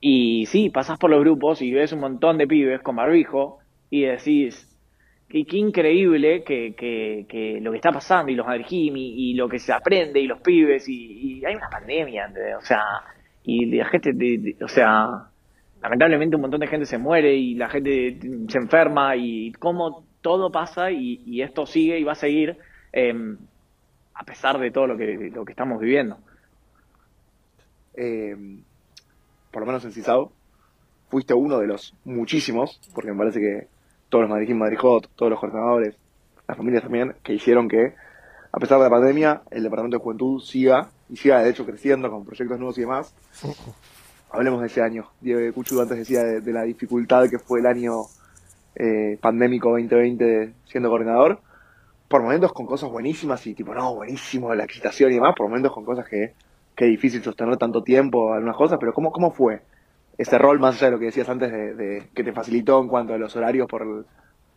Y 0.00 0.46
sí, 0.46 0.70
pasás 0.70 0.98
por 0.98 1.10
los 1.10 1.20
grupos 1.20 1.62
y 1.62 1.72
ves 1.72 1.92
un 1.92 2.00
montón 2.00 2.38
de 2.38 2.46
pibes 2.46 2.82
con 2.82 2.96
barbijo 2.96 3.58
y 3.90 4.02
decís, 4.02 4.75
qué, 5.28 5.44
qué 5.44 5.56
increíble 5.56 6.44
que, 6.44 6.74
que, 6.74 7.58
lo 7.60 7.70
que 7.70 7.76
está 7.76 7.92
pasando 7.92 8.30
y 8.30 8.34
los 8.34 8.46
Adergimi 8.46 9.30
y 9.30 9.34
lo 9.34 9.48
que 9.48 9.58
se 9.58 9.72
aprende 9.72 10.20
y 10.20 10.26
los 10.26 10.40
pibes 10.40 10.88
y, 10.88 11.44
hay 11.44 11.54
una 11.54 11.68
pandemia, 11.68 12.32
o 12.58 12.64
sea, 12.64 12.82
y 13.42 13.66
la 13.76 13.86
gente, 13.86 14.12
o 14.62 14.68
sea, 14.68 15.30
lamentablemente 15.82 16.36
un 16.36 16.42
montón 16.42 16.60
de 16.60 16.66
gente 16.66 16.86
se 16.86 16.98
muere 16.98 17.34
y 17.34 17.54
la 17.54 17.68
gente 17.68 18.18
se 18.48 18.58
enferma 18.58 19.16
y 19.16 19.52
cómo 19.52 20.04
todo 20.20 20.50
pasa 20.50 20.90
y, 20.90 21.40
esto 21.42 21.66
sigue 21.66 21.98
y 21.98 22.04
va 22.04 22.12
a 22.12 22.16
seguir 22.16 22.56
eh, 22.92 23.14
a 24.14 24.24
pesar 24.24 24.58
de 24.58 24.70
todo 24.70 24.86
lo 24.86 24.96
que, 24.96 25.30
lo 25.32 25.44
que 25.44 25.52
estamos 25.52 25.80
viviendo. 25.80 26.18
Eh, 27.94 28.34
por 29.50 29.62
lo 29.62 29.66
menos 29.66 29.84
en 29.84 29.92
CISAO, 29.92 30.32
fuiste 31.08 31.34
uno 31.34 31.58
de 31.58 31.66
los 31.66 31.94
muchísimos, 32.04 32.80
porque 32.94 33.12
me 33.12 33.18
parece 33.18 33.40
que 33.40 33.75
todos 34.08 34.28
los 34.28 34.56
Madrid 34.56 34.78
Hot, 34.78 35.08
todos 35.14 35.30
los 35.30 35.40
coordinadores, 35.40 35.96
las 36.46 36.56
familias 36.56 36.82
también, 36.82 37.14
que 37.22 37.34
hicieron 37.34 37.68
que, 37.68 37.94
a 38.52 38.58
pesar 38.58 38.78
de 38.78 38.84
la 38.84 38.90
pandemia, 38.90 39.42
el 39.50 39.62
Departamento 39.62 39.98
de 39.98 40.02
Juventud 40.02 40.40
siga, 40.40 40.90
y 41.08 41.16
siga 41.16 41.42
de 41.42 41.50
hecho 41.50 41.66
creciendo 41.66 42.10
con 42.10 42.24
proyectos 42.24 42.58
nuevos 42.58 42.78
y 42.78 42.82
demás. 42.82 43.14
Hablemos 44.30 44.60
de 44.60 44.66
ese 44.66 44.82
año. 44.82 45.08
Diego 45.20 45.54
Cuchu 45.54 45.80
antes 45.80 45.98
decía 45.98 46.22
de, 46.22 46.40
de 46.40 46.52
la 46.52 46.62
dificultad 46.62 47.28
que 47.28 47.38
fue 47.38 47.60
el 47.60 47.66
año 47.66 48.02
eh, 48.74 49.18
pandémico 49.20 49.70
2020 49.70 50.52
siendo 50.66 50.90
coordinador. 50.90 51.40
Por 52.08 52.22
momentos 52.22 52.52
con 52.52 52.66
cosas 52.66 52.90
buenísimas 52.90 53.44
y 53.46 53.54
tipo, 53.54 53.74
no, 53.74 53.94
buenísimo, 53.94 54.54
la 54.54 54.64
excitación 54.64 55.10
y 55.10 55.14
demás. 55.14 55.34
Por 55.36 55.48
momentos 55.48 55.72
con 55.72 55.84
cosas 55.84 56.06
que, 56.08 56.34
que 56.74 56.84
es 56.84 56.90
difícil 56.90 57.22
sostener 57.22 57.56
tanto 57.56 57.82
tiempo 57.82 58.32
algunas 58.32 58.56
cosas. 58.56 58.78
Pero 58.78 58.92
¿cómo, 58.92 59.10
cómo 59.10 59.30
fue 59.30 59.62
ese 60.18 60.38
rol, 60.38 60.58
más 60.58 60.76
allá 60.76 60.86
de 60.86 60.92
lo 60.92 60.98
que 60.98 61.06
decías 61.06 61.28
antes, 61.28 61.50
de, 61.52 61.74
de 61.74 62.08
que 62.14 62.24
te 62.24 62.32
facilitó 62.32 62.80
en 62.80 62.88
cuanto 62.88 63.14
a 63.14 63.18
los 63.18 63.34
horarios 63.36 63.68
por, 63.68 63.82
el- 63.82 64.04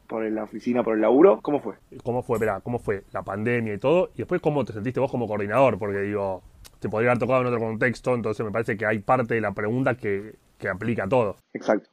por 0.08 0.24
la 0.30 0.44
oficina, 0.44 0.84
por 0.84 0.96
el 0.96 1.02
laburo? 1.02 1.40
¿Cómo 1.42 1.60
fue? 1.60 1.76
¿Cómo 2.04 2.24
fue, 2.24 2.40
verá, 2.40 2.62
cómo 2.62 2.80
fue 2.80 3.04
la 3.12 3.22
pandemia 3.24 3.74
y 3.74 3.78
todo? 3.78 4.10
Y 4.16 4.20
después, 4.20 4.42
¿cómo 4.42 4.64
te 4.66 4.74
sentiste 4.74 5.00
vos 5.00 5.12
como 5.12 5.28
coordinador? 5.28 5.78
Porque 5.78 6.00
digo, 6.00 6.42
te 6.80 6.90
podría 6.90 7.12
haber 7.12 7.20
tocado 7.20 7.42
en 7.42 7.48
otro 7.48 7.60
contexto, 7.60 8.16
entonces 8.16 8.46
me 8.46 8.52
parece 8.52 8.78
que 8.78 8.86
hay 8.86 9.00
parte 9.00 9.36
de 9.36 9.42
la 9.42 9.52
pregunta 9.52 9.96
que, 9.96 10.34
que 10.58 10.70
aplica 10.70 11.04
a 11.04 11.10
todo. 11.10 11.36
Exacto. 11.54 11.90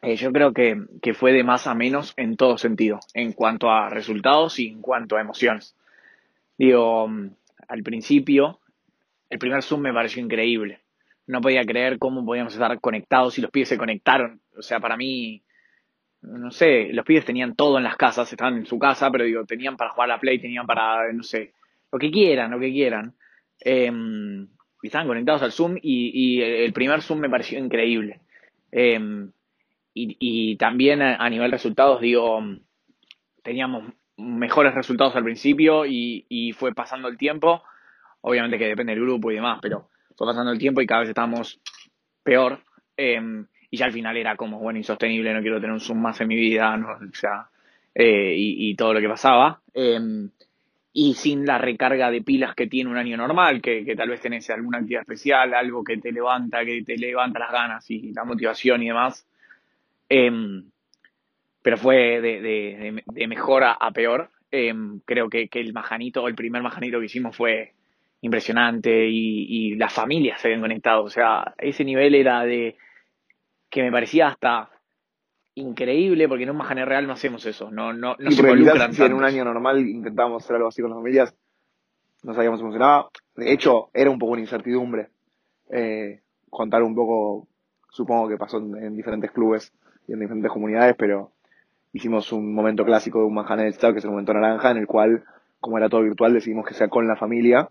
Eh, 0.00 0.14
yo 0.14 0.32
creo 0.32 0.52
que, 0.52 0.80
que 1.02 1.12
fue 1.12 1.32
de 1.32 1.42
más 1.42 1.66
a 1.66 1.74
menos 1.74 2.14
en 2.16 2.36
todo 2.36 2.56
sentido, 2.56 3.00
en 3.14 3.32
cuanto 3.32 3.68
a 3.68 3.90
resultados 3.90 4.60
y 4.60 4.68
en 4.68 4.80
cuanto 4.80 5.16
a 5.16 5.20
emociones. 5.20 5.74
Digo, 6.56 7.08
mm, 7.08 7.30
al 7.68 7.82
principio, 7.82 8.60
el 9.28 9.38
primer 9.38 9.62
Zoom 9.62 9.80
me 9.82 9.92
pareció 9.92 10.22
increíble. 10.22 10.80
No 11.28 11.40
podía 11.40 11.64
creer 11.64 11.98
cómo 11.98 12.24
podíamos 12.24 12.52
estar 12.52 12.80
conectados 12.80 13.38
y 13.38 13.42
los 13.42 13.52
pibes 13.52 13.68
se 13.68 13.78
conectaron. 13.78 14.40
O 14.58 14.62
sea, 14.62 14.80
para 14.80 14.96
mí, 14.96 15.42
no 16.22 16.50
sé, 16.50 16.88
los 16.92 17.04
pibes 17.04 17.24
tenían 17.24 17.54
todo 17.54 17.78
en 17.78 17.84
las 17.84 17.96
casas, 17.96 18.32
estaban 18.32 18.56
en 18.56 18.66
su 18.66 18.78
casa, 18.78 19.10
pero 19.12 19.22
digo, 19.22 19.44
tenían 19.44 19.76
para 19.76 19.90
jugar 19.90 20.10
a 20.10 20.14
la 20.14 20.20
Play, 20.20 20.40
tenían 20.40 20.66
para, 20.66 21.12
no 21.12 21.22
sé, 21.22 21.52
lo 21.92 21.98
que 21.98 22.10
quieran, 22.10 22.50
lo 22.50 22.58
que 22.58 22.72
quieran. 22.72 23.14
Eh, 23.64 23.92
y 24.82 24.86
estaban 24.86 25.06
conectados 25.06 25.42
al 25.42 25.52
Zoom 25.52 25.76
y, 25.80 26.10
y 26.14 26.42
el 26.42 26.72
primer 26.72 27.02
Zoom 27.02 27.20
me 27.20 27.30
pareció 27.30 27.58
increíble. 27.58 28.20
Eh, 28.72 28.98
y, 29.94 30.16
y 30.18 30.56
también 30.56 31.02
a, 31.02 31.16
a 31.16 31.30
nivel 31.30 31.50
resultados, 31.50 32.00
digo, 32.00 32.42
teníamos 33.42 33.92
mejores 34.16 34.74
resultados 34.74 35.14
al 35.16 35.24
principio 35.24 35.86
y, 35.86 36.26
y 36.28 36.52
fue 36.52 36.74
pasando 36.74 37.08
el 37.08 37.16
tiempo. 37.16 37.62
Obviamente 38.20 38.58
que 38.58 38.66
depende 38.66 38.94
del 38.94 39.04
grupo 39.04 39.30
y 39.30 39.36
demás, 39.36 39.58
pero 39.62 39.90
fue 40.18 40.28
pasando 40.28 40.52
el 40.52 40.58
tiempo 40.60 40.82
y 40.82 40.88
cada 40.88 41.02
vez 41.02 41.10
estábamos 41.10 41.60
peor. 42.24 42.60
eh, 42.96 43.20
y 43.70 43.76
ya 43.78 43.86
al 43.86 43.92
final 43.92 44.16
era 44.16 44.36
como, 44.36 44.60
bueno, 44.60 44.78
insostenible, 44.78 45.34
no 45.34 45.42
quiero 45.42 45.56
tener 45.60 45.72
un 45.72 45.80
Zoom 45.80 46.00
más 46.00 46.20
en 46.22 46.28
mi 46.28 46.36
vida, 46.36 46.76
no, 46.76 46.90
o 46.92 47.14
sea, 47.14 47.48
eh, 47.94 48.34
y, 48.36 48.70
y 48.70 48.74
todo 48.76 48.94
lo 48.94 49.00
que 49.00 49.08
pasaba. 49.08 49.60
eh, 49.74 50.00
y 50.92 51.14
sin 51.14 51.46
la 51.46 51.58
recarga 51.58 52.10
de 52.10 52.22
pilas 52.22 52.54
que 52.54 52.66
tiene 52.66 52.90
un 52.90 52.96
año 52.96 53.16
normal, 53.16 53.60
que, 53.62 53.84
que 53.84 53.94
tal 53.94 54.08
vez 54.08 54.20
tenés 54.20 54.48
alguna 54.50 54.78
actividad 54.78 55.02
especial, 55.02 55.54
algo 55.54 55.84
que 55.84 55.98
te 55.98 56.10
levanta, 56.12 56.64
que 56.64 56.82
te 56.82 56.96
levanta 56.96 57.38
las 57.38 57.52
ganas 57.52 57.90
y 57.90 58.12
la 58.12 58.24
motivación 58.24 58.82
y 58.82 58.88
demás. 58.88 59.26
Em, 60.08 60.70
pero 61.62 61.76
fue 61.76 62.20
de, 62.20 62.40
de- 62.40 63.04
de- 63.06 63.26
mejor 63.28 63.64
a, 63.64 63.72
a 63.72 63.90
peor. 63.92 64.30
Creo 65.04 65.28
que, 65.28 65.48
que 65.48 65.60
el 65.60 65.72
majanito, 65.72 66.26
el 66.28 66.34
primer 66.34 66.62
majanito 66.62 66.98
que 67.00 67.06
hicimos 67.06 67.36
fue 67.36 67.74
impresionante 68.20 69.08
y, 69.08 69.46
y 69.48 69.76
las 69.76 69.92
familias 69.92 70.40
se 70.40 70.48
habían 70.48 70.60
conectado. 70.60 71.04
O 71.04 71.10
sea, 71.10 71.54
ese 71.58 71.84
nivel 71.84 72.14
era 72.14 72.42
de 72.44 72.76
que 73.70 73.82
me 73.82 73.92
parecía 73.92 74.28
hasta 74.28 74.70
increíble 75.54 76.28
porque 76.28 76.44
en 76.44 76.50
un 76.50 76.56
majané 76.56 76.84
real 76.84 77.06
no 77.06 77.12
hacemos 77.12 77.44
eso, 77.44 77.70
no, 77.70 77.92
no, 77.92 78.14
no 78.18 78.30
y 78.30 78.32
se 78.32 78.42
involucran 78.42 78.92
si 78.92 79.02
en 79.02 79.12
un 79.12 79.24
año 79.24 79.44
normal 79.44 79.80
intentábamos 79.80 80.44
hacer 80.44 80.56
algo 80.56 80.68
así 80.68 80.80
con 80.80 80.90
las 80.90 80.98
familias, 80.98 81.34
no 82.22 82.34
sabíamos 82.34 82.60
cómo 82.60 82.70
funcionaba. 82.70 83.08
De 83.36 83.52
hecho, 83.52 83.90
era 83.92 84.10
un 84.10 84.18
poco 84.18 84.32
una 84.32 84.40
incertidumbre. 84.40 85.08
Eh, 85.70 86.20
contar 86.50 86.82
un 86.82 86.94
poco, 86.94 87.46
supongo 87.90 88.28
que 88.28 88.36
pasó 88.36 88.58
en, 88.58 88.76
en 88.76 88.96
diferentes 88.96 89.30
clubes 89.30 89.72
y 90.06 90.12
en 90.12 90.20
diferentes 90.20 90.50
comunidades, 90.50 90.94
pero 90.96 91.32
hicimos 91.92 92.32
un 92.32 92.54
momento 92.54 92.84
clásico 92.84 93.20
de 93.20 93.26
un 93.26 93.34
Manhattan 93.34 93.58
del 93.58 93.68
Estado, 93.68 93.92
que 93.92 93.98
es 93.98 94.04
el 94.04 94.10
momento 94.10 94.32
naranja, 94.32 94.70
en 94.70 94.78
el 94.78 94.86
cual, 94.86 95.24
como 95.60 95.78
era 95.78 95.88
todo 95.88 96.02
virtual, 96.02 96.32
decidimos 96.32 96.66
que 96.66 96.74
sea 96.74 96.88
con 96.88 97.06
la 97.06 97.16
familia. 97.16 97.68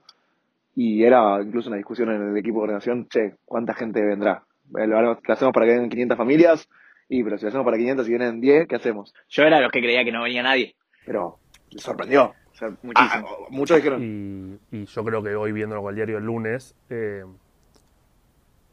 Y 0.80 1.04
era 1.04 1.42
incluso 1.42 1.70
una 1.70 1.78
discusión 1.78 2.12
en 2.12 2.22
el 2.22 2.38
equipo 2.38 2.58
de 2.58 2.60
coordinación, 2.60 3.08
che, 3.10 3.34
¿cuánta 3.46 3.74
gente 3.74 4.00
vendrá? 4.00 4.44
Lo 4.70 5.20
hacemos 5.28 5.52
para 5.52 5.66
que 5.66 5.72
vengan 5.72 5.90
500 5.90 6.16
familias, 6.16 6.70
y 7.10 7.24
pero 7.24 7.40
si 7.40 7.46
lo 7.46 7.50
hacemos 7.50 7.66
para 7.66 7.78
500 7.78 8.06
y 8.06 8.10
vienen 8.10 8.40
10, 8.40 8.68
¿qué 8.68 8.76
hacemos? 8.76 9.12
Yo 9.28 9.42
era 9.42 9.56
de 9.58 9.64
los 9.64 9.72
que 9.72 9.80
creía 9.80 10.04
que 10.04 10.12
no 10.12 10.22
venía 10.22 10.44
nadie. 10.44 10.76
Pero 11.04 11.40
sorprendió. 11.78 12.26
O 12.26 12.56
sea, 12.56 12.70
muchísimo. 12.84 13.28
Ah, 13.28 13.48
muchos 13.50 13.78
dijeron, 13.78 14.04
Y, 14.04 14.78
y 14.78 14.86
yo 14.86 15.04
creo 15.04 15.24
que 15.24 15.36
hoy 15.36 15.52
viéndolo 15.52 15.82
con 15.82 15.90
el 15.90 15.96
diario 15.96 16.20
el 16.20 16.26
lunes, 16.26 16.76
eh, 16.92 17.24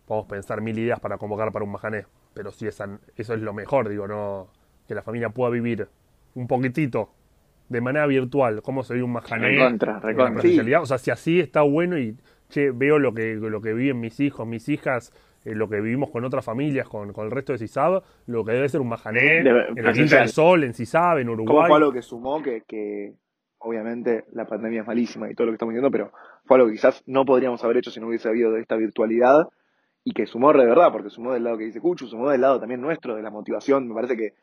podemos 0.04 0.28
pensar 0.28 0.60
mil 0.60 0.78
ideas 0.78 1.00
para 1.00 1.16
convocar 1.16 1.52
para 1.52 1.64
un 1.64 1.72
majané. 1.72 2.04
Pero 2.34 2.52
si 2.52 2.66
esa, 2.66 2.98
eso 3.16 3.32
es 3.32 3.40
lo 3.40 3.54
mejor, 3.54 3.88
digo, 3.88 4.06
no 4.06 4.48
que 4.86 4.94
la 4.94 5.00
familia 5.00 5.30
pueda 5.30 5.50
vivir 5.50 5.88
un 6.34 6.46
poquitito 6.48 7.08
de 7.68 7.80
manera 7.80 8.06
virtual, 8.06 8.62
cómo 8.62 8.82
se 8.82 8.94
vive 8.94 9.04
un 9.04 9.12
majané. 9.12 9.48
Recontra, 9.48 9.92
en 9.92 10.00
la 10.00 10.06
recontra. 10.08 10.32
presencialidad. 10.34 10.82
O 10.82 10.86
sea, 10.86 10.98
si 10.98 11.10
así 11.10 11.40
está 11.40 11.62
bueno 11.62 11.98
y 11.98 12.16
che, 12.48 12.70
veo 12.70 12.98
lo 12.98 13.12
que, 13.14 13.34
lo 13.34 13.60
que 13.60 13.72
viven 13.72 14.00
mis 14.00 14.20
hijos, 14.20 14.46
mis 14.46 14.68
hijas, 14.68 15.12
eh, 15.44 15.54
lo 15.54 15.68
que 15.68 15.80
vivimos 15.80 16.10
con 16.10 16.24
otras 16.24 16.44
familias, 16.44 16.88
con, 16.88 17.12
con 17.12 17.24
el 17.26 17.30
resto 17.30 17.52
de 17.52 17.58
CISAB, 17.58 18.02
lo 18.26 18.44
que 18.44 18.52
debe 18.52 18.68
ser 18.68 18.80
un 18.80 18.88
majané 18.88 19.42
De- 19.42 19.64
en 19.76 19.84
la 19.84 19.92
Quinta 19.92 20.18
del 20.18 20.28
Sol, 20.28 20.64
en 20.64 20.74
CISAB, 20.74 21.18
en 21.18 21.26
¿Cómo 21.28 21.42
Uruguay. 21.42 21.68
fue 21.68 21.76
algo 21.78 21.92
que 21.92 22.02
sumó 22.02 22.42
que, 22.42 22.62
que 22.68 23.14
obviamente 23.58 24.24
la 24.32 24.46
pandemia 24.46 24.82
es 24.82 24.86
malísima 24.86 25.30
y 25.30 25.34
todo 25.34 25.46
lo 25.46 25.52
que 25.52 25.56
estamos 25.56 25.72
viendo, 25.72 25.90
pero 25.90 26.12
fue 26.44 26.56
algo 26.58 26.68
que 26.68 26.74
quizás 26.74 27.02
no 27.06 27.24
podríamos 27.24 27.64
haber 27.64 27.78
hecho 27.78 27.90
si 27.90 27.98
no 28.00 28.08
hubiese 28.08 28.28
habido 28.28 28.52
de 28.52 28.60
esta 28.60 28.76
virtualidad 28.76 29.48
y 30.04 30.12
que 30.12 30.26
sumó 30.26 30.52
de 30.52 30.66
verdad, 30.66 30.92
porque 30.92 31.08
sumó 31.08 31.32
del 31.32 31.44
lado 31.44 31.56
que 31.56 31.64
dice 31.64 31.80
Cuchu, 31.80 32.06
sumó 32.06 32.28
del 32.30 32.42
lado 32.42 32.60
también 32.60 32.82
nuestro, 32.82 33.16
de 33.16 33.22
la 33.22 33.30
motivación. 33.30 33.88
Me 33.88 33.94
parece 33.94 34.16
que 34.18 34.34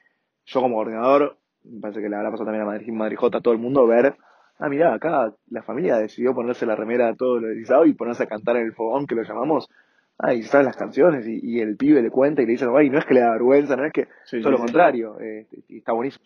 yo 0.45 0.59
como 0.59 0.76
coordinador, 0.78 1.38
me 1.64 1.80
parece 1.82 2.01
que 2.01 2.09
le 2.09 2.16
habrá 2.16 2.32
pasado 2.32 2.45
también 2.45 2.64
a 2.64 2.66
Madrid, 2.72 2.91
Madrid 2.91 3.18
J, 3.18 3.38
a 3.38 3.41
todo 3.41 3.53
el 3.53 3.59
mundo 3.59 3.86
ver, 3.88 4.16
ah, 4.59 4.70
mirá, 4.70 4.93
acá 4.93 5.34
la 5.49 5.64
familia 5.64 5.97
decidió 5.97 6.34
ponerse 6.34 6.66
la 6.66 6.76
remera 6.76 7.09
a 7.09 7.16
todo 7.16 7.39
lo 7.39 7.47
de 7.47 7.62
Isao 7.62 7.86
y 7.86 7.93
ponerse 7.93 8.24
a 8.24 8.28
cantar 8.28 8.57
en 8.57 8.66
el 8.66 8.74
fogón, 8.74 9.07
que 9.07 9.16
lo 9.16 9.24
llamamos. 9.24 9.70
Ah, 10.18 10.34
y 10.34 10.43
saben 10.43 10.66
las 10.68 10.78
canciones 10.78 11.26
y, 11.28 11.39
y 11.41 11.59
el 11.62 11.78
pibe 11.78 12.01
le 12.01 12.12
cuenta 12.12 12.41
y 12.41 12.45
le 12.45 12.51
dice, 12.51 12.68
ay, 12.76 12.89
no 12.89 12.99
es 12.99 13.05
que 13.05 13.14
le 13.16 13.22
da 13.22 13.32
vergüenza, 13.32 13.76
no 13.76 13.86
es 13.86 13.91
que, 13.93 14.07
Sí, 14.26 14.39
todo 14.41 14.51
lo 14.51 14.57
sí, 14.57 14.64
contrario, 14.64 15.20
eh, 15.20 15.47
y 15.68 15.78
está 15.80 15.93
buenísimo. 15.93 16.26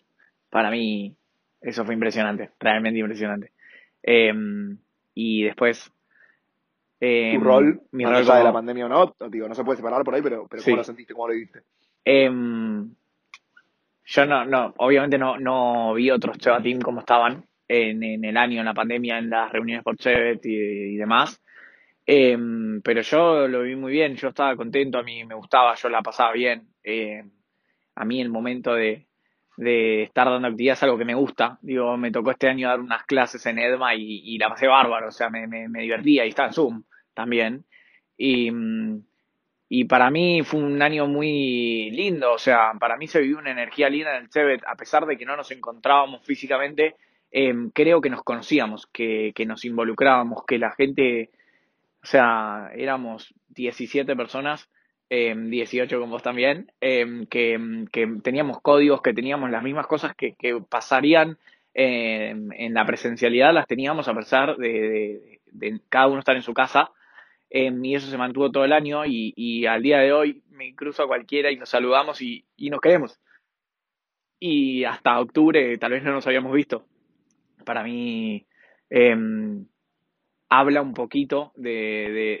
Para 0.50 0.70
mí, 0.70 1.16
eso 1.62 1.84
fue 1.84 1.94
impresionante, 1.94 2.50
realmente 2.60 2.98
impresionante. 3.00 3.52
Eh, 4.02 4.32
y 5.14 5.44
después, 5.44 5.90
Eh, 7.00 7.32
¿Tu 7.36 7.44
rol, 7.44 7.82
mi 7.92 8.04
rol 8.04 8.14
allá 8.14 8.24
de 8.36 8.40
como- 8.40 8.44
la 8.44 8.52
pandemia 8.52 8.86
o 8.86 8.88
no? 8.88 9.14
Digo, 9.28 9.48
no 9.48 9.54
se 9.54 9.64
puede 9.64 9.76
separar 9.76 10.02
por 10.02 10.14
ahí, 10.14 10.22
pero. 10.22 10.48
¿cómo 10.48 10.76
lo 10.76 10.84
sentiste? 10.84 11.12
¿Cómo 11.12 11.28
lo 11.28 11.34
viviste? 11.34 11.60
Em, 14.06 14.12
yo 14.14 14.26
no, 14.26 14.44
no, 14.44 14.74
obviamente 14.78 15.18
no, 15.18 15.38
no 15.38 15.94
vi 15.94 16.10
otros 16.10 16.38
Cheva 16.38 16.62
Team 16.62 16.80
como 16.80 17.00
estaban 17.00 17.44
en, 17.68 18.02
en 18.02 18.24
el 18.24 18.36
año, 18.36 18.60
en 18.60 18.66
la 18.66 18.74
pandemia, 18.74 19.18
en 19.18 19.30
las 19.30 19.52
reuniones 19.52 19.84
por 19.84 19.96
Chevet 19.96 20.44
y, 20.46 20.94
y 20.94 20.96
demás. 20.96 21.42
Em, 22.06 22.80
pero 22.82 23.00
yo 23.02 23.48
lo 23.48 23.62
vi 23.62 23.74
muy 23.76 23.92
bien, 23.92 24.14
yo 24.16 24.28
estaba 24.28 24.56
contento, 24.56 24.98
a 24.98 25.02
mí 25.02 25.24
me 25.24 25.34
gustaba, 25.34 25.74
yo 25.74 25.88
la 25.88 26.02
pasaba 26.02 26.32
bien. 26.32 26.68
Em, 26.82 27.30
a 27.96 28.04
mí 28.04 28.20
el 28.20 28.28
momento 28.30 28.74
de, 28.74 29.06
de 29.56 30.04
estar 30.04 30.28
dando 30.28 30.48
actividad 30.48 30.74
es 30.74 30.82
algo 30.84 30.98
que 30.98 31.04
me 31.04 31.14
gusta. 31.14 31.58
Digo, 31.62 31.96
me 31.96 32.12
tocó 32.12 32.30
este 32.30 32.48
año 32.48 32.68
dar 32.68 32.80
unas 32.80 33.04
clases 33.04 33.44
en 33.46 33.58
Edma 33.58 33.94
y, 33.94 34.22
y 34.34 34.38
la 34.38 34.48
pasé 34.50 34.66
bárbaro, 34.68 35.08
o 35.08 35.12
sea, 35.12 35.30
me, 35.30 35.46
me, 35.48 35.68
me 35.68 35.82
divertía 35.82 36.24
y 36.24 36.28
estaba 36.28 36.48
en 36.48 36.54
Zoom 36.54 36.84
también. 37.14 37.64
Y, 38.16 38.50
mm, 38.50 39.02
y 39.68 39.84
para 39.84 40.10
mí 40.10 40.42
fue 40.44 40.60
un 40.60 40.80
año 40.80 41.06
muy 41.06 41.90
lindo, 41.90 42.32
o 42.32 42.38
sea, 42.38 42.72
para 42.78 42.96
mí 42.96 43.08
se 43.08 43.20
vivió 43.20 43.38
una 43.38 43.50
energía 43.50 43.88
linda 43.88 44.16
en 44.16 44.24
el 44.24 44.30
Chevet, 44.30 44.62
a 44.66 44.76
pesar 44.76 45.06
de 45.06 45.16
que 45.16 45.26
no 45.26 45.36
nos 45.36 45.50
encontrábamos 45.50 46.24
físicamente, 46.24 46.94
em, 47.32 47.70
creo 47.70 48.00
que 48.00 48.10
nos 48.10 48.22
conocíamos, 48.22 48.86
que, 48.86 49.32
que 49.34 49.44
nos 49.44 49.64
involucrábamos, 49.64 50.44
que 50.46 50.58
la 50.58 50.70
gente, 50.70 51.30
o 52.02 52.06
sea, 52.06 52.70
éramos 52.76 53.34
17 53.48 54.14
personas, 54.14 54.70
em, 55.10 55.50
18 55.50 55.98
con 56.00 56.10
vos 56.10 56.22
también, 56.22 56.70
em, 56.80 57.26
que, 57.26 57.58
que 57.90 58.06
teníamos 58.22 58.60
códigos, 58.60 59.02
que 59.02 59.14
teníamos 59.14 59.50
las 59.50 59.62
mismas 59.64 59.86
cosas 59.88 60.14
que, 60.16 60.34
que 60.36 60.60
pasarían 60.68 61.38
en 61.78 62.72
la 62.72 62.86
presencialidad, 62.86 63.52
las 63.52 63.66
teníamos 63.66 64.08
a 64.08 64.14
pesar 64.14 64.56
de 64.56 65.40
cada 65.90 66.06
uno 66.06 66.20
estar 66.20 66.34
en 66.34 66.40
su 66.40 66.54
casa. 66.54 66.90
Em, 67.50 67.84
y 67.84 67.94
eso 67.94 68.08
se 68.08 68.18
mantuvo 68.18 68.50
todo 68.50 68.64
el 68.64 68.72
año 68.72 69.04
y, 69.06 69.66
al 69.66 69.82
día 69.82 69.98
de 69.98 70.12
hoy 70.12 70.42
me 70.50 70.74
cruzo 70.74 71.04
a 71.04 71.06
cualquiera 71.06 71.50
y 71.50 71.56
nos 71.56 71.68
saludamos 71.68 72.20
y, 72.20 72.44
nos 72.70 72.80
queremos. 72.80 73.20
Y 74.40 74.84
hasta 74.84 75.18
octubre 75.20 75.78
tal 75.78 75.92
vez 75.92 76.02
no 76.02 76.12
nos 76.12 76.26
habíamos 76.26 76.52
visto. 76.52 76.86
Para 77.64 77.82
mí 77.82 78.46
em, 78.90 79.66
habla 80.48 80.82
un 80.82 80.94
poquito 80.94 81.52
de, 81.56 82.40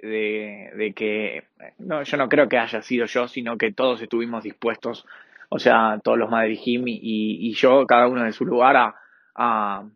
de- 0.74 0.94
que, 0.94 1.44
no, 1.78 2.02
yo 2.02 2.16
no 2.16 2.28
creo 2.28 2.48
que 2.48 2.58
haya 2.58 2.82
sido 2.82 3.06
yo, 3.06 3.28
sino 3.28 3.56
que 3.58 3.72
todos 3.72 4.00
estuvimos 4.02 4.44
dispuestos, 4.44 5.06
o 5.48 5.58
sea, 5.58 6.00
todos 6.02 6.18
los 6.18 6.30
Madrid 6.30 6.58
y, 6.64 7.52
yo, 7.54 7.86
cada 7.86 8.08
uno 8.08 8.24
de 8.24 8.32
su 8.32 8.44
lugar, 8.44 8.76
a, 8.76 8.94
a, 9.34 9.88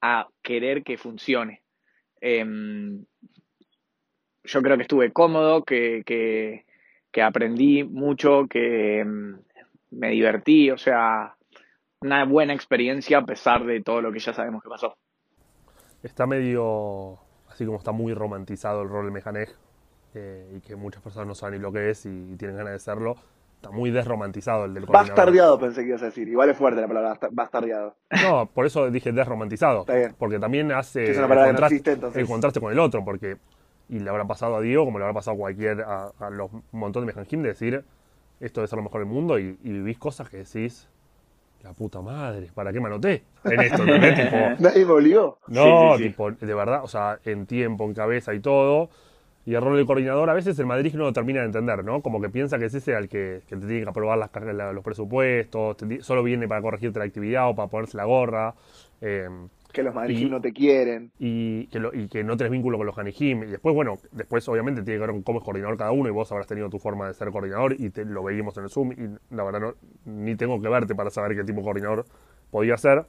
a 0.00 0.28
querer 0.42 0.82
que 0.82 0.98
funcione. 0.98 1.62
Em, 2.20 3.04
yo 4.48 4.62
creo 4.62 4.76
que 4.76 4.82
estuve 4.82 5.12
cómodo, 5.12 5.62
que, 5.64 6.02
que, 6.04 6.64
que 7.12 7.22
aprendí 7.22 7.84
mucho, 7.84 8.46
que 8.48 9.04
mm, 9.04 9.34
me 9.92 10.10
divertí, 10.10 10.70
o 10.70 10.78
sea, 10.78 11.34
una 12.00 12.24
buena 12.24 12.54
experiencia 12.54 13.18
a 13.18 13.24
pesar 13.24 13.64
de 13.64 13.82
todo 13.82 14.00
lo 14.00 14.12
que 14.12 14.18
ya 14.18 14.32
sabemos 14.32 14.62
que 14.62 14.68
pasó. 14.68 14.96
Está 16.02 16.26
medio, 16.26 17.18
así 17.50 17.64
como 17.66 17.78
está 17.78 17.92
muy 17.92 18.14
romantizado 18.14 18.82
el 18.82 18.88
rol 18.88 19.06
de 19.06 19.10
Mejanej, 19.12 19.48
eh, 20.14 20.54
y 20.56 20.60
que 20.60 20.76
muchas 20.76 21.02
personas 21.02 21.26
no 21.28 21.34
saben 21.34 21.56
ni 21.56 21.60
lo 21.60 21.72
que 21.72 21.90
es 21.90 22.06
y, 22.06 22.36
tienen 22.36 22.56
ganas 22.56 22.72
de 22.72 22.78
serlo, 22.78 23.16
está 23.56 23.70
muy 23.70 23.90
desromantizado 23.90 24.64
el 24.64 24.74
del. 24.74 24.86
Bastardeado 24.86 25.58
pensé 25.58 25.82
que 25.82 25.88
ibas 25.88 26.02
a 26.02 26.06
decir. 26.06 26.28
Igual 26.28 26.50
es 26.50 26.56
fuerte 26.56 26.80
la 26.80 26.86
palabra, 26.88 27.10
basta- 27.10 27.28
bastardeado. 27.30 27.96
No, 28.22 28.46
por 28.46 28.64
eso 28.64 28.90
dije 28.90 29.12
desromantizado. 29.12 29.80
Está 29.86 29.94
bien. 29.96 30.14
Porque 30.16 30.38
también 30.38 30.72
hace 30.72 31.04
Que 31.04 31.10
es 31.10 31.16
una 31.18 31.26
el, 31.26 31.28
palabra 31.28 31.48
que 31.48 31.52
no 31.52 31.56
contraste, 31.56 31.74
existe, 31.74 31.92
entonces. 31.92 32.22
el 32.22 32.28
contraste 32.28 32.60
con 32.60 32.72
el 32.72 32.78
otro, 32.78 33.04
porque 33.04 33.36
y 33.88 33.98
le 34.00 34.10
habrá 34.10 34.26
pasado 34.26 34.56
a 34.56 34.60
Diego 34.60 34.84
como 34.84 34.98
le 34.98 35.04
habrá 35.04 35.14
pasado 35.14 35.36
a 35.36 35.38
cualquier, 35.38 35.82
a, 35.82 36.12
a 36.18 36.30
los 36.30 36.50
montón 36.72 37.02
de 37.02 37.06
Mejanjim 37.06 37.42
de 37.42 37.48
decir 37.50 37.84
esto 38.40 38.60
debe 38.60 38.68
ser 38.68 38.76
lo 38.78 38.84
mejor 38.84 39.00
del 39.00 39.08
mundo 39.10 39.38
y, 39.38 39.58
y 39.62 39.72
vivís 39.72 39.98
cosas 39.98 40.30
que 40.30 40.38
decís 40.38 40.88
la 41.62 41.72
puta 41.74 42.00
madre, 42.02 42.50
¿para 42.54 42.72
qué 42.72 42.80
me 42.80 42.86
anoté 42.88 43.24
en 43.48 43.62
esto? 43.62 43.84
Nadie 44.58 44.84
me 44.84 44.92
obligó. 44.92 45.38
no, 45.46 45.62
Sí, 45.62 45.76
sí, 45.78 45.90
sí. 45.92 46.14
tipo, 46.14 46.30
de 46.32 46.54
verdad, 46.54 46.84
o 46.84 46.88
sea, 46.88 47.18
en 47.24 47.46
tiempo, 47.46 47.84
en 47.84 47.94
cabeza 47.94 48.34
y 48.34 48.40
todo. 48.40 48.90
Y 49.46 49.54
el 49.54 49.62
rol 49.62 49.76
del 49.76 49.86
coordinador 49.86 50.28
a 50.30 50.34
veces 50.34 50.58
el 50.58 50.66
Madrid 50.66 50.94
no 50.94 51.04
lo 51.04 51.12
termina 51.14 51.40
de 51.40 51.46
entender, 51.46 51.82
¿no? 51.84 52.02
Como 52.02 52.20
que 52.20 52.28
piensa 52.28 52.58
que 52.58 52.66
es 52.66 52.74
ese 52.74 52.94
al 52.94 53.08
que, 53.08 53.42
que 53.48 53.56
te 53.56 53.66
tiene 53.66 53.82
que 53.84 53.88
aprobar 53.90 54.18
las, 54.18 54.30
cargas- 54.30 54.54
la- 54.54 54.72
los 54.74 54.84
presupuestos, 54.84 55.76
te 55.78 56.02
solo 56.02 56.22
viene 56.22 56.46
para 56.48 56.60
corregirte 56.62 56.98
la 56.98 57.06
actividad 57.06 57.48
o 57.50 57.56
para 57.56 57.68
ponerse 57.68 57.96
la 57.96 58.04
gorra. 58.04 58.54
eh, 59.00 59.28
Que 59.78 59.84
los 59.84 59.94
Y- 59.94 59.96
madrileños 59.96 60.30
no 60.32 60.40
te 60.40 60.52
quieren. 60.52 61.12
y 61.20 61.68
que, 61.68 61.78
lo- 61.78 61.94
y 61.94 62.08
que 62.08 62.24
no 62.24 62.36
tenés 62.36 62.50
vínculo 62.50 62.78
con 62.78 62.86
los 62.88 62.98
Hanijim. 62.98 63.44
Y 63.44 63.46
después, 63.46 63.72
bueno, 63.76 63.94
después 64.10 64.48
obviamente 64.48 64.82
tiene 64.82 64.96
que 64.98 65.06
ver 65.06 65.10
con 65.10 65.22
cómo 65.22 65.38
es 65.38 65.44
coordinador 65.44 65.76
cada 65.76 65.92
uno 65.92 66.08
y 66.08 66.10
vos 66.12 66.32
habrás 66.32 66.48
tenido 66.48 66.68
tu 66.68 66.80
forma 66.80 67.06
de 67.06 67.14
ser 67.14 67.30
coordinador 67.30 67.74
y 67.78 67.90
te, 67.90 68.04
lo 68.04 68.24
veíamos 68.24 68.58
en 68.58 68.64
el 68.64 68.70
Zoom 68.70 68.90
y 68.90 69.34
la 69.34 69.44
verdad 69.44 69.60
no, 69.60 69.74
ni 70.04 70.34
tengo 70.34 70.60
que 70.60 70.68
verte 70.68 70.96
para 70.96 71.10
saber 71.10 71.36
qué 71.36 71.44
tipo 71.44 71.58
de 71.60 71.64
coordinador 71.64 72.06
podía 72.50 72.76
ser. 72.76 73.04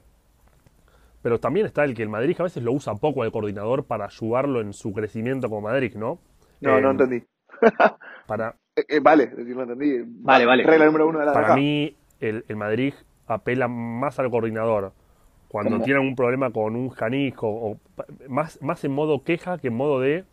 Pero 1.24 1.40
también 1.40 1.66
está 1.66 1.84
el 1.86 1.96
que 1.96 2.04
el 2.04 2.10
Madrid 2.10 2.36
a 2.40 2.44
veces 2.44 2.62
lo 2.62 2.72
usa 2.72 2.94
poco 2.94 3.24
al 3.24 3.32
coordinador 3.32 3.86
para 3.86 4.06
ayudarlo 4.06 4.62
en 4.62 4.72
su 4.74 4.94
crecimiento 4.94 5.50
como 5.50 5.62
Madrid, 5.62 5.96
¿no? 5.96 6.20
No, 6.62 6.78
Eh, 6.78 6.82
no 6.82 6.92
entendí. 6.92 7.24
Para, 8.28 8.56
Eh, 8.76 8.86
eh, 8.88 9.00
vale, 9.02 9.24
es 9.24 9.36
decir, 9.38 9.56
no 9.56 9.64
entendí. 9.64 10.04
Vale, 10.22 10.46
vale. 10.46 10.64
Regla 10.66 10.86
número 10.86 11.08
uno 11.08 11.18
de 11.20 11.26
la 11.26 11.34
para 11.34 11.46
acá. 11.48 11.56
mí, 11.56 11.96
el, 12.20 12.46
el 12.48 12.56
Madrid 12.56 12.94
apela 13.26 13.68
más 13.68 14.20
al 14.20 14.30
coordinador 14.30 14.94
cuando 15.50 15.76
¿Cómo? 15.76 15.84
tienen 15.84 16.04
un 16.04 16.16
problema 16.16 16.52
con 16.52 16.76
un 16.76 16.90
janijo, 16.90 17.48
o, 17.50 17.78
más, 18.30 18.62
más 18.62 18.84
en 18.86 18.94
modo 18.94 19.24
queja 19.24 19.58
que 19.58 19.68
en 19.68 19.76
modo 19.76 20.00
de 20.00 20.24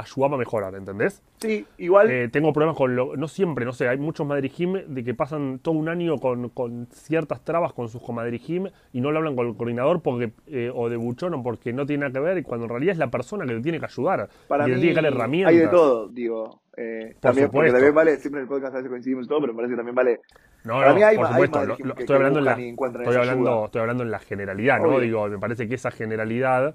ayudarme 0.00 0.36
a 0.36 0.38
mejorar, 0.38 0.74
¿entendés? 0.74 1.22
Sí, 1.38 1.66
igual. 1.78 2.10
Eh, 2.10 2.28
tengo 2.28 2.52
problemas 2.52 2.76
con 2.76 2.94
lo, 2.96 3.16
no 3.16 3.28
siempre, 3.28 3.64
no 3.64 3.72
sé, 3.72 3.88
hay 3.88 3.98
muchos 3.98 4.26
Madrid 4.26 4.50
Jim 4.54 4.74
de 4.86 5.04
que 5.04 5.14
pasan 5.14 5.58
todo 5.60 5.74
un 5.74 5.88
año 5.88 6.18
con, 6.18 6.48
con 6.50 6.86
ciertas 6.92 7.44
trabas 7.44 7.72
con 7.72 7.88
sus 7.88 8.06
Madrid 8.10 8.40
Jim 8.42 8.66
y 8.92 9.00
no 9.00 9.10
le 9.12 9.18
hablan 9.18 9.36
con 9.36 9.46
el 9.48 9.56
coordinador 9.56 10.02
porque 10.02 10.32
eh, 10.48 10.70
o 10.74 10.88
de 10.88 10.96
buchón 10.96 11.34
o 11.34 11.42
porque 11.42 11.72
no 11.72 11.86
tiene 11.86 12.00
nada 12.08 12.12
que 12.12 12.20
ver 12.20 12.38
y 12.38 12.42
cuando 12.42 12.64
en 12.66 12.70
realidad 12.70 12.92
es 12.92 12.98
la 12.98 13.10
persona 13.10 13.46
que 13.46 13.54
le 13.54 13.60
tiene 13.60 13.78
que 13.78 13.86
ayudar 13.86 14.28
para 14.48 14.64
y 14.64 14.70
mí 14.70 14.74
le 14.74 14.80
tiene 14.80 14.94
que 14.96 15.02
dar 15.02 15.12
herramientas. 15.12 15.52
hay 15.54 15.58
de 15.60 15.68
todo, 15.68 16.08
digo. 16.08 16.60
Eh, 16.76 17.10
Por 17.12 17.20
también, 17.20 17.46
supuesto. 17.48 17.72
también 17.74 17.94
vale, 17.94 18.16
siempre 18.16 18.40
en 18.40 18.44
el 18.44 18.48
podcast 18.48 18.72
a 18.74 18.76
veces 18.78 18.90
coincidimos 18.90 19.28
todo, 19.28 19.40
pero 19.40 19.52
me 19.52 19.56
parece 19.58 19.72
que 19.72 19.76
también 19.76 19.94
vale. 19.94 20.20
No, 20.64 20.74
Para 20.74 20.88
no, 20.90 20.94
mí 20.96 21.02
hay 21.02 21.16
por 21.16 21.26
hay 21.26 21.32
supuesto, 21.32 21.58
Madrid 21.58 21.74
lo- 21.78 21.86
lo- 21.86 21.94
que- 21.94 22.02
estoy 22.02 22.16
hablando 22.16 22.38
en 22.38 22.44
la, 22.44 22.52
estoy 22.52 23.16
hablando, 23.16 23.64
estoy 23.66 23.80
hablando 23.80 24.02
en 24.04 24.10
la 24.10 24.18
generalidad, 24.18 24.80
¿no? 24.80 24.98
Digo, 25.00 25.28
me 25.28 25.38
parece 25.38 25.68
que 25.68 25.74
esa 25.74 25.90
generalidad 25.90 26.74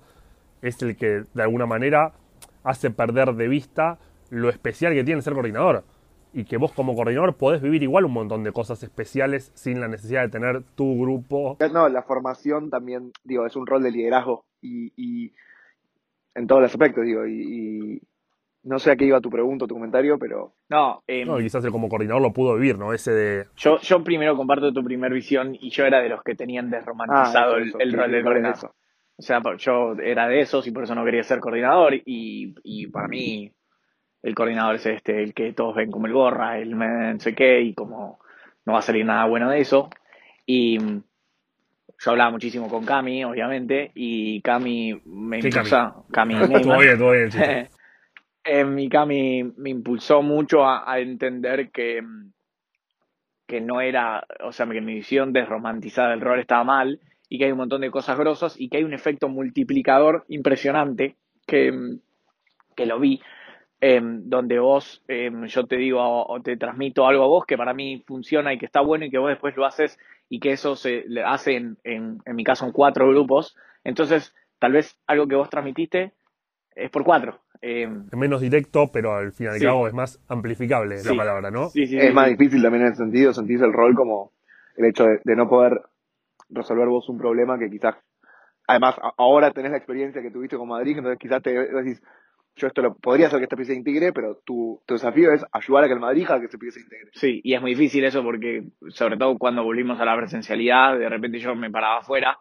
es 0.61 0.81
el 0.81 0.95
que 0.95 1.23
de 1.33 1.43
alguna 1.43 1.65
manera 1.65 2.13
hace 2.65 2.91
perder 2.91 3.35
de 3.35 3.47
vista 3.47 3.97
lo 4.29 4.49
especial 4.49 4.93
que 4.93 5.03
tiene 5.05 5.21
ser 5.21 5.33
coordinador. 5.33 5.83
Y 6.33 6.43
que 6.43 6.57
vos 6.57 6.73
como 6.73 6.95
coordinador 6.95 7.37
podés 7.37 7.61
vivir 7.61 7.81
igual 7.83 8.03
un 8.03 8.11
montón 8.11 8.43
de 8.43 8.51
cosas 8.51 8.83
especiales 8.83 9.53
sin 9.55 9.79
la 9.79 9.87
necesidad 9.87 10.23
de 10.23 10.29
tener 10.29 10.63
tu 10.75 10.99
grupo. 10.99 11.57
No, 11.71 11.87
la 11.87 12.03
formación 12.03 12.69
también, 12.69 13.13
digo, 13.23 13.45
es 13.45 13.55
un 13.55 13.65
rol 13.65 13.81
de 13.81 13.91
liderazgo 13.91 14.43
y, 14.61 14.91
y 14.97 15.33
en 16.33 16.47
todos 16.47 16.61
los 16.61 16.71
aspectos, 16.71 17.05
digo, 17.05 17.25
y, 17.25 17.41
y 17.41 18.01
no 18.63 18.79
sé 18.79 18.91
a 18.91 18.95
qué 18.97 19.05
iba 19.05 19.21
tu 19.21 19.29
pregunta 19.29 19.63
o 19.63 19.67
tu 19.67 19.75
comentario, 19.75 20.19
pero 20.19 20.51
No, 20.69 21.03
No, 21.25 21.39
y 21.39 21.43
quizás 21.43 21.63
él 21.63 21.71
como 21.71 21.87
coordinador 21.87 22.21
lo 22.21 22.33
pudo 22.33 22.55
vivir, 22.55 22.77
¿no? 22.77 22.91
Ese 22.93 23.11
de... 23.11 23.45
yo, 23.55 23.79
yo 23.79 24.03
primero 24.03 24.35
comparto 24.35 24.73
tu 24.73 24.83
primer 24.83 25.13
visión 25.13 25.55
y 25.55 25.69
yo 25.69 25.85
era 25.85 26.01
de 26.01 26.09
los 26.09 26.21
que 26.23 26.35
tenían 26.35 26.69
desromantizado 26.69 27.53
Ah, 27.53 27.57
el, 27.59 27.69
eso, 27.69 27.79
el 27.79 27.91
sí, 27.91 27.95
rol 27.95 28.11
del 28.11 28.23
coordinador. 28.23 28.71
O 29.17 29.21
sea, 29.21 29.41
yo 29.57 29.95
era 30.03 30.27
de 30.27 30.41
esos 30.41 30.67
y 30.67 30.71
por 30.71 30.83
eso 30.83 30.93
no 30.95 31.05
quería 31.05 31.23
ser 31.23 31.39
coordinador 31.39 31.93
y, 31.93 32.53
y 32.63 32.87
para 32.87 33.07
mí 33.07 33.51
el 34.21 34.35
coordinador 34.35 34.75
es 34.75 34.85
este, 34.87 35.23
el 35.23 35.33
que 35.33 35.53
todos 35.53 35.75
ven 35.75 35.91
como 35.91 36.07
el 36.07 36.13
gorra, 36.13 36.57
el 36.57 36.77
no 36.77 37.19
sé 37.19 37.33
qué 37.33 37.61
y 37.61 37.73
como 37.73 38.19
no 38.65 38.73
va 38.73 38.79
a 38.79 38.81
salir 38.81 39.05
nada 39.05 39.25
bueno 39.25 39.49
de 39.49 39.59
eso. 39.59 39.89
Y 40.45 40.79
mm, 40.79 41.03
yo 41.99 42.11
hablaba 42.11 42.31
muchísimo 42.31 42.67
con 42.67 42.85
Cami, 42.85 43.23
obviamente, 43.23 43.91
y 43.93 44.41
Cami 44.41 45.01
me 45.05 45.39
¿Qué 45.39 45.47
impulsa, 45.47 45.95
Cami 46.11 46.35
Todo 46.39 46.47
Neyman. 46.47 46.79
bien, 46.79 46.97
todo 46.97 47.11
bien, 47.11 47.29
chiste. 47.29 47.69
Eh, 48.43 48.65
mi 48.65 48.89
Cami 48.89 49.43
me 49.57 49.69
impulsó 49.69 50.21
mucho 50.21 50.65
a, 50.65 50.91
a 50.91 50.99
entender 50.99 51.71
que, 51.71 52.01
mm, 52.01 52.31
que 53.47 53.61
no 53.61 53.79
era, 53.79 54.25
o 54.43 54.51
sea, 54.51 54.67
que 54.67 54.81
mi 54.81 54.95
visión 54.95 55.31
desromantizada 55.33 56.09
del 56.09 56.21
rol 56.21 56.39
estaba 56.39 56.63
mal 56.63 56.99
y 57.29 57.37
que 57.37 57.45
hay 57.45 57.51
un 57.51 57.57
montón 57.57 57.81
de 57.81 57.91
cosas 57.91 58.17
grosas 58.17 58.55
y 58.59 58.69
que 58.69 58.77
hay 58.77 58.83
un 58.83 58.93
efecto 58.93 59.29
multiplicador 59.29 60.25
impresionante 60.27 61.15
que, 61.47 61.97
que 62.75 62.85
lo 62.85 62.99
vi, 62.99 63.21
em, 63.81 64.21
donde 64.29 64.59
vos, 64.59 65.03
em, 65.07 65.45
yo 65.45 65.65
te 65.65 65.77
digo 65.77 66.01
o 66.27 66.41
te 66.41 66.57
transmito 66.57 67.05
algo 67.07 67.23
a 67.23 67.27
vos 67.27 67.45
que 67.45 67.57
para 67.57 67.73
mí 67.73 68.03
funciona 68.07 68.53
y 68.53 68.57
que 68.57 68.65
está 68.65 68.81
bueno 68.81 69.05
y 69.05 69.11
que 69.11 69.17
vos 69.17 69.29
después 69.29 69.55
lo 69.57 69.65
haces 69.65 69.97
y 70.29 70.39
que 70.39 70.51
eso 70.51 70.75
se 70.75 71.03
le 71.07 71.23
hace 71.23 71.55
en, 71.55 71.77
en, 71.83 72.19
en 72.25 72.35
mi 72.35 72.43
caso 72.43 72.65
en 72.65 72.71
cuatro 72.71 73.07
grupos. 73.09 73.55
Entonces, 73.83 74.33
tal 74.59 74.71
vez 74.73 74.97
algo 75.07 75.27
que 75.27 75.35
vos 75.35 75.49
transmitiste 75.49 76.13
es 76.75 76.89
por 76.89 77.03
cuatro. 77.03 77.39
Em, 77.61 78.05
Es 78.11 78.17
menos 78.17 78.41
directo, 78.41 78.87
pero 78.91 79.15
al 79.15 79.31
fin 79.31 79.47
y 79.47 79.49
al 79.49 79.59
Sí. 79.59 79.65
cabo 79.65 79.87
es 79.87 79.93
más 79.93 80.19
amplificable 80.27 80.97
Sí. 80.97 81.09
la 81.09 81.15
palabra, 81.15 81.51
¿no? 81.51 81.69
sí, 81.69 81.87
sí, 81.87 81.97
es 81.97 82.09
sí, 82.09 82.13
más 82.13 82.29
difícil 82.29 82.61
también 82.61 82.83
en 82.85 82.89
ese 82.93 82.97
sentido, 83.03 83.33
sentís 83.33 83.61
el 83.61 83.73
rol 83.73 83.95
como 83.95 84.31
el 84.77 84.85
hecho 84.85 85.05
de, 85.05 85.21
de 85.23 85.35
no 85.35 85.47
poder 85.47 85.81
resolver 86.49 86.87
vos 86.87 87.09
un 87.09 87.17
problema 87.17 87.57
que 87.57 87.69
quizás, 87.69 87.95
además 88.67 88.95
ahora 89.17 89.51
tenés 89.51 89.71
la 89.71 89.77
experiencia 89.77 90.21
que 90.21 90.31
tuviste 90.31 90.57
con 90.57 90.67
Madrid, 90.67 90.97
entonces 90.97 91.19
quizás 91.19 91.41
te 91.41 91.51
decís, 91.51 92.01
yo 92.55 92.67
esto 92.67 92.81
lo 92.81 92.95
podría 92.95 93.27
hacer 93.27 93.39
que 93.39 93.43
este 93.43 93.55
pibe 93.55 93.65
se 93.65 93.75
integre, 93.75 94.13
pero 94.13 94.39
tu, 94.45 94.81
tu 94.85 94.93
desafío 94.93 95.31
es 95.31 95.45
ayudar 95.51 95.83
a 95.83 95.87
que 95.87 95.93
el 95.93 95.99
Madrid 95.99 96.25
a 96.29 96.39
que 96.39 96.45
este 96.45 96.57
pibe 96.57 96.71
se 96.71 96.79
integre. 96.79 97.09
Sí, 97.13 97.41
y 97.43 97.53
es 97.53 97.61
muy 97.61 97.71
difícil 97.71 98.05
eso 98.05 98.23
porque, 98.23 98.63
sobre 98.89 99.17
todo 99.17 99.37
cuando 99.37 99.63
volvimos 99.63 99.99
a 99.99 100.05
la 100.05 100.15
presencialidad, 100.15 100.97
de 100.97 101.09
repente 101.09 101.39
yo 101.39 101.53
me 101.55 101.69
paraba 101.69 101.99
afuera 101.99 102.39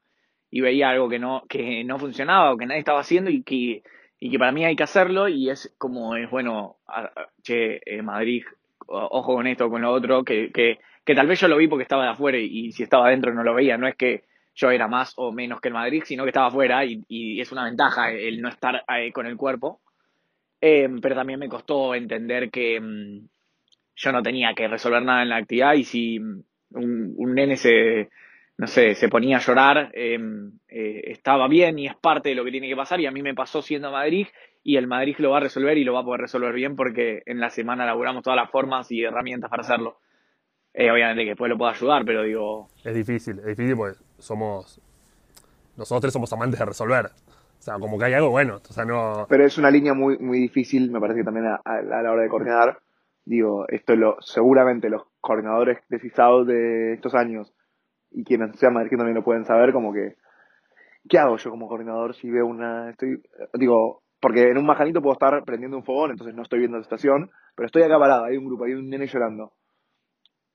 y 0.50 0.60
veía 0.60 0.90
algo 0.90 1.08
que 1.08 1.18
no, 1.18 1.42
que 1.48 1.82
no 1.82 1.98
funcionaba 1.98 2.52
o 2.52 2.56
que 2.56 2.66
nadie 2.66 2.78
estaba 2.78 3.00
haciendo 3.00 3.28
y 3.28 3.42
que, 3.42 3.82
y 4.20 4.30
que 4.30 4.38
para 4.38 4.52
mí 4.52 4.64
hay 4.64 4.76
que 4.76 4.84
hacerlo 4.84 5.28
y 5.28 5.50
es 5.50 5.74
como 5.78 6.14
es 6.14 6.30
bueno, 6.30 6.76
che, 7.42 7.80
eh, 7.84 8.02
Madrid, 8.02 8.44
ojo 8.86 9.34
con 9.34 9.48
esto, 9.48 9.68
con 9.68 9.82
lo 9.82 9.92
otro, 9.92 10.22
que, 10.22 10.52
que, 10.52 10.78
que 11.04 11.14
tal 11.14 11.26
vez 11.26 11.40
yo 11.40 11.48
lo 11.48 11.56
vi 11.56 11.68
porque 11.68 11.82
estaba 11.82 12.04
de 12.04 12.10
afuera 12.10 12.38
y, 12.38 12.72
si 12.72 12.82
estaba 12.82 13.06
adentro 13.06 13.32
no 13.34 13.42
lo 13.42 13.54
veía, 13.54 13.76
no 13.76 13.86
es 13.86 13.96
que 13.96 14.24
yo 14.54 14.70
era 14.70 14.88
más 14.88 15.12
o 15.16 15.32
menos 15.32 15.60
que 15.60 15.68
el 15.68 15.74
Madrid, 15.74 16.02
sino 16.04 16.24
que 16.24 16.30
estaba 16.30 16.46
afuera 16.46 16.84
y, 16.84 17.02
y 17.08 17.40
es 17.40 17.50
una 17.52 17.64
ventaja 17.64 18.12
el 18.12 18.40
no 18.40 18.48
estar 18.48 18.84
ahí 18.86 19.10
con 19.10 19.26
el 19.26 19.36
cuerpo. 19.36 19.80
Eh, 20.60 20.88
pero 21.02 21.14
también 21.14 21.38
me 21.38 21.48
costó 21.48 21.94
entender 21.94 22.50
que 22.50 22.80
mm, 22.80 23.28
yo 23.96 24.12
no 24.12 24.22
tenía 24.22 24.54
que 24.54 24.66
resolver 24.66 25.02
nada 25.02 25.22
en 25.22 25.28
la 25.28 25.36
actividad 25.36 25.74
y 25.74 25.84
si 25.84 26.18
un, 26.18 26.44
un 26.70 27.34
nene 27.34 27.56
se, 27.56 28.08
no 28.56 28.66
sé, 28.66 28.94
se 28.94 29.08
ponía 29.08 29.36
a 29.36 29.40
llorar, 29.40 29.90
eh, 29.92 30.18
eh, 30.68 31.02
estaba 31.06 31.48
bien 31.48 31.78
y 31.78 31.86
es 31.86 31.96
parte 31.96 32.30
de 32.30 32.34
lo 32.34 32.44
que 32.44 32.50
tiene 32.50 32.68
que 32.68 32.76
pasar 32.76 33.00
y 33.00 33.06
a 33.06 33.10
mí 33.10 33.20
me 33.22 33.34
pasó 33.34 33.62
siendo 33.62 33.90
Madrid 33.90 34.28
y 34.62 34.76
el 34.76 34.86
Madrid 34.86 35.16
lo 35.18 35.30
va 35.30 35.38
a 35.38 35.40
resolver 35.40 35.76
y 35.76 35.84
lo 35.84 35.92
va 35.92 36.00
a 36.00 36.04
poder 36.04 36.22
resolver 36.22 36.54
bien 36.54 36.76
porque 36.76 37.22
en 37.26 37.40
la 37.40 37.50
semana 37.50 37.84
laburamos 37.84 38.22
todas 38.22 38.36
las 38.36 38.50
formas 38.50 38.90
y 38.90 39.02
herramientas 39.02 39.50
para 39.50 39.62
hacerlo. 39.62 39.98
Eh, 40.74 40.90
obviamente 40.90 41.22
que 41.22 41.30
después 41.30 41.48
lo 41.48 41.56
puedo 41.56 41.70
ayudar, 41.70 42.04
pero 42.04 42.22
digo... 42.22 42.68
Es 42.84 42.94
difícil, 42.94 43.38
es 43.38 43.46
difícil 43.46 43.76
porque 43.76 43.96
somos... 44.18 44.80
Nosotros 45.76 46.02
tres 46.02 46.12
somos 46.12 46.32
amantes 46.32 46.58
de 46.58 46.66
resolver. 46.66 47.06
O 47.06 47.62
sea, 47.62 47.78
como 47.78 47.98
que 47.98 48.04
hay 48.04 48.12
algo 48.12 48.30
bueno. 48.30 48.56
O 48.56 48.72
sea, 48.72 48.84
no... 48.84 49.26
Pero 49.28 49.44
es 49.44 49.56
una 49.56 49.70
línea 49.70 49.94
muy, 49.94 50.18
muy 50.18 50.38
difícil, 50.38 50.90
me 50.90 51.00
parece 51.00 51.20
que 51.20 51.24
también 51.24 51.46
a, 51.46 51.60
a 51.64 51.82
la 51.82 52.12
hora 52.12 52.22
de 52.22 52.28
coordinar. 52.28 52.78
Digo, 53.24 53.64
esto 53.68 53.96
lo, 53.96 54.16
seguramente 54.20 54.90
los 54.90 55.02
coordinadores 55.20 55.78
de 55.88 55.98
CISAO 55.98 56.44
de 56.44 56.92
estos 56.92 57.14
años 57.14 57.54
y 58.10 58.22
quienes 58.24 58.56
sean 58.58 58.74
Madrid 58.74 58.96
también 58.96 59.16
lo 59.16 59.24
pueden 59.24 59.44
saber, 59.44 59.72
como 59.72 59.92
que, 59.92 60.16
¿qué 61.08 61.18
hago 61.18 61.36
yo 61.36 61.50
como 61.50 61.66
coordinador 61.66 62.14
si 62.14 62.30
veo 62.30 62.46
una, 62.46 62.90
estoy, 62.90 63.22
digo, 63.54 64.02
porque 64.20 64.50
en 64.50 64.58
un 64.58 64.66
majanito 64.66 65.02
puedo 65.02 65.14
estar 65.14 65.42
prendiendo 65.44 65.76
un 65.76 65.84
fogón, 65.84 66.12
entonces 66.12 66.34
no 66.34 66.42
estoy 66.42 66.60
viendo 66.60 66.76
la 66.76 66.82
estación, 66.82 67.30
pero 67.56 67.66
estoy 67.66 67.82
acá 67.82 67.98
parado, 67.98 68.24
hay 68.24 68.36
un 68.36 68.46
grupo, 68.46 68.64
hay 68.64 68.74
un 68.74 68.88
nene 68.88 69.06
llorando. 69.06 69.52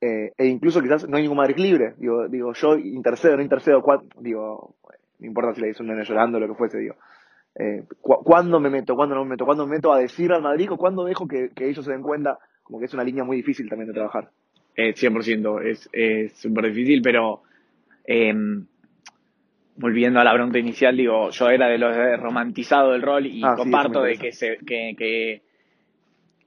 Eh, 0.01 0.31
e 0.37 0.45
incluso 0.45 0.81
quizás 0.81 1.07
no 1.09 1.17
hay 1.17 1.23
ningún 1.23 1.37
Madrid 1.37 1.57
libre, 1.57 1.93
digo, 1.97 2.27
digo, 2.29 2.53
yo 2.53 2.77
intercedo, 2.77 3.35
no 3.35 3.43
intercedo, 3.43 3.83
digo, 4.21 4.75
no 5.19 5.27
importa 5.27 5.53
si 5.53 5.61
le 5.61 5.67
dice 5.67 5.83
un 5.83 5.89
nene 5.89 6.05
llorando, 6.05 6.39
lo 6.39 6.47
que 6.47 6.55
fuese, 6.55 6.77
digo. 6.77 6.95
Eh, 7.55 7.83
cu 7.99 8.23
¿Cuándo 8.23 8.59
me 8.59 8.69
meto? 8.69 8.95
¿Cuándo 8.95 9.15
no 9.15 9.23
me 9.25 9.31
meto? 9.31 9.45
¿Cuándo 9.45 9.65
me 9.65 9.75
meto 9.75 9.91
a 9.91 9.99
decir 9.99 10.31
al 10.31 10.41
Madrid 10.41 10.71
o 10.71 10.77
cuándo 10.77 11.03
dejo 11.03 11.27
que, 11.27 11.49
que 11.53 11.67
ellos 11.67 11.83
se 11.83 11.91
den 11.91 12.01
cuenta? 12.01 12.39
Como 12.63 12.79
que 12.79 12.85
es 12.85 12.93
una 12.93 13.03
línea 13.03 13.23
muy 13.23 13.37
difícil 13.37 13.67
también 13.67 13.87
de 13.87 13.93
trabajar. 13.93 14.29
Eh, 14.75 14.93
100%, 14.93 15.89
es 15.91 16.33
súper 16.39 16.67
difícil, 16.67 17.01
pero 17.01 17.41
eh, 18.05 18.33
volviendo 19.75 20.21
a 20.21 20.23
la 20.23 20.33
pregunta 20.33 20.59
inicial, 20.59 20.95
digo, 20.95 21.31
yo 21.31 21.49
era 21.49 21.67
de 21.67 21.77
los 21.77 21.95
romantizado 22.21 22.91
del 22.91 23.01
rol 23.01 23.25
y 23.25 23.41
Ah, 23.43 23.55
comparto 23.57 24.03
de 24.03 24.17
que, 24.17 24.31
se, 24.31 24.57
que, 24.65 24.95
que, 24.97 25.41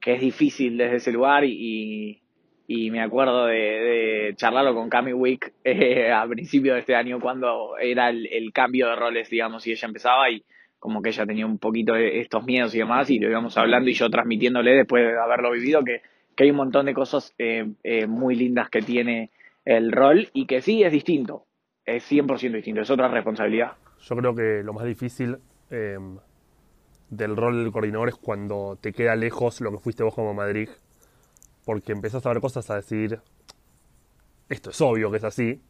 que 0.01 0.13
es 0.15 0.21
difícil 0.21 0.77
desde 0.77 0.95
ese 0.95 1.11
lugar 1.11 1.43
y, 1.43 2.22
y 2.67 2.91
me 2.91 3.01
acuerdo 3.01 3.45
de, 3.45 3.55
de 3.55 4.33
charlarlo 4.35 4.73
con 4.73 4.89
Cami 4.89 5.13
Wick 5.13 5.53
eh, 5.63 6.11
a 6.11 6.25
principio 6.27 6.73
de 6.73 6.79
este 6.79 6.95
año 6.95 7.19
cuando 7.19 7.77
era 7.77 8.09
el, 8.09 8.51
cambio 8.53 8.87
de 8.87 8.95
roles, 8.95 9.29
digamos, 9.29 9.65
y 9.67 9.71
ella 9.71 9.87
empezaba 9.87 10.29
y 10.29 10.43
como 10.79 11.01
que 11.01 11.09
ella 11.09 11.25
tenía 11.25 11.45
un 11.45 11.59
poquito 11.59 11.93
de 11.93 12.19
estos 12.19 12.43
miedos 12.43 12.75
y 12.75 12.79
demás 12.79 13.09
y 13.09 13.19
lo 13.19 13.29
íbamos 13.29 13.57
hablando 13.57 13.89
y 13.89 13.93
yo 13.93 14.09
transmitiéndole 14.09 14.75
después 14.75 15.03
de 15.03 15.17
haberlo 15.17 15.51
vivido 15.51 15.83
que, 15.83 16.01
que 16.35 16.43
hay 16.43 16.51
un 16.51 16.57
montón 16.57 16.85
de 16.85 16.93
cosas 16.93 17.33
eh, 17.37 17.73
eh, 17.83 18.07
muy 18.07 18.35
lindas 18.35 18.69
que 18.69 18.81
tiene 18.81 19.31
el 19.65 19.91
rol 19.91 20.29
y 20.33 20.45
que 20.45 20.61
sí 20.61 20.83
es 20.83 20.91
distinto, 20.91 21.45
es 21.85 22.09
100% 22.11 22.51
distinto, 22.53 22.81
es 22.81 22.89
otra 22.89 23.07
responsabilidad. 23.07 23.73
Yo 24.01 24.15
creo 24.17 24.35
que 24.35 24.61
lo 24.63 24.73
más 24.73 24.85
difícil 24.85 25.37
eh, 25.69 25.97
del 27.09 27.35
rol 27.37 27.63
del 27.63 27.71
coordinador 27.71 28.09
es 28.09 28.15
cuando 28.15 28.77
te 28.81 28.91
queda 28.91 29.15
lejos 29.15 29.61
lo 29.61 29.71
que 29.71 29.77
fuiste 29.77 30.03
vos 30.03 30.13
como 30.13 30.33
Madrid, 30.33 30.69
porque 31.65 31.91
empezás 31.91 32.25
a 32.25 32.29
ver 32.29 32.41
cosas 32.41 32.69
a 32.69 32.75
decir, 32.75 33.19
esto 34.49 34.69
es 34.69 34.81
obvio 34.81 35.09
que 35.11 35.17
es 35.17 35.23
así, 35.23 35.61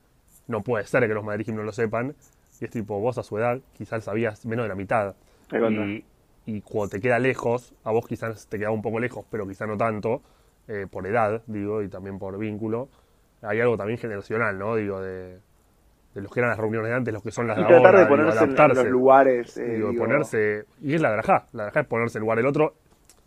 no 0.47 0.61
puede 0.61 0.85
ser 0.85 1.07
que 1.07 1.13
los 1.13 1.23
Madrid 1.23 1.47
no 1.49 1.63
lo 1.63 1.71
sepan, 1.71 2.15
y 2.59 2.65
es 2.65 2.71
tipo, 2.71 2.99
vos 2.99 3.17
a 3.17 3.23
su 3.23 3.37
edad 3.37 3.59
quizás 3.77 4.03
sabías 4.03 4.45
menos 4.45 4.63
de 4.65 4.69
la 4.69 4.75
mitad. 4.75 5.15
Y, 5.83 6.05
y 6.45 6.61
cuando 6.61 6.89
te 6.89 6.99
queda 7.01 7.19
lejos, 7.19 7.73
a 7.83 7.91
vos 7.91 8.05
quizás 8.07 8.47
te 8.47 8.57
queda 8.59 8.71
un 8.71 8.81
poco 8.81 8.99
lejos, 8.99 9.25
pero 9.29 9.47
quizás 9.47 9.67
no 9.67 9.77
tanto, 9.77 10.21
eh, 10.67 10.87
por 10.89 11.05
edad, 11.07 11.41
digo, 11.47 11.81
y 11.83 11.89
también 11.89 12.17
por 12.19 12.37
vínculo, 12.37 12.89
hay 13.41 13.59
algo 13.61 13.77
también 13.77 13.97
generacional, 13.99 14.57
¿no? 14.57 14.75
Digo, 14.75 15.01
de, 15.01 15.39
de 16.15 16.21
los 16.21 16.31
que 16.31 16.39
eran 16.39 16.49
las 16.51 16.59
reuniones 16.59 16.89
de 16.89 16.95
antes, 16.95 17.13
los 17.13 17.23
que 17.23 17.31
son 17.31 17.47
las 17.47 17.57
Y 17.57 17.61
de 17.61 17.67
tratar 17.67 17.95
ahora, 17.95 17.99
de 17.99 18.05
digo, 18.05 18.15
ponerse 18.17 18.39
en- 18.39 18.43
en 18.43 18.55
adaptarse. 18.57 18.83
los 18.83 18.91
lugares. 18.91 19.57
eh, 19.57 19.65
digo, 19.75 19.89
digo, 19.91 20.03
ponerse, 20.03 20.63
y 20.81 20.93
es 20.95 21.01
la 21.01 21.11
grajá, 21.11 21.45
la 21.53 21.63
grajá 21.65 21.79
es 21.81 21.87
ponerse 21.87 22.17
en 22.17 22.21
lugar 22.21 22.37
del 22.37 22.47
otro, 22.47 22.73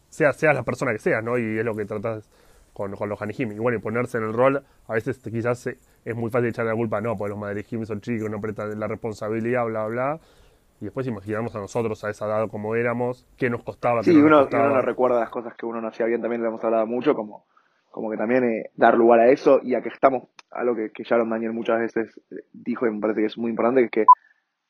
sea, 0.09 0.33
seas 0.33 0.55
la 0.55 0.63
persona 0.63 0.93
que 0.93 0.99
seas, 0.99 1.23
¿no? 1.23 1.37
Y 1.39 1.59
es 1.59 1.65
lo 1.65 1.75
que 1.75 1.85
tratás 1.85 2.29
con, 2.77 2.93
con 2.95 3.09
los 3.09 3.21
Hanijim. 3.23 3.53
Y 3.53 3.59
bueno, 3.59 3.79
y 3.79 3.81
ponerse 3.81 4.19
en 4.19 4.25
el 4.25 4.35
rol, 4.35 4.63
a 4.87 4.93
veces 4.93 5.19
quizás 5.19 5.67
eh, 5.67 5.79
es 6.05 6.15
muy 6.15 6.31
fácil 6.31 6.51
echarle 6.51 6.73
la 6.73 6.77
culpa, 6.77 7.01
no, 7.01 7.17
porque 7.17 7.31
los 7.31 7.39
Madrid 7.39 7.65
son 7.85 8.01
chicos, 8.03 8.29
no 8.31 8.39
prestan 8.41 8.79
la 8.79 8.87
responsabilidad, 8.87 9.65
bla, 9.65 9.87
bla. 9.87 10.21
Y 10.81 10.85
después 10.85 11.07
imaginamos 11.07 11.57
a 11.57 11.59
nosotros 11.61 12.05
a 12.05 12.11
esa 12.11 12.27
edad 12.27 12.49
como 12.51 12.75
éramos, 12.75 13.27
qué 13.39 13.49
nos 13.49 13.63
costaba, 13.63 14.03
Sí, 14.03 14.15
nos 14.15 14.25
uno, 14.25 14.41
costaba. 14.43 14.67
uno 14.67 14.75
no 14.75 14.83
recuerda 14.83 15.21
las 15.21 15.31
cosas 15.31 15.55
que 15.55 15.65
uno 15.65 15.81
no 15.81 15.89
hacía 15.89 16.05
bien, 16.05 16.21
también 16.21 16.43
lo 16.43 16.49
hemos 16.49 16.63
hablado 16.63 16.87
mucho, 16.87 17.15
como, 17.15 17.47
como 17.91 18.11
que 18.11 18.19
también 18.19 18.45
eh, 18.45 18.71
dar 18.75 18.95
lugar 18.95 19.21
a 19.21 19.29
eso 19.31 19.59
y 19.63 19.75
a 19.75 19.81
que 19.81 19.89
estamos, 19.89 20.25
algo 20.51 20.77
que, 20.77 20.91
que 20.91 21.03
Sharon 21.03 21.31
Daniel 21.31 21.55
muchas 21.55 21.81
veces 21.81 22.21
eh, 22.31 22.45
dijo 22.53 22.87
y 22.87 22.91
me 22.91 23.01
parece 23.01 23.21
que 23.21 23.27
es 23.27 23.39
muy 23.39 23.49
importante, 23.51 23.89
que 23.89 24.03
es 24.03 24.07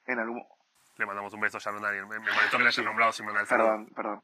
que 0.07 0.13
en 0.13 0.21
algún... 0.21 0.45
Le 0.99 1.05
mandamos 1.05 1.35
un 1.35 1.41
beso 1.41 1.59
a 1.59 1.61
Sharon 1.61 1.83
Daniel. 1.83 2.07
Me, 2.07 2.19
me 2.21 2.33
molestó 2.33 2.57
que 2.57 2.63
le 2.63 2.69
haya 2.69 2.83
nombrado 2.83 3.13
sin 3.13 3.27
mandar. 3.27 3.45
Perdón, 3.47 3.89
perdón. 3.95 4.21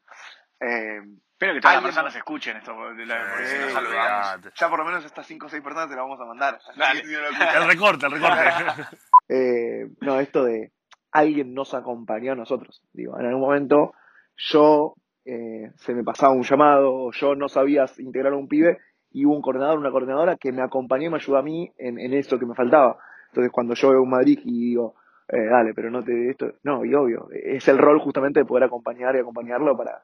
Eh, 0.63 1.01
Espero 1.43 1.55
que 1.55 1.61
todas 1.61 1.75
las 1.75 1.85
personas 1.85 2.15
escuchen 2.15 2.57
esto, 2.57 2.73
porque 2.73 3.05
porque 3.05 3.47
si 3.47 3.59
no 3.59 3.65
nos 3.65 3.73
saludamos. 3.73 4.55
ya 4.55 4.71
por 4.71 4.79
lo 4.79 4.85
menos 4.85 5.05
estas 5.05 5.27
5 5.27 5.47
o 5.47 5.49
6 5.49 5.61
personas 5.61 5.89
te 5.89 5.97
las 5.97 6.05
vamos 6.05 6.21
a 6.21 6.25
mandar. 6.25 6.61
Dale. 6.77 7.05
si. 7.05 7.13
El 7.57 7.69
recorte, 7.69 8.07
el 8.07 8.13
recorte. 8.13 8.43
Eh, 9.29 9.89
no, 10.03 10.21
esto 10.21 10.45
de 10.45 10.73
alguien 11.11 11.53
nos 11.55 11.75
acompañó 11.75 12.33
a 12.33 12.37
nosotros. 12.37 12.83
Digo, 12.93 13.19
en 13.19 13.27
algún 13.27 13.41
momento 13.41 13.93
yo 14.37 14.95
eh, 15.25 15.73
se 15.77 15.95
me 15.95 16.05
pasaba 16.05 16.33
un 16.33 16.43
llamado, 16.45 16.95
o 16.95 17.13
yo 17.13 17.35
no 17.35 17.49
sabía 17.49 17.87
integrar 17.99 18.35
a 18.35 18.37
un 18.37 18.47
pibe, 18.47 18.79
y 19.11 19.25
hubo 19.25 19.35
un 19.35 19.43
coordinador, 19.43 19.79
una 19.79 19.91
coordinadora 19.91 20.37
que 20.37 20.53
me 20.53 20.63
acompañó 20.63 21.07
y 21.07 21.11
me 21.11 21.17
ayudó 21.17 21.39
a 21.39 21.43
mí 21.43 21.73
en, 21.77 21.99
en 21.99 22.13
eso 22.15 22.39
que 22.39 22.47
me 22.47 22.55
faltaba. 22.55 22.99
Entonces, 23.31 23.51
cuando 23.51 23.75
yo 23.75 23.91
veo 23.91 24.03
un 24.03 24.11
Madrid 24.11 24.39
y 24.45 24.69
digo, 24.69 24.95
eh, 25.29 25.47
dale, 25.47 25.73
pero 25.75 25.91
no 25.91 26.05
te 26.05 26.31
esto, 26.31 26.53
no, 26.63 26.85
y 26.85 26.95
obvio, 26.95 27.29
es 27.33 27.67
el 27.67 27.79
rol 27.79 27.99
justamente 28.01 28.41
de 28.41 28.47
poder 28.47 28.65
acompañar 28.65 29.17
y 29.17 29.21
acompañarlo 29.21 29.77
para, 29.77 30.03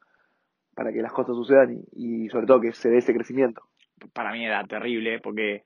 para 0.79 0.93
que 0.93 1.03
las 1.03 1.13
cosas 1.13 1.35
sucedan 1.35 1.81
y, 1.91 2.29
sobre 2.29 2.47
todo 2.47 2.61
que 2.61 2.73
se 2.73 2.89
dé 2.89 2.99
ese 2.99 3.13
crecimiento. 3.13 3.63
para 4.13 4.31
mí 4.31 4.47
era 4.47 4.63
terrible 4.63 5.19
porque 5.19 5.65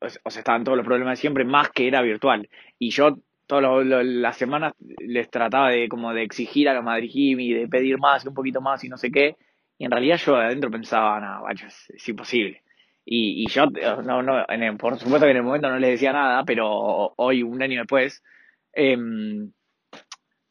o 0.00 0.30
sea, 0.30 0.40
estaban 0.40 0.64
todos 0.64 0.76
los 0.76 0.84
problemas 0.84 1.12
de 1.12 1.20
siempre, 1.20 1.44
más 1.44 1.70
que 1.70 1.86
era 1.86 2.02
virtual. 2.02 2.48
Y 2.80 2.90
yo 2.90 3.18
todas 3.46 3.86
las 3.86 4.36
semanas 4.36 4.74
les 4.98 5.30
trataba 5.30 5.70
de 5.70 5.88
como 5.88 6.12
de 6.12 6.24
exigir 6.24 6.68
a 6.68 6.74
los 6.74 6.82
Madrid 6.82 7.08
Gym 7.08 7.38
y 7.38 7.52
de 7.52 7.68
pedir 7.68 7.98
más 7.98 8.24
y 8.24 8.28
un 8.28 8.34
poquito 8.34 8.60
más 8.60 8.82
y 8.82 8.88
no 8.88 8.96
sé 8.96 9.12
qué. 9.12 9.36
Y 9.78 9.84
en 9.84 9.92
realidad 9.92 10.16
yo 10.16 10.34
adentro 10.34 10.68
pensaba, 10.68 11.20
no, 11.20 11.42
guacho, 11.42 11.68
es, 11.68 12.08
imposible. 12.08 12.64
Y, 13.04 13.44
y 13.44 13.46
yo, 13.46 13.66
eh, 13.76 13.96
no, 14.04 14.24
no, 14.24 14.44
en 14.48 14.64
el- 14.64 14.76
por 14.76 14.98
supuesto 14.98 15.24
que 15.26 15.30
en 15.30 15.36
el 15.36 15.44
momento 15.44 15.70
no 15.70 15.78
les 15.78 15.90
decía 15.90 16.12
nada, 16.12 16.42
pero 16.44 17.14
hoy, 17.16 17.44
un 17.44 17.62
año 17.62 17.78
después, 17.78 18.24
em, 18.72 19.52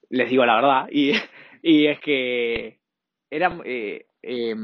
les 0.10 0.30
digo 0.30 0.46
la 0.46 0.56
verdad. 0.56 0.88
Y, 0.90 1.12
y 1.62 1.88
es 1.88 2.00
que 2.00 2.81
era, 3.32 3.58
eh, 3.64 4.06
eh, 4.22 4.56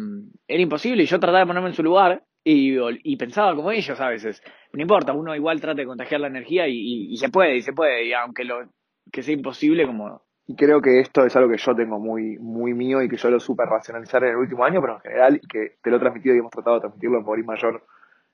era 0.47 0.61
imposible 0.61 1.03
y 1.03 1.07
yo 1.07 1.19
trataba 1.19 1.39
de 1.39 1.47
ponerme 1.47 1.69
en 1.69 1.75
su 1.75 1.83
lugar 1.83 2.21
y, 2.43 2.77
y 3.03 3.17
pensaba 3.17 3.55
como 3.55 3.71
ellos 3.71 3.99
a 3.99 4.09
veces. 4.09 4.43
No 4.73 4.81
importa, 4.81 5.13
uno 5.13 5.35
igual 5.35 5.59
trata 5.59 5.81
de 5.81 5.87
contagiar 5.87 6.21
la 6.21 6.27
energía 6.27 6.67
y, 6.67 7.15
se 7.17 7.29
puede, 7.29 7.57
y 7.57 7.61
se 7.61 7.73
puede, 7.73 8.05
y 8.05 8.13
aunque 8.13 8.43
lo 8.43 8.69
que 9.11 9.23
sea 9.23 9.33
imposible, 9.33 9.85
como 9.85 10.21
Y 10.45 10.55
creo 10.55 10.81
que 10.81 10.99
esto 10.99 11.25
es 11.25 11.35
algo 11.35 11.49
que 11.49 11.57
yo 11.57 11.75
tengo 11.75 11.99
muy, 11.99 12.37
muy 12.37 12.73
mío 12.73 13.01
y 13.01 13.09
que 13.09 13.17
yo 13.17 13.29
lo 13.29 13.39
supe 13.39 13.65
racionalizar 13.65 14.23
en 14.23 14.31
el 14.31 14.37
último 14.37 14.63
año, 14.63 14.81
pero 14.81 14.95
en 14.95 15.01
general, 15.01 15.39
y 15.41 15.47
que 15.47 15.77
te 15.81 15.89
lo 15.89 15.97
he 15.97 15.99
transmitido 15.99 16.35
y 16.35 16.39
hemos 16.39 16.51
tratado 16.51 16.75
de 16.75 16.81
transmitirlo 16.81 17.17
en 17.17 17.25
Power 17.25 17.43
Mayor 17.43 17.83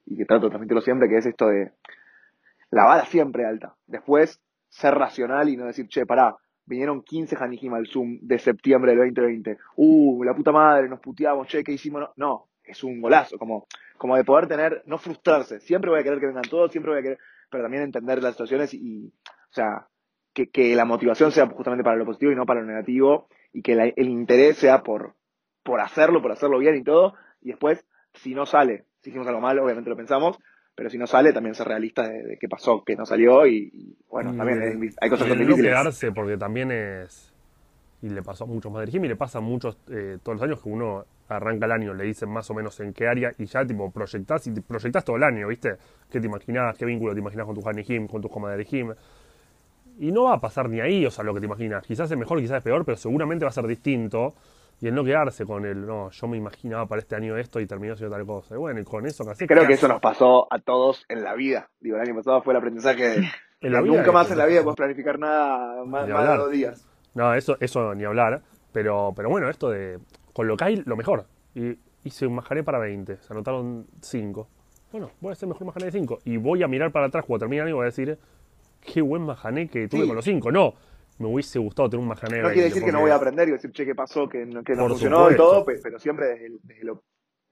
y 0.06 0.18
que 0.18 0.26
trato 0.26 0.46
de 0.46 0.50
transmitirlo 0.50 0.82
siempre, 0.82 1.08
que 1.08 1.18
es 1.18 1.26
esto 1.26 1.48
de 1.48 1.72
la 2.72 2.86
vara 2.86 3.06
siempre 3.06 3.46
alta. 3.46 3.76
Después, 3.88 4.42
ser 4.70 4.96
racional 4.96 5.50
y 5.50 5.58
no 5.58 5.66
decir, 5.66 5.88
che, 5.88 6.06
pará, 6.06 6.36
vinieron 6.66 7.02
15 7.04 7.36
Hanijim 7.40 7.74
al 7.74 7.88
Zoom 7.88 8.20
de 8.22 8.40
septiembre 8.40 8.92
del 8.92 9.00
2020. 9.14 9.58
Uh, 9.76 10.24
la 10.24 10.34
puta 10.36 10.52
madre, 10.52 10.88
nos 10.90 11.00
puteamos, 11.00 11.48
che, 11.48 11.64
¿qué 11.64 11.72
hicimos? 11.74 12.02
No, 12.02 12.14
no, 12.18 12.48
es 12.64 12.84
un 12.84 13.02
golazo, 13.02 13.38
como, 13.38 13.68
como 13.98 14.16
de 14.16 14.24
poder 14.24 14.48
tener, 14.48 14.84
no 14.86 14.98
frustrarse. 14.98 15.60
Siempre 15.60 15.92
voy 15.92 16.00
a 16.00 16.04
querer 16.04 16.20
que 16.20 16.28
vengan 16.28 16.44
todos, 16.44 16.72
siempre 16.72 16.92
voy 16.92 17.00
a 17.00 17.04
querer, 17.04 17.20
pero 17.50 17.64
también 17.64 17.84
entender 17.84 18.22
las 18.24 18.34
situaciones 18.34 18.74
y, 18.74 19.08
o 19.08 19.54
sea, 19.54 19.88
que, 20.34 20.50
que 20.50 20.76
la 20.76 20.86
motivación 20.86 21.32
sea 21.32 21.48
justamente 21.48 21.84
para 21.84 21.98
lo 21.98 22.06
positivo 22.06 22.32
y 22.32 22.36
no 22.36 22.46
para 22.46 22.62
lo 22.62 22.68
negativo, 22.68 23.28
y 23.52 23.62
que 23.62 23.76
la- 23.76 23.86
el 23.86 24.08
interés 24.10 24.58
sea 24.58 24.82
por, 24.84 25.16
por 25.64 25.80
hacerlo, 25.82 26.22
por 26.22 26.32
hacerlo 26.32 26.58
bien 26.58 26.76
y 26.76 26.84
todo, 26.84 27.14
y 27.42 27.50
después, 27.50 27.86
si 28.14 28.34
no 28.34 28.46
sale, 28.46 28.86
si 29.02 29.10
hicimos 29.10 29.28
algo 29.28 29.42
malo, 29.42 29.64
obviamente 29.64 29.90
lo 29.90 29.96
pensamos, 29.98 30.38
pero 30.76 30.90
si 30.90 30.98
no 30.98 31.08
sale, 31.08 31.34
también 31.34 31.56
ser 31.56 31.68
realista 31.68 32.08
de, 32.08 32.24
de 32.24 32.38
qué 32.38 32.48
pasó, 32.50 32.84
que 32.84 32.96
no 32.96 33.06
salió, 33.06 33.46
y, 33.46 33.70
y, 33.74 33.96
bueno, 34.10 34.34
Y- 34.34 34.38
también 34.38 34.62
es- 34.64 34.96
hay 35.02 35.10
cosas 35.10 35.26
que 35.28 35.30
son 35.34 35.40
no 35.40 35.46
difíciles. 35.46 35.72
quedarse, 35.72 36.12
porque 36.12 36.38
también 36.38 36.72
es. 36.72 37.32
Y 38.02 38.10
le 38.10 38.22
pasó 38.22 38.44
a 38.44 38.48
muchos 38.48 38.72
más 38.72 38.94
y 38.94 39.00
le 39.00 39.16
pasa 39.16 39.38
a 39.38 39.42
muchos 39.42 39.78
eh, 39.90 40.18
todos 40.22 40.36
los 40.38 40.44
años 40.44 40.62
que 40.62 40.68
uno 40.70 41.06
arranca 41.30 41.66
el 41.68 41.72
año, 41.72 41.94
le 41.94 42.04
dicen 42.04 42.30
más 42.30 42.50
o 42.50 42.54
menos 42.54 42.78
en 42.82 42.92
qué 42.94 43.08
área 43.08 43.32
y 43.38 43.46
ya 43.46 43.66
tipo 43.66 43.90
proyectás 43.92 44.46
y 44.48 44.54
te 44.54 44.62
proyectás 44.62 45.06
todo 45.06 45.16
el 45.16 45.24
año, 45.24 45.48
¿viste? 45.48 45.78
¿Qué 46.12 46.20
te 46.20 46.28
imaginás? 46.28 46.78
¿Qué 46.78 46.86
vínculo 46.86 47.14
te 47.14 47.20
imaginás 47.22 47.46
con 47.46 47.56
tu 47.56 47.68
Hani 47.68 47.84
Jim, 47.84 48.08
con 48.08 48.22
tus 48.22 48.30
comadres 48.30 48.68
Jim? 48.68 48.94
Y 50.00 50.12
no 50.12 50.24
va 50.24 50.34
a 50.34 50.42
pasar 50.42 50.70
ni 50.70 50.82
ahí, 50.82 51.06
o 51.06 51.12
sea, 51.12 51.24
lo 51.24 51.34
que 51.34 51.40
te 51.40 51.46
imaginas. 51.46 51.86
Quizás 51.86 52.10
es 52.12 52.18
mejor, 52.18 52.40
quizás 52.40 52.58
es 52.58 52.64
peor, 52.64 52.84
pero 52.84 52.98
seguramente 52.98 53.46
va 53.46 53.50
a 53.50 53.54
ser 53.54 53.68
distinto. 53.68 54.34
Y 54.84 54.88
el 54.90 54.96
no 54.96 55.06
quedarse 55.06 55.46
con 55.46 55.66
el, 55.66 55.86
no, 55.88 56.10
yo 56.10 56.28
me 56.28 56.36
imaginaba 56.36 56.86
para 56.88 57.00
este 57.00 57.16
año 57.16 57.38
esto 57.38 57.62
y 57.62 57.66
terminó 57.66 57.96
siendo 57.96 58.14
tal 58.18 58.26
cosa. 58.26 58.54
Y 58.54 58.58
bueno, 58.58 58.82
y 58.82 58.84
con 58.84 59.06
eso 59.06 59.24
casi. 59.24 59.48
Creo 59.48 59.66
que 59.66 59.76
eso 59.76 59.88
nos 59.88 60.02
pasó 60.02 60.46
a 60.52 60.60
todos 60.60 61.06
en 61.08 61.24
la 61.24 61.36
vida. 61.36 61.70
Digo, 61.80 61.96
el 61.96 62.02
año 62.02 62.16
pasado 62.16 62.42
fue 62.42 62.52
el 62.52 62.58
aprendizaje 62.58 63.08
de 63.08 63.28
En 63.62 63.72
la 63.72 63.80
vida 63.80 63.96
nunca 63.96 64.12
más 64.12 64.30
en 64.30 64.38
la 64.38 64.46
vida 64.46 64.62
puedes 64.62 64.76
planificar 64.76 65.18
nada 65.18 65.86
más, 65.86 66.10
más 66.10 66.30
de 66.30 66.38
dos 66.38 66.52
días. 66.52 66.86
No, 67.14 67.34
eso, 67.34 67.56
eso 67.62 67.96
ni 67.96 68.04
hablar. 68.04 68.42
Pero, 68.74 69.14
pero 69.16 69.30
bueno, 69.30 69.50
esto 69.50 69.70
de. 69.70 70.00
Con 70.34 70.48
lo 70.48 70.58
que 70.58 70.66
hay, 70.66 70.76
lo 70.86 70.98
mejor. 70.98 71.28
Y 71.56 71.80
hice 72.04 72.28
un 72.28 72.36
majané 72.36 72.62
para 72.62 72.78
20. 72.80 73.20
Se 73.22 73.32
anotaron 73.32 73.88
5. 74.02 74.50
Bueno, 74.92 75.12
voy 75.22 75.30
a 75.30 75.32
hacer 75.32 75.48
mejor 75.48 75.66
majané 75.66 75.86
de 75.86 75.92
5. 75.94 76.20
Y 76.26 76.36
voy 76.36 76.62
a 76.62 76.68
mirar 76.68 76.92
para 76.92 77.06
atrás 77.06 77.24
cuando 77.26 77.46
termine 77.46 77.62
el 77.62 77.68
año 77.68 77.76
y 77.76 77.78
voy 77.78 77.84
a 77.84 77.86
decir. 77.86 78.20
Qué 78.82 79.02
buen 79.02 79.22
majané 79.22 79.70
que 79.70 79.88
tuve 79.88 80.02
Sí. 80.02 80.08
con 80.08 80.16
los 80.18 80.26
5. 80.26 80.52
No, 80.52 80.74
me 81.20 81.28
hubiese 81.28 81.60
gustado 81.60 81.90
tener 81.90 82.02
un 82.02 82.10
majané 82.10 82.38
de 82.38 82.42
No 82.42 82.48
20. 82.50 82.54
quiere 82.54 82.70
decir 82.70 82.84
que 82.86 82.92
no 82.92 83.02
voy 83.02 83.12
a 83.12 83.16
aprender 83.16 83.48
y 83.48 83.52
decir, 83.52 83.72
che, 83.72 83.86
¿qué 83.86 83.96
pasó? 83.96 84.28
Que 84.28 84.46
no, 84.46 84.64
que 84.64 84.74
no 84.76 84.88
funcionó 84.88 85.32
y 85.32 85.36
todo, 85.36 85.64
pe- 85.66 85.80
pero 85.82 86.00
siempre 86.00 86.28
desde, 86.28 86.46
el- 86.48 86.60
desde 86.64 86.84
lo, 86.84 87.04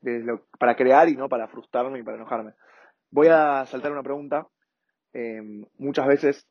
desde 0.01 0.25
lo- 0.25 0.45
para 0.59 0.75
crear 0.75 1.07
y 1.09 1.15
no 1.15 1.29
para 1.29 1.47
frustrarme 1.47 1.99
y 1.99 2.03
para 2.03 2.17
enojarme. 2.17 2.53
Voy 3.11 3.27
a 3.27 3.65
saltar 3.65 3.91
una 3.91 4.03
pregunta. 4.03 4.47
Eh, 5.13 5.41
muchas 5.77 6.07
veces, 6.07 6.47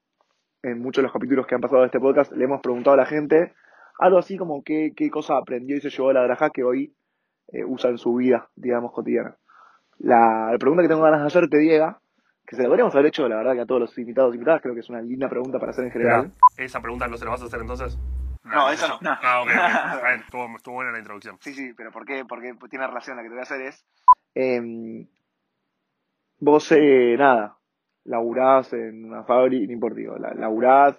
en 0.62 0.80
muchos 0.80 1.02
de 1.02 1.04
los 1.04 1.12
capítulos 1.12 1.46
que 1.46 1.54
han 1.54 1.60
pasado 1.60 1.80
de 1.80 1.86
este 1.86 2.00
podcast, 2.00 2.32
le 2.32 2.44
hemos 2.44 2.60
preguntado 2.60 2.94
a 2.94 2.98
la 2.98 3.06
gente 3.06 3.54
algo 3.98 4.18
así 4.18 4.36
como 4.36 4.62
qué, 4.62 4.92
qué 4.96 5.10
cosa 5.10 5.36
aprendió 5.36 5.76
y 5.76 5.80
se 5.80 5.90
llevó 5.90 6.10
a 6.10 6.14
la 6.14 6.22
draja 6.22 6.50
que 6.50 6.62
hoy 6.64 6.94
eh, 7.48 7.64
usa 7.64 7.90
en 7.90 7.98
su 7.98 8.14
vida, 8.14 8.48
digamos, 8.54 8.92
cotidiana. 8.92 9.36
La, 9.98 10.50
la 10.52 10.58
pregunta 10.58 10.82
que 10.82 10.88
tengo 10.88 11.02
ganas 11.02 11.20
de 11.20 11.26
hacerte, 11.26 11.58
Diego, 11.58 11.98
que 12.50 12.56
se 12.56 12.62
la 12.62 12.68
podríamos 12.68 12.92
haber 12.94 13.06
hecho, 13.06 13.28
la 13.28 13.36
verdad, 13.36 13.54
que 13.54 13.60
a 13.60 13.66
todos 13.66 13.80
los 13.80 13.96
invitados 13.96 14.34
y 14.34 14.38
invitadas, 14.38 14.60
creo 14.60 14.74
que 14.74 14.80
es 14.80 14.90
una 14.90 15.00
linda 15.00 15.28
pregunta 15.28 15.60
para 15.60 15.70
hacer 15.70 15.84
en 15.84 15.92
general. 15.92 16.32
¿Esa 16.58 16.80
pregunta 16.82 17.06
no 17.06 17.16
se 17.16 17.24
la 17.24 17.30
vas 17.30 17.42
a 17.42 17.44
hacer 17.44 17.60
entonces? 17.60 17.96
No, 18.42 18.68
esa 18.72 18.88
no. 18.88 18.98
No. 19.00 19.10
Ah, 19.22 19.42
ok, 19.42 19.48
ok. 19.48 19.54
Está 19.94 20.08
bien, 20.08 20.20
estuvo, 20.20 20.56
estuvo 20.56 20.74
buena 20.74 20.90
la 20.90 20.98
introducción. 20.98 21.36
Sí, 21.40 21.54
sí, 21.54 21.72
pero 21.76 21.92
¿por 21.92 22.04
qué? 22.04 22.24
Porque 22.28 22.52
tiene 22.68 22.86
relación 22.88 23.16
la 23.16 23.22
que 23.22 23.28
te 23.28 23.34
voy 23.34 23.38
a 23.40 23.42
hacer 23.42 23.60
es. 23.60 23.86
em, 24.34 25.06
vos, 26.40 26.72
eh, 26.72 27.14
nada, 27.16 27.56
laburás 28.04 28.72
en 28.72 29.04
una 29.04 29.22
fábrica, 29.22 29.66
no 29.66 29.72
importa, 29.72 29.96
digo, 29.98 30.16
la- 30.18 30.34
laburás, 30.34 30.98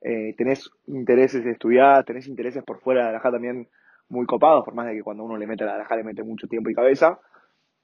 eh, 0.00 0.34
tenés 0.36 0.68
intereses 0.86 1.44
de 1.44 1.52
estudiar, 1.52 2.04
tenés 2.04 2.26
intereses 2.26 2.64
por 2.64 2.80
fuera 2.80 3.06
de 3.06 3.12
la 3.12 3.20
JA 3.20 3.30
también 3.30 3.68
muy 4.08 4.26
copados, 4.26 4.64
por 4.64 4.74
más 4.74 4.86
de 4.86 4.94
que 4.94 5.02
cuando 5.04 5.22
uno 5.22 5.36
le 5.36 5.46
mete 5.46 5.62
a 5.62 5.76
la 5.78 5.84
JA 5.84 5.96
le 5.96 6.02
mete 6.04 6.24
mucho 6.24 6.48
tiempo 6.48 6.70
y 6.70 6.74
cabeza. 6.74 7.20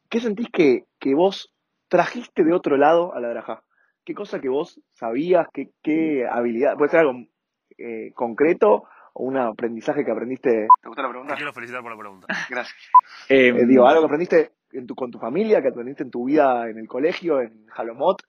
¿Qué 0.09 0.19
sentís 0.19 0.49
que, 0.51 0.85
que 0.99 1.15
vos 1.15 1.54
trajiste 1.89 2.45
de 2.45 2.53
otro 2.53 2.77
lado 2.77 3.15
a 3.15 3.21
la 3.21 3.29
Draja? 3.29 3.63
¿Qué 4.05 4.15
cosa 4.15 4.41
que 4.41 4.49
vos 4.49 4.81
sabías? 4.93 5.47
¿Qué, 5.53 5.71
qué 5.83 6.27
habilidad? 6.31 6.77
¿Puede 6.77 6.91
ser 6.91 7.01
algo 7.01 7.15
eh, 7.79 8.13
concreto 8.15 8.85
o 9.15 9.25
un 9.25 9.37
aprendizaje 9.39 10.05
que 10.05 10.11
aprendiste? 10.11 10.51
¿Te 10.83 10.89
gustó 10.89 11.03
la 11.03 11.09
Te 11.09 11.13
pregunta? 11.13 11.35
quiero 11.37 11.53
felicitar 11.53 11.83
por 11.83 11.93
la 11.93 11.99
pregunta. 11.99 12.27
Gracias. 12.51 12.77
Eh, 13.29 13.49
Eh, 13.49 13.67
digo, 13.67 13.87
algo 13.87 14.03
que 14.03 14.07
aprendiste 14.07 14.53
en 14.73 14.87
tu, 14.87 14.95
con 14.95 15.11
tu 15.11 15.19
familia, 15.19 15.63
que 15.63 15.69
aprendiste 15.69 16.03
en 16.03 16.11
tu 16.11 16.25
vida 16.27 16.69
en 16.69 16.79
el 16.79 16.87
colegio, 16.89 17.41
en 17.41 17.67
Jalomot, 17.69 18.23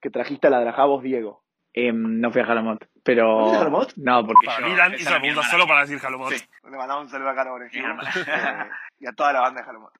que 0.00 0.10
trajiste 0.10 0.48
a 0.48 0.50
la 0.50 0.60
Drajá 0.60 0.84
vos, 0.84 1.02
Diego. 1.02 1.42
em, 1.74 2.20
no 2.20 2.30
fui 2.32 2.42
a 2.42 2.44
Jalomot, 2.44 2.84
pero... 3.02 3.24
¿No 3.24 3.38
fuiste 3.44 3.56
a 3.56 3.60
Jalomot? 3.60 3.92
No, 3.96 4.26
porque 4.26 4.46
Para 4.46 4.60
yo... 4.60 4.66
mí, 4.66 4.76
Dan 4.76 4.94
hizo 4.94 5.10
la 5.10 5.20
pregunta 5.20 5.48
solo 5.48 5.66
para 5.66 5.80
decir 5.82 5.98
Jalomot. 5.98 6.32
Sí. 6.32 6.44
Le 6.64 6.76
mandamos 6.76 7.04
un 7.04 7.10
saludo 7.10 7.28
a 7.30 7.44
Mi 7.72 7.78
hermana. 7.78 8.10
y 9.00 9.06
a 9.06 9.12
toda 9.12 9.32
la 9.32 9.40
banda 9.40 9.60
de 9.60 9.66
Jalomot. 9.66 9.92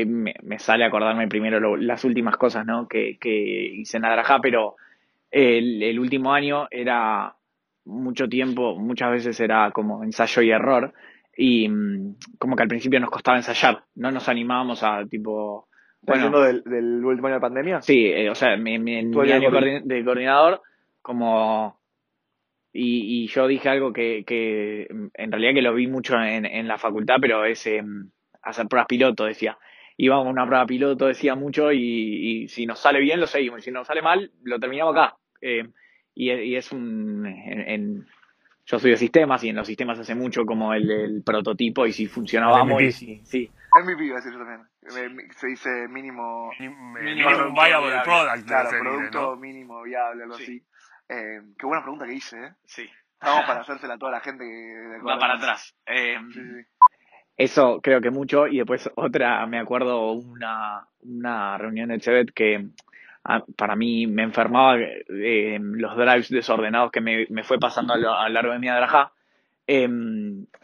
Eh, 0.00 0.06
me, 0.06 0.34
me 0.42 0.58
sale 0.58 0.84
acordarme 0.84 1.28
primero 1.28 1.60
lo- 1.60 1.76
las 1.76 2.04
últimas 2.04 2.36
cosas 2.36 2.64
¿no? 2.66 2.86
que, 2.88 3.18
que 3.20 3.30
hice 3.30 3.96
en 3.96 4.04
Adrajá, 4.04 4.38
pero 4.40 4.76
el, 5.30 5.82
el 5.82 5.98
último 5.98 6.32
año 6.32 6.68
era 6.70 7.34
mucho 7.84 8.28
tiempo, 8.28 8.76
muchas 8.76 9.10
veces 9.10 9.40
era 9.40 9.70
como 9.70 10.04
ensayo 10.04 10.42
y 10.42 10.50
error, 10.50 10.92
y 11.36 11.68
mm, 11.68 12.16
como 12.38 12.54
que 12.56 12.62
al 12.62 12.68
principio 12.68 13.00
nos 13.00 13.10
costaba 13.10 13.36
ensayar, 13.38 13.82
no 13.94 14.10
nos 14.10 14.28
animábamos 14.28 14.82
a 14.82 15.04
tipo, 15.06 15.68
¿Estás 16.00 16.20
bueno, 16.30 16.40
del, 16.40 16.62
del 16.64 17.04
último 17.04 17.28
año 17.28 17.36
de 17.36 17.40
pandemia? 17.40 17.80
Sí, 17.82 18.06
eh, 18.06 18.28
o 18.30 18.34
sea, 18.34 18.56
mi, 18.56 18.78
mi- 18.78 19.02
año 19.36 19.50
de 19.50 19.56
coordin- 19.56 20.04
coordinador, 20.04 20.60
como... 21.02 21.78
Y, 22.72 23.24
y 23.24 23.26
yo 23.28 23.46
dije 23.46 23.68
algo 23.70 23.92
que, 23.92 24.24
que 24.26 24.86
en 25.14 25.32
realidad 25.32 25.54
que 25.54 25.62
lo 25.62 25.74
vi 25.74 25.86
mucho 25.86 26.20
en, 26.20 26.44
en 26.44 26.68
la 26.68 26.76
facultad, 26.78 27.16
pero 27.20 27.44
es 27.44 27.66
eh, 27.66 27.82
hacer 28.42 28.66
pruebas 28.68 28.86
piloto, 28.86 29.24
decía. 29.24 29.58
Íbamos 30.00 30.28
a 30.28 30.30
una 30.30 30.46
prueba 30.46 30.64
piloto, 30.64 31.06
decía 31.06 31.34
mucho, 31.34 31.72
y, 31.72 32.44
y 32.44 32.48
si 32.48 32.64
nos 32.66 32.78
sale 32.80 33.00
bien, 33.00 33.18
lo 33.20 33.26
seguimos. 33.26 33.58
Y 33.58 33.62
si 33.64 33.70
nos 33.72 33.86
sale 33.86 34.00
mal, 34.00 34.30
lo 34.44 34.58
terminamos 34.60 34.96
acá. 34.96 35.16
Eh, 35.40 35.68
y, 36.14 36.30
y 36.32 36.56
es 36.56 36.70
un... 36.72 37.26
en- 37.26 37.68
en- 37.68 38.06
yo 38.64 38.78
soy 38.78 38.90
de 38.90 38.96
sistemas 38.98 39.42
y 39.44 39.48
en 39.48 39.56
los 39.56 39.66
sistemas 39.66 39.98
hace 39.98 40.14
mucho 40.14 40.44
como 40.44 40.74
el, 40.74 40.90
el 40.90 41.22
prototipo 41.24 41.86
y 41.86 41.92
si 41.92 42.06
vamos 42.06 42.82
y 42.82 42.92
si, 42.92 43.20
sí. 43.24 43.50
MVP 43.82 44.04
iba 44.04 44.18
a 44.18 44.20
decir 44.20 44.32
yo 44.32 44.38
también. 44.38 44.60
Eh, 44.82 45.28
Se 45.36 45.46
dice 45.48 45.88
mínimo... 45.88 46.50
Minimum 46.60 47.54
viable 47.54 47.88
viable. 47.88 48.00
product. 48.04 48.46
Claro, 48.46 48.68
producto 48.78 49.20
¿no? 49.22 49.36
mínimo 49.36 49.82
viable, 49.82 50.22
algo 50.24 50.34
Sí. 50.36 50.42
así. 50.42 50.62
Eh, 51.08 51.40
qué 51.58 51.66
buena 51.66 51.82
pregunta 51.82 52.06
que 52.06 52.12
hice, 52.14 52.36
¿eh? 52.38 52.52
sí. 52.66 52.88
Estamos 53.20 53.46
para 53.46 53.60
hacérsela 53.62 53.94
a 53.94 53.98
toda 53.98 54.12
la 54.12 54.20
gente 54.20 54.44
que... 54.44 55.02
Va 55.04 55.18
para 55.18 55.34
atrás. 55.34 55.74
Eh, 55.86 56.18
Sí, 56.32 56.38
sí. 56.40 56.68
Eso 57.38 57.80
creo 57.80 58.00
que 58.00 58.10
mucho. 58.10 58.46
Y 58.48 58.58
después 58.58 58.90
otra, 58.96 59.46
me 59.46 59.58
acuerdo 59.58 60.12
una, 60.12 60.86
una 61.04 61.56
reunión 61.56 61.88
de 61.88 62.00
Chebet 62.00 62.32
que 62.34 62.66
ah, 63.24 63.42
para 63.56 63.76
mí 63.76 64.06
me 64.08 64.24
enfermaba 64.24 64.76
eh, 64.78 65.58
los 65.60 65.96
drives 65.96 66.28
desordenados 66.28 66.90
que 66.90 67.00
me, 67.00 67.26
me 67.30 67.44
fue 67.44 67.58
pasando 67.58 67.94
a 67.94 67.96
lo, 67.96 68.12
a 68.12 68.28
lo 68.28 68.34
largo 68.34 68.52
de 68.52 68.58
mi 68.58 68.68
adraja. 68.68 69.12
Eh, 69.70 69.86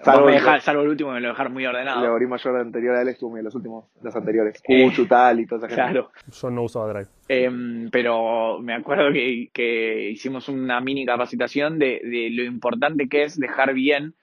Salvo 0.02 0.26
me 0.26 0.32
deja- 0.32 0.60
salvo 0.60 0.80
el 0.82 0.88
último, 0.88 1.12
me 1.12 1.20
lo 1.20 1.28
dejaron 1.28 1.52
muy 1.52 1.66
ordenado. 1.66 2.00
Leorí 2.00 2.26
mayor 2.26 2.56
anterior 2.56 2.96
a 2.96 3.02
él 3.02 3.08
estuvo 3.08 3.36
en 3.36 3.44
los 3.44 3.54
últimos, 3.54 3.84
los 4.02 4.16
anteriores. 4.16 4.62
Eh, 4.66 4.86
Uchu, 4.86 5.04
tal 5.06 5.40
y 5.40 5.46
toda 5.46 5.66
esa 5.66 5.76
gente. 5.76 5.92
Claro. 5.92 6.10
Yo 6.32 6.50
no 6.50 6.62
usaba 6.62 6.90
Drive. 6.90 7.08
Em, 7.28 7.90
pero 7.90 8.58
me 8.60 8.72
acuerdo 8.74 9.12
que, 9.12 9.50
que 9.52 10.08
hicimos 10.10 10.48
una 10.48 10.80
mini 10.80 11.04
capacitación 11.04 11.78
de, 11.78 12.00
de 12.02 12.30
lo 12.32 12.44
importante 12.44 13.06
que 13.08 13.24
es 13.24 13.38
dejar 13.38 13.74
bien 13.74 14.14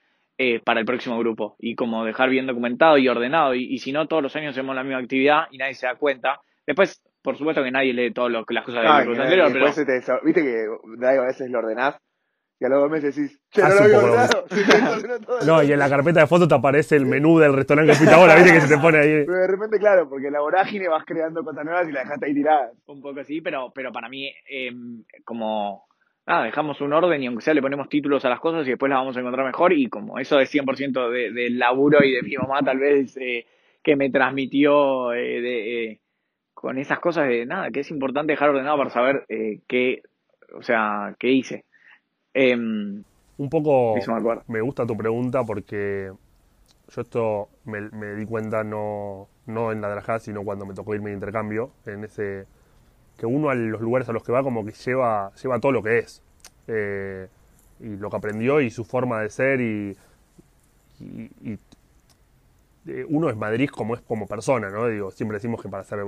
eh, 0.42 0.60
para 0.60 0.80
el 0.80 0.88
próximo 0.88 1.20
grupo 1.20 1.56
y 1.60 1.76
como 1.76 2.04
dejar 2.04 2.32
bien 2.32 2.48
documentado 2.48 2.98
y 2.98 3.08
ordenado 3.08 3.54
y, 3.54 3.64
y 3.66 3.78
si 3.78 3.92
no 3.92 4.08
todos 4.08 4.24
los 4.24 4.36
años 4.36 4.52
hacemos 4.52 4.76
la 4.76 4.84
misma 4.84 4.98
actividad 4.98 5.44
y 5.52 5.60
nadie 5.60 5.76
se 5.76 5.86
da 5.86 5.96
cuenta 5.96 6.39
después 6.66 7.04
por 7.22 7.38
supuesto 7.38 7.64
que 7.64 7.70
nadie 7.70 7.94
lee 7.94 8.12
todas 8.12 8.32
las 8.32 8.66
cosas 8.66 8.82
del 8.82 9.06
grupo 9.06 9.22
anterior 9.22 9.54
pero 9.54 9.72
se 9.72 9.86
te 9.86 10.02
Viste 10.24 10.42
que 10.42 10.66
a 11.06 11.22
veces 11.22 11.48
lo 11.52 11.60
ordenás 11.60 11.96
y 12.60 12.66
a 12.66 12.70
los 12.70 12.80
dos 12.80 12.92
meses 12.92 13.16
decís, 13.16 13.39
che, 13.50 13.62
no 13.62 13.70
lo 13.70 13.82
había 13.82 13.98
ordenado. 13.98 14.46
No, 15.48 15.64
y 15.64 15.72
en 15.72 15.80
la 15.80 15.89
carpeta 15.89 16.20
de 16.20 16.28
fotos 16.28 16.48
te 16.48 16.54
aparece 16.54 16.96
el 16.96 17.08
menú 17.08 17.39
del 17.39 17.56
restaurante 17.56 17.92
que 17.92 17.98
fuiste 17.98 18.16
ahora, 18.16 18.36
viste 18.36 18.54
que 18.54 18.62
se 18.62 18.68
te 18.68 18.78
pone 18.80 19.00
ahí. 19.00 19.26
Pero 19.26 19.38
de 19.38 19.48
repente, 19.48 19.80
claro, 19.80 20.08
porque 20.08 20.28
en 20.28 20.34
la 20.34 20.42
vorágine 20.42 20.88
vas 20.88 21.04
creando 21.04 21.44
cosas 21.44 21.66
nuevas 21.66 21.88
y 21.89 21.92
la 21.92 22.02
dejaste 22.02 22.28
ahí 22.28 22.34
tirada. 22.36 22.72
un 22.86 23.02
poco 23.02 23.20
así 23.20 23.42
pero 23.42 23.72
pero 23.74 23.92
para 23.92 24.10
mí 24.10 24.32
em, 24.48 25.04
como 25.24 25.86
nada 26.26 26.45
dejamos 26.45 26.82
un 26.82 26.93
orden 26.93 27.22
y 27.24 27.28
aunque 27.28 27.43
sea 27.43 27.53
le 27.53 27.61
ponemos 27.61 27.89
títulos 27.89 28.24
a 28.26 28.30
las 28.30 28.39
cosas 28.39 28.65
y 28.65 28.69
después 28.69 28.89
las 28.89 28.99
vamos 28.99 29.17
a 29.17 29.19
encontrar 29.19 29.45
mejor 29.45 29.74
y 29.74 29.88
como 29.88 30.19
eso 30.19 30.39
es 30.39 30.53
100% 30.53 31.09
de, 31.09 31.32
del 31.32 31.59
laburo 31.59 32.03
y 32.03 32.11
de 32.11 32.22
mi 32.22 32.36
mamá 32.36 32.61
tal 32.61 32.78
vez 32.78 33.17
eh, 33.17 33.45
que 33.84 33.95
me 33.95 34.09
transmitió 34.09 35.13
eh, 35.13 35.41
de, 35.41 35.84
eh, 35.86 35.99
con 36.53 36.78
esas 36.78 36.99
cosas 36.99 37.28
de 37.28 37.45
nada 37.45 37.72
que 37.72 37.82
es 37.82 37.91
importante 37.91 38.34
dejar 38.34 38.49
ordenado 38.49 38.78
para 38.78 38.89
saber 38.89 39.26
eh, 39.30 39.59
qué 39.67 40.03
o 40.53 40.61
sea 40.61 41.15
qué 41.17 41.30
hice. 41.32 41.65
Em, 42.34 43.03
Un 43.38 43.49
poco 43.49 43.97
eso 43.97 44.13
me 44.47 44.61
gusta 44.61 44.86
tu 44.86 44.95
pregunta 44.95 45.43
porque 45.43 46.11
yo 46.93 47.01
esto 47.01 47.49
me, 47.65 47.89
me 47.91 48.15
di 48.15 48.26
cuenta 48.26 48.63
no, 48.63 49.28
no 49.47 49.72
en 49.72 49.82
la 49.82 49.89
Drajá, 49.89 50.19
sino 50.19 50.43
cuando 50.43 50.65
me 50.65 50.74
tocó 50.74 50.93
irme 50.93 51.09
de 51.09 51.15
intercambio, 51.15 51.72
en 51.86 52.03
ese 52.03 52.45
que 53.22 53.28
uno 53.28 53.51
a 53.51 53.55
los 53.55 53.82
lugares 53.82 54.09
a 54.09 54.13
los 54.13 54.24
que 54.24 54.34
va 54.34 54.43
como 54.43 54.65
que 54.65 54.74
lleva, 54.74 55.32
lleva 55.41 55.59
todo 55.61 55.72
lo 55.72 55.84
que 55.84 55.99
es. 55.99 56.24
Eh, 56.67 57.28
y 57.80 57.97
lo 57.97 58.09
que 58.09 58.17
aprendió 58.17 58.61
y 58.61 58.72
su 58.72 58.84
forma 58.84 59.22
de 59.22 59.30
ser 59.30 59.61
y, 59.61 59.95
eh, 62.88 63.05
uno 63.09 63.30
es 63.30 63.36
Madrid 63.38 63.69
como 63.69 63.95
es 63.95 64.01
como 64.01 64.28
persona, 64.28 64.69
¿no? 64.69 64.88
Digo, 64.88 65.11
siempre 65.11 65.38
decimos 65.38 65.61
que 65.61 65.69
para 65.69 65.84
ser 65.84 65.99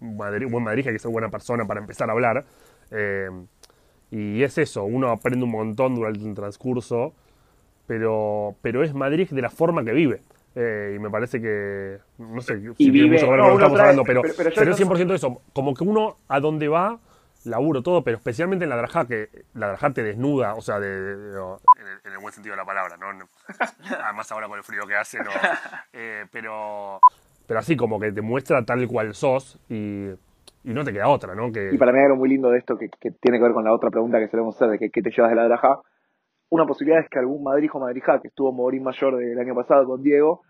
Madrid- 0.00 0.48
buen 0.50 0.64
Madrid 0.64 0.86
hay 0.86 0.92
que 0.94 0.98
ser 0.98 1.10
buena 1.10 1.28
persona 1.30 1.64
para 1.66 1.80
empezar 1.80 2.08
a 2.08 2.12
hablar. 2.12 2.44
Eh, 2.90 3.30
Y 4.12 4.42
es 4.44 4.58
eso, 4.58 4.84
uno 4.84 5.10
aprende 5.10 5.44
un 5.44 5.50
montón 5.52 5.94
durante 5.96 6.24
un 6.24 6.34
transcurso, 6.34 7.14
pero, 7.86 8.54
pero 8.62 8.84
es 8.84 8.94
Madrid 8.94 9.28
de 9.30 9.42
la 9.42 9.50
forma 9.50 9.84
que 9.84 9.92
vive. 9.92 10.22
Eh, 10.54 10.94
y 10.96 10.98
me 10.98 11.08
parece 11.10 11.40
que, 11.40 11.98
no 12.18 12.40
sé 12.42 12.58
si 12.58 12.60
vive- 12.60 12.74
tiene 12.76 13.10
mucho 13.12 13.24
que 13.26 13.30
ver 13.30 13.38
con 13.40 13.48
no, 13.48 13.48
lo 13.48 13.48
que 13.48 13.54
estamos 13.64 13.78
trae- 13.78 13.82
hablando, 13.82 14.04
pero, 14.04 14.20
pero- 14.22 14.34
pero 14.36 14.50
yo 14.50 14.54
pero 14.54 14.66
no- 14.66 14.72
es 14.72 14.76
100% 14.76 15.14
eso. 15.14 15.40
Como 15.54 15.72
que 15.74 15.84
uno 15.84 16.16
a 16.28 16.40
dónde 16.40 16.68
va, 16.68 16.98
laburo 17.44 17.82
todo, 17.82 18.04
pero 18.04 18.18
especialmente 18.18 18.64
en 18.64 18.68
la 18.70 18.76
Drajá, 18.76 19.06
que 19.06 19.28
la 19.54 19.68
Drajá 19.68 19.92
te 19.92 20.02
desnuda, 20.02 20.54
o 20.54 20.60
sea, 20.60 20.78
de, 20.78 20.88
de- 20.88 21.16
de- 21.16 21.38
en, 21.40 21.86
el, 21.88 21.98
en 22.04 22.12
el 22.12 22.18
buen 22.18 22.32
sentido 22.34 22.52
de 22.52 22.58
la 22.58 22.66
palabra, 22.66 22.96
¿no? 22.98 23.12
No- 23.14 23.28
Además 24.04 24.30
ahora 24.30 24.46
con 24.48 24.58
el 24.58 24.64
frío 24.64 24.86
que 24.86 24.94
hace, 24.94 25.18
no. 25.20 25.30
Eh, 25.94 26.26
pero, 26.30 27.00
pero 27.46 27.58
así 27.60 27.76
como 27.76 27.98
que 27.98 28.12
te 28.12 28.20
muestra 28.22 28.64
tal 28.64 28.86
cual 28.88 29.14
sos 29.14 29.58
y, 29.68 30.08
y 30.64 30.72
no 30.74 30.84
te 30.84 30.92
queda 30.92 31.08
otra, 31.08 31.34
¿no? 31.34 31.50
Que, 31.50 31.70
Y 31.72 31.78
para 31.78 31.92
mí 31.92 31.98
hay 31.98 32.04
algo 32.04 32.16
muy 32.16 32.28
lindo 32.28 32.50
de 32.50 32.58
esto 32.58 32.76
que, 32.78 32.88
que 33.00 33.10
tiene 33.10 33.38
que 33.38 33.44
ver 33.44 33.52
con 33.52 33.64
la 33.64 33.72
otra 33.72 33.90
pregunta 33.90 34.18
que 34.18 34.28
solemos 34.28 34.54
hacer 34.56 34.68
de 34.68 34.78
que, 34.78 34.90
qué 34.90 35.02
te 35.02 35.10
llevas 35.10 35.30
de 35.30 35.36
la 35.36 35.44
Draja. 35.44 35.80
Una 36.52 36.66
posibilidad 36.66 37.02
es 37.02 37.08
que 37.08 37.18
algún 37.18 37.42
Madrid 37.42 37.70
o 37.72 37.80
Madrija 37.80 38.20
que 38.20 38.28
estuvo 38.28 38.52
Morín 38.52 38.82
Mayor 38.82 39.16
del 39.16 39.38
año 39.38 39.54
pasado 39.54 39.86
con 39.86 40.02
Diego, 40.02 40.42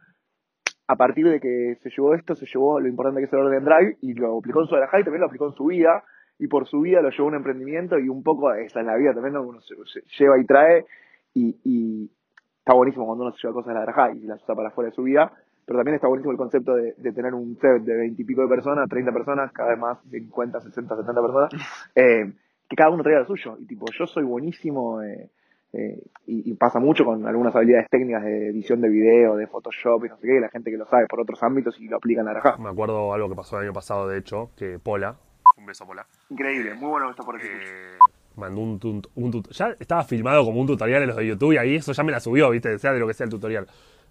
a 0.88 0.96
partir 0.96 1.28
de 1.28 1.38
que 1.38 1.78
se 1.80 1.90
llevó 1.90 2.16
esto, 2.16 2.34
se 2.34 2.44
llevó 2.44 2.80
lo 2.80 2.88
importante 2.88 3.20
que 3.20 3.26
es 3.26 3.32
el 3.32 3.38
orden 3.38 3.64
drive 3.64 3.98
y 4.00 4.12
lo 4.14 4.36
aplicó 4.36 4.62
en 4.62 4.66
su 4.66 4.74
Draja 4.74 4.98
y 4.98 5.04
también 5.04 5.20
lo 5.20 5.26
aplicó 5.28 5.46
en 5.46 5.52
su 5.52 5.66
vida. 5.66 6.02
Y 6.40 6.48
por 6.48 6.66
su 6.66 6.80
vida 6.80 7.02
lo 7.02 7.10
llevó 7.10 7.26
a 7.26 7.28
un 7.28 7.34
emprendimiento 7.36 8.00
y 8.00 8.08
un 8.08 8.24
poco 8.24 8.52
esa 8.52 8.80
es 8.80 8.86
la 8.86 8.96
vida 8.96 9.14
también, 9.14 9.34
¿no? 9.34 9.42
uno 9.44 9.60
se, 9.60 9.76
se 9.86 10.02
lleva 10.18 10.40
y 10.40 10.44
trae 10.44 10.86
y, 11.34 11.60
y 11.62 12.10
está 12.58 12.74
buenísimo 12.74 13.06
cuando 13.06 13.22
uno 13.22 13.32
se 13.34 13.38
lleva 13.40 13.54
cosas 13.54 13.68
de 13.68 13.74
la 13.74 13.82
Draja 13.82 14.12
y 14.12 14.22
las 14.22 14.42
usa 14.42 14.56
para 14.56 14.70
afuera 14.70 14.90
de 14.90 14.96
su 14.96 15.04
vida. 15.04 15.32
Pero 15.64 15.78
también 15.78 15.94
está 15.94 16.08
buenísimo 16.08 16.32
el 16.32 16.38
concepto 16.38 16.74
de, 16.74 16.94
de 16.98 17.12
tener 17.12 17.32
un 17.32 17.56
set 17.60 17.80
de 17.84 17.94
20 17.94 18.20
y 18.20 18.24
pico 18.24 18.42
de 18.42 18.48
personas, 18.48 18.88
30 18.88 19.12
personas, 19.12 19.52
cada 19.52 19.70
vez 19.70 19.78
más 19.78 19.98
50, 20.10 20.62
60, 20.62 20.96
70 20.96 21.22
personas, 21.22 21.50
eh, 21.94 22.32
que 22.68 22.74
cada 22.74 22.90
uno 22.90 23.04
traiga 23.04 23.20
lo 23.20 23.26
suyo. 23.26 23.56
Y 23.60 23.66
tipo, 23.68 23.86
yo 23.96 24.04
soy 24.08 24.24
buenísimo, 24.24 25.00
eh, 25.00 25.30
eh, 25.72 25.98
y, 26.26 26.50
y 26.50 26.54
pasa 26.54 26.78
mucho 26.78 27.04
con 27.04 27.26
algunas 27.26 27.54
habilidades 27.56 27.88
técnicas 27.90 28.22
de 28.24 28.48
edición 28.48 28.80
de 28.80 28.88
video, 28.88 29.36
de 29.36 29.46
Photoshop 29.46 30.04
y 30.04 30.08
no 30.08 30.16
sé 30.18 30.26
qué, 30.26 30.36
y 30.36 30.40
la 30.40 30.48
gente 30.50 30.70
que 30.70 30.76
lo 30.76 30.86
sabe 30.86 31.06
por 31.06 31.20
otros 31.20 31.42
ámbitos 31.42 31.78
y 31.80 31.88
lo 31.88 31.96
aplica 31.96 32.20
en 32.20 32.26
la 32.26 32.32
Draja. 32.32 32.56
Me 32.58 32.68
acuerdo 32.70 33.12
algo 33.14 33.28
que 33.28 33.34
pasó 33.34 33.58
el 33.58 33.64
año 33.64 33.72
pasado, 33.72 34.08
de 34.08 34.18
hecho, 34.18 34.50
que 34.56 34.78
Pola, 34.78 35.16
un 35.56 35.66
beso 35.66 35.86
Pola, 35.86 36.06
Increíble, 36.30 36.74
muy 36.74 36.88
bueno 36.90 37.10
esto 37.10 37.22
por 37.24 37.36
aquí. 37.36 37.46
eh, 37.46 37.98
mandó 38.36 38.60
un, 38.60 39.02
un 39.14 39.30
tut- 39.32 39.50
Ya 39.50 39.74
estaba 39.78 40.04
filmado 40.04 40.44
como 40.44 40.60
un 40.60 40.66
tutorial 40.66 41.02
en 41.02 41.08
los 41.08 41.16
de 41.16 41.26
YouTube 41.26 41.52
y 41.52 41.56
ahí 41.58 41.74
eso 41.76 41.92
ya 41.92 42.02
me 42.02 42.12
la 42.12 42.20
subió, 42.20 42.50
¿viste? 42.50 42.78
Sea 42.78 42.92
de 42.92 42.98
lo 43.00 43.06
que 43.06 43.14
sea 43.14 43.24
el 43.24 43.30
tutorial. 43.30 43.66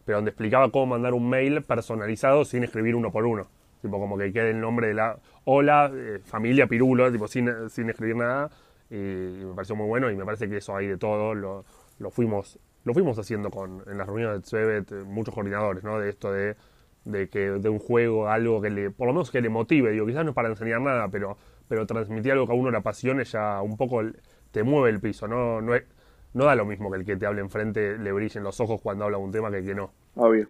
Pero 0.06 0.18
donde 0.18 0.32
explicaba 0.32 0.72
cómo 0.72 0.88
mandar 0.88 1.14
un 1.14 1.30
mail 1.30 1.62
personalizado 1.64 2.44
sin 2.46 2.64
escribir 2.64 2.96
uno 2.96 3.12
por 3.12 3.26
uno. 3.26 3.48
Tipo, 3.82 4.00
como 4.00 4.18
que 4.18 4.32
quede 4.34 4.52
el 4.52 4.60
nombre 4.62 4.88
de 4.88 4.94
la. 4.96 5.18
Hola, 5.46 5.92
eh, 5.94 6.20
familia 6.24 6.68
Pirulo, 6.68 7.12
tipo, 7.12 7.28
sin, 7.28 7.50
sin 7.70 7.90
escribir 7.90 8.16
nada. 8.16 8.50
Y, 8.92 9.46
me 9.46 9.56
pareció 9.56 9.76
muy 9.76 9.88
bueno 9.88 10.12
y 10.12 10.16
me 10.16 10.26
parece 10.26 10.50
que 10.50 10.58
eso 10.58 10.76
hay 10.76 10.88
de 10.88 10.98
todo. 10.98 11.34
Lo, 11.34 11.66
lo 12.00 12.12
fuimos 12.12 12.60
lo 12.84 12.94
fuimos 12.94 13.18
haciendo 13.20 13.52
con 13.52 13.84
en 13.88 13.98
las 13.98 14.08
reuniones 14.08 14.38
de 14.38 14.42
Tsebet, 14.42 14.92
eh, 14.92 14.96
muchos 15.06 15.34
coordinadores, 15.34 15.84
¿no? 15.84 16.00
De 16.00 16.10
esto 16.10 16.32
de, 16.32 16.56
de 17.06 17.30
que 17.30 17.40
de 17.52 17.70
un 17.70 17.80
juego, 17.80 18.28
algo 18.28 18.62
que 18.62 18.70
le, 18.70 18.90
por 18.92 19.08
lo 19.08 19.14
menos 19.14 19.32
que 19.32 19.42
le 19.42 19.50
motive. 19.50 19.92
Digo, 19.92 20.06
quizás 20.08 20.24
no 20.24 20.32
es 20.32 20.36
para 20.36 20.50
enseñar 20.50 20.82
nada, 20.82 21.08
pero, 21.10 21.38
pero 21.68 21.86
transmitir 21.86 22.32
algo 22.34 22.48
que 22.48 22.54
a 22.54 22.56
uno 22.56 22.72
le 22.72 22.78
apasione 22.78 23.24
ya 23.24 23.62
un 23.62 23.78
poco 23.78 24.02
el- 24.02 24.18
te 24.52 24.64
mueve 24.64 24.90
el 24.90 25.00
piso, 25.00 25.28
¿no? 25.28 25.62
No, 25.62 25.76
es- 25.76 25.86
no 26.34 26.46
da 26.46 26.56
lo 26.56 26.66
mismo 26.66 26.90
que 26.92 26.98
el 26.98 27.06
que 27.06 27.16
te 27.18 27.26
hable 27.26 27.42
enfrente 27.42 27.98
le 27.98 28.12
brillen 28.12 28.44
los 28.44 28.60
ojos 28.60 28.82
cuando 28.82 29.06
habla 29.06 29.18
un 29.18 29.32
tema 29.32 29.52
que 29.52 29.58
el 29.60 29.66
que 29.66 29.76
no. 29.76 29.92
Obvio. 30.16 30.50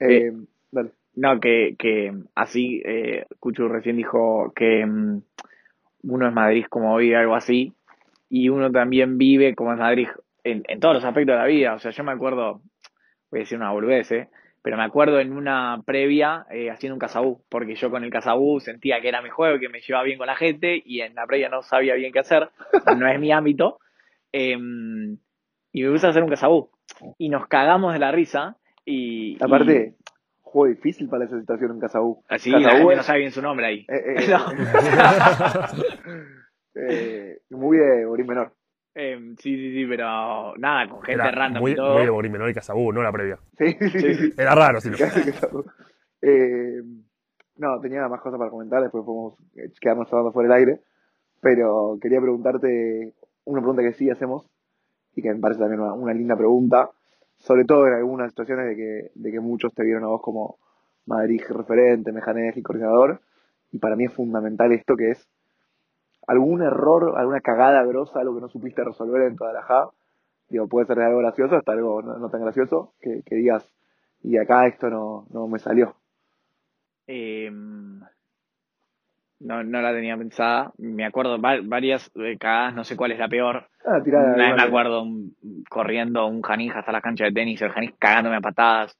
Eh, 0.00 0.32
dale. 0.70 0.90
No, 1.14 1.40
que, 1.40 1.76
que 1.78 2.12
así, 2.34 2.82
eh, 2.84 3.24
Cuchu 3.40 3.68
recién 3.68 3.96
dijo 3.96 4.52
que 4.54 4.84
mm, 4.84 5.22
uno 6.08 6.28
es 6.28 6.32
Madrid 6.32 6.66
como 6.68 6.96
vive, 6.96 7.16
algo 7.16 7.34
así, 7.34 7.72
y 8.28 8.48
uno 8.48 8.70
también 8.70 9.18
vive 9.18 9.54
como 9.54 9.72
es 9.72 9.78
Madrid 9.78 10.08
en, 10.44 10.62
en 10.68 10.80
todos 10.80 10.94
los 10.94 11.04
aspectos 11.04 11.34
de 11.34 11.40
la 11.40 11.46
vida. 11.46 11.74
O 11.74 11.78
sea, 11.78 11.90
yo 11.90 12.04
me 12.04 12.12
acuerdo, 12.12 12.60
voy 13.30 13.40
a 13.40 13.42
decir 13.42 13.58
una 13.58 13.72
boludez, 13.72 14.10
¿eh? 14.12 14.28
pero 14.66 14.76
me 14.76 14.82
acuerdo 14.82 15.20
en 15.20 15.32
una 15.32 15.80
previa 15.86 16.44
eh, 16.50 16.72
haciendo 16.72 16.96
un 16.96 16.98
casabú, 16.98 17.40
porque 17.48 17.76
yo 17.76 17.88
con 17.88 18.02
el 18.02 18.10
casabú 18.10 18.58
sentía 18.58 19.00
que 19.00 19.06
era 19.06 19.22
mi 19.22 19.30
juego, 19.30 19.60
que 19.60 19.68
me 19.68 19.80
llevaba 19.80 20.02
bien 20.02 20.18
con 20.18 20.26
la 20.26 20.34
gente, 20.34 20.82
y 20.84 21.02
en 21.02 21.14
la 21.14 21.24
previa 21.24 21.48
no 21.48 21.62
sabía 21.62 21.94
bien 21.94 22.12
qué 22.12 22.18
hacer, 22.18 22.50
no 22.98 23.06
es 23.06 23.20
mi 23.20 23.30
ámbito, 23.30 23.78
em, 24.32 25.18
y 25.70 25.84
me 25.84 25.92
puse 25.92 26.08
a 26.08 26.10
hacer 26.10 26.24
un 26.24 26.30
casabú. 26.30 26.68
Y 27.16 27.28
nos 27.28 27.46
cagamos 27.46 27.92
de 27.92 28.00
la 28.00 28.10
risa, 28.10 28.56
y... 28.84 29.40
Aparte, 29.40 29.94
juego 30.46 30.74
difícil 30.74 31.08
para 31.08 31.24
esa 31.24 31.38
situación 31.38 31.72
en 31.72 31.80
Casabú. 31.80 32.22
Así 32.28 32.50
la 32.50 32.58
Casabú 32.58 32.76
gente 32.78 32.92
es- 32.92 32.96
no 32.98 33.02
sabe 33.02 33.18
bien 33.18 33.32
su 33.32 33.42
nombre 33.42 33.66
ahí. 33.66 33.86
Eh, 33.88 34.14
eh, 34.16 34.26
No. 34.30 34.38
eh, 36.74 37.38
muy 37.50 37.76
de 37.78 38.06
Borín 38.06 38.26
Menor. 38.26 38.52
Eh, 38.94 39.18
sí, 39.38 39.56
sí, 39.56 39.72
sí, 39.74 39.86
pero 39.86 40.54
nada, 40.56 40.88
con 40.88 41.02
gente 41.02 41.20
Era 41.20 41.30
random 41.30 41.60
muy, 41.60 41.72
y 41.72 41.76
todo. 41.76 41.94
muy 41.94 42.04
de 42.04 42.10
Borín 42.10 42.32
Menor 42.32 42.50
y 42.50 42.54
Casabú, 42.54 42.92
no 42.92 43.02
la 43.02 43.12
previa. 43.12 43.38
Sí, 43.58 43.76
sí, 43.78 44.00
sí. 44.16 44.32
Era 44.38 44.54
raro, 44.54 44.80
sí. 44.80 44.90
Casabú. 44.98 45.64
Eh, 46.22 46.80
no, 47.56 47.80
tenía 47.80 48.08
más 48.08 48.20
cosas 48.20 48.38
para 48.38 48.50
comentar, 48.50 48.82
después 48.82 49.04
podemos 49.04 49.34
quedarnos 49.80 50.10
hablando 50.12 50.32
fuera 50.32 50.48
del 50.54 50.58
aire. 50.66 50.80
Pero 51.40 51.98
quería 52.00 52.20
preguntarte 52.20 53.14
una 53.44 53.60
pregunta 53.60 53.82
que 53.82 53.92
sí 53.92 54.08
hacemos 54.10 54.48
y 55.14 55.22
que 55.22 55.32
me 55.32 55.40
parece 55.40 55.60
también 55.60 55.80
una, 55.80 55.92
una 55.92 56.14
linda 56.14 56.36
pregunta, 56.36 56.90
sobre 57.38 57.64
todo 57.64 57.86
en 57.86 57.94
algunas 57.94 58.30
situaciones 58.30 58.66
de 58.66 58.76
que, 58.76 59.10
de 59.14 59.32
que 59.32 59.40
muchos 59.40 59.72
te 59.74 59.84
vieron 59.84 60.04
a 60.04 60.08
vos 60.08 60.22
como 60.22 60.58
Madrid 61.06 61.42
referente, 61.48 62.12
mejanés 62.12 62.56
y 62.56 62.62
coordinador. 62.62 63.20
Y 63.72 63.78
para 63.78 63.96
mí 63.96 64.04
es 64.04 64.12
fundamental 64.12 64.72
esto 64.72 64.96
que 64.96 65.10
es 65.10 65.28
algún 66.26 66.62
error, 66.62 67.14
alguna 67.16 67.40
cagada 67.40 67.84
grosa, 67.84 68.20
algo 68.20 68.34
que 68.34 68.40
no 68.40 68.48
supiste 68.48 68.82
resolver 68.84 69.22
en 69.22 69.36
toda 69.36 69.52
la 69.52 69.62
JA. 69.62 69.90
Digo, 70.48 70.68
puede 70.68 70.86
ser 70.86 70.98
de 70.98 71.04
algo 71.04 71.18
gracioso 71.18 71.56
hasta 71.56 71.72
algo 71.72 72.02
no, 72.02 72.18
no 72.18 72.30
tan 72.30 72.42
gracioso, 72.42 72.94
que, 73.00 73.22
que 73.24 73.36
digas, 73.36 73.68
y 74.22 74.36
acá 74.38 74.66
esto 74.66 74.90
no, 74.90 75.26
no 75.30 75.48
me 75.48 75.58
salió. 75.58 75.96
Eh, 77.06 77.50
no, 79.40 79.62
no 79.64 79.80
la 79.82 79.92
tenía 79.92 80.16
pensada. 80.16 80.72
Me 80.78 81.04
acuerdo 81.04 81.40
va- 81.40 81.60
varias 81.62 82.10
cagadas, 82.38 82.74
no 82.74 82.84
sé 82.84 82.96
cuál 82.96 83.12
es 83.12 83.18
la 83.18 83.28
peor. 83.28 83.68
Ah, 83.84 84.00
Una 84.34 84.44
vez 84.46 84.56
me 84.56 84.62
acuerdo 84.68 85.02
un- 85.02 85.34
corriendo 85.68 86.26
un 86.26 86.42
janij 86.42 86.72
hasta 86.74 86.92
la 86.92 87.00
cancha 87.00 87.24
de 87.24 87.32
tenis, 87.32 87.60
el 87.62 87.70
janij 87.70 87.94
cagándome 87.98 88.36
a 88.36 88.40
patadas. 88.40 88.96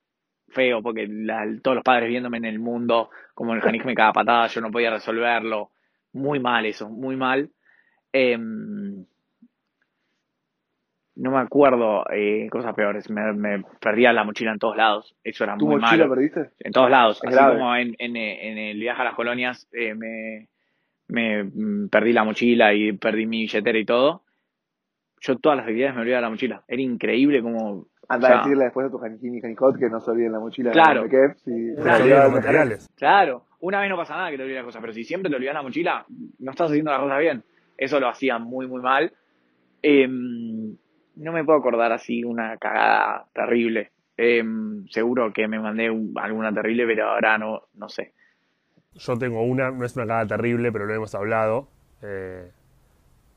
Feo, 0.49 0.81
porque 0.83 1.07
la- 1.09 1.45
todos 1.63 1.75
los 1.77 1.85
padres 1.85 2.09
viéndome 2.09 2.37
en 2.39 2.45
el 2.45 2.59
mundo, 2.61 3.11
como 3.35 3.53
el 3.55 3.61
janij 3.61 3.85
me 3.85 3.95
caga 3.95 4.11
a 4.11 4.13
patadas, 4.13 4.55
yo 4.55 4.61
no 4.61 4.71
podía 4.71 4.91
resolverlo. 4.91 5.71
Muy 6.13 6.39
mal 6.39 6.65
eso, 6.67 6.89
muy 6.89 7.17
mal. 7.17 7.51
Em, 8.13 9.05
no 11.17 11.31
me 11.31 11.39
acuerdo 11.39 12.05
eh, 12.13 12.49
cosas 12.51 12.75
peores. 12.75 13.09
Me, 13.11 13.33
me 13.33 13.63
perdía 13.81 14.13
la 14.13 14.25
mochila 14.25 14.53
en 14.53 14.59
todos 14.59 14.77
lados. 14.77 15.15
Eso 15.25 15.45
era 15.45 15.57
¿Tu 15.57 15.67
muy 15.67 15.77
mochila 15.81 16.05
malo. 16.05 16.15
perdiste? 16.15 16.51
En 16.61 16.73
todos 16.73 16.91
lados. 16.91 17.17
Es 17.23 17.29
Así 17.29 17.35
grave. 17.37 17.55
como 17.55 17.75
en, 17.77 17.95
en, 17.99 18.17
en 18.17 18.59
el 18.59 18.79
viaje 18.79 19.01
a 19.03 19.05
las 19.05 19.15
colonias 19.15 19.69
eh, 19.73 19.95
me, 19.95 20.49
me 21.09 21.45
mm, 21.45 21.89
perdí 21.89 22.13
la 22.13 22.25
mochila 22.25 22.75
y 22.75 22.93
perdí 22.93 23.27
mi 23.27 23.41
billetera 23.43 23.79
y 23.79 23.85
todo. 23.85 24.23
Yo 25.21 25.37
todas 25.39 25.57
las 25.57 25.65
actividades 25.65 25.95
me 25.97 26.03
olvidaba 26.03 26.19
de 26.19 26.23
la 26.27 26.31
mochila. 26.31 26.63
Era 26.69 26.83
increíble 26.83 27.43
como... 27.43 27.87
Anda 28.09 28.29
o 28.29 28.31
sea, 28.31 28.39
a 28.41 28.43
decirle 28.45 28.65
después 28.65 28.87
a 28.87 28.91
tu 28.91 28.99
janiquín 28.99 29.35
y 29.35 29.41
janicot 29.41 29.77
que 29.79 29.89
no 29.91 29.99
se 30.01 30.11
olviden 30.13 30.31
la 30.33 30.39
mochila 30.39 30.71
Claro. 30.71 31.05
de 31.05 31.09
Kef, 31.09 31.47
los 31.47 32.33
materiales. 32.33 32.89
Claro, 32.95 33.47
una 33.61 33.81
vez 33.81 33.91
no 33.91 33.97
pasa 33.97 34.15
nada 34.15 34.31
que 34.31 34.37
te 34.37 34.43
olvides 34.45 34.59
las 34.59 34.65
cosas, 34.67 34.81
pero 34.81 34.93
si 34.93 35.03
siempre 35.03 35.29
te 35.29 35.35
olvidas 35.37 35.55
la 35.55 35.63
mochila, 35.63 36.07
no 36.39 36.51
estás 36.53 36.71
haciendo 36.71 36.93
las 36.93 37.01
cosas 37.01 37.19
bien. 37.19 37.43
Eso 37.77 37.99
lo 37.99 38.09
hacía 38.09 38.39
muy, 38.39 38.69
muy 38.69 38.81
mal. 38.81 39.13
Em, 39.83 40.77
no 41.17 41.33
me 41.33 41.45
puedo 41.45 41.59
acordar 41.59 41.93
así 41.93 42.25
una 42.25 42.57
cagada 42.59 43.27
terrible. 43.35 43.93
Em, 44.17 44.87
seguro 44.89 45.33
que 45.33 45.47
me 45.49 45.59
mandé 45.59 45.91
un- 45.91 46.15
alguna 46.17 46.53
terrible, 46.53 46.87
pero 46.87 47.11
ahora 47.11 47.39
no, 47.39 47.63
no 47.75 47.89
sé. 47.89 48.15
Yo 48.95 49.17
tengo 49.19 49.43
una, 49.43 49.71
no 49.71 49.85
es 49.85 49.95
una 49.97 50.07
cagada 50.07 50.27
terrible, 50.27 50.73
pero 50.73 50.87
lo 50.87 50.95
hemos 50.95 51.15
hablado. 51.15 51.69
eh, 52.03 52.51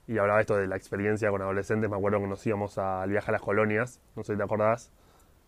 y 0.07 0.17
hablaba 0.17 0.41
esto 0.41 0.57
de 0.57 0.67
la 0.67 0.75
experiencia 0.75 1.29
con 1.29 1.41
adolescentes. 1.41 1.89
Me 1.89 1.95
acuerdo 1.95 2.19
que 2.19 2.27
nos 2.27 2.45
íbamos 2.47 2.77
al 2.77 3.09
viaje 3.09 3.29
a 3.29 3.33
las 3.33 3.41
colonias, 3.41 4.01
no 4.15 4.23
sé 4.23 4.33
si 4.33 4.37
te 4.37 4.43
acordás. 4.43 4.91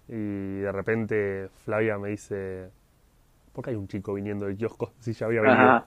Y 0.08 0.60
de 0.60 0.72
repente 0.72 1.50
Flavia 1.66 1.98
me 1.98 2.10
dice: 2.10 2.70
¿Por 3.54 3.64
qué 3.64 3.72
hay 3.72 3.76
un 3.78 3.88
chico 3.88 4.14
viniendo 4.16 4.46
del 4.48 4.58
kiosco 4.58 4.94
si 5.00 5.14
ya 5.14 5.28
había 5.28 5.42
venido? 5.42 5.60
Ajá. 5.70 5.86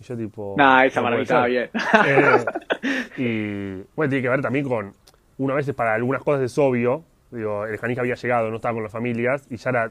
Y 0.00 0.04
yo, 0.04 0.16
tipo. 0.16 0.54
Nah, 0.56 0.84
esa 0.84 1.00
"No 1.02 1.08
puede 1.10 1.24
maravilla 1.24 1.24
estaba 1.24 1.46
ser". 1.46 1.50
bien. 1.50 1.70
Eh, 3.18 3.82
y 3.82 3.86
bueno, 3.96 4.10
tiene 4.10 4.22
que 4.22 4.28
ver 4.28 4.40
también 4.42 4.68
con, 4.68 4.92
una 5.42 5.54
vez 5.54 5.72
para 5.74 5.94
algunas 5.94 6.22
cosas 6.22 6.42
es 6.42 6.56
obvio, 6.58 7.04
digo, 7.30 7.64
el 7.66 7.78
Janija 7.78 8.00
había 8.02 8.14
llegado, 8.14 8.50
no 8.50 8.56
estaba 8.56 8.74
con 8.74 8.82
las 8.82 8.92
familias, 8.92 9.46
y 9.50 9.56
ya 9.56 9.70
era, 9.70 9.90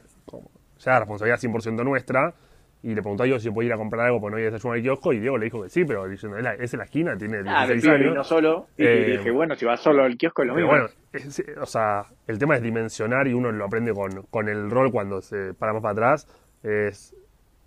ya 0.78 0.90
era 0.90 0.98
responsabilidad 1.00 1.38
100% 1.38 1.84
nuestra, 1.84 2.34
y 2.82 2.94
le 2.94 3.02
preguntó 3.02 3.24
a 3.24 3.26
Diego 3.26 3.38
si 3.40 3.50
podía 3.50 3.68
ir 3.68 3.72
a 3.74 3.76
comprar 3.76 4.06
algo 4.06 4.20
porque 4.20 4.30
no 4.30 4.36
había 4.38 4.50
desayuno 4.50 4.74
al 4.74 4.82
kiosco, 4.82 5.12
y 5.12 5.20
Diego 5.20 5.36
le 5.38 5.44
dijo 5.46 5.62
que 5.62 5.68
sí, 5.68 5.84
pero 5.84 6.06
diciendo, 6.08 6.38
es, 6.38 6.72
en 6.72 6.78
la 6.78 6.84
esquina, 6.84 7.16
tiene 7.16 7.38
Ah, 7.46 7.66
16 7.66 7.82
pibe 7.82 7.94
años. 7.94 8.10
vino 8.10 8.24
solo. 8.24 8.66
Y 8.78 8.84
Eh, 8.86 9.04
dije, 9.18 9.30
bueno, 9.30 9.54
si 9.56 9.64
vas 9.66 9.80
solo 9.80 10.04
al 10.04 10.16
kiosco 10.16 10.42
es 10.42 10.48
lo 10.48 10.54
mismo. 10.54 10.70
bueno, 10.70 10.86
es- 11.12 11.42
o 11.60 11.66
sea, 11.66 12.04
el 12.26 12.38
tema 12.38 12.56
es 12.56 12.62
dimensionar 12.62 13.26
y 13.28 13.34
uno 13.34 13.52
lo 13.52 13.64
aprende 13.66 13.92
con, 13.92 14.22
con 14.30 14.48
el 14.48 14.70
rol 14.70 14.90
cuando 14.92 15.20
se 15.20 15.52
para 15.54 15.72
más 15.74 15.82
para 15.82 15.92
atrás. 15.92 16.26
Es 16.62 17.14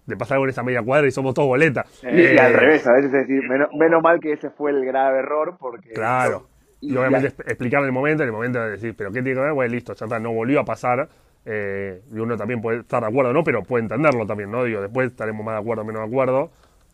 de 0.05 0.17
pasar 0.17 0.37
con 0.39 0.49
esa 0.49 0.63
media 0.63 0.81
cuadra 0.81 1.07
y 1.07 1.11
somos 1.11 1.33
todos 1.33 1.47
boletas. 1.47 1.85
y, 2.03 2.21
y 2.33 2.37
al 2.37 2.53
revés, 2.53 2.85
a 2.87 2.93
veces 2.93 3.13
es 3.13 3.27
decir, 3.27 3.41
menos, 3.47 3.69
menos 3.73 4.01
mal 4.01 4.19
que 4.19 4.33
ese 4.33 4.49
fue 4.49 4.71
el 4.71 4.83
grave 4.85 5.19
error 5.19 5.57
porque... 5.59 5.91
Claro. 5.91 6.47
Y, 6.83 6.97
obviamente 6.97 7.27
explicar 7.27 7.79
en 7.79 7.85
el 7.85 7.91
momento, 7.93 8.23
en 8.23 8.29
el 8.29 8.33
momento 8.33 8.59
de 8.59 8.71
decir, 8.71 8.93
pero 8.97 9.09
¿qué 9.09 9.21
tiene 9.21 9.35
que 9.35 9.41
ver? 9.41 9.53
Bueno, 9.53 9.73
listo, 9.73 9.93
ya 9.93 10.05
está, 10.05 10.19
no 10.19 10.33
volvió 10.33 10.59
a 10.59 10.65
pasar. 10.65 11.07
Eh, 11.45 12.01
y 12.13 12.19
uno 12.19 12.35
también 12.35 12.61
puede 12.61 12.79
estar 12.79 13.01
de 13.01 13.07
acuerdo, 13.07 13.31
¿no? 13.31 13.43
Pero 13.43 13.63
puede 13.63 13.83
entenderlo 13.83 14.25
también, 14.25 14.51
¿no? 14.51 14.65
Digo, 14.65 14.81
después 14.81 15.07
estaremos 15.07 15.45
más 15.45 15.55
de 15.55 15.61
acuerdo 15.61 15.83
o 15.83 15.85
menos 15.85 16.01
de 16.01 16.07
acuerdo. 16.07 16.51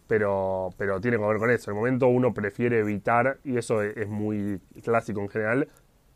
Pero, 0.08 0.70
pero 0.78 1.02
tiene 1.02 1.18
que 1.18 1.26
ver 1.26 1.38
con 1.38 1.50
eso. 1.50 1.72
En 1.72 1.78
el 1.78 1.82
momento 1.82 2.08
uno 2.08 2.34
prefiere 2.34 2.80
evitar, 2.80 3.38
y 3.44 3.58
eso 3.58 3.82
es, 3.82 4.08
muy 4.08 4.60
clásico 4.84 5.22
en 5.22 5.30
general, 5.30 5.68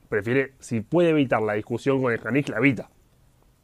prefiere, 0.07 0.53
si 0.59 0.81
puede 0.81 1.09
evitar 1.09 1.41
la 1.41 1.53
discusión 1.53 2.01
con 2.01 2.11
el 2.11 2.19
Janis, 2.19 2.49
la 2.49 2.57
evita. 2.57 2.89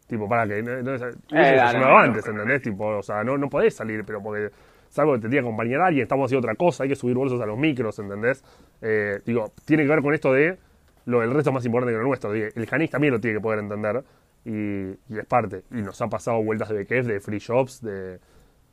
Tipo, 0.08 0.28
para 0.28 0.48
que. 0.48 0.64
No, 0.64 0.82
no, 0.82 0.96
eso 0.96 1.08
eh, 1.32 1.60
antes, 1.60 2.26
¿entendés? 2.28 2.64
Tipo, 2.64 2.98
o 2.98 3.04
sea, 3.04 3.24
no, 3.24 3.38
no 3.38 3.48
podés 3.48 3.76
salir, 3.76 4.04
pero 4.06 4.24
porque 4.24 4.50
salvo 4.90 5.14
que 5.14 5.20
te 5.20 5.30
tiene 5.30 5.44
que 5.44 5.48
acompañar 5.48 5.82
a 5.82 5.88
alguien, 5.88 6.04
estamos 6.04 6.26
haciendo 6.26 6.46
otra 6.46 6.56
cosa, 6.56 6.84
hay 6.84 6.90
que 6.90 6.96
subir 6.96 7.16
bolsos 7.16 7.42
a 7.42 7.46
los 7.46 7.58
micros, 7.58 7.98
¿entendés? 8.00 8.44
Eh, 8.82 9.20
digo, 9.26 9.52
tiene 9.66 9.84
que 9.84 9.90
ver 9.90 10.02
con 10.02 10.14
esto 10.14 10.34
de 10.34 10.58
lo 11.06 11.22
del 11.22 11.32
resto 11.32 11.52
más 11.52 11.66
importante 11.66 11.94
que 11.94 11.98
lo 11.98 12.08
nuestro. 12.08 12.34
El 12.34 12.66
Janis 12.66 12.90
también 12.90 13.14
lo 13.14 13.20
tiene 13.20 13.38
que 13.38 13.42
poder 13.42 13.60
entender 13.60 14.04
y, 14.46 14.92
es 14.92 15.26
parte. 15.28 15.64
Y 15.72 15.82
nos 15.82 16.02
ha 16.02 16.08
pasado 16.08 16.44
vueltas 16.44 16.70
de 16.70 16.84
BKF, 16.84 17.08
de 17.08 17.20
free 17.20 17.40
shops, 17.40 17.82
de, 17.82 18.20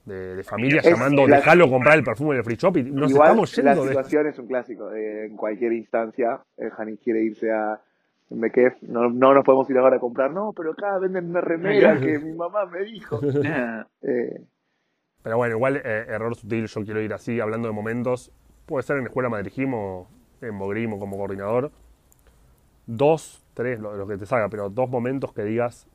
de, 0.05 0.43
familias 0.45 0.85
llamando, 0.85 1.27
la, 1.27 1.37
dejalo 1.37 1.71
comprar 1.71 1.99
el 1.99 2.05
perfume 2.05 2.35
del 2.35 2.45
free 2.45 2.57
shop 2.57 2.77
y 2.79 2.83
nos 2.85 3.13
estamos 3.13 3.55
yendo. 3.55 3.71
La 3.71 3.89
situación 3.89 4.27
es 4.27 4.39
un 4.39 4.47
clásico. 4.47 4.93
en 4.93 5.37
cualquier 5.37 5.73
instancia, 5.73 6.41
el 6.57 6.71
Janis 6.71 7.01
quiere 7.03 7.23
irse 7.23 7.51
a 7.51 7.81
BKF, 8.29 8.83
no, 8.83 9.09
no 9.09 9.35
nos 9.35 9.45
podemos 9.45 9.69
ir 9.71 9.79
ahora 9.79 9.97
a 9.97 10.01
comprar, 10.01 10.33
no, 10.33 10.53
pero 10.53 10.73
acá 10.73 10.99
venden 10.99 11.31
una 11.31 11.41
remera 11.41 11.99
que 11.99 12.19
mi 12.19 12.33
mamá 12.33 12.67
me 12.67 12.85
dijo. 12.85 13.21
eh, 14.03 14.41
pero 15.23 15.37
bueno, 15.37 15.57
igual 15.57 15.77
eh, 15.77 16.07
error 16.09 16.35
sutil, 16.35 16.67
yo 16.67 16.85
quiero 16.85 17.01
ir 17.01 17.13
así, 17.13 17.41
hablando 17.41 17.69
de 17.69 17.75
momentos. 17.75 18.31
Puede 18.67 18.83
ser 18.83 18.99
en 18.99 19.07
Escuela 19.07 19.29
Madrid 19.29 19.67
o 19.73 20.09
en 20.41 20.59
Bogrimo 20.59 20.99
como 20.99 21.17
coordinador. 21.17 21.73
Dos, 22.87 23.45
tres, 23.55 23.81
lo, 23.81 24.07
que 24.07 24.17
te 24.17 24.27
salga, 24.27 24.49
pero 24.49 24.71
dos 24.71 24.89
momentos 24.89 25.33
que 25.33 25.43
digas 25.43 25.89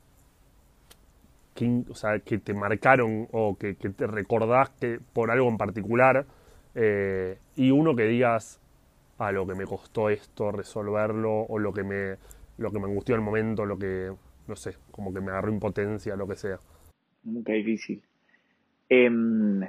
que, 1.53 1.83
o 1.89 1.95
sea, 1.95 2.19
que 2.19 2.37
te 2.37 2.53
marcaron 2.53 3.27
o 3.31 3.57
que, 3.57 3.73
te 3.75 4.07
recordás 4.07 4.69
que 4.71 4.99
por 5.13 5.31
algo 5.31 5.47
en 5.47 5.57
particular. 5.57 6.25
Eh, 6.75 7.37
y 7.55 7.71
uno 7.71 7.95
que 7.95 8.03
digas 8.03 8.59
a 9.17 9.27
ah, 9.27 9.31
lo 9.31 9.45
que 9.45 9.55
me 9.55 9.65
costó 9.65 10.09
esto 10.09 10.51
resolverlo 10.51 11.41
o 11.41 11.59
lo 11.59 11.73
que 11.73 11.83
me 11.83 12.17
lo 12.57 12.71
que 12.71 12.79
me 12.79 12.85
angustió 12.85 13.15
en 13.15 13.21
el 13.21 13.25
momento, 13.25 13.65
lo 13.65 13.77
que 13.77 14.11
no 14.47 14.55
sé, 14.55 14.75
como 14.91 15.13
que 15.13 15.21
me 15.21 15.31
agarró 15.31 15.51
impotencia, 15.51 16.15
lo 16.15 16.27
que 16.27 16.35
sea. 16.35 16.59
Muy 17.23 17.43
difícil. 17.43 18.03
Em, 18.93 19.61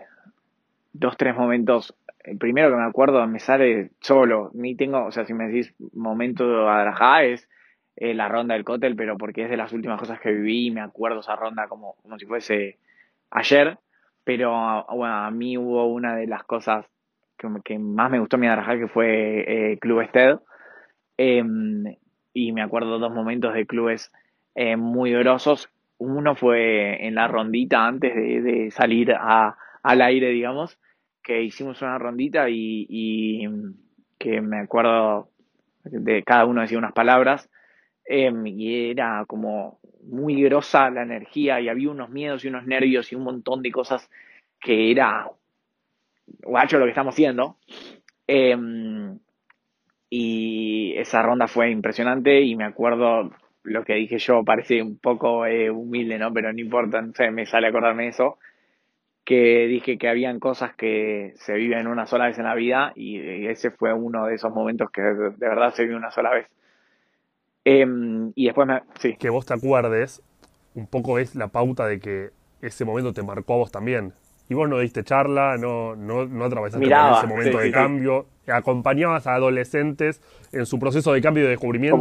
dos, 0.93 1.17
tres 1.17 1.37
momentos. 1.37 1.95
El 2.25 2.39
primero 2.39 2.71
que 2.71 2.77
me 2.77 2.83
acuerdo 2.83 3.25
me 3.29 3.39
sale 3.39 3.93
solo. 4.01 4.51
Ni 4.53 4.75
tengo, 4.75 5.05
o 5.05 5.13
sea, 5.13 5.25
si 5.25 5.33
me 5.33 5.47
decís 5.47 5.73
momento 5.93 6.45
de 6.45 6.69
Adrajá 6.69 7.23
es 7.23 7.49
eh, 7.95 8.15
la 8.15 8.29
ronda 8.29 8.55
del 8.55 8.65
cótel, 8.65 8.97
pero 8.97 9.17
porque 9.17 9.45
es 9.45 9.51
de 9.51 9.57
las 9.57 9.73
últimas 9.73 10.01
cosas 10.01 10.19
que 10.19 10.33
viví 10.33 10.73
me 10.73 10.81
acuerdo 10.81 11.21
esa 11.21 11.37
ronda 11.37 11.69
como, 11.69 11.95
como 12.03 12.19
si 12.19 12.27
fuese 12.27 12.79
ayer. 13.31 13.79
Pero 14.25 14.51
bueno, 14.89 15.15
a 15.15 15.31
mí 15.31 15.57
hubo 15.57 15.87
una 15.87 16.17
de 16.17 16.27
las 16.27 16.43
cosas 16.43 16.85
que, 17.65 17.79
más 17.79 18.11
me 18.11 18.19
gustó 18.19 18.39
mi 18.39 18.49
Adrajá 18.49 18.77
que 18.77 18.89
fue 18.89 19.45
eh, 19.73 19.79
Club 19.79 20.01
Ested. 20.01 20.41
Em, 21.17 21.85
y 22.35 22.51
me 22.51 22.63
acuerdo 22.63 22.99
dos 22.99 23.13
momentos 23.13 23.55
de 23.55 23.67
clubes 23.67 24.11
eh, 24.57 24.77
muy 24.77 25.13
grosos 25.13 25.71
uno 26.03 26.35
fue 26.35 27.07
en 27.07 27.15
la 27.15 27.29
rondita 27.29 27.87
antes 27.87 28.15
de, 28.15 28.71
salir 28.71 29.13
al 29.15 30.03
aire, 30.03 30.31
digamos, 30.31 30.79
que 31.23 31.43
hicimos 31.43 31.81
una 31.83 31.99
rondita 31.99 32.49
y, 32.49 33.49
que 34.19 34.41
me 34.41 34.61
acuerdo 34.61 35.29
de 35.85 36.23
cada 36.23 36.45
uno 36.45 36.61
decía 36.61 36.79
unas 36.79 36.93
palabras 36.93 37.51
em, 38.05 38.47
y 38.47 38.91
era 38.91 39.25
como 39.27 39.81
muy 40.05 40.41
grosa 40.43 40.91
la 40.91 41.03
energía 41.03 41.61
y 41.61 41.69
había 41.69 41.91
unos 41.91 42.11
miedos 42.11 42.45
y 42.45 42.49
unos 42.49 42.67
nervios 42.67 43.11
y 43.11 43.17
un 43.17 43.25
montón 43.25 43.63
de 43.63 43.73
cosas 43.73 44.09
que 44.61 44.93
era 44.93 45.29
guacho 46.45 46.79
lo 46.79 46.85
que 46.85 46.91
estamos 46.91 47.15
haciendo. 47.15 47.57
Em, 48.27 49.19
y 50.09 50.95
esa 50.97 51.23
ronda 51.23 51.49
fue 51.49 51.71
impresionante 51.71 52.43
y 52.43 52.55
me 52.55 52.65
acuerdo 52.65 53.33
lo 53.65 53.85
que 53.85 53.95
dije 53.95 54.19
yo 54.19 54.45
parece 54.45 54.83
un 54.83 54.99
poco 54.99 55.47
eh, 55.47 55.71
humilde, 55.71 56.19
¿no? 56.19 56.33
Pero 56.33 56.53
no 56.53 56.61
importa, 56.61 57.01
no 57.03 57.13
sé, 57.15 57.31
me 57.31 57.47
sale 57.47 57.69
acordarme 57.69 58.05
de 58.05 58.09
eso. 58.11 58.39
Que 59.25 59.67
dije 59.67 59.99
que 59.99 60.09
habían 60.09 60.41
cosas 60.41 60.75
que 60.75 61.33
se 61.37 61.55
viven 61.55 61.87
una 61.87 62.07
sola 62.07 62.27
vez 62.27 62.39
en 62.39 62.45
la 62.45 62.57
vida 62.57 62.93
y 62.97 63.47
ese 63.47 63.71
fue 63.71 63.93
uno 63.95 64.27
de 64.27 64.35
esos 64.35 64.53
momentos 64.53 64.91
que 64.91 65.01
de, 65.01 65.31
verdad 65.39 65.73
se 65.73 65.85
vive 65.85 65.95
una 65.95 66.11
sola 66.11 66.31
vez. 66.31 66.49
Em, 67.65 68.33
y 68.35 68.47
después 68.47 68.67
me, 68.67 68.83
sí. 68.99 69.17
Que 69.17 69.31
vos 69.31 69.47
te 69.47 69.55
acuerdes, 69.55 70.21
un 70.75 70.89
poco 70.89 71.21
es 71.21 71.37
la 71.37 71.49
pauta 71.49 71.87
de 71.87 72.01
que 72.01 72.31
ese 72.61 72.85
momento 72.85 73.13
te 73.13 73.23
marcó 73.23 73.55
a 73.55 73.59
vos 73.59 73.71
también. 73.71 74.13
Y 74.49 74.55
vos 74.55 74.69
no 74.69 74.79
diste 74.79 75.03
charla, 75.03 75.57
no, 75.57 75.97
no, 75.97 76.27
no 76.27 76.45
atravesaste 76.45 76.85
ese 76.87 77.27
momento 77.27 77.59
de 77.59 77.73
cambio, 77.73 78.27
acompañabas 78.47 79.27
a 79.27 79.35
adolescentes 79.35 80.21
en 80.53 80.67
su 80.67 80.79
proceso 80.79 81.13
de 81.13 81.21
cambio 81.21 81.43
y 81.43 81.45
de 81.45 81.51
descubrimiento 81.51 81.99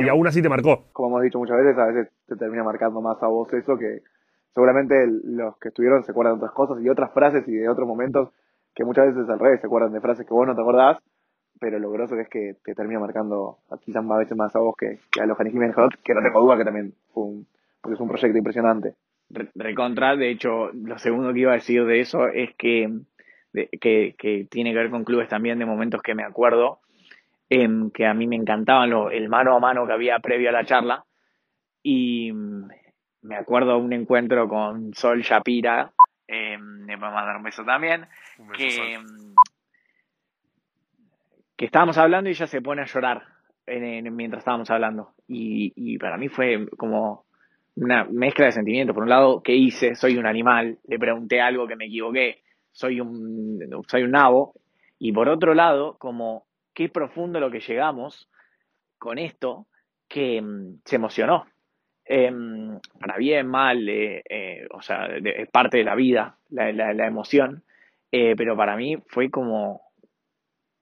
y 0.00 0.08
aún 0.08 0.26
así 0.26 0.42
te 0.42 0.48
marcó. 0.48 0.84
Como 0.92 1.08
hemos 1.08 1.22
dicho 1.22 1.38
muchas 1.38 1.56
veces, 1.56 1.78
a 1.78 1.86
veces 1.86 2.12
te 2.26 2.36
termina 2.36 2.62
marcando 2.62 3.00
más 3.00 3.22
a 3.22 3.26
vos 3.26 3.52
eso 3.52 3.76
que 3.76 4.02
seguramente 4.54 4.94
los 5.24 5.56
que 5.58 5.68
estuvieron 5.68 6.04
se 6.04 6.12
acuerdan 6.12 6.34
de 6.34 6.44
otras 6.44 6.52
cosas 6.52 6.82
y 6.82 6.88
otras 6.88 7.12
frases 7.12 7.46
y 7.48 7.56
de 7.56 7.68
otros 7.68 7.88
momentos 7.88 8.30
que 8.74 8.84
muchas 8.84 9.14
veces 9.14 9.28
al 9.28 9.38
revés 9.38 9.60
se 9.60 9.66
acuerdan 9.66 9.92
de 9.92 10.00
frases 10.00 10.26
que 10.26 10.34
vos 10.34 10.46
no 10.46 10.54
te 10.54 10.60
acordás, 10.60 10.98
pero 11.58 11.78
lo 11.78 11.90
grosso 11.90 12.14
es 12.16 12.28
que 12.28 12.54
te 12.64 12.74
termina 12.74 13.00
marcando 13.00 13.58
quizás 13.80 14.04
más 14.04 14.18
veces 14.18 14.36
más 14.36 14.54
a 14.54 14.60
vos 14.60 14.74
que, 14.76 15.00
a 15.20 15.26
los 15.26 15.36
Jiménez 15.38 15.74
que 16.04 16.14
no 16.14 16.22
tengo 16.22 16.40
duda 16.40 16.56
que 16.56 16.64
también 16.64 16.94
fue 17.12 17.24
un, 17.24 17.46
porque 17.80 17.94
es 17.94 18.00
un 18.00 18.08
proyecto 18.08 18.38
impresionante. 18.38 18.94
Recontra, 19.30 20.16
de 20.16 20.30
hecho, 20.30 20.70
lo 20.72 20.98
segundo 20.98 21.32
que 21.32 21.40
iba 21.40 21.52
a 21.52 21.56
decir 21.56 21.84
de 21.84 22.00
eso 22.00 22.28
es 22.28 22.54
que 22.56 22.88
que, 23.52 24.46
tiene 24.50 24.72
que 24.72 24.78
ver 24.78 24.90
con 24.90 25.04
clubes 25.04 25.28
también 25.28 25.58
de 25.58 25.66
momentos 25.66 26.02
que 26.02 26.14
me 26.14 26.24
acuerdo, 26.24 26.80
em, 27.48 27.90
que 27.90 28.06
a 28.06 28.14
mí 28.14 28.26
me 28.26 28.36
encantaban 28.36 28.92
el 29.12 29.28
mano 29.28 29.56
a 29.56 29.60
mano 29.60 29.86
que 29.86 29.92
había 29.92 30.18
previo 30.18 30.50
a 30.50 30.52
la 30.52 30.64
charla. 30.64 31.04
Y 31.82 32.32
mm, 32.32 32.68
me 33.22 33.36
acuerdo 33.36 33.78
un 33.78 33.92
encuentro 33.92 34.48
con 34.48 34.92
Sol 34.94 35.22
Shapira, 35.22 35.92
eh, 36.26 36.56
va 37.02 37.08
a 37.08 37.12
mandar 37.12 37.36
un 37.36 37.42
beso 37.42 37.64
también, 37.64 38.06
que, 38.54 38.98
que 41.56 41.64
estábamos 41.64 41.96
hablando 41.96 42.28
y 42.28 42.32
ella 42.32 42.46
se 42.46 42.60
pone 42.60 42.82
a 42.82 42.86
llorar 42.86 43.24
mientras 43.66 44.40
estábamos 44.40 44.70
hablando. 44.70 45.14
Y, 45.26 45.72
y 45.76 45.98
para 45.98 46.16
mí 46.16 46.28
fue 46.28 46.66
como 46.76 47.26
una 47.80 48.04
mezcla 48.04 48.46
de 48.46 48.52
sentimientos. 48.52 48.94
Por 48.94 49.04
un 49.04 49.10
lado, 49.10 49.42
¿qué 49.42 49.54
hice? 49.54 49.94
Soy 49.94 50.16
un 50.16 50.26
animal, 50.26 50.78
le 50.86 50.98
pregunté 50.98 51.40
algo 51.40 51.66
que 51.66 51.76
me 51.76 51.86
equivoqué 51.86 52.42
soy 52.78 53.00
un, 53.00 53.58
soy 53.88 54.04
un 54.04 54.12
nabo. 54.12 54.54
Y 55.00 55.12
por 55.12 55.28
otro 55.28 55.52
lado, 55.54 55.96
como 55.98 56.46
qué 56.74 56.88
profundo 56.88 57.40
lo 57.40 57.50
que 57.50 57.60
llegamos 57.60 58.30
con 58.98 59.18
esto, 59.18 59.66
que 60.08 60.40
mm, 60.40 60.80
se 60.84 60.96
emocionó. 60.96 61.46
Em, 62.04 62.78
para 63.00 63.16
bien, 63.18 63.48
mal, 63.48 63.88
eh, 63.88 64.22
eh, 64.28 64.66
o 64.70 64.80
sea, 64.80 65.06
es 65.06 65.50
parte 65.50 65.78
de 65.78 65.84
la 65.84 65.94
vida, 65.94 66.38
la, 66.50 66.72
la, 66.72 67.06
emoción, 67.06 67.64
eh, 68.10 68.34
pero 68.36 68.56
para 68.56 68.76
mí 68.76 68.96
fue 69.08 69.30
como 69.30 69.82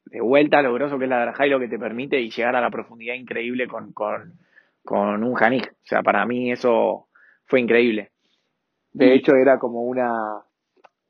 de 0.04 0.20
vuelta 0.20 0.62
lo 0.62 0.72
groso 0.74 0.98
que 0.98 1.04
es 1.04 1.10
la 1.10 1.20
Drajá 1.20 1.46
y 1.46 1.50
lo 1.50 1.58
que 1.58 1.66
te 1.66 1.80
permite 1.80 2.20
y 2.20 2.30
llegar 2.30 2.54
a 2.54 2.60
la 2.60 2.70
profundidad 2.70 3.14
increíble 3.14 3.66
con, 3.66 3.92
con, 3.92 4.34
con 4.86 5.22
un 5.22 5.34
Janik. 5.34 5.70
O 5.70 5.86
sea, 5.86 6.02
para 6.02 6.24
mí 6.24 6.50
eso 6.50 7.08
fue 7.44 7.60
increíble. 7.60 8.12
De 8.92 9.14
hecho, 9.14 9.34
era 9.34 9.58
como 9.58 9.82
una, 9.82 10.10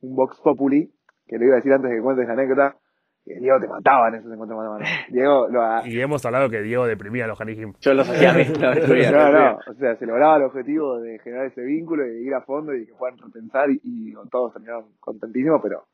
un 0.00 0.16
Vox 0.16 0.40
Populi, 0.40 0.90
que 1.28 1.38
lo 1.38 1.44
iba 1.44 1.54
a 1.54 1.56
decir 1.56 1.72
antes 1.72 1.88
de 1.88 1.96
que 1.96 2.02
cuentes 2.02 2.26
la 2.26 2.32
anécdota, 2.32 2.76
que 3.24 3.34
Diego 3.38 3.60
te 3.60 3.68
mataba 3.68 4.08
en 4.08 4.16
esos 4.16 4.32
encuentros 4.32 4.58
mano 4.58 4.74
a 4.74 4.78
mano. 4.78 4.90
Diego 5.08 5.48
lo 5.48 5.86
Y 5.86 6.00
hemos 6.00 6.24
hablado 6.26 6.50
que 6.50 6.62
Diego 6.62 6.86
deprimía 6.86 7.24
a 7.24 7.28
los 7.28 7.40
Hanigim. 7.40 7.74
Yo 7.80 7.94
los 7.94 8.08
hacía 8.08 8.30
a 8.30 8.34
No, 9.12 9.32
no, 9.32 9.58
o 9.66 9.74
sea, 9.74 9.96
se 9.96 10.06
lograba 10.06 10.36
el 10.38 10.44
objetivo 10.44 10.98
de 10.98 11.20
generar 11.20 11.46
ese 11.46 11.62
vínculo 11.62 12.04
y 12.06 12.10
de 12.10 12.22
ir 12.22 12.34
a 12.34 12.40
fondo 12.40 12.74
y 12.74 12.86
que 12.86 12.94
puedan 12.94 13.18
repensar 13.18 13.70
y, 13.70 14.14
todos 14.30 14.52
terminaron 14.52 14.86
contentísimos, 14.98 15.60
pero 15.62 15.84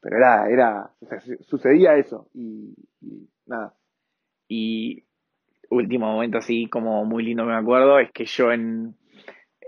pero 0.00 0.16
era, 0.16 0.48
era, 0.48 0.90
o 1.00 1.06
sea, 1.06 1.20
sucedía 1.40 1.96
eso 1.96 2.28
y, 2.34 2.74
nada. 3.46 3.74
Y 4.48 5.04
último 5.70 6.12
momento 6.12 6.38
así 6.38 6.68
como 6.68 7.04
muy 7.04 7.24
lindo 7.24 7.44
que 7.44 7.50
me 7.50 7.56
acuerdo 7.56 7.98
es 7.98 8.10
que 8.12 8.26
yo 8.26 8.52
en, 8.52 8.96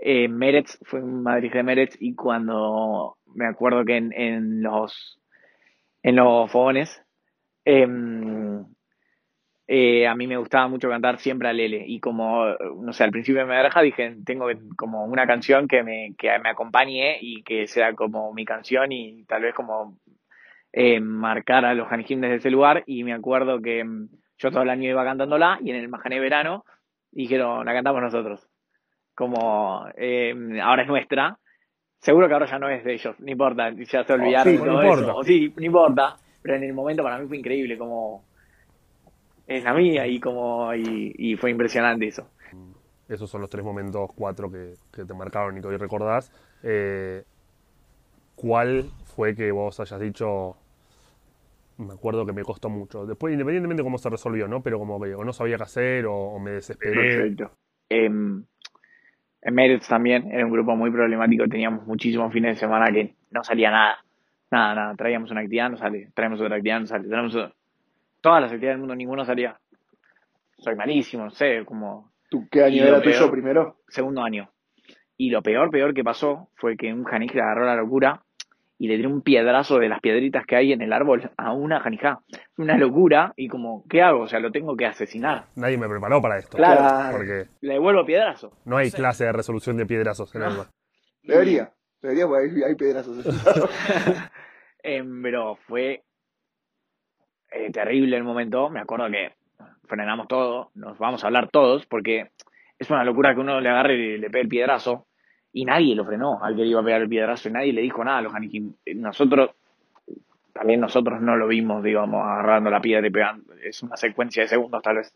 eh, 0.05 0.27
Meretz, 0.27 0.77
fue 0.83 0.99
en 0.99 1.23
Madrid 1.23 1.51
de 1.51 1.63
Meretz 1.63 1.95
y 1.99 2.13
cuando 2.13 3.17
me 3.35 3.47
acuerdo 3.47 3.85
que 3.85 3.97
en, 3.97 4.61
los 4.61 5.19
en 6.03 6.17
los 6.17 6.51
fogones 6.51 7.01
em, 7.65 8.65
eh, 9.67 10.05
a 10.05 10.15
mí 10.15 10.27
me 10.27 10.37
gustaba 10.37 10.67
mucho 10.67 10.89
cantar 10.89 11.19
siempre 11.19 11.47
a 11.47 11.53
Lele. 11.53 11.85
Y 11.87 11.99
como, 11.99 12.45
no 12.81 12.91
sé, 12.93 13.05
al 13.05 13.11
principio 13.11 13.41
de 13.41 13.47
verja 13.47 13.81
dije, 13.81 14.17
tengo 14.25 14.47
como 14.75 15.05
una 15.05 15.25
canción 15.25 15.67
que 15.67 15.83
me, 15.83 16.13
que 16.17 16.37
me 16.39 16.49
acompañe 16.49 17.17
y 17.21 17.43
que 17.43 17.67
sea 17.67 17.93
como 17.93 18.33
mi 18.33 18.45
canción 18.45 18.91
y 18.91 19.23
tal 19.25 19.43
vez 19.43 19.55
como 19.55 19.97
eh, 20.73 20.99
marcar 20.99 21.65
a 21.65 21.73
los 21.73 21.89
Hanijim 21.91 22.19
desde 22.21 22.35
ese 22.35 22.51
lugar. 22.51 22.83
Y 22.87 23.03
me 23.03 23.13
acuerdo 23.13 23.61
que 23.61 23.83
mm, 23.83 24.09
yo 24.43 24.51
todo 24.51 24.63
el 24.63 24.69
año 24.69 24.89
iba 24.89 25.05
cantándola 25.05 25.57
y 25.63 25.69
en 25.69 25.77
el 25.77 25.87
Majané 25.87 26.19
Verano 26.19 26.65
dijeron, 27.11 27.65
la 27.65 27.73
cantamos 27.73 28.01
nosotros. 28.01 28.45
Como 29.15 29.85
eh, 29.95 30.59
ahora 30.61 30.83
es 30.83 30.87
nuestra. 30.87 31.39
Seguro 31.99 32.27
que 32.27 32.33
ahora 32.33 32.47
ya 32.47 32.59
no 32.59 32.69
es 32.69 32.83
de 32.83 32.93
ellos, 32.93 33.17
no 33.19 33.31
importa, 33.31 33.71
ya 33.71 34.03
se 34.03 34.13
olvidaron 34.13 34.57
todo 34.57 34.65
no 34.65 34.81
eso. 34.81 35.23
sí, 35.23 35.53
no 35.55 35.63
importa. 35.63 36.17
Pero 36.41 36.55
en 36.55 36.63
el 36.63 36.73
momento 36.73 37.01
para 37.01 37.17
mí 37.17 37.27
fue 37.27 37.37
increíble, 37.37 37.77
como 37.77 38.25
es 39.47 39.63
la 39.63 39.73
mía 39.73 40.05
y 40.05 40.19
como 40.19 40.73
y, 40.73 41.37
fue 41.37 41.51
impresionante 41.51 42.07
eso. 42.07 42.27
Esos 43.07 43.29
son 43.29 43.39
los 43.39 43.49
tres 43.49 43.63
momentos, 43.63 44.11
cuatro 44.15 44.51
que, 44.51 44.73
te 44.91 45.13
marcaron 45.13 45.57
y 45.57 45.61
que 45.61 45.67
hoy 45.67 45.77
recordás. 45.77 46.33
Eh, 46.63 47.23
¿Cuál 48.35 48.89
fue 49.05 49.33
que 49.33 49.51
vos 49.53 49.79
hayas 49.79 50.01
dicho? 50.01 50.57
Me 51.77 51.93
acuerdo 51.93 52.25
que 52.25 52.33
me 52.33 52.43
costó 52.43 52.69
mucho. 52.69 53.05
Después, 53.05 53.33
independientemente 53.33 53.81
de 53.81 53.85
cómo 53.85 53.97
se 53.97 54.09
resolvió, 54.09 54.47
¿no? 54.47 54.61
Pero 54.61 54.79
como 54.79 54.99
que 55.01 55.15
o 55.15 55.23
no 55.23 55.33
sabía 55.33 55.57
qué 55.57 55.63
hacer 55.63 56.05
o, 56.07 56.39
me 56.39 56.51
desesperé. 56.51 56.93
Perfecto. 56.93 57.51
Em, 57.89 58.43
en 59.41 59.55
Merits 59.55 59.87
también 59.87 60.31
era 60.31 60.45
un 60.45 60.51
grupo 60.51 60.75
muy 60.75 60.91
problemático. 60.91 61.47
Teníamos 61.47 61.85
muchísimos 61.85 62.31
fines 62.31 62.55
de 62.55 62.59
semana 62.59 62.91
que 62.91 63.15
no 63.31 63.43
salía 63.43 63.71
nada. 63.71 63.97
Nada, 64.51 64.75
nada. 64.75 64.95
Traíamos 64.95 65.31
una 65.31 65.41
actividad, 65.41 65.69
no 65.69 65.77
sale. 65.77 66.09
Traemos 66.13 66.39
otra 66.39 66.55
actividad, 66.55 66.79
no 66.79 66.87
sale. 66.87 67.07
Traemos 67.07 67.33
todas 68.21 68.41
las 68.41 68.51
actividades 68.51 68.75
del 68.75 68.79
mundo, 68.79 68.95
ninguno 68.95 69.25
salía. 69.25 69.59
Soy 70.57 70.75
malísimo, 70.75 71.25
no 71.25 71.31
sé, 71.31 71.65
como... 71.65 72.13
¿Tú 72.29 72.47
qué 72.49 72.63
año 72.63 72.83
era 72.83 73.01
tuyo 73.01 73.29
primero? 73.29 73.77
Segundo 73.87 74.23
año. 74.23 74.49
Y 75.17 75.29
lo 75.29 75.41
peor, 75.41 75.69
peor 75.69 75.93
que 75.93 76.03
pasó 76.03 76.49
fue 76.55 76.77
que 76.77 76.93
un 76.93 77.03
le 77.03 77.41
agarró 77.41 77.65
la 77.65 77.75
locura 77.75 78.23
y 78.83 78.87
le 78.87 78.97
dio 78.97 79.07
un 79.07 79.21
piedrazo 79.21 79.79
de 79.79 79.87
las 79.87 80.01
piedritas 80.01 80.45
que 80.45 80.57
hay 80.57 80.73
en 80.73 80.81
el 80.81 80.91
árbol 80.91 81.31
a 81.37 81.53
una 81.53 81.79
janijá. 81.79 82.19
Una 82.57 82.77
locura 82.77 83.31
y 83.37 83.47
como, 83.47 83.85
¿qué 83.87 84.01
hago? 84.01 84.23
O 84.23 84.27
sea, 84.27 84.41
lo 84.41 84.51
tengo 84.51 84.75
que 84.75 84.85
asesinar. 84.85 85.45
Nadie 85.55 85.77
me 85.77 85.87
preparó 85.87 86.21
para 86.21 86.37
esto. 86.37 86.57
Claro, 86.57 87.15
porque 87.15 87.45
le 87.61 87.73
devuelvo 87.75 88.05
piedrazo. 88.05 88.51
No 88.65 88.75
hay 88.75 88.91
clase 88.91 89.23
de 89.23 89.31
resolución 89.31 89.77
de 89.77 89.85
piedrazos 89.85 90.35
en 90.35 90.41
algo. 90.41 90.65
Debería, 91.21 91.71
debería 92.01 92.27
porque 92.27 92.65
hay, 92.65 92.75
piedrazos. 92.75 93.25
Em, 94.83 95.21
pero 95.21 95.55
fue 95.65 96.03
eh, 97.53 97.71
terrible 97.71 98.17
el 98.17 98.25
momento. 98.25 98.69
Me 98.69 98.81
acuerdo 98.81 99.09
que 99.09 99.31
frenamos 99.85 100.27
todo, 100.27 100.71
nos 100.75 100.97
vamos 100.97 101.23
a 101.23 101.27
hablar 101.27 101.47
todos, 101.49 101.85
porque 101.85 102.31
es 102.77 102.89
una 102.89 103.05
locura 103.05 103.33
que 103.33 103.39
uno 103.39 103.61
le 103.61 103.69
agarre 103.69 103.95
y 103.95 104.17
le 104.17 104.29
pegue 104.29 104.41
el 104.41 104.49
piedrazo. 104.49 105.07
Y 105.53 105.65
nadie 105.65 105.95
lo 105.95 106.05
frenó 106.05 106.43
al 106.43 106.55
que 106.55 106.65
iba 106.65 106.81
a 106.81 106.83
pegar 106.83 107.01
el 107.01 107.09
piedrazo 107.09 107.49
y 107.49 107.51
nadie 107.51 107.73
le 107.73 107.81
dijo 107.81 108.03
nada 108.03 108.17
a 108.17 108.21
los 108.21 108.33
Anakin. 108.33 108.75
Nosotros, 108.95 109.51
también 110.51 110.81
nosotros 110.81 111.21
no 111.21 111.35
lo 111.35 111.47
vimos, 111.47 111.83
digamos, 111.83 112.23
agarrando 112.23 112.69
la 112.69 112.81
piedra 112.81 113.07
y 113.07 113.11
pegando. 113.11 113.53
Es 113.63 113.83
una 113.83 113.95
secuencia 113.95 114.43
de 114.43 114.49
segundos 114.49 114.81
tal 114.81 114.97
vez. 114.97 115.13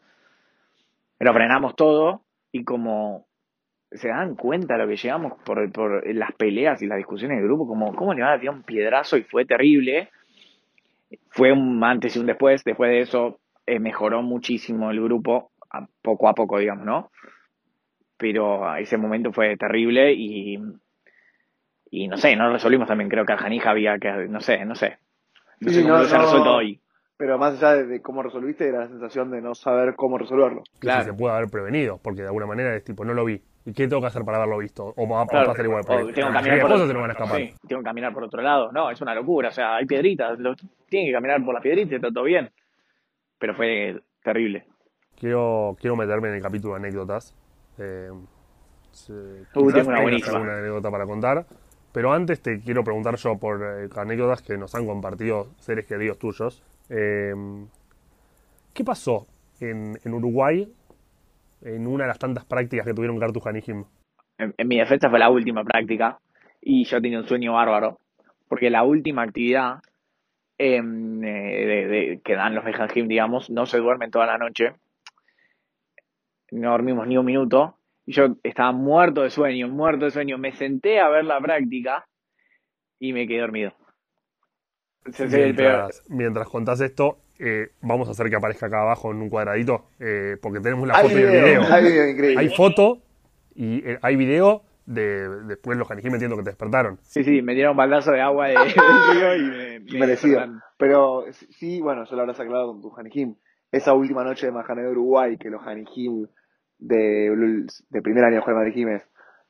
Pero 1.18 1.34
frenamos 1.34 1.76
todo 1.76 2.22
y 2.52 2.64
como 2.64 3.26
se 3.92 4.10
dan 4.10 4.36
cuenta 4.36 4.76
de 4.76 4.84
lo 4.84 4.88
que 4.88 4.98
llegamos 4.98 5.34
por, 5.44 5.72
por 5.72 6.08
las 6.14 6.32
peleas 6.34 6.82
y 6.82 6.88
las 6.88 6.98
discusiones 6.98 7.38
del 7.38 7.48
grupo, 7.48 7.68
como 7.68 7.96
cómo 7.96 8.14
le 8.14 8.22
van 8.22 8.34
a 8.34 8.40
tirar 8.40 8.56
un 8.56 8.64
piedrazo 8.64 9.18
y 9.18 9.24
fue 9.24 9.46
terrible 9.46 10.10
fue 11.30 11.52
un 11.52 11.84
antes 11.84 12.16
y 12.16 12.20
un 12.20 12.26
después. 12.26 12.64
Después 12.64 12.90
de 12.90 13.02
eso 13.02 13.40
eh, 13.66 13.80
mejoró 13.80 14.22
muchísimo 14.22 14.92
el 14.92 15.02
grupo, 15.02 15.52
poco 16.02 16.28
a 16.28 16.34
poco, 16.34 16.58
digamos, 16.58 16.86
¿no? 16.86 17.12
Pero 18.18 18.76
ese 18.78 18.98
momento 18.98 19.32
fue 19.32 19.56
terrible 19.58 20.14
y, 20.14 20.60
y 21.92 22.08
no 22.08 22.18
sé, 22.18 22.36
no 22.36 22.48
lo 22.48 22.54
resolvimos 22.54 22.88
también. 22.88 23.10
Creo 23.10 23.26
que 23.26 23.34
a 23.34 23.38
Janija 23.38 23.72
había 23.72 23.98
que, 24.00 24.12
no 24.28 24.42
sé, 24.42 24.66
no 24.66 24.76
sé. 24.76 24.98
No 25.60 25.72
sé 25.72 25.84
cómo 25.84 26.04
se 26.04 26.18
resuelto 26.18 26.56
hoy. 26.56 26.82
Pero 27.18 27.40
más 27.40 27.56
allá 27.56 27.84
de, 27.84 28.02
cómo 28.02 28.22
resolviste, 28.22 28.68
era 28.68 28.82
la 28.82 28.88
sensación 28.88 29.32
de 29.32 29.42
no 29.42 29.56
saber 29.56 29.96
cómo 29.96 30.20
resolverlo. 30.20 30.62
Claro. 30.80 31.04
se 31.04 31.14
puede 31.14 31.36
haber 31.36 31.50
prevenido, 31.50 32.00
porque 32.04 32.22
de 32.22 32.28
alguna 32.28 32.46
manera 32.46 32.76
es 32.76 32.84
tipo, 32.84 33.04
no 33.04 33.14
lo 33.14 33.26
vi. 33.26 33.42
¿Y 33.66 33.74
qué 33.74 33.88
tengo 33.88 34.02
que 34.02 34.08
hacer 34.08 34.24
para 34.24 34.38
haberlo 34.38 34.60
visto? 34.60 34.94
O 34.96 35.10
va, 35.10 35.22
a 35.22 35.52
hacer 35.52 35.66
igual. 35.66 35.84
tengo 35.84 36.08
que 36.08 36.14
caminar 36.14 36.62
por, 36.62 36.94
van 36.94 37.10
a 37.10 37.14
escapar. 37.14 37.38
Sí, 37.38 37.54
tengo 37.68 37.82
que 37.82 37.86
caminar 37.86 38.14
por 38.14 38.24
otro 38.24 38.42
lado. 38.42 38.72
No, 38.72 38.90
es 38.92 39.02
una 39.02 39.14
locura. 39.14 39.50
O 39.50 39.52
sea, 39.52 39.76
hay 39.76 39.86
piedritas. 39.86 40.40
Lo, 40.40 40.56
tienen 40.88 41.10
que 41.10 41.14
caminar 41.14 41.44
por 41.44 41.54
las 41.54 41.64
piedritas 41.64 41.92
y 41.92 41.96
está 41.96 42.12
todo 42.12 42.24
bien. 42.24 42.50
Pero 43.40 43.56
fue 43.56 44.00
terrible. 44.24 44.66
Quiero, 45.20 45.76
quiero 45.82 45.96
meterme 45.96 46.30
en 46.30 46.36
el 46.36 46.42
capítulo 46.42 46.76
de 46.76 46.80
anécdotas. 46.80 47.36
Eh, 47.80 48.12
tengo 49.54 49.68
una 49.68 50.02
buenísima. 50.02 50.40
una 50.40 50.58
anécdota 50.58 50.92
para 50.92 51.06
contar. 51.06 51.46
Pero 51.92 52.12
antes 52.12 52.42
te 52.42 52.60
quiero 52.60 52.84
preguntar 52.84 53.16
yo 53.16 53.38
por 53.38 53.62
eh, 53.64 53.90
anécdotas 53.96 54.42
que 54.42 54.58
nos 54.58 54.76
han 54.76 54.86
compartido 54.86 55.48
seres 55.60 55.86
queridos 55.86 56.20
tuyos. 56.20 56.64
Eh, 56.90 57.34
¿Qué 58.74 58.84
pasó 58.84 59.26
en, 59.60 59.98
en 60.04 60.14
Uruguay 60.14 60.72
en 61.62 61.88
una 61.88 62.04
de 62.04 62.10
las 62.10 62.20
tantas 62.20 62.46
prácticas 62.46 62.86
que 62.86 62.94
tuvieron 62.94 63.20
Cartu 63.20 63.42
Hanijim? 63.44 63.86
En, 64.38 64.54
en, 64.58 64.68
mi 64.68 64.78
defensa 64.78 65.10
fue 65.10 65.18
la 65.18 65.30
última 65.30 65.64
práctica 65.64 66.20
y 66.62 66.84
yo 66.86 67.02
tenía 67.02 67.20
un 67.20 67.28
sueño 67.28 67.54
bárbaro, 67.54 68.00
porque 68.48 68.70
la 68.70 68.84
última 68.84 69.24
actividad 69.24 69.80
em, 70.58 71.24
eh, 71.24 72.20
que 72.24 72.36
dan 72.36 72.54
los 72.54 72.66
Hanijim, 72.66 73.08
digamos, 73.08 73.50
no 73.50 73.66
se 73.66 73.80
duermen 73.80 74.12
toda 74.12 74.28
la 74.28 74.38
noche, 74.38 74.74
no 76.52 76.72
dormimos 76.72 77.08
ni 77.08 77.18
un 77.18 77.26
minuto, 77.26 77.78
y 78.06 78.14
yo 78.14 78.38
estaba 78.44 78.72
muerto 78.72 79.24
de 79.24 79.30
sueño, 79.30 79.68
muerto 79.68 80.06
de 80.06 80.12
sueño, 80.12 80.38
me 80.38 80.54
senté 80.54 81.00
a 81.00 81.10
ver 81.10 81.26
la 81.26 81.40
práctica 81.40 82.08
y 83.00 83.14
me 83.14 83.28
quedé 83.28 83.42
dormido. 83.42 83.74
Mientras, 85.06 86.04
mientras 86.10 86.48
contás 86.48 86.82
esto, 86.82 87.20
eh, 87.40 87.70
vamos 87.82 88.08
a 88.08 88.12
hacer 88.12 88.30
que 88.30 88.36
aparezca 88.36 88.68
acá 88.68 88.82
abajo 88.82 89.12
en 89.12 89.22
un 89.22 89.30
cuadradito, 89.30 89.90
eh, 90.00 90.38
porque 90.42 90.60
tenemos 90.60 90.88
la 90.88 90.96
foto 90.96 91.20
y 91.20 91.22
el 91.22 91.32
video. 91.32 91.62
Hay, 92.38 92.50
foto 92.50 93.02
y 93.56 93.90
eh, 93.90 94.00
hay 94.02 94.16
video 94.16 94.64
de 94.86 95.30
después 95.46 95.78
los 95.78 95.88
canijí 95.88 96.10
me 96.10 96.16
entiendo 96.16 96.38
que 96.38 96.44
te 96.44 96.50
despertaron. 96.50 96.98
Sí, 97.04 97.24
sí, 97.24 97.42
me 97.42 97.54
dieron 97.54 97.72
un 97.72 97.78
baldazo 97.78 98.12
de 98.12 98.22
agua 98.22 98.48
de, 98.48 98.56
río 98.56 99.36
y 99.36 99.92
me, 99.92 100.00
Merecido. 100.00 100.42
Pero 100.78 101.26
sí, 101.32 101.82
bueno, 101.82 102.06
yo 102.06 102.16
lo 102.16 102.22
habrás 102.22 102.40
aclarado 102.40 102.68
con 102.72 102.82
tu 102.82 102.90
Janijim. 102.90 103.36
Esa 103.72 103.94
última 103.94 104.24
noche 104.24 104.46
de 104.46 104.52
Majané 104.52 104.84
de 104.84 104.92
Uruguay, 104.92 105.38
que 105.38 105.50
los 105.50 105.62
Janijim 105.62 106.28
de, 106.80 107.66
de 107.90 108.02
primer 108.02 108.24
año 108.24 108.36
de 108.36 108.42
Juan 108.42 109.04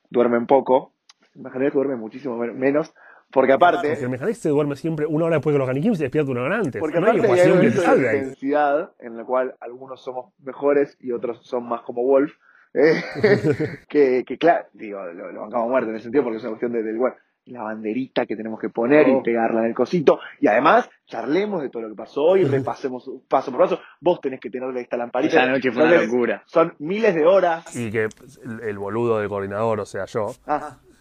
duermen 0.09 0.47
poco, 0.47 0.93
Majané 1.36 1.69
duerme 1.69 1.95
muchísimo 1.95 2.37
menos, 2.37 2.93
porque 3.32 3.54
aparte. 3.54 3.95
Porque 3.99 4.25
el 4.25 4.36
se 4.36 4.49
duerme 4.49 4.75
siempre 4.75 5.05
una 5.05 5.25
hora 5.25 5.36
después 5.36 5.54
que 5.54 5.59
los 5.59 5.67
Ganikim 5.67 5.95
se 5.95 6.04
despierta 6.04 6.32
una 6.32 6.43
hora 6.43 6.58
antes. 6.58 6.79
Porque 6.79 6.99
no 6.99 7.12
hay 7.12 7.20
ecuación 7.20 7.59
que 7.59 7.71
te 7.71 7.78
salga 7.78 8.12
ahí. 8.12 8.17
intensidad 8.20 8.91
en 8.99 9.17
la 9.17 9.25
cual 9.25 9.55
algunos 9.59 10.01
somos 10.01 10.33
mejores 10.39 10.97
y 10.99 11.12
otros 11.12 11.45
son 11.45 11.67
más 11.67 11.82
como 11.82 12.04
Wolf. 12.04 12.33
Eh, 12.74 13.01
que, 13.89 14.24
que, 14.25 14.37
claro, 14.37 14.67
digo, 14.74 15.04
lo, 15.13 15.32
lo 15.32 15.41
bancamos 15.41 15.70
muerto 15.70 15.89
en 15.89 15.95
ese 15.95 16.04
sentido 16.04 16.24
porque 16.24 16.37
es 16.37 16.43
una 16.43 16.51
cuestión 16.51 16.74
de, 16.74 16.83
del 16.83 16.97
bueno, 16.97 17.16
la 17.47 17.63
banderita 17.63 18.25
que 18.25 18.36
tenemos 18.36 18.59
que 18.59 18.69
poner 18.69 19.07
y 19.07 19.21
pegarla 19.21 19.61
en 19.61 19.67
el 19.67 19.74
cosito. 19.74 20.19
Y 20.39 20.47
además, 20.47 20.89
charlemos 21.05 21.61
de 21.61 21.69
todo 21.69 21.83
lo 21.83 21.89
que 21.89 21.95
pasó 21.95 22.37
y 22.37 22.43
repasemos 22.45 23.09
paso 23.28 23.51
por 23.51 23.61
paso. 23.61 23.79
Vos 24.01 24.21
tenés 24.21 24.39
que 24.39 24.49
tener 24.49 24.75
esta 24.78 24.97
lamparita. 24.97 25.43
Esa 25.43 25.51
noche 25.51 25.71
fue 25.71 25.83
una 25.83 26.01
locura. 26.01 26.43
Son 26.45 26.74
miles 26.79 27.15
de 27.15 27.25
horas. 27.25 27.75
Y 27.75 27.91
que 27.91 28.07
el, 28.63 28.78
boludo 28.78 29.19
del 29.19 29.29
coordinador, 29.29 29.79
o 29.79 29.86
sea, 29.86 30.05
yo, 30.05 30.32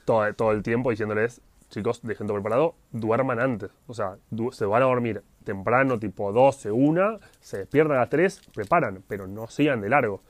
todo, 0.05 0.33
todo 0.35 0.53
el 0.53 0.63
tiempo 0.63 0.91
diciéndoles, 0.91 1.43
chicos, 1.69 2.01
dejen 2.03 2.27
todo 2.27 2.37
preparado, 2.37 2.75
duerman 2.93 3.41
antes. 3.41 3.71
O 3.87 3.95
sea, 3.95 4.17
se 4.53 4.65
van 4.65 4.83
a 4.83 4.87
dormir 4.87 5.23
temprano, 5.45 5.99
tipo 5.99 6.33
12, 6.33 6.71
1, 6.71 7.19
se 7.41 7.59
despiertan 7.59 7.97
a 7.97 8.01
las 8.01 8.11
3, 8.11 8.51
preparan, 8.55 9.03
pero 9.09 9.27
no 9.27 9.47
sigan 9.47 9.81
de 9.81 9.89
largo. 9.89 10.23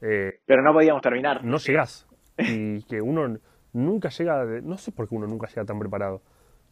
Eh, 0.00 0.40
pero 0.44 0.62
no 0.62 0.72
podíamos 0.72 1.02
terminar. 1.02 1.44
No 1.44 1.58
llegás. 1.58 2.06
Y 2.36 2.82
que 2.84 3.00
uno 3.00 3.38
nunca 3.74 4.08
llega, 4.08 4.44
no 4.62 4.78
sé 4.78 4.92
por 4.92 5.08
qué 5.08 5.14
uno 5.14 5.26
nunca 5.26 5.46
llega 5.48 5.64
tan 5.64 5.78
preparado. 5.78 6.22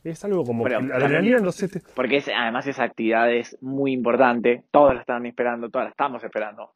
Es 0.02 0.24
algo 0.24 0.44
como 0.44 0.66
la 0.66 0.78
adrenalina 0.78 1.38
no 1.38 1.52
sé. 1.52 1.68
Porque 1.94 2.16
es, 2.16 2.28
además 2.28 2.66
esa 2.66 2.82
actividad 2.84 3.32
es 3.32 3.56
muy 3.60 3.92
importante, 3.92 4.64
todos 4.70 4.94
la 4.94 5.00
están 5.00 5.26
esperando, 5.26 5.68
todas 5.70 5.86
la 5.86 5.90
estamos 5.90 6.24
esperando. 6.24 6.72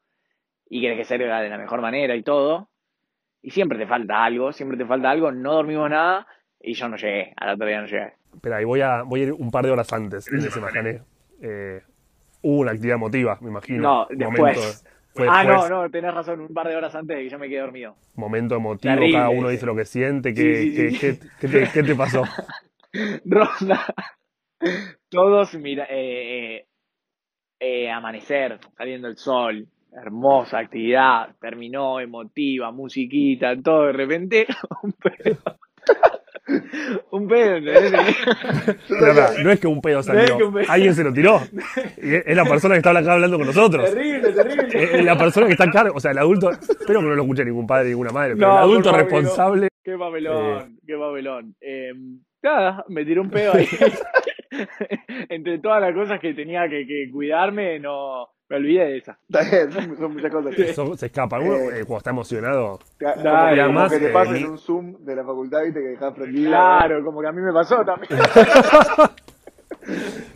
Y 0.68 0.80
quiere 0.80 0.96
que 0.96 1.04
salga 1.04 1.40
de 1.40 1.48
la 1.48 1.58
mejor 1.58 1.80
manera 1.80 2.14
y 2.14 2.22
todo. 2.22 2.68
Y 3.42 3.50
siempre 3.50 3.78
te 3.78 3.86
falta 3.86 4.24
algo, 4.24 4.52
siempre 4.52 4.76
te 4.76 4.84
falta 4.84 5.10
algo, 5.10 5.32
no 5.32 5.54
dormimos 5.54 5.90
nada 5.90 6.26
y 6.60 6.74
yo 6.74 6.88
no 6.88 6.96
llegué, 6.96 7.32
a 7.36 7.46
la 7.46 7.54
otra 7.54 7.66
día 7.66 7.80
no 7.80 7.86
llegué. 7.86 8.12
Espera, 8.34 8.56
ahí 8.56 8.64
voy 8.64 8.80
a, 8.80 9.02
voy 9.02 9.20
a 9.20 9.24
ir 9.24 9.32
un 9.32 9.50
par 9.50 9.64
de 9.64 9.70
horas 9.70 9.92
antes 9.92 10.28
en 10.32 10.38
ese 10.38 10.60
Majané. 10.60 11.02
Eh, 11.40 11.82
hubo 12.42 12.60
una 12.60 12.72
actividad 12.72 12.96
emotiva, 12.96 13.38
me 13.40 13.50
imagino. 13.50 13.82
No, 13.82 14.06
después. 14.10 14.84
Ah, 15.28 15.44
no, 15.44 15.68
no, 15.68 15.90
tenés 15.90 16.14
razón, 16.14 16.40
un 16.40 16.54
par 16.54 16.68
de 16.68 16.76
horas 16.76 16.94
antes 16.94 17.24
y 17.24 17.28
yo 17.28 17.38
me 17.38 17.48
quedé 17.48 17.60
dormido. 17.60 17.96
Momento 18.14 18.56
emotivo, 18.56 18.94
cada 19.12 19.30
uno 19.30 19.48
dice 19.48 19.66
lo 19.66 19.76
que 19.76 19.84
siente. 19.84 20.34
¿Qué, 20.34 20.96
qué, 21.00 21.18
qué, 21.40 21.68
qué, 21.72 21.82
te, 21.82 21.94
pasó? 21.94 22.24
Ronda, 23.24 23.86
todos, 25.08 25.54
mira, 25.54 25.86
eh, 25.90 26.66
eh, 27.60 27.90
amanecer, 27.90 28.58
saliendo 28.76 29.08
el 29.08 29.16
sol, 29.16 29.66
hermosa 29.92 30.58
actividad, 30.58 31.34
terminó 31.40 32.00
emotiva, 32.00 32.70
musiquita, 32.70 33.54
todo 33.62 33.86
de 33.86 33.92
repente, 33.92 34.46
un 34.82 34.92
pedo. 34.92 35.58
Un 37.10 37.28
pedo, 37.28 37.58
pará, 39.00 39.30
no 39.42 39.50
es 39.50 39.60
que 39.60 39.66
un 39.66 39.80
pedo 39.80 39.96
No 39.96 40.02
salió, 40.02 40.52
pedo- 40.52 40.60
alguien 40.68 40.94
se 40.94 41.04
lo 41.04 41.12
tiró. 41.12 41.40
Y 42.00 42.14
es 42.14 42.36
la 42.36 42.44
persona 42.44 42.74
que 42.74 42.78
está 42.78 42.90
acá 42.96 43.14
hablando 43.14 43.36
con 43.38 43.46
nosotros. 43.46 43.92
terrible, 43.92 44.32
terrible. 44.32 44.98
Es 44.98 45.04
la 45.04 45.18
persona 45.18 45.46
que 45.46 45.52
está 45.52 45.64
a 45.64 45.70
cargo, 45.70 45.96
o 45.96 46.00
sea, 46.00 46.12
el 46.12 46.18
adulto, 46.18 46.50
espero 46.50 47.00
que 47.00 47.06
no 47.06 47.14
lo 47.14 47.22
escuche 47.22 47.44
ningún 47.44 47.66
padre, 47.66 47.88
ninguna 47.88 48.10
madre, 48.12 48.34
pero 48.36 48.46
No, 48.48 48.52
el 48.54 48.62
adulto 48.62 48.92
responsable. 48.92 49.68
Qué 49.82 49.96
papelón, 49.98 50.78
qué 50.86 50.96
papelón. 50.96 51.54
Eh, 51.60 51.92
nada, 52.42 52.84
me 52.88 53.04
tiró 53.04 53.22
un 53.22 53.30
pedo 53.30 53.54
ahí. 53.54 53.68
Entre 55.28 55.58
todas 55.58 55.80
las 55.80 55.94
cosas 55.94 56.20
que 56.20 56.32
tenía 56.34 56.68
que, 56.68 56.86
que 56.86 57.10
cuidarme, 57.12 57.78
no 57.80 58.28
me 58.48 58.56
olvidé 58.56 58.84
de 58.84 58.96
esa. 58.98 59.18
Son, 59.98 60.12
muchas 60.14 60.30
cosas. 60.32 60.54
que- 60.54 60.70
Eso 60.70 60.96
se 60.96 61.06
escapa. 61.06 61.38
Uno, 61.40 61.54
eh, 61.56 61.84
cuando 61.84 61.98
está 61.98 62.10
emocionado, 62.10 62.78
Como 62.78 62.80
que- 62.98 63.04
Dale, 63.22 63.22
como 63.22 63.30
además, 63.62 63.92
que 63.92 63.98
te 63.98 64.06
eh, 64.10 64.12
pasen 64.12 64.32
mi- 64.34 64.44
un 64.44 64.58
Zoom 64.58 65.04
de 65.04 65.16
la 65.16 65.24
facultad, 65.24 65.64
viste, 65.64 65.80
que 65.80 65.88
dejás 65.88 66.12
prendido. 66.14 66.48
Claro, 66.50 67.04
como 67.04 67.20
que 67.20 67.26
a 67.26 67.32
mí 67.32 67.40
me 67.42 67.52
pasó 67.52 67.84
también. 67.84 68.10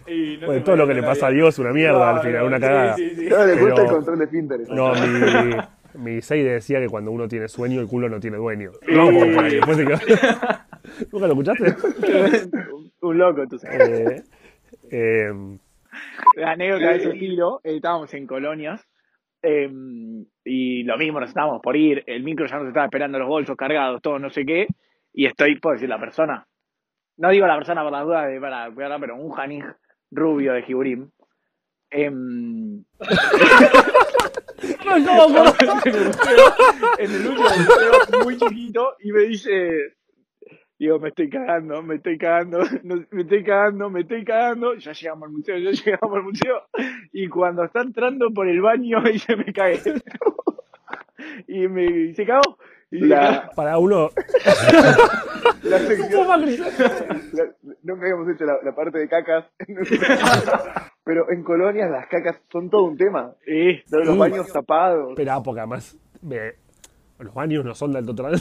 Y 0.06 0.36
no 0.38 0.52
se 0.52 0.60
todo 0.60 0.76
lo 0.76 0.86
que 0.86 0.94
le 0.94 1.02
pasa 1.02 1.26
a. 1.26 1.30
Dios 1.30 1.54
es 1.54 1.58
una 1.58 1.72
mierda 1.72 1.98
No, 1.98 2.04
al 2.04 2.20
final, 2.22 2.40
no, 2.42 2.46
una 2.46 2.56
sí, 2.56 2.62
cagada. 2.62 2.96
sí, 2.96 3.10
sí. 3.16 3.26
No, 3.28 3.46
le 3.46 3.52
gusta 3.54 3.74
Pero- 3.74 3.86
el 3.88 3.92
control 3.94 4.18
de 4.18 4.26
Pinterest. 4.28 4.70
No, 4.70 4.92
mi, 4.94 6.04
mi 6.14 6.22
Seide 6.22 6.52
decía 6.52 6.78
que 6.80 6.88
cuando 6.88 7.10
uno 7.10 7.26
tiene 7.28 7.48
sueño, 7.48 7.80
el 7.80 7.88
culo 7.88 8.08
no 8.08 8.20
tiene 8.20 8.36
dueño. 8.36 8.70
No, 8.88 9.06
como 9.06 9.32
por 9.34 9.44
ahí, 9.44 9.56
después 9.56 9.76
se 9.76 9.84
quedó- 9.86 9.98
¿Nunca 11.12 11.26
lo 11.26 11.32
escuchaste? 11.32 11.74
un, 13.02 13.18
loco, 13.18 13.46
tú 13.48 13.58
sabes. 13.58 13.80
Eh, 13.88 14.22
eh, 14.90 15.32
La 16.36 16.52
anécdota 16.52 16.90
de 16.90 16.96
ese 16.96 17.10
estilo, 17.10 17.60
eh, 17.64 17.76
estábamos 17.76 18.12
en 18.14 18.26
colonias 18.26 18.86
eh, 19.42 19.70
y 20.44 20.82
lo 20.84 20.98
mismo, 20.98 21.20
nos 21.20 21.30
estábamos 21.30 21.60
por 21.62 21.76
ir, 21.76 22.04
el 22.06 22.22
micro 22.22 22.46
ya 22.46 22.58
nos 22.58 22.68
estaba 22.68 22.86
esperando 22.86 23.18
los 23.18 23.28
bolsos 23.28 23.56
cargados, 23.56 24.02
todo 24.02 24.18
no 24.18 24.30
sé 24.30 24.44
qué, 24.44 24.68
y 25.12 25.26
estoy, 25.26 25.58
puedo 25.58 25.74
decir 25.74 25.88
la 25.88 25.98
persona, 25.98 26.46
no 27.16 27.30
digo 27.30 27.46
la 27.46 27.56
persona 27.56 27.82
por 27.82 27.92
las 27.92 28.04
dudas 28.04 28.28
de 28.28 28.40
para 28.40 28.70
cuidarla, 28.70 28.98
pero 28.98 29.16
un 29.16 29.30
janij 29.30 29.64
rubio 30.10 30.52
de 30.52 30.62
Jiburim. 30.62 31.10
em, 31.90 32.84
en 34.78 34.92
el 34.94 35.02
museo, 35.02 36.54
en 36.98 37.10
el 37.10 37.26
último 37.26 37.48
museo 37.48 38.24
muy 38.24 38.36
chiquito 38.36 38.96
y 39.00 39.12
me 39.12 39.22
dice 39.22 39.96
digo 40.80 40.98
me 40.98 41.10
estoy 41.10 41.28
cagando 41.30 41.82
me 41.82 41.96
estoy 41.96 42.16
cagando 42.18 42.58
no- 42.82 43.04
me 43.10 43.22
estoy 43.22 43.44
cagando 43.44 43.90
me 43.90 44.00
estoy 44.00 44.24
cagando 44.24 44.74
ya 44.74 44.92
llegamos 44.92 45.26
al 45.28 45.32
museo 45.32 45.58
ya 45.58 45.70
llegamos 45.84 46.16
al 46.16 46.22
museo 46.24 46.62
y 47.12 47.28
cuando 47.28 47.64
está 47.64 47.82
entrando 47.82 48.30
por 48.32 48.48
el 48.48 48.60
baño 48.62 48.98
y 49.12 49.18
se 49.18 49.36
me 49.36 49.52
cae 49.52 49.78
y 51.46 51.68
me 51.68 51.84
y 51.84 52.14
se 52.14 52.24
cagó 52.26 52.58
y 52.92 53.00
La, 53.06 53.48
para 53.54 53.78
uno. 53.78 54.10
la 55.62 55.78
sección. 55.78 56.26
la- 56.26 57.54
nunca 57.84 58.02
habíamos 58.02 58.28
hecho 58.34 58.44
la, 58.44 58.58
la 58.64 58.74
parte 58.74 58.98
de 58.98 59.06
cacas. 59.08 59.44
Pero 61.04 61.30
en 61.30 61.44
colonias 61.44 61.88
las 61.88 62.08
cacas 62.08 62.40
son 62.50 62.68
todo 62.68 62.82
un 62.82 62.96
tema. 62.96 63.32
Sí. 63.44 63.80
Los, 63.92 64.06
los 64.08 64.18
baños 64.18 64.52
tapados. 64.52 65.10
Espera, 65.10 65.40
porque 65.40 65.60
además. 65.60 65.96
me- 66.20 66.54
los 67.20 67.32
baños 67.32 67.64
no 67.64 67.76
son 67.76 67.92
del 67.92 68.06
total. 68.06 68.40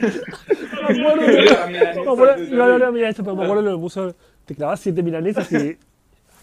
Me 0.00 1.00
acuerdo 1.00 1.26
de- 1.26 1.66
me 1.70 2.10
acuerdo- 2.10 2.78
no, 2.78 2.92
mira 2.92 3.08
esto, 3.08 3.22
pero 3.24 3.36
me 3.36 3.42
acuerdo 3.44 3.62
de 3.62 3.70
lo 3.70 3.76
que 3.76 3.80
puso. 3.80 4.14
Te 4.44 4.54
clavas 4.54 4.80
siete 4.80 5.02
milanesas 5.02 5.50
y 5.52 5.76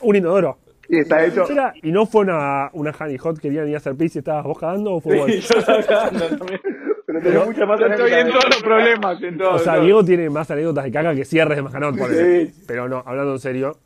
un 0.01 0.15
inodoro. 0.15 0.57
Y 0.89 0.99
está 0.99 1.25
hecho. 1.25 1.49
Era- 1.49 1.73
¿Y 1.81 1.91
no 1.91 2.05
fue 2.05 2.21
una, 2.21 2.69
una 2.73 2.91
honey 2.99 3.17
hot 3.17 3.35
que 3.37 3.43
querían 3.43 3.69
ir 3.69 3.75
a 3.75 3.77
hacer 3.77 3.95
pis 3.95 4.15
y 4.15 4.19
estabas 4.19 4.43
vos 4.43 4.59
cagando 4.59 4.93
o 4.95 4.99
fue 5.01 5.17
vos? 5.17 5.31
Sí, 5.31 5.39
yo 5.39 5.59
estaba 5.59 5.81
cagando 5.83 6.27
también. 6.37 6.59
Pero 7.05 7.19
tenés 7.21 7.45
muchas 7.45 7.67
más 7.67 7.79
estoy 7.81 8.11
en 8.13 8.27
todos 8.29 8.45
los 8.45 8.63
problemas 8.63 9.21
en 9.23 9.37
todo, 9.37 9.51
O 9.53 9.59
sea, 9.59 9.73
todo. 9.75 9.83
Diego 9.83 10.03
tiene 10.05 10.29
más 10.29 10.49
anécdotas 10.51 10.83
de 10.85 10.91
caca 10.91 11.15
que 11.15 11.25
cierres 11.25 11.55
de 11.57 11.61
Majanot, 11.61 11.97
por 11.97 12.09
Sí. 12.09 12.51
Pero 12.67 12.89
no, 12.89 13.03
hablando 13.05 13.33
en 13.33 13.39
serio. 13.39 13.77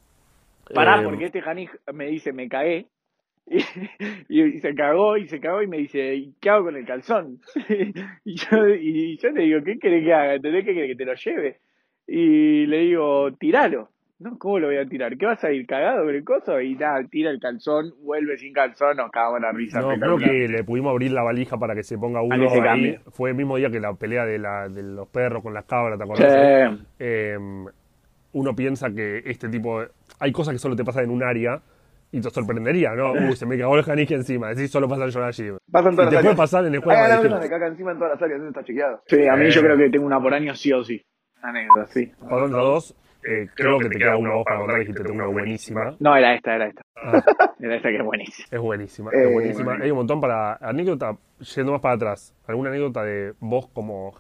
Pará, 0.74 1.02
eh, 1.02 1.04
porque 1.04 1.26
este 1.26 1.42
Janij 1.42 1.70
me 1.94 2.06
dice, 2.08 2.34
me 2.34 2.48
cagué. 2.50 2.88
Y, 4.30 4.42
y 4.44 4.60
se 4.60 4.76
cagó 4.76 5.16
y 5.18 5.28
se 5.28 5.40
cagó 5.40 5.62
y 5.62 5.68
me 5.68 5.78
dice, 5.78 6.14
¿y 6.16 6.34
qué 6.42 6.50
hago 6.50 6.66
con 6.66 6.76
el 6.76 6.86
calzón? 6.86 7.40
y, 8.26 8.36
yo, 8.36 8.68
y 8.68 9.18
yo 9.18 9.32
le 9.32 9.44
digo, 9.44 9.64
¿qué 9.64 9.80
querés 9.80 10.04
que 10.04 10.14
haga? 10.14 10.36
¿Entendés 10.36 10.66
que 10.66 10.74
querés 10.74 10.90
que 10.92 10.96
te 10.96 11.06
lo 11.06 11.14
lleve? 11.16 11.60
Y 12.08 12.66
le 12.66 12.78
digo, 12.80 13.32
tiralo. 13.40 13.90
No, 14.20 14.38
¿cómo 14.40 14.58
lo 14.60 14.68
voy 14.68 14.78
a 14.78 14.86
tirar? 14.88 15.16
¿Qué 15.16 15.28
vas 15.28 15.44
a 15.44 15.52
ir 15.52 15.68
cagado 15.68 16.04
con 16.06 16.16
el 16.16 16.24
coso? 16.24 16.60
Y 16.60 16.74
nada, 16.76 17.04
tira 17.10 17.30
el 17.30 17.40
calzón, 17.40 17.94
vuelve 18.02 18.36
sin 18.38 18.52
calzón, 18.52 18.98
nos 18.98 19.12
cagamos 19.12 19.40
la 19.42 19.52
risa. 19.52 19.80
No, 19.80 19.90
creo 19.96 20.18
que 20.18 20.48
le 20.48 20.64
pudimos 20.64 20.90
abrir 20.92 21.12
la 21.12 21.22
valija 21.22 21.58
para 21.60 21.76
que 21.76 21.84
se 21.84 21.98
ponga 22.00 22.22
uno 22.24 22.36
que 22.36 22.50
se 22.50 22.58
ahí. 22.58 22.64
cambie. 22.64 23.00
Fue 23.12 23.30
el 23.30 23.36
mismo 23.36 23.58
día 23.58 23.70
que 23.70 23.80
la 23.80 23.94
pelea 23.94 24.26
de, 24.26 24.40
la, 24.40 24.70
de 24.70 24.82
los 24.82 25.08
perros 25.08 25.44
con 25.44 25.54
las 25.54 25.66
cabras, 25.66 25.98
¿te 26.00 26.04
acordás? 26.04 26.34
Sí. 26.80 26.86
Eh, 27.00 27.38
uno 28.34 28.56
piensa 28.56 28.92
que 28.92 29.22
este 29.26 29.50
tipo 29.50 29.82
de- 29.82 29.90
Hay 30.20 30.32
cosas 30.32 30.54
que 30.56 30.60
solo 30.60 30.76
te 30.76 30.84
pasan 30.84 31.04
en 31.06 31.12
un 31.12 31.22
área 31.24 31.62
y 32.12 32.22
te 32.22 32.30
sorprendería, 32.30 32.92
¿no? 32.96 33.12
Uy, 33.14 33.36
se 33.36 33.46
me 33.46 33.58
cagó 33.58 33.76
el 33.78 33.84
janique 33.84 34.14
encima. 34.16 34.50
Decís, 34.50 34.72
solo 34.72 34.88
pasa 34.88 35.08
yo 35.08 35.24
allí. 35.24 35.50
Pasan 35.72 35.94
Y 35.94 35.96
todas 35.98 36.10
te 36.10 36.16
las 36.16 36.22
puede 36.24 36.34
áreas. 36.34 36.36
pasar 36.36 36.66
en 36.66 36.74
el 36.76 36.80
juego. 36.80 37.00
Hay 37.02 37.08
de 37.08 37.14
anécdotas 37.14 37.42
de 37.42 37.50
caca 37.50 37.68
encima 37.68 37.92
en 37.92 37.98
todas 37.98 38.14
las 38.14 38.22
áreas, 38.22 38.40
eso 38.40 38.48
está 38.50 38.64
chequeado. 38.64 39.02
Sí, 39.08 39.28
a 39.28 39.36
mí 39.36 39.50
yo 39.50 39.60
Eh. 39.60 39.64
creo 39.64 39.78
que 39.78 39.90
tengo 39.90 40.06
una 40.06 40.22
por 40.22 40.34
año 40.34 40.56
sí 40.56 40.72
o 40.74 40.84
sí. 40.84 41.02
Anécdota, 41.42 41.86
sí. 41.88 42.12
Pasando 42.30 42.58
a 42.60 42.62
dos, 42.64 42.96
eh, 43.24 43.48
creo 43.56 43.78
que 43.80 43.90
te 43.90 43.98
queda 43.98 44.16
una 44.18 44.34
voz 44.36 44.46
para 44.46 44.60
contar. 44.60 44.80
Dijiste, 44.80 45.04
tengo 45.04 45.16
una 45.16 45.28
buenísima. 45.28 45.96
No, 46.00 46.16
era 46.16 46.34
esta, 46.36 46.56
era 46.56 46.68
esta. 46.68 46.82
Ah, 46.96 47.22
Era 47.60 47.76
esta 47.76 47.90
que 47.90 47.98
es 47.98 48.04
buenísima. 48.04 48.48
es 48.52 48.60
buenísima, 48.60 49.12
Eh, 49.12 49.24
es 49.28 49.34
buenísima. 49.34 49.78
Hay 49.82 49.92
un 49.92 49.98
montón 49.98 50.20
para. 50.22 50.54
Anécdota, 50.56 51.16
yendo 51.56 51.72
más 51.74 51.82
para 51.82 51.96
atrás. 51.96 52.34
¿Alguna 52.48 52.70
anécdota 52.70 53.04
de 53.04 53.34
vos 53.40 53.68
como 53.74 54.14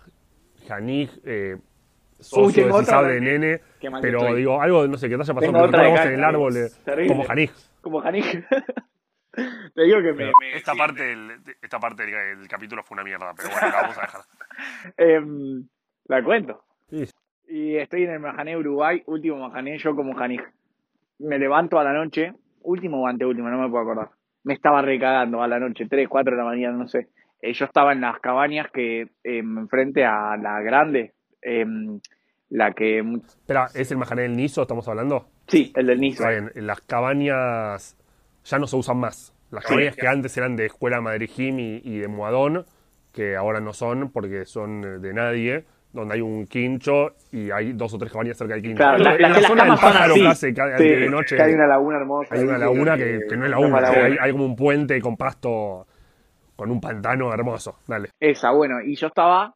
Janig, 0.67 1.09
eh, 1.25 1.57
socio 2.19 2.63
tengo 2.65 2.81
de 2.81 3.13
de 3.13 3.21
nene? 3.21 3.61
Pero 4.01 4.19
estoy. 4.19 4.37
digo, 4.37 4.61
algo, 4.61 4.87
no 4.87 4.97
sé, 4.97 5.07
que 5.09 5.15
te 5.15 5.21
haya 5.21 5.33
pasado 5.33 5.53
de 5.67 5.89
vos 5.89 6.05
en 6.05 6.13
el 6.13 6.23
árbol 6.23 6.53
eh, 6.57 7.07
como 7.07 7.23
Janig. 7.23 7.51
Como 7.87 8.01
Janij. 8.01 8.25
Te 9.31 9.83
digo 9.83 10.01
que 10.01 10.11
me, 10.11 10.25
me- 10.25 10.57
Esta 10.57 10.73
parte, 10.75 11.03
del, 11.03 11.31
esta 11.61 11.79
parte 11.79 12.05
del, 12.05 12.45
capítulo 12.49 12.83
fue 12.83 12.95
una 12.95 13.03
mierda, 13.05 13.33
pero 13.33 13.49
bueno, 13.49 13.67
la 13.69 13.81
vamos 13.81 13.97
a 13.97 14.01
dejar. 14.01 14.21
Em, 14.97 15.65
la 16.05 16.21
cuento. 16.21 16.65
Sí. 16.89 17.05
Y 17.47 17.77
estoy 17.77 18.03
en 18.03 18.11
el 18.11 18.19
Majané 18.19 18.57
Uruguay, 18.57 19.01
último 19.05 19.37
Majané, 19.37 19.77
yo 19.77 19.95
como 19.95 20.15
Janij. 20.15 20.41
Me 21.19 21.39
levanto 21.39 21.79
a 21.79 21.85
la 21.85 21.93
noche, 21.93 22.33
último 22.63 23.03
o 23.03 23.07
anteúltimo, 23.07 23.47
no 23.47 23.57
me 23.57 23.69
puedo 23.69 23.83
acordar. 23.83 24.09
Me 24.43 24.53
estaba 24.53 24.81
recagando 24.81 25.41
a 25.41 25.47
la 25.47 25.59
noche, 25.59 25.87
3, 25.89 26.09
4 26.09 26.31
de 26.35 26.37
la 26.41 26.45
mañana, 26.45 26.75
no 26.75 26.89
sé. 26.89 27.07
Eh, 27.41 27.53
yo 27.53 27.63
estaba 27.63 27.93
en 27.93 28.01
las 28.01 28.19
cabañas 28.19 28.69
que 28.69 29.11
em, 29.23 29.59
enfrente 29.59 30.03
a 30.03 30.35
la 30.35 30.59
grande, 30.59 31.13
em, 31.41 32.01
la 32.49 32.73
que... 32.73 32.99
Espera, 32.99 33.67
¿es 33.73 33.91
el 33.91 33.97
Majané 33.97 34.23
del 34.23 34.35
Niso, 34.35 34.63
estamos 34.63 34.89
hablando? 34.89 35.36
Sí, 35.47 35.71
el 35.75 35.87
del 35.87 35.99
Niso. 35.99 36.23
Está 36.23 36.29
bien, 36.31 36.51
en 36.55 36.67
las 36.67 36.81
cabañas 36.81 37.95
ya 38.45 38.59
no 38.59 38.67
se 38.67 38.75
usan 38.75 38.97
más. 38.97 39.33
Las 39.51 39.63
cabañas 39.65 39.95
que 39.95 40.07
antes 40.07 40.35
eran 40.37 40.55
de 40.55 40.65
Escuela 40.65 40.99
Madrid 41.01 41.29
Jim 41.33 41.59
y, 41.59 41.81
y 41.83 41.99
de 41.99 42.07
Moadón, 42.07 42.65
que 43.13 43.35
ahora 43.35 43.59
no 43.61 43.73
son 43.73 44.11
porque 44.11 44.45
son 44.45 44.83
eh, 44.83 44.87
de 44.99 45.13
nadie, 45.13 45.63
donde 45.93 46.15
hay 46.15 46.21
un 46.21 46.45
quincho 46.47 47.13
y 47.31 47.49
hay 47.49 47.71
dos 47.73 47.93
o 47.93 47.97
tres 47.97 48.11
cabañas 48.11 48.37
cerca 48.37 48.53
del 48.55 48.61
quincho. 48.63 48.77
Claro, 48.77 48.97
la- 48.97 49.17
la 49.17 49.41
zona 49.41 49.63
del 49.65 49.73
pájaro 49.75 50.13
Sí. 50.35 50.51
de 50.53 51.09
noche 51.09 51.37
Que 51.37 51.41
hay 51.43 51.53
una 51.53 51.65
laguna 51.65 51.97
hermosa. 51.97 52.35
hay 52.35 52.43
una 52.43 52.57
laguna 52.57 52.97
que, 52.97 53.21
que 53.29 53.37
no 53.37 53.45
es 53.45 53.51
laguna, 53.51 53.79
laguna. 53.81 54.05
hay, 54.05 54.17
hay 54.19 54.31
como 54.33 54.45
un 54.45 54.55
puente 54.55 54.99
con 55.01 55.15
pasto, 55.15 55.87
con 56.57 56.69
un 56.69 56.81
pantano 56.81 57.33
hermoso. 57.33 57.77
Dale. 57.87 58.09
Esa, 58.19 58.51
bueno, 58.51 58.81
y 58.85 58.95
yo 58.97 59.07
estaba 59.07 59.55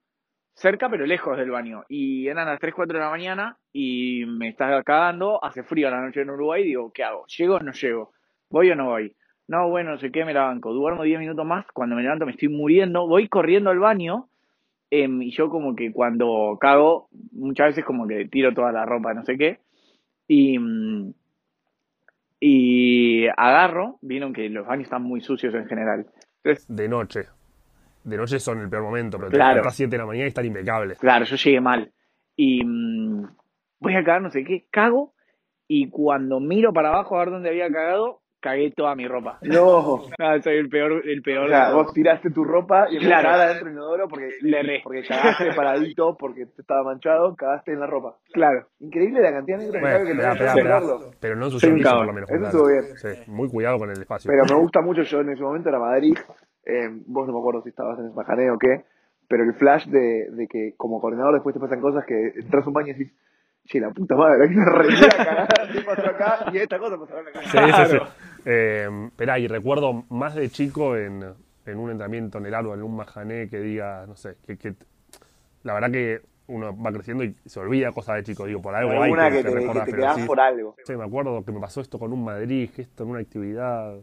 cerca 0.54 0.90
pero 0.90 1.06
lejos 1.06 1.38
del 1.38 1.52
baño. 1.52 1.84
Y 1.90 2.28
eran 2.28 2.48
las 2.48 2.60
3, 2.60 2.74
4 2.74 2.98
de 2.98 3.04
la 3.04 3.10
mañana 3.10 3.58
y 3.74 4.26
me 4.26 4.50
estaba 4.50 4.84
cagando, 4.84 5.44
hace 5.44 5.64
frío 5.64 5.88
a 5.88 5.92
la 5.92 6.02
noche 6.02 6.22
en 6.22 6.30
Uruguay 6.30 6.64
y 6.64 6.68
digo, 6.68 6.92
¿qué 6.92 7.04
hago? 7.04 7.26
¿Llego 7.28 7.56
o 7.56 7.60
no 7.60 7.72
llego? 7.72 8.12
¿Voy 8.50 8.72
o 8.72 8.76
no 8.76 8.86
voy? 8.86 9.16
No, 9.48 9.70
bueno, 9.70 9.92
no 9.92 9.98
sé 9.98 10.12
qué, 10.12 10.24
me 10.24 10.34
la 10.34 10.44
banco. 10.44 10.74
Duermo 10.74 11.04
10 11.04 11.20
minutos 11.20 11.46
más, 11.46 11.66
cuando 11.74 11.96
me 11.96 12.04
levanto 12.04 12.26
me 12.26 12.32
estoy 12.32 12.50
muriendo, 12.50 13.08
voy 13.08 13.28
corriendo 13.28 13.70
al 13.70 13.80
baño 13.80 14.30
em, 14.90 15.22
y 15.22 15.32
yo 15.32 15.50
como 15.50 15.76
que 15.76 15.92
cuando 15.92 16.58
cago, 16.60 17.10
muchas 17.32 17.68
veces 17.68 17.86
como 17.86 18.08
que 18.08 18.26
tiro 18.26 18.54
toda 18.54 18.72
la 18.72 18.86
ropa, 18.86 19.14
no 19.14 19.26
sé 19.26 19.38
qué. 19.38 19.60
Y, 20.28 20.58
y 22.40 23.28
agarro, 23.36 24.00
vieron 24.02 24.32
que 24.32 24.50
los 24.50 24.66
baños 24.66 24.86
están 24.86 25.04
muy 25.04 25.22
sucios 25.22 25.54
en 25.54 25.68
general. 25.68 26.08
De 26.68 26.88
noche. 26.88 27.26
De 28.04 28.18
noche 28.18 28.40
son 28.40 28.60
el 28.62 28.70
peor 28.70 28.84
momento, 28.84 29.18
pero 29.18 29.30
Claro. 29.30 29.44
te 29.52 29.56
despertás 29.56 29.76
7 29.76 29.92
de 29.92 29.98
la 29.98 30.06
mañana 30.06 30.26
y 30.26 30.30
están 30.30 30.46
impecables. 30.46 31.00
Claro, 31.00 31.26
yo 31.26 31.36
llegué 31.36 31.62
mal. 31.62 31.92
Y 32.36 32.64
mm, 32.66 33.28
voy 33.80 33.94
a 33.96 34.04
cagar, 34.04 34.22
no 34.22 34.32
sé 34.32 34.44
qué, 34.44 34.66
cago. 34.72 35.14
Y 35.68 35.90
cuando 35.90 36.40
miro 36.40 36.74
para 36.74 36.90
abajo 36.90 37.16
a 37.16 37.20
ver 37.20 37.30
dónde 37.32 37.50
había 37.50 37.70
cagado, 37.72 38.22
cagué 38.42 38.72
toda 38.72 38.96
mi 38.96 39.08
ropa. 39.08 39.38
No. 39.44 40.02
Ah, 40.20 40.38
soy 40.42 40.58
el 40.58 40.68
peor, 40.68 41.04
el 41.08 41.22
peor. 41.22 41.46
O 41.46 41.50
sea, 41.50 41.72
vos 41.74 41.94
tiraste 41.94 42.32
tu 42.32 42.44
ropa 42.44 42.88
y 42.90 42.98
Claro. 42.98 43.24
cagar 43.30 43.42
adentro 43.42 43.66
del 43.66 43.74
inodoro 43.76 44.08
porque, 44.08 44.30
Le 44.42 44.82
porque 44.84 45.04
cagaste 45.08 45.54
paradito 45.56 46.18
porque 46.18 46.48
te 46.48 46.62
estaba 46.62 46.84
manchado, 46.84 47.36
cagaste 47.36 47.72
en 47.74 47.80
la 47.82 47.88
ropa. 47.88 48.18
Claro. 48.34 48.68
Increíble 48.80 49.22
la 49.22 49.32
cantidad 49.32 49.60
de 49.60 49.66
negros 49.66 49.76
que 49.76 49.82
Bueno, 49.82 50.06
que 50.06 50.16
pueden 50.16 50.48
esperá. 50.48 50.80
verlo. 50.80 51.12
Pero 51.20 51.36
no 51.36 51.46
en 51.46 51.52
su 51.52 51.60
por 51.60 52.06
lo 52.08 52.14
menos. 52.14 52.30
Eso 52.32 52.46
estuvo 52.46 52.68
bien. 52.68 52.84
Sí, 52.98 53.32
muy 53.32 53.48
cuidado 53.50 53.78
con 53.78 53.92
el 53.92 54.02
espacio. 54.02 54.30
Pero 54.32 54.44
me 54.50 54.60
gusta 54.60 54.82
mucho, 54.82 55.04
yo 55.04 55.20
en 55.22 55.30
ese 55.30 55.44
momento 55.44 55.70
era 55.70 55.78
Madrid, 55.80 56.18
eh, 56.66 56.90
vos 57.08 57.28
no 57.28 57.34
me 57.34 57.40
acuerdo 57.40 57.62
si 57.64 57.70
estabas 57.70 58.00
en 58.00 58.06
el 58.06 58.14
Majané 58.14 58.52
o 58.52 58.58
qué, 58.58 58.84
pero 59.28 59.44
el 59.44 59.54
flash 59.54 59.88
de, 59.88 60.30
de 60.32 60.48
que 60.48 60.76
como 60.78 61.00
coordinador 61.00 61.34
después 61.34 61.54
te 61.54 61.60
pasan 61.60 61.82
cosas 61.82 62.06
que 62.06 62.34
entras 62.36 62.66
a 62.66 62.68
un 62.68 62.74
baño 62.74 62.90
y 62.90 62.94
decís, 62.94 63.14
che, 63.66 63.80
la 63.80 63.92
puta 63.92 64.16
madre, 64.16 64.46
aquí 64.46 64.56
me 64.56 64.66
la 64.66 65.10
cagada, 65.10 65.48
¿qué 65.72 65.82
pasó 65.82 66.08
acá? 66.10 66.52
Y 66.52 66.58
esta 66.58 66.80
cosa 66.80 66.98
pasó 66.98 67.18
acá. 67.18 67.42
Sí, 67.42 67.58
sí, 67.92 67.98
sí. 67.98 68.04
Eh, 68.46 68.90
esperá, 69.08 69.40
y 69.40 69.48
recuerdo 69.48 70.04
más 70.10 70.36
de 70.36 70.50
chico 70.50 70.98
en, 70.98 71.24
en 71.66 71.78
un 71.78 71.92
entrenamiento 71.92 72.40
en 72.40 72.46
el 72.48 72.54
árbol, 72.56 72.80
en 72.80 72.84
un 72.84 72.96
majané 72.96 73.48
que 73.50 73.60
diga, 73.60 74.06
no 74.08 74.16
sé, 74.16 74.36
que, 74.46 74.58
que 74.58 74.74
la 75.64 75.74
verdad 75.76 75.92
que 75.92 76.22
uno 76.48 76.76
va 76.76 76.92
creciendo 76.92 77.24
y 77.24 77.36
se 77.46 77.60
olvida 77.60 77.92
cosas 77.92 78.18
de 78.18 78.24
chico. 78.24 78.46
Digo, 78.46 78.62
por 78.62 78.76
algo 78.76 78.92
hay 79.02 79.12
que, 79.32 79.38
que 79.38 79.44
te 79.44 79.50
te, 79.52 79.68
que 79.68 79.74
te 79.74 79.86
pero 79.86 79.98
quedás 79.98 80.16
sí, 80.18 80.24
por 80.24 80.40
algo. 80.40 80.76
sí, 80.84 80.96
me 80.98 81.06
acuerdo 81.06 81.46
que 81.46 81.52
me 81.52 81.60
pasó 81.62 81.80
esto 81.82 81.98
con 81.98 82.12
un 82.12 82.24
Madrid, 82.26 82.70
esto 82.76 83.04
en 83.04 83.10
una 83.10 83.20
actividad. 83.20 83.96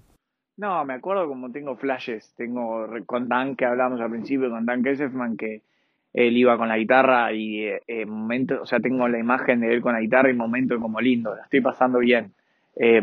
No, 0.58 0.84
me 0.84 0.94
acuerdo 0.94 1.26
como 1.28 1.50
tengo 1.50 1.76
flashes. 1.76 2.34
Tengo 2.36 2.86
con 3.06 3.28
Dan 3.28 3.56
que 3.56 3.64
hablamos 3.64 4.00
al 4.00 4.10
principio, 4.10 4.50
con 4.50 4.66
Dan 4.66 4.82
Kesselman, 4.82 5.36
que 5.36 5.62
él 6.12 6.36
iba 6.36 6.58
con 6.58 6.68
la 6.68 6.76
guitarra 6.76 7.32
y 7.32 7.64
eh, 7.64 7.82
eh, 7.86 8.04
momentos, 8.04 8.60
o 8.60 8.66
sea, 8.66 8.80
tengo 8.80 9.08
la 9.08 9.18
imagen 9.18 9.60
de 9.60 9.72
él 9.72 9.80
con 9.80 9.92
la 9.92 10.00
guitarra 10.00 10.30
y 10.30 10.34
momentos 10.34 10.80
como 10.80 11.00
lindo, 11.00 11.34
la 11.34 11.42
estoy 11.42 11.60
pasando 11.60 12.00
bien. 12.00 12.32
Eh, 12.76 13.02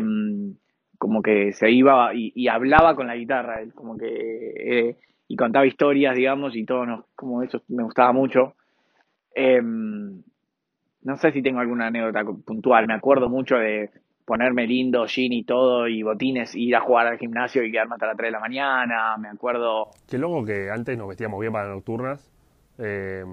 como 0.98 1.22
que 1.22 1.52
se 1.52 1.70
iba 1.70 2.10
y, 2.14 2.48
hablaba 2.48 2.94
con 2.94 3.06
la 3.06 3.16
guitarra, 3.16 3.60
él 3.60 3.72
como 3.74 3.96
que 3.96 4.06
eh, 4.08 4.96
y 5.28 5.36
contaba 5.36 5.66
historias, 5.66 6.16
digamos, 6.16 6.56
y 6.56 6.64
todo, 6.64 6.86
nos, 6.86 7.04
como 7.14 7.42
eso 7.42 7.62
me 7.68 7.82
gustaba 7.82 8.12
mucho. 8.12 8.54
Eh, 9.34 9.60
no 9.62 11.16
sé 11.16 11.32
si 11.32 11.42
tengo 11.42 11.60
alguna 11.60 11.88
anécdota 11.88 12.24
puntual, 12.44 12.86
me 12.86 12.94
acuerdo 12.94 13.28
mucho 13.28 13.56
de 13.56 13.90
ponerme 14.26 14.66
lindo, 14.66 15.06
jean 15.06 15.32
y 15.32 15.44
todo, 15.44 15.88
y 15.88 16.02
botines, 16.02 16.54
ir 16.54 16.74
a 16.76 16.80
jugar 16.80 17.06
al 17.06 17.16
gimnasio 17.16 17.62
y 17.62 17.70
quedarme 17.70 17.94
hasta 17.94 18.06
las 18.08 18.16
3 18.16 18.28
de 18.28 18.32
la 18.32 18.40
mañana, 18.40 19.16
me 19.18 19.28
acuerdo, 19.28 19.90
Qué 20.08 20.18
loco 20.18 20.44
que 20.44 20.68
antes 20.70 20.98
nos 20.98 21.08
vestíamos 21.08 21.40
bien 21.40 21.52
para 21.52 21.68
nocturnas 21.68 22.30
eh, 22.78 23.24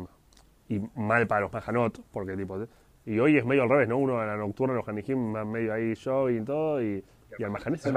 y 0.70 0.80
mal 0.96 1.28
para 1.28 1.42
los 1.42 1.52
majanot, 1.52 2.00
porque 2.14 2.38
tipo. 2.38 2.58
Y 3.06 3.20
hoy 3.20 3.38
es 3.38 3.46
medio 3.46 3.64
al 3.64 3.70
revés, 3.70 3.90
¿no? 3.90 3.98
Uno 3.98 4.20
a 4.20 4.26
la 4.26 4.38
nocturna, 4.38 4.74
los 4.76 4.88
hanijim 4.88 5.34
van 5.34 5.52
medio 5.52 5.74
ahí 5.74 5.94
yo 5.96 6.30
y 6.30 6.42
todo, 6.46 6.82
y, 6.82 7.04
y 7.38 7.44
al 7.44 7.52
majané 7.52 7.78
se 7.78 7.90
El 7.90 7.96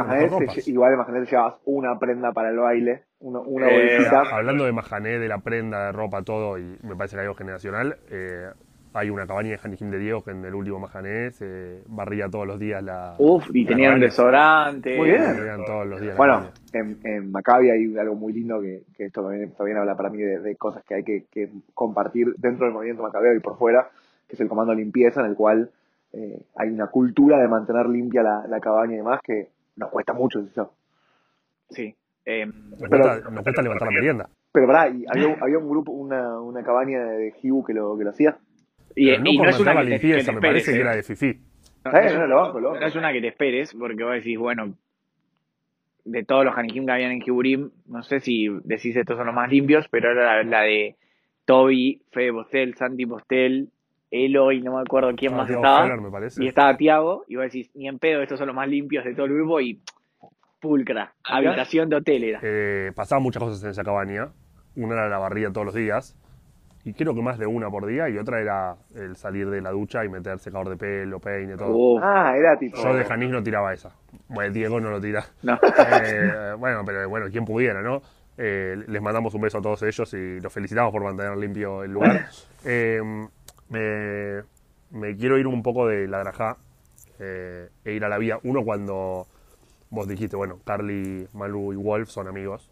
igual 0.66 0.92
el 0.92 0.98
Majané 0.98 1.20
te 1.20 1.30
llevas 1.30 1.54
una 1.66 1.98
prenda 1.98 2.32
para 2.32 2.48
el 2.50 2.56
baile, 2.56 3.04
una, 3.20 3.40
una 3.40 3.68
Eh, 3.68 3.98
bolsita. 3.98 4.22
Hablando 4.32 4.64
de 4.64 4.72
majané, 4.72 5.18
de 5.18 5.28
la 5.28 5.38
prenda, 5.38 5.86
de 5.86 5.92
ropa, 5.92 6.22
todo, 6.22 6.58
y 6.58 6.76
me 6.82 6.96
parece 6.96 7.16
que 7.16 7.22
algo 7.22 7.34
generacional, 7.34 7.98
eh, 8.10 8.50
hay 8.96 9.10
una 9.10 9.26
cabaña 9.26 9.50
de 9.50 9.60
Hanijim 9.62 9.90
de 9.90 9.98
Diego 9.98 10.22
que 10.24 10.30
en 10.32 10.44
el 10.44 10.54
último 10.54 10.78
majané 10.80 11.30
se 11.32 11.82
barría 11.86 12.28
todos 12.28 12.46
los 12.46 12.58
días 12.58 12.82
la. 12.82 13.14
uff, 13.18 13.48
y 13.54 13.62
la 13.64 13.68
tenían 13.68 13.90
cabaña. 13.92 14.04
desodorante. 14.06 14.96
Muy 14.96 15.08
bien. 15.10 15.22
Barrían 15.22 15.64
todos 15.64 15.86
los 15.86 16.00
días 16.00 16.14
la 16.14 16.16
Bueno, 16.18 16.50
en, 16.72 16.98
en 17.04 17.30
Maccabi 17.30 17.70
hay 17.70 17.96
algo 17.98 18.14
muy 18.14 18.32
lindo 18.32 18.60
que, 18.60 18.82
que 18.96 19.04
esto 19.06 19.22
también, 19.22 19.52
también 19.52 19.78
habla 19.78 19.96
para 19.96 20.10
mí 20.10 20.18
de, 20.18 20.40
de 20.40 20.56
cosas 20.56 20.82
que 20.84 20.94
hay 20.94 21.04
que, 21.04 21.24
que 21.30 21.50
compartir 21.74 22.34
dentro 22.38 22.66
del 22.66 22.74
movimiento 22.74 23.02
macabeo 23.02 23.34
y 23.34 23.40
por 23.40 23.56
fuera, 23.58 23.88
que 24.28 24.34
es 24.34 24.40
el 24.40 24.48
comando 24.48 24.74
limpieza, 24.74 25.20
en 25.20 25.26
el 25.26 25.34
cual 25.36 25.70
eh, 26.12 26.40
hay 26.56 26.70
una 26.70 26.86
cultura 26.88 27.38
de 27.38 27.48
mantener 27.48 27.86
limpia 27.88 28.22
la, 28.22 28.46
la 28.48 28.60
cabaña 28.60 28.94
y 28.94 28.98
demás 28.98 29.20
que 29.22 29.48
nos 29.76 29.90
cuesta 29.90 30.12
mucho. 30.12 30.40
¿sí? 30.48 30.60
Sí. 31.70 31.94
Eh, 32.24 32.46
Nos 32.46 32.88
pero- 32.90 33.04
cuesta, 33.04 33.30
nos 33.30 33.42
cuesta 33.42 33.62
levantar 33.62 33.88
la 33.88 33.94
merienda. 33.94 34.28
Pero 34.52 34.66
pará, 34.68 34.88
y 34.88 35.04
había, 35.06 35.36
había 35.40 35.58
un 35.58 35.68
grupo, 35.68 35.92
una, 35.92 36.40
una 36.40 36.62
cabaña 36.64 37.04
de 37.04 37.34
Hibu 37.42 37.62
que 37.62 37.74
lo, 37.74 37.96
que 37.98 38.04
lo 38.04 38.10
hacía. 38.10 38.38
Y, 38.96 39.06
Pero 39.10 39.22
no 39.22 39.30
y 39.30 39.38
no 39.38 39.48
es 39.48 39.60
una 39.60 39.72
que 39.72 39.78
te, 39.78 39.84
que 39.84 39.98
te 39.98 40.04
limpieza, 40.08 40.32
me 40.32 40.38
esperes, 40.38 40.64
parece 40.64 40.72
que 40.72 40.78
¿eh? 40.78 40.80
era 40.80 40.96
de 40.96 41.02
Fifi. 41.04 41.26
No, 41.84 41.90
Eh, 41.92 41.92
no 41.92 41.98
es 42.00 42.12
no, 42.12 42.18
una- 42.18 42.26
lo 42.26 42.36
banco, 42.42 42.60
lo 42.60 42.68
banco. 42.70 42.80
no 42.80 42.86
es 42.88 42.96
una 42.96 43.12
que 43.12 43.20
te 43.20 43.28
esperes, 43.28 43.74
porque 43.74 44.02
vos 44.02 44.14
decís, 44.14 44.36
bueno, 44.38 44.74
de 46.04 46.24
todos 46.24 46.44
los 46.44 46.56
Hanikim 46.56 46.86
que 46.86 46.92
habían 46.92 47.10
en 47.12 47.20
Kiburim, 47.20 47.70
no 47.86 48.02
sé 48.02 48.20
si 48.20 48.48
decís 48.64 48.96
estos 48.96 49.16
son 49.16 49.26
los 49.26 49.34
más 49.34 49.50
limpios, 49.50 49.86
pero 49.90 50.12
era 50.12 50.36
la, 50.36 50.42
la 50.44 50.60
de 50.62 50.96
Toby, 51.44 52.02
Fede 52.12 52.32
Postel, 52.32 52.74
Santi 52.76 53.06
Postel, 53.06 53.70
Eloy, 54.10 54.60
no 54.62 54.76
me 54.76 54.80
acuerdo 54.82 55.12
quién 55.16 55.34
Ah, 55.34 55.38
más 55.38 55.46
Thiago 55.48 55.64
estaba. 55.64 55.84
Heller, 55.86 56.00
me 56.00 56.10
parece. 56.10 56.42
Y 56.42 56.46
estaba 56.46 56.76
Tiago, 56.76 57.24
y 57.28 57.36
vos 57.36 57.44
decís, 57.44 57.70
ni 57.74 57.88
en 57.88 57.98
pedo, 57.98 58.22
estos 58.22 58.38
son 58.38 58.46
los 58.46 58.54
más 58.56 58.68
limpios 58.68 59.04
de 59.04 59.14
todo 59.14 59.26
el 59.26 59.32
grupo, 59.34 59.60
y 59.60 59.80
pulcra, 60.60 61.12
habitación 61.24 61.88
de 61.88 61.96
hotel 61.96 62.24
era. 62.24 62.40
Eh, 62.42 62.92
pasaban 62.94 63.22
muchas 63.22 63.42
cosas 63.42 63.62
en 63.64 63.70
esa 63.70 63.82
cabaña. 63.84 64.28
Una 64.76 64.94
era 64.94 65.08
la 65.08 65.18
barría 65.18 65.50
todos 65.52 65.66
los 65.66 65.74
días. 65.74 66.16
Y 66.86 66.94
creo 66.94 67.14
que 67.14 67.20
más 67.20 67.36
de 67.36 67.46
una 67.46 67.68
por 67.68 67.84
día. 67.84 68.08
Y 68.08 68.16
otra 68.16 68.40
era 68.40 68.76
el 68.94 69.16
salir 69.16 69.50
de 69.50 69.60
la 69.60 69.70
ducha 69.72 70.04
y 70.04 70.08
meter 70.08 70.38
secador 70.38 70.68
de 70.68 70.76
pelo, 70.76 71.18
peine, 71.18 71.56
todo. 71.56 71.70
Uf, 71.76 72.00
Ah, 72.02 72.32
era 72.38 72.56
tipo. 72.56 72.76
Yo 72.80 72.94
de 72.94 73.04
Janís 73.04 73.28
no 73.28 73.42
tiraba 73.42 73.74
esa. 73.74 73.90
Bueno, 74.28 74.52
Diego 74.54 74.78
no 74.80 74.90
lo 74.90 75.00
tira. 75.00 75.24
no. 75.42 75.54
Eh, 76.04 76.54
bueno, 76.58 76.82
pero 76.86 77.08
bueno, 77.08 77.26
quien 77.28 77.44
pudiera, 77.44 77.82
¿no? 77.82 78.00
Eh, 78.38 78.76
les 78.86 79.02
mandamos 79.02 79.34
un 79.34 79.40
beso 79.40 79.58
a 79.58 79.62
todos 79.62 79.82
ellos 79.82 80.14
y 80.14 80.38
los 80.40 80.52
felicitamos 80.52 80.92
por 80.92 81.02
mantener 81.02 81.36
limpio 81.36 81.82
el 81.82 81.90
lugar. 81.92 82.26
Eh, 82.68 83.00
me, 83.68 84.42
me 84.90 85.16
quiero 85.16 85.38
ir 85.38 85.46
un 85.46 85.62
poco 85.62 85.86
de 85.86 86.06
la 86.08 86.18
Drajá 86.20 86.56
eh, 87.20 87.68
e 87.84 87.92
ir 87.92 88.04
a 88.04 88.08
la 88.08 88.18
vía. 88.18 88.38
Uno, 88.44 88.64
cuando 88.64 89.26
vos 89.90 90.06
dijiste, 90.08 90.36
bueno, 90.36 90.58
Carly, 90.64 91.26
Malu 91.34 91.72
y 91.72 91.76
Wolf 91.76 92.08
son 92.08 92.26
amigos, 92.28 92.70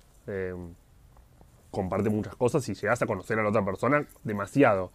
comparten 1.74 2.14
muchas 2.14 2.36
cosas 2.36 2.68
y 2.68 2.74
llegás 2.74 3.02
a 3.02 3.06
conocer 3.06 3.38
a 3.38 3.42
la 3.42 3.50
otra 3.50 3.64
persona 3.64 4.06
demasiado. 4.22 4.90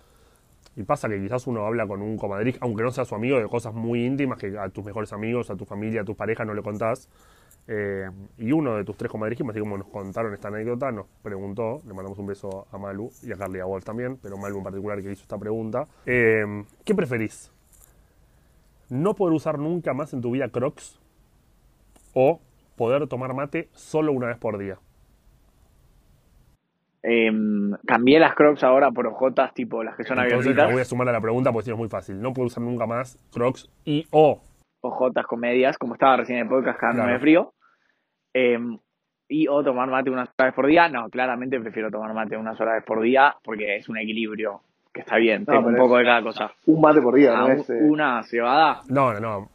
Y 0.76 0.84
pasa 0.84 1.10
que 1.10 1.20
quizás 1.20 1.46
uno 1.48 1.66
habla 1.66 1.88
con 1.88 2.02
un 2.02 2.18
comadrid, 2.18 2.56
aunque 2.62 2.84
no 2.84 2.92
sea 2.92 3.06
su 3.06 3.16
amigo, 3.16 3.38
de 3.38 3.48
cosas 3.48 3.74
muy 3.74 4.06
íntimas 4.06 4.38
que 4.38 4.58
a 4.58 4.70
tus 4.70 4.86
mejores 4.86 5.12
amigos, 5.14 5.50
a 5.50 5.56
tu 5.56 5.66
familia, 5.66 6.02
a 6.02 6.06
tu 6.06 6.16
pareja 6.16 6.46
no 6.46 6.54
le 6.54 6.62
contás. 6.62 7.10
Eh, 7.68 8.10
y 8.38 8.52
uno 8.52 8.78
de 8.78 8.84
tus 8.84 8.98
tres 8.98 9.12
comadrijimas, 9.12 9.54
así 9.54 9.60
como 9.60 9.78
nos 9.78 9.88
contaron 9.88 10.34
esta 10.34 10.48
anécdota, 10.48 10.92
nos 10.92 11.06
preguntó, 11.22 11.82
le 11.86 11.94
mandamos 11.94 12.18
un 12.18 12.26
beso 12.26 12.68
a 12.72 12.78
Malu 12.78 13.12
y 13.22 13.32
a 13.32 13.36
Carly 13.36 13.62
Wolf 13.62 13.86
también, 13.86 14.18
pero 14.18 14.38
Malu 14.38 14.58
en 14.58 14.64
particular 14.64 15.02
que 15.02 15.12
hizo 15.12 15.22
esta 15.22 15.38
pregunta. 15.38 15.88
eh, 16.06 16.64
¿Qué 16.84 16.96
preferís? 16.96 17.52
¿No 18.90 19.16
poder 19.16 19.36
usar 19.36 19.60
nunca 19.60 19.94
más 19.94 20.14
en 20.14 20.22
tu 20.22 20.32
vida 20.32 20.50
Crocs 20.50 21.00
o 22.14 22.42
poder 22.76 23.08
tomar 23.08 23.36
mate 23.36 23.70
solo 23.74 24.14
una 24.14 24.28
vez 24.28 24.38
por 24.38 24.58
día? 24.58 24.80
Em, 27.02 27.72
cambié 27.88 28.20
las 28.20 28.36
crocs 28.36 28.62
ahora 28.64 28.92
por 28.92 29.08
ojotas 29.08 29.54
tipo 29.54 29.84
las 29.84 29.96
que 29.96 30.04
son 30.04 30.18
Entonces 30.20 30.38
la 30.38 30.52
abiertitas, 30.64 30.72
voy 30.74 30.82
a 30.82 30.86
sumar 30.86 31.08
a 31.10 31.14
la 31.14 31.22
pregunta 31.22 31.52
porque 31.52 31.64
si 31.66 31.70
no 31.70 31.76
es 31.76 31.80
muy 31.80 31.90
fácil. 31.90 32.22
No 32.22 32.34
puedo 32.34 32.48
usar 32.48 32.62
nunca 32.64 32.86
más 32.86 33.18
Crocs 33.32 33.70
y 33.86 34.06
o 34.12 34.42
ojotas 34.82 35.26
con 35.26 35.40
medias, 35.40 35.78
como 35.78 35.94
estaba 35.94 36.18
recién 36.18 36.40
en 36.40 36.44
el 36.46 36.50
podcast 36.50 36.78
cagándome 36.80 37.06
Claro. 37.08 37.14
de 37.18 37.22
frío. 37.22 37.54
Em, 38.34 38.78
y 39.30 39.48
o 39.48 39.64
tomar 39.64 39.90
mate 39.90 40.10
una 40.10 40.26
sola 40.26 40.46
vez 40.48 40.54
por 40.54 40.68
día. 40.68 40.90
No, 40.90 41.10
claramente 41.10 41.60
prefiero 41.60 41.90
tomar 41.90 42.14
mate 42.14 42.36
una 42.36 42.56
sola 42.56 42.74
vez 42.74 42.84
por 42.84 43.02
día 43.02 43.36
porque 43.44 43.78
es 43.78 43.88
un 43.88 43.98
equilibrio 43.98 44.62
que 44.94 45.02
está 45.02 45.18
bien. 45.18 45.46
No, 45.48 45.54
Tengo 45.54 45.68
un 45.70 45.76
poco 45.78 45.98
es- 46.00 46.04
de 46.06 46.10
cada 46.10 46.24
cosa. 46.24 46.52
Un 46.66 46.82
mate 46.82 47.02
por 47.02 47.16
día, 47.16 47.32
Ah, 47.34 47.40
¿no? 47.42 47.46
un- 47.46 47.52
Es, 47.54 47.70
eh, 47.70 47.80
una 47.82 48.24
cebada. 48.24 48.82
No, 48.90 49.14
no, 49.14 49.20
no. 49.20 49.50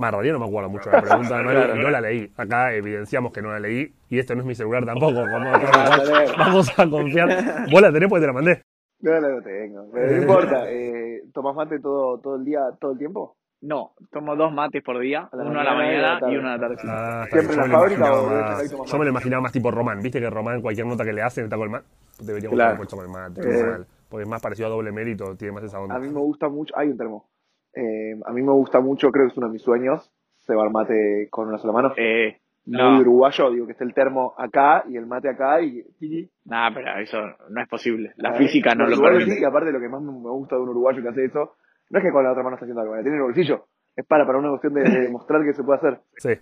Realidad 0.00 0.34
no 0.34 0.38
me 0.40 0.46
acuerdo 0.46 0.70
mucho 0.70 0.88
de 0.90 0.96
la 0.96 1.02
pregunta 1.02 1.42
Claro. 1.42 1.76
y 1.76 1.78
no 1.82 1.90
la 1.90 2.00
leí. 2.00 2.32
Acá 2.36 2.72
evidenciamos 2.74 3.32
que 3.32 3.42
no 3.42 3.50
la 3.50 3.60
leí 3.60 3.92
y 4.08 4.18
este 4.18 4.34
no 4.34 4.40
es 4.40 4.46
mi 4.46 4.54
celular 4.54 4.84
tampoco. 4.86 5.12
Vamos, 5.30 5.60
vamos- 5.62 6.36
vamos 6.38 6.78
a 6.78 6.88
confiar. 6.88 7.28
Vos 7.70 7.82
la 7.82 7.92
tenés 7.92 8.08
porque 8.08 8.20
te 8.22 8.26
la 8.26 8.32
mandé. 8.32 8.62
No, 9.00 9.20
no 9.20 9.28
lo 9.28 9.42
tengo. 9.42 9.86
Pero 9.92 10.10
no 10.12 10.16
importa. 10.22 10.70
Eh, 10.70 11.22
¿Tomás 11.32 11.54
mate 11.56 11.78
todo, 11.80 12.18
todo 12.18 12.36
el 12.36 12.44
día, 12.44 12.60
todo 12.80 12.92
el 12.92 12.98
tiempo? 12.98 13.36
No, 13.62 13.92
tomo 14.10 14.36
dos 14.36 14.50
mates 14.54 14.82
por 14.82 14.98
día, 14.98 15.28
A 15.30 15.36
la 15.36 15.44
uno 15.44 15.60
a 15.60 15.64
la 15.64 15.74
mañana 15.74 15.92
y 15.92 15.96
a 15.98 16.00
la 16.00 16.08
mañana 16.08 16.20
tarde. 16.20 16.32
y 16.32 16.36
uno 16.38 16.48
a 16.48 16.52
la 16.52 16.58
tarde. 16.60 16.76
Ah, 16.88 17.24
¿Siempre 17.30 17.54
en 17.56 17.60
Yo 17.60 17.60
la 17.60 17.66
me 17.66 17.72
lo 17.72 17.78
fábrica 17.78 17.98
imaginaba 17.98 18.20
o 18.22 18.26
más- 18.30 18.90
Yo 18.90 18.98
me 18.98 19.04
lo 19.04 19.10
imaginaba 19.10 19.42
más 19.42 19.52
tipo 19.52 19.70
Román. 19.70 20.00
Viste 20.00 20.18
que 20.20 20.30
Román, 20.30 20.62
cualquier 20.62 20.86
nota 20.86 21.04
que 21.04 21.12
le 21.12 21.20
hacen, 21.22 21.44
está 21.44 21.56
con 21.56 21.64
el 21.64 21.70
mate. 21.70 21.86
Deberíamos 22.20 22.54
Claro. 22.56 22.68
haber 22.70 22.76
puesto 22.78 22.96
con 22.96 23.04
el 23.04 23.10
mate. 23.12 23.40
Eh. 23.42 23.84
Porque 24.08 24.22
es 24.24 24.28
más 24.28 24.40
parecido 24.42 24.66
a 24.68 24.70
doble 24.70 24.92
mérito, 24.92 25.36
tiene 25.36 25.52
más 25.52 25.62
esa 25.64 25.78
onda. 25.78 25.94
A 25.94 25.98
mí 25.98 26.08
me 26.08 26.18
gusta 26.20 26.48
mucho. 26.48 26.72
Hay 26.76 26.88
un 26.88 26.96
termo. 26.96 27.29
Eh, 27.74 28.14
a 28.24 28.32
mí 28.32 28.42
me 28.42 28.52
gusta 28.52 28.80
mucho, 28.80 29.10
creo 29.10 29.26
que 29.26 29.32
es 29.32 29.36
uno 29.38 29.46
de 29.48 29.52
mis 29.54 29.62
sueños, 29.62 30.10
cebar 30.46 30.70
mate 30.70 31.28
con 31.30 31.48
una 31.48 31.58
sola 31.58 31.72
mano. 31.72 31.92
Eh, 31.96 32.38
Muy 32.66 32.76
no, 32.78 33.00
uruguayo, 33.00 33.50
digo 33.50 33.66
que 33.66 33.72
esté 33.72 33.84
el 33.84 33.94
termo 33.94 34.34
acá 34.36 34.84
y 34.88 34.96
el 34.96 35.06
mate 35.06 35.28
acá 35.28 35.60
y. 35.62 35.84
y- 36.00 36.30
nada, 36.44 36.72
pero 36.74 36.98
eso 36.98 37.18
no 37.48 37.60
es 37.62 37.68
posible. 37.68 38.12
La 38.16 38.30
Ah, 38.30 38.34
física 38.34 38.74
no 38.74 38.86
lo 38.86 39.00
permite. 39.00 39.34
sí, 39.36 39.40
y 39.40 39.44
aparte 39.44 39.72
lo 39.72 39.80
que 39.80 39.88
más 39.88 40.02
me 40.02 40.10
gusta 40.30 40.56
de 40.56 40.62
un 40.62 40.68
uruguayo 40.70 41.02
que 41.02 41.08
hace 41.08 41.24
eso, 41.24 41.54
no 41.90 41.98
es 41.98 42.04
que 42.04 42.12
con 42.12 42.22
la 42.24 42.32
otra 42.32 42.42
mano 42.42 42.56
está 42.56 42.64
haciendo 42.66 42.82
algo, 42.82 42.94
la 42.94 43.02
tiene 43.02 43.16
en 43.16 43.22
el 43.22 43.26
bolsillo. 43.26 43.66
Es 43.96 44.06
para, 44.06 44.24
para 44.26 44.38
una 44.38 44.50
cuestión 44.50 44.74
de, 44.74 44.82
de 44.82 45.00
demostrar 45.00 45.42
que 45.44 45.52
se 45.54 45.64
puede 45.64 45.78
hacer. 45.78 46.00
Sí. 46.16 46.34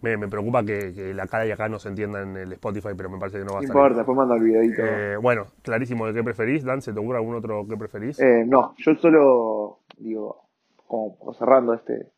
Me, 0.00 0.16
me 0.16 0.28
preocupa 0.28 0.64
que, 0.64 0.92
que 0.94 1.12
la 1.12 1.26
cara 1.26 1.44
y 1.44 1.50
acá 1.50 1.68
no 1.68 1.80
se 1.80 1.88
entienda 1.88 2.22
en 2.22 2.36
el 2.36 2.52
Spotify, 2.52 2.90
pero 2.96 3.10
me 3.10 3.18
parece 3.18 3.38
que 3.38 3.44
no 3.44 3.54
va 3.54 3.60
a 3.60 3.64
importa, 3.64 3.96
después 3.96 4.16
manda 4.16 4.36
el 4.36 4.44
videito. 4.44 4.82
Eh, 4.84 5.16
bueno, 5.16 5.46
clarísimo 5.62 6.06
de 6.06 6.14
qué 6.14 6.22
preferís. 6.22 6.62
Dan, 6.62 6.82
¿se 6.82 6.92
te 6.92 7.00
ocurre 7.00 7.18
algún 7.18 7.34
otro 7.34 7.66
que 7.66 7.76
preferís? 7.76 8.20
Eh, 8.20 8.44
no, 8.46 8.74
yo 8.76 8.94
solo 8.94 9.80
digo, 9.98 10.42
como 10.86 11.34
cerrando 11.34 11.74
este, 11.74 12.12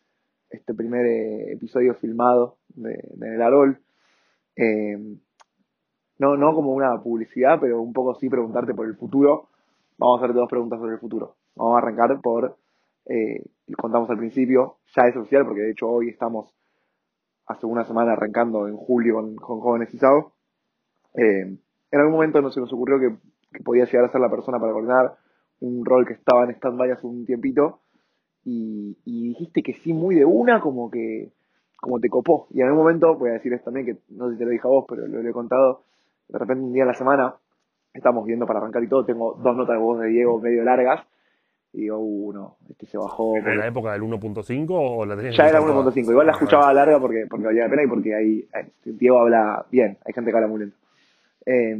este 0.50 0.74
primer 0.74 1.06
eh, 1.06 1.52
episodio 1.52 1.94
filmado 1.94 2.58
de, 2.74 3.02
de 3.14 3.34
El 3.34 3.42
Arol. 3.42 3.80
Eh, 4.56 4.98
no, 6.18 6.36
no 6.36 6.54
como 6.54 6.74
una 6.74 7.00
publicidad, 7.02 7.58
pero 7.60 7.80
un 7.80 7.94
poco 7.94 8.14
sí 8.16 8.28
preguntarte 8.28 8.74
por 8.74 8.86
el 8.86 8.96
futuro. 8.96 9.48
Vamos 9.96 10.20
a 10.20 10.24
hacerte 10.24 10.38
dos 10.38 10.50
preguntas 10.50 10.78
sobre 10.78 10.92
el 10.92 11.00
futuro. 11.00 11.36
Vamos 11.56 11.76
a 11.76 11.78
arrancar 11.78 12.20
por, 12.20 12.56
eh, 13.06 13.42
contamos 13.78 14.10
al 14.10 14.18
principio, 14.18 14.76
ya 14.94 15.08
es 15.08 15.16
oficial, 15.16 15.46
porque 15.46 15.62
de 15.62 15.70
hecho 15.70 15.88
hoy 15.88 16.10
estamos 16.10 16.54
hace 17.50 17.66
una 17.66 17.84
semana 17.84 18.12
arrancando 18.12 18.68
en 18.68 18.76
julio 18.76 19.16
con, 19.16 19.36
Jóvenes 19.36 19.92
Isao. 19.92 20.32
Eh, 21.14 21.58
en 21.90 21.98
algún 21.98 22.14
momento 22.14 22.40
no 22.40 22.50
se 22.50 22.60
nos 22.60 22.72
ocurrió 22.72 22.98
que, 23.00 23.16
podía 23.64 23.84
llegar 23.84 24.04
a 24.04 24.12
ser 24.12 24.20
la 24.20 24.30
persona 24.30 24.60
para 24.60 24.72
coordinar 24.72 25.16
un 25.58 25.84
rol 25.84 26.06
que 26.06 26.12
estaba 26.12 26.44
en 26.44 26.50
stand-by 26.50 26.92
hace 26.92 27.04
un 27.04 27.26
tiempito 27.26 27.80
y, 28.44 28.96
dijiste 29.04 29.64
que 29.64 29.74
sí 29.74 29.92
muy 29.92 30.14
de 30.14 30.24
una, 30.24 30.60
como 30.60 30.88
que 30.88 31.32
como 31.80 31.98
te 31.98 32.08
copó. 32.08 32.46
Y 32.50 32.60
en 32.60 32.68
algún 32.68 32.84
momento, 32.84 33.16
voy 33.16 33.30
a 33.30 33.34
decir 33.34 33.52
esto 33.52 33.66
también, 33.66 33.86
que 33.86 33.96
no 34.10 34.26
sé 34.28 34.34
si 34.34 34.38
te 34.38 34.44
lo 34.44 34.50
dije 34.50 34.68
a 34.68 34.70
vos, 34.70 34.84
pero 34.88 35.06
lo, 35.08 35.20
lo 35.20 35.28
he 35.28 35.32
contado, 35.32 35.82
de 36.28 36.38
repente 36.38 36.62
un 36.62 36.72
día 36.72 36.82
en 36.82 36.88
la 36.88 36.94
semana, 36.94 37.34
estamos 37.92 38.24
viendo 38.24 38.46
para 38.46 38.60
arrancar 38.60 38.84
y 38.84 38.88
todo, 38.88 39.04
tengo 39.04 39.34
dos 39.42 39.56
notas 39.56 39.74
de 39.74 39.82
voz 39.82 39.98
de 39.98 40.08
Diego 40.08 40.38
medio 40.40 40.62
largas, 40.62 41.04
y 41.72 41.82
digo, 41.82 41.98
uh, 41.98 42.32
no, 42.32 42.56
este 42.68 42.86
se 42.86 42.98
bajó. 42.98 43.36
¿En 43.36 43.58
la 43.58 43.66
época 43.66 43.92
del 43.92 44.02
1.5 44.02 44.66
o 44.70 45.06
la 45.06 45.16
tenías 45.16 45.36
Ya 45.36 45.48
era 45.48 45.60
toda? 45.60 45.84
1.5, 45.84 46.10
igual 46.10 46.26
la 46.26 46.32
escuchaba 46.32 46.72
larga 46.74 46.98
porque, 46.98 47.26
porque 47.30 47.46
valía 47.46 47.64
la 47.64 47.70
pena 47.70 47.82
y 47.84 47.86
porque 47.86 48.14
ahí, 48.14 48.48
ahí, 48.52 48.72
Diego 48.84 49.20
habla 49.20 49.64
bien, 49.70 49.98
hay 50.04 50.12
gente 50.12 50.30
que 50.30 50.36
habla 50.36 50.48
muy 50.48 50.60
lento. 50.60 50.76
Eh, 51.46 51.76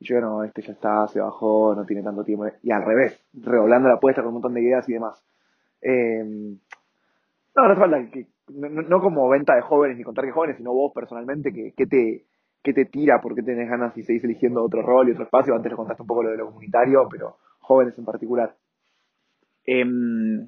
y 0.00 0.04
yo 0.04 0.20
no, 0.20 0.44
este 0.44 0.62
ya 0.62 0.72
está, 0.72 1.08
se 1.08 1.18
bajó, 1.20 1.74
no 1.74 1.84
tiene 1.84 2.02
tanto 2.04 2.22
tiempo. 2.22 2.46
Y 2.62 2.70
al 2.70 2.84
revés, 2.84 3.20
redoblando 3.34 3.88
la 3.88 3.96
apuesta 3.96 4.22
con 4.22 4.28
un 4.28 4.34
montón 4.34 4.54
de 4.54 4.62
ideas 4.62 4.88
y 4.88 4.92
demás. 4.92 5.20
Eh, 5.82 6.22
no, 6.24 7.62
no 7.64 7.70
hace 7.72 7.80
falta 7.80 8.10
que, 8.10 8.26
no, 8.54 8.68
no- 8.68 9.00
como 9.00 9.28
venta 9.28 9.56
de 9.56 9.62
jóvenes 9.62 9.96
ni 9.98 10.04
contar 10.04 10.24
que 10.24 10.30
jóvenes, 10.30 10.56
sino 10.56 10.72
vos 10.72 10.92
personalmente, 10.94 11.52
que, 11.52 11.72
que 11.72 11.86
te, 11.86 12.24
que 12.62 12.72
te 12.72 12.84
tira, 12.84 13.20
porque 13.20 13.42
tenés 13.42 13.68
ganas 13.68 13.96
y 13.98 14.04
seguís 14.04 14.22
eligiendo 14.22 14.62
otro 14.62 14.82
rol 14.82 15.08
y 15.08 15.12
otro 15.12 15.24
espacio. 15.24 15.54
Antes 15.56 15.72
lo 15.72 15.76
contaste 15.76 16.02
un 16.02 16.06
poco 16.08 16.22
lo 16.22 16.30
de 16.30 16.36
lo 16.36 16.46
comunitario, 16.46 17.08
pero 17.10 17.36
jóvenes 17.58 17.98
en 17.98 18.04
particular. 18.04 18.54
Em, 19.70 20.46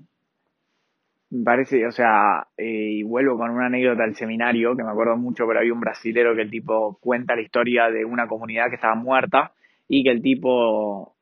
me 1.33 1.45
parece, 1.45 1.87
o 1.87 1.93
sea, 1.93 2.47
eh, 2.57 2.65
y 2.99 3.03
vuelvo 3.03 3.37
con 3.37 3.51
una 3.51 3.67
anécdota 3.67 4.03
del 4.05 4.17
seminario, 4.17 4.75
que 4.75 4.83
me 4.83 4.91
acuerdo 4.91 5.17
mucho, 5.19 5.47
pero 5.47 5.59
había 5.61 5.75
un 5.75 5.81
brasilero 5.81 6.35
que 6.35 6.41
el 6.43 6.51
tipo 6.51 6.99
cuenta 7.03 7.37
la 7.37 7.43
historia 7.43 7.91
de 7.91 8.05
una 8.07 8.27
comunidad 8.27 8.71
que 8.71 8.77
estaba 8.77 8.95
muerta 8.95 9.53
y 9.89 10.03
que 10.03 10.11
el 10.11 10.23
tipo, 10.23 11.15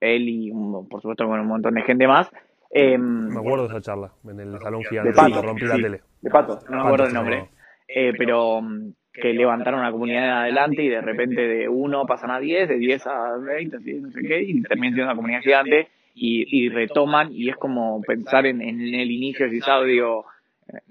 él 0.00 0.28
y 0.28 0.52
por 0.88 1.02
supuesto 1.02 1.26
con 1.26 1.40
un 1.40 1.48
montón 1.48 1.74
de 1.74 1.82
gente 1.82 2.06
más, 2.06 2.30
em, 2.70 3.26
Me 3.28 3.40
acuerdo 3.40 3.64
de 3.68 3.70
esa 3.74 3.80
charla 3.82 4.12
en 4.24 4.38
el 4.40 4.58
salón 4.60 4.84
gigante. 4.84 5.10
De 5.10 5.16
Pato. 5.16 5.34
sí, 5.40 5.46
rompí 5.46 5.64
la 5.66 5.74
Sí. 5.76 5.82
tele. 5.82 6.00
De 6.22 6.30
pato. 6.30 6.58
no 6.70 6.76
me 6.76 6.82
acuerdo 6.84 7.06
el 7.06 7.12
nombre, 7.14 7.48
eh, 7.88 8.12
pero 8.16 8.62
mm, 8.62 8.92
que 9.12 9.32
levantaron 9.34 9.80
una 9.80 9.90
comunidad 9.92 10.22
de 10.22 10.30
adelante 10.30 10.82
y 10.84 10.88
de 10.88 11.00
repente 11.00 11.40
de 11.42 11.68
uno 11.68 12.06
pasan 12.06 12.30
a 12.30 12.38
10, 12.38 12.68
de 12.68 12.76
10 12.76 13.06
a 13.06 13.36
20, 13.36 13.76
así, 13.78 13.94
no 13.94 14.10
sé 14.12 14.20
qué, 14.22 14.40
y 14.42 14.62
terminan 14.62 14.94
siendo 14.94 15.10
una 15.10 15.16
comunidad 15.16 15.40
gigante 15.42 15.88
y, 16.14 16.68
retoman 16.68 17.32
y 17.32 17.48
es 17.48 17.56
como 17.56 18.00
pensar 18.02 18.46
en, 18.46 18.60
el 18.60 19.10
inicio 19.10 19.46
de 19.46 19.52
CISAO, 19.52 19.84
digo, 19.84 20.26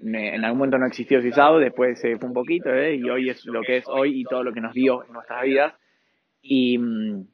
en, 0.01 0.43
algún 0.43 0.59
momento 0.59 0.77
no 0.77 0.87
existió 0.87 1.21
CISAO, 1.21 1.59
después 1.59 1.99
se 1.99 2.17
fue 2.17 2.27
un 2.27 2.33
poquito 2.33 2.73
¿eh? 2.73 2.95
y 2.95 3.09
hoy 3.09 3.29
es 3.29 3.45
lo 3.45 3.61
que 3.61 3.77
es 3.77 3.87
hoy 3.87 4.21
y 4.21 4.23
todo 4.23 4.43
lo 4.43 4.53
que 4.53 4.61
nos 4.61 4.73
dio 4.73 5.03
en 5.05 5.13
nuestras 5.13 5.43
vidas 5.43 5.73
y 6.41 6.77
mm, 6.77 7.25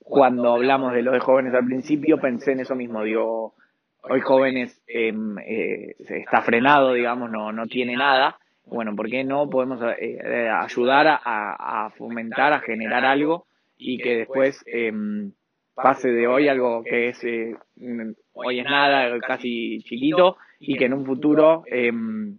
cuando 0.00 0.54
hablamos 0.54 0.92
de 0.92 1.02
lo 1.02 1.12
de 1.12 1.20
jóvenes 1.20 1.54
al 1.54 1.64
principio 1.64 2.18
pensé 2.18 2.52
en 2.52 2.60
eso 2.60 2.74
mismo, 2.74 3.04
digo, 3.04 3.54
hoy 4.02 4.20
jóvenes 4.20 4.82
em, 4.88 5.38
eh, 5.38 5.94
está 5.98 6.42
frenado, 6.42 6.94
digamos, 6.94 7.30
no, 7.30 7.52
no 7.52 7.66
tiene 7.66 7.96
nada. 7.96 8.38
Bueno, 8.66 8.94
¿por 8.96 9.08
qué 9.08 9.24
no 9.24 9.48
podemos 9.48 9.80
eh, 9.82 10.18
eh, 10.22 10.48
ayudar 10.48 11.06
a, 11.06 11.86
a 11.86 11.90
fomentar, 11.90 12.52
a 12.52 12.60
generar 12.60 13.04
algo 13.04 13.46
y 13.76 13.98
que 13.98 14.16
después 14.16 14.62
em, 14.66 15.32
pase 15.74 16.08
de 16.10 16.26
hoy 16.26 16.48
algo 16.48 16.82
que 16.84 17.08
es 17.10 17.24
eh, 17.24 17.56
mm, 17.76 18.10
hoy 18.34 18.58
es 18.60 18.64
nada, 18.64 19.18
casi 19.20 19.78
chiquito, 19.82 20.36
y 20.58 20.76
que 20.76 20.84
en 20.86 20.94
un 20.94 21.06
futuro 21.06 21.62
em, 21.66 22.36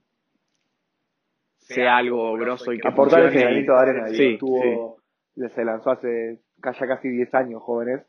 sea 1.58 1.98
algo 1.98 2.34
grosso 2.34 2.74
y 2.74 2.80
que 2.80 2.88
aportar 2.88 3.20
ese 3.22 3.30
funcione 3.32 3.52
granito 3.54 3.74
de 3.74 3.80
arena. 3.80 4.08
Sí, 4.10 4.34
estuvo- 4.34 4.98
se 5.50 5.66
lanzó 5.66 5.92
hace 5.92 6.40
ya 6.64 6.88
casi 6.88 7.10
10 7.10 7.34
años, 7.34 7.62
jóvenes, 7.64 8.02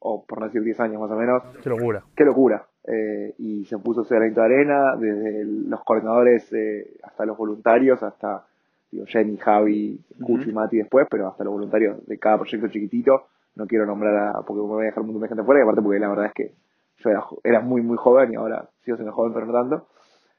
o 0.00 0.24
por 0.24 0.40
no 0.40 0.46
decir 0.46 0.62
10 0.62 0.80
años 0.80 1.00
más 1.00 1.10
o 1.10 1.16
menos. 1.16 1.42
Qué 1.62 1.68
locura. 1.68 2.02
Qué 2.16 2.24
locura. 2.24 2.66
Eh, 2.84 3.34
y 3.38 3.64
se 3.66 3.78
puso 3.78 4.02
ese 4.02 4.14
granito 4.16 4.40
de 4.40 4.46
arena, 4.46 4.96
desde 4.96 5.44
los 5.44 5.84
coordinadores 5.84 6.50
eh, 6.52 6.96
hasta 7.02 7.26
los 7.26 7.36
voluntarios, 7.36 8.02
hasta 8.02 8.44
digo, 8.90 9.04
Jenny, 9.06 9.36
Javi, 9.36 10.00
Cucho 10.24 10.48
y 10.48 10.52
Mati 10.52 10.78
después, 10.78 11.06
pero 11.10 11.28
hasta 11.28 11.44
los 11.44 11.52
voluntarios 11.52 12.04
de 12.06 12.18
cada 12.18 12.38
proyecto 12.38 12.68
chiquitito. 12.68 13.26
No 13.54 13.66
quiero 13.66 13.86
nombrar 13.86 14.16
a, 14.16 14.42
porque 14.42 14.62
me 14.62 14.68
voy 14.68 14.82
a 14.82 14.86
dejar 14.86 15.00
un 15.00 15.08
montón 15.08 15.22
de 15.22 15.28
gente 15.28 15.44
fuera, 15.44 15.60
y 15.60 15.62
aparte 15.62 15.82
porque 15.82 15.98
la 15.98 16.08
verdad 16.08 16.26
es 16.26 16.32
que 16.32 16.54
yo 16.98 17.40
era, 17.44 17.60
muy, 17.60 17.82
muy 17.82 17.96
joven 17.96 18.32
y 18.32 18.36
ahora 18.36 18.68
sigo 18.84 18.96
siendo 18.96 19.12
joven, 19.12 19.32
pero 19.32 19.46
no 19.46 19.52
tanto. 19.52 19.88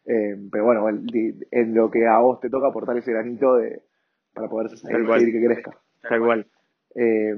Eh, 0.06 0.36
pero 0.52 0.66
bueno, 0.66 0.88
en, 0.90 1.76
lo 1.76 1.90
que 1.90 2.08
a 2.08 2.20
vos 2.20 2.40
te 2.40 2.50
toca 2.50 2.68
aportar 2.68 2.98
ese 2.98 3.12
granito 3.12 3.56
de, 3.56 3.84
para 4.34 4.50
poder 4.50 4.70
Tal 4.70 5.06
cual. 5.06 5.20
seguir 5.20 5.40
que 5.40 5.46
crezca. 5.46 5.78
Tal 6.08 6.20
cual. 6.20 6.48
Eh, 6.96 7.36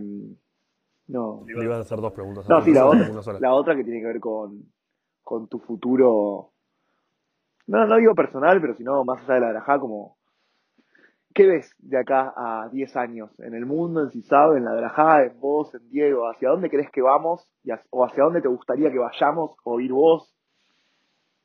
no, 1.08 1.44
Le 1.46 1.64
iban 1.64 1.80
a 1.80 1.82
hacer 1.82 2.00
dos 2.00 2.14
preguntas. 2.14 2.48
no, 2.48 2.62
sí, 2.62 2.74
la 2.74 2.86
otra, 2.86 3.22
sola. 3.22 3.40
la 3.40 3.54
otra 3.54 3.76
que 3.76 3.84
tiene 3.84 4.00
que 4.00 4.08
ver 4.08 4.20
con, 4.20 4.64
con 5.22 5.48
tu 5.48 5.60
futuro, 5.60 6.52
no, 7.68 7.86
no 7.86 7.98
digo 7.98 8.16
personal, 8.16 8.62
pero 8.62 8.76
sino 8.76 9.04
más 9.04 9.22
allá 9.24 9.36
de 9.36 9.40
la 9.42 9.50
Drajá, 9.52 9.80
como, 9.80 10.18
¿qué 11.34 11.48
ves 11.48 11.76
de 11.80 11.98
acá 11.98 12.34
a 12.36 12.70
10 12.72 12.96
años 12.96 13.40
en 13.40 13.54
el 13.54 13.66
mundo, 13.66 14.04
en 14.04 14.12
CISAB, 14.12 14.58
en 14.58 14.66
la 14.66 14.74
Drajá, 14.74 15.24
en 15.26 15.40
vos, 15.40 15.74
en 15.74 15.90
Diego? 15.90 16.30
¿Hacia 16.30 16.50
dónde 16.50 16.70
crees 16.70 16.90
que 16.92 17.02
vamos? 17.02 17.50
¿O 17.90 18.06
hacia 18.06 18.24
dónde 18.24 18.42
te 18.42 18.48
gustaría 18.48 18.92
que 18.92 19.00
vayamos 19.00 19.56
o 19.64 19.80
ir 19.80 19.92
vos? 19.92 20.34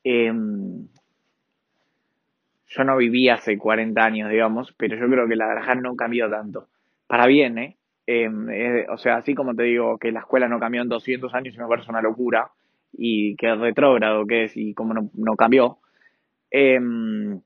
Em, 0.04 0.88
yo 2.66 2.84
no 2.84 2.96
viví 2.96 3.28
hace 3.28 3.56
40 3.58 4.04
años, 4.04 4.30
digamos, 4.30 4.72
pero 4.76 4.96
yo 4.96 5.08
creo 5.08 5.26
que 5.26 5.36
la 5.36 5.48
granja 5.48 5.74
no 5.74 5.96
cambió 5.96 6.30
tanto. 6.30 6.68
Para 7.06 7.26
bien, 7.26 7.58
¿eh? 7.58 7.76
Em, 8.06 8.48
o 8.90 8.98
sea, 8.98 9.16
así 9.16 9.34
como 9.34 9.54
te 9.54 9.64
digo 9.64 9.98
que 9.98 10.12
la 10.12 10.20
escuela 10.20 10.48
no 10.48 10.58
cambió 10.60 10.82
en 10.82 10.88
200 10.88 11.34
años 11.34 11.54
y 11.54 11.58
me 11.58 11.66
parece 11.66 11.90
una 11.90 12.02
locura, 12.02 12.50
y 12.92 13.36
que 13.36 13.54
retrógrado 13.54 14.26
que 14.26 14.44
es 14.44 14.56
y 14.56 14.74
cómo 14.74 14.94
no, 14.94 15.10
no 15.14 15.36
cambió, 15.36 15.78
em, 16.50 17.40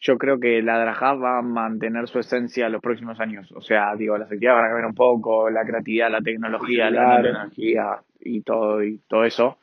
yo 0.00 0.18
creo 0.18 0.38
que 0.38 0.60
la 0.62 0.78
Drajá 0.78 1.14
va 1.14 1.38
a 1.38 1.42
mantener 1.42 2.08
su 2.08 2.18
esencia 2.18 2.68
los 2.68 2.82
próximos 2.82 3.18
años. 3.20 3.50
O 3.52 3.60
sea, 3.60 3.94
digo, 3.96 4.18
las 4.18 4.30
actividades 4.30 4.60
van 4.60 4.64
a 4.64 4.68
cambiar 4.68 4.88
un 4.88 4.94
poco, 4.94 5.50
la 5.50 5.64
creatividad, 5.64 6.10
la 6.10 6.20
tecnología, 6.20 6.90
la 6.90 7.22
tecnología 7.22 8.02
y 8.20 8.42
todo, 8.42 8.82
y 8.82 8.98
todo 9.08 9.24
eso, 9.24 9.58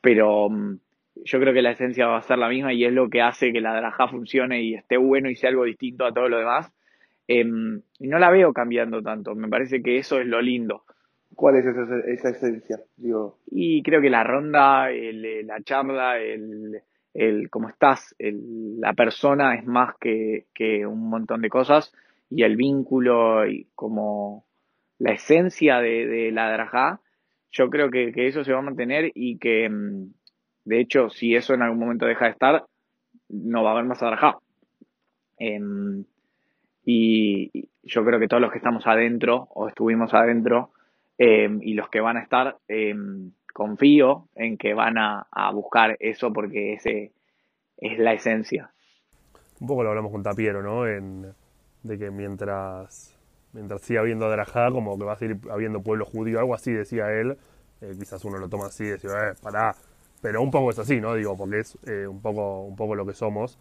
pero 0.00 0.48
mm, 0.48 0.78
yo 1.24 1.40
creo 1.40 1.52
que 1.52 1.62
la 1.62 1.72
esencia 1.72 2.06
va 2.06 2.18
a 2.18 2.22
ser 2.22 2.38
la 2.38 2.48
misma 2.48 2.72
y 2.72 2.84
es 2.84 2.92
lo 2.92 3.08
que 3.08 3.22
hace 3.22 3.52
que 3.52 3.60
la 3.60 3.74
Drajá 3.74 4.08
funcione 4.08 4.62
y 4.62 4.74
esté 4.74 4.96
bueno 4.96 5.30
y 5.30 5.36
sea 5.36 5.50
algo 5.50 5.64
distinto 5.64 6.04
a 6.04 6.12
todo 6.12 6.28
lo 6.28 6.38
demás. 6.38 6.72
Em, 7.26 7.82
y 7.98 8.08
no 8.08 8.18
la 8.18 8.30
veo 8.30 8.52
cambiando 8.52 9.02
tanto, 9.02 9.34
me 9.34 9.48
parece 9.48 9.82
que 9.82 9.98
eso 9.98 10.18
es 10.20 10.26
lo 10.26 10.40
lindo. 10.40 10.84
¿Cuál 11.34 11.56
es 11.56 11.66
esa, 11.66 11.82
esa 12.06 12.30
esencia? 12.30 12.80
Digo, 12.96 13.38
Y 13.50 13.82
creo 13.82 14.00
que 14.00 14.10
la 14.10 14.24
ronda, 14.24 14.90
el, 14.90 15.24
eh, 15.24 15.42
la 15.44 15.60
charla, 15.62 16.18
el, 16.18 16.80
el 17.14 17.50
cómo 17.50 17.68
estás, 17.68 18.14
el- 18.18 18.80
la 18.80 18.92
persona 18.94 19.54
es 19.54 19.66
más 19.66 19.94
que, 20.00 20.46
que 20.54 20.86
un 20.86 21.08
montón 21.08 21.42
de 21.42 21.48
cosas 21.48 21.92
y 22.30 22.42
el 22.42 22.56
vínculo 22.56 23.46
y 23.46 23.68
como 23.74 24.44
la 24.98 25.12
esencia 25.12 25.78
de, 25.80 26.30
la 26.32 26.52
Drajá, 26.52 27.00
yo 27.50 27.70
creo 27.70 27.90
que, 27.90 28.12
que 28.12 28.26
eso 28.26 28.44
se 28.44 28.52
va 28.52 28.58
a 28.58 28.62
mantener 28.62 29.10
y 29.14 29.38
que 29.38 29.68
mm, 29.68 30.12
de 30.64 30.80
hecho 30.80 31.08
si 31.10 31.34
eso 31.34 31.54
en 31.54 31.62
algún 31.62 31.78
momento 31.78 32.06
deja 32.06 32.26
de 32.26 32.32
estar, 32.32 32.64
no 33.28 33.62
va 33.62 33.70
a 33.70 33.72
haber 33.74 33.84
más 33.84 34.00
Drajá. 34.00 34.38
Em, 35.38 36.04
y, 36.84 37.68
yo 37.82 38.04
creo 38.04 38.20
que 38.20 38.28
todos 38.28 38.42
los 38.42 38.52
que 38.52 38.58
estamos 38.58 38.86
adentro 38.86 39.48
o 39.54 39.68
estuvimos 39.68 40.12
adentro 40.12 40.72
eh, 41.16 41.48
y 41.62 41.74
los 41.74 41.88
que 41.88 42.00
van 42.00 42.16
a 42.16 42.22
estar, 42.22 42.56
eh, 42.68 42.94
confío 43.58 44.28
en 44.36 44.56
que 44.56 44.72
van 44.72 44.98
a, 44.98 45.26
buscar 45.52 45.96
eso 45.98 46.32
porque 46.32 46.74
ese 46.74 47.10
es 47.76 47.98
la 47.98 48.12
esencia. 48.12 48.70
Un 49.58 49.66
poco 49.66 49.82
lo 49.82 49.88
hablamos 49.88 50.12
con 50.12 50.22
Tapiero, 50.22 50.62
¿no? 50.62 50.86
En, 50.86 51.34
de 51.82 51.98
que 51.98 52.12
mientras, 52.12 53.18
mientras 53.52 53.82
siga 53.82 54.02
habiendo 54.02 54.30
Drajá, 54.30 54.70
como 54.70 54.96
que 54.96 55.04
va 55.04 55.14
a 55.14 55.16
seguir 55.16 55.38
habiendo 55.50 55.82
pueblo 55.82 56.04
judío, 56.04 56.38
algo 56.38 56.54
así 56.54 56.72
decía 56.72 57.10
él. 57.10 57.36
Eh, 57.80 57.96
quizás 57.98 58.24
uno 58.24 58.38
lo 58.38 58.48
toma 58.48 58.66
así 58.66 58.84
y 58.84 58.92
dice, 58.92 59.08
eh, 59.08 59.34
pará. 59.42 59.74
Pero 60.22 60.40
un 60.40 60.52
poco 60.52 60.70
es 60.70 60.78
así, 60.78 61.00
¿no? 61.00 61.14
Digo, 61.14 61.36
porque 61.36 61.58
es 61.58 61.76
eh, 61.84 62.06
un, 62.06 62.22
poco, 62.22 62.62
un 62.62 62.76
poco 62.76 62.94
lo 62.94 63.04
que 63.04 63.12
somos. 63.12 63.58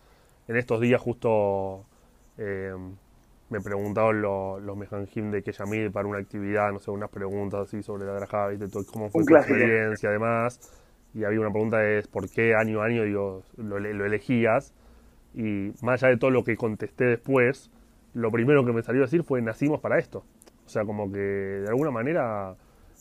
En 0.48 0.58
estos 0.58 0.80
días 0.80 1.02
justo 1.02 1.86
eh, 2.38 2.72
me 3.50 3.62
preguntaban 3.62 4.22
lo- 4.22 4.60
los 4.60 4.76
Mejanjim 4.78 5.32
de 5.32 5.42
Keyamil 5.44 5.92
para 5.92 6.08
una 6.08 6.20
actividad, 6.20 6.72
no 6.72 6.80
sé, 6.80 6.92
unas 6.92 7.10
preguntas 7.10 7.62
así 7.68 7.82
sobre 7.84 8.06
la 8.06 8.14
Drajá, 8.14 8.48
¿viste? 8.50 8.68
Todo, 8.68 8.86
cómo 8.86 9.10
fue 9.10 9.24
tu 9.24 9.36
experiencia, 9.36 10.10
además. 10.10 10.60
y 11.14 11.24
había 11.24 11.40
una 11.40 11.52
pregunta 11.52 11.84
es 11.90 12.08
por 12.08 12.30
qué 12.30 12.54
año 12.56 12.82
a 12.82 12.86
año 12.86 13.04
digo, 13.04 13.44
lo, 13.58 13.80
lo 13.80 14.06
elegías. 14.06 14.74
Y 15.34 15.72
más 15.82 16.04
allá 16.04 16.12
de 16.12 16.18
todo 16.18 16.32
lo 16.32 16.44
que 16.44 16.56
contesté 16.58 17.06
después, 17.06 17.70
lo 18.14 18.32
primero 18.32 18.66
que 18.66 18.74
me 18.74 18.82
salió 18.84 19.02
a 19.04 19.06
decir 19.06 19.24
fue 19.24 19.42
nacimos 19.42 19.80
para 19.80 19.98
esto. 20.00 20.24
O 20.66 20.70
sea, 20.70 20.84
como 20.86 21.12
que 21.12 21.20
de 21.20 21.68
alguna 21.70 21.92
manera, 21.92 22.56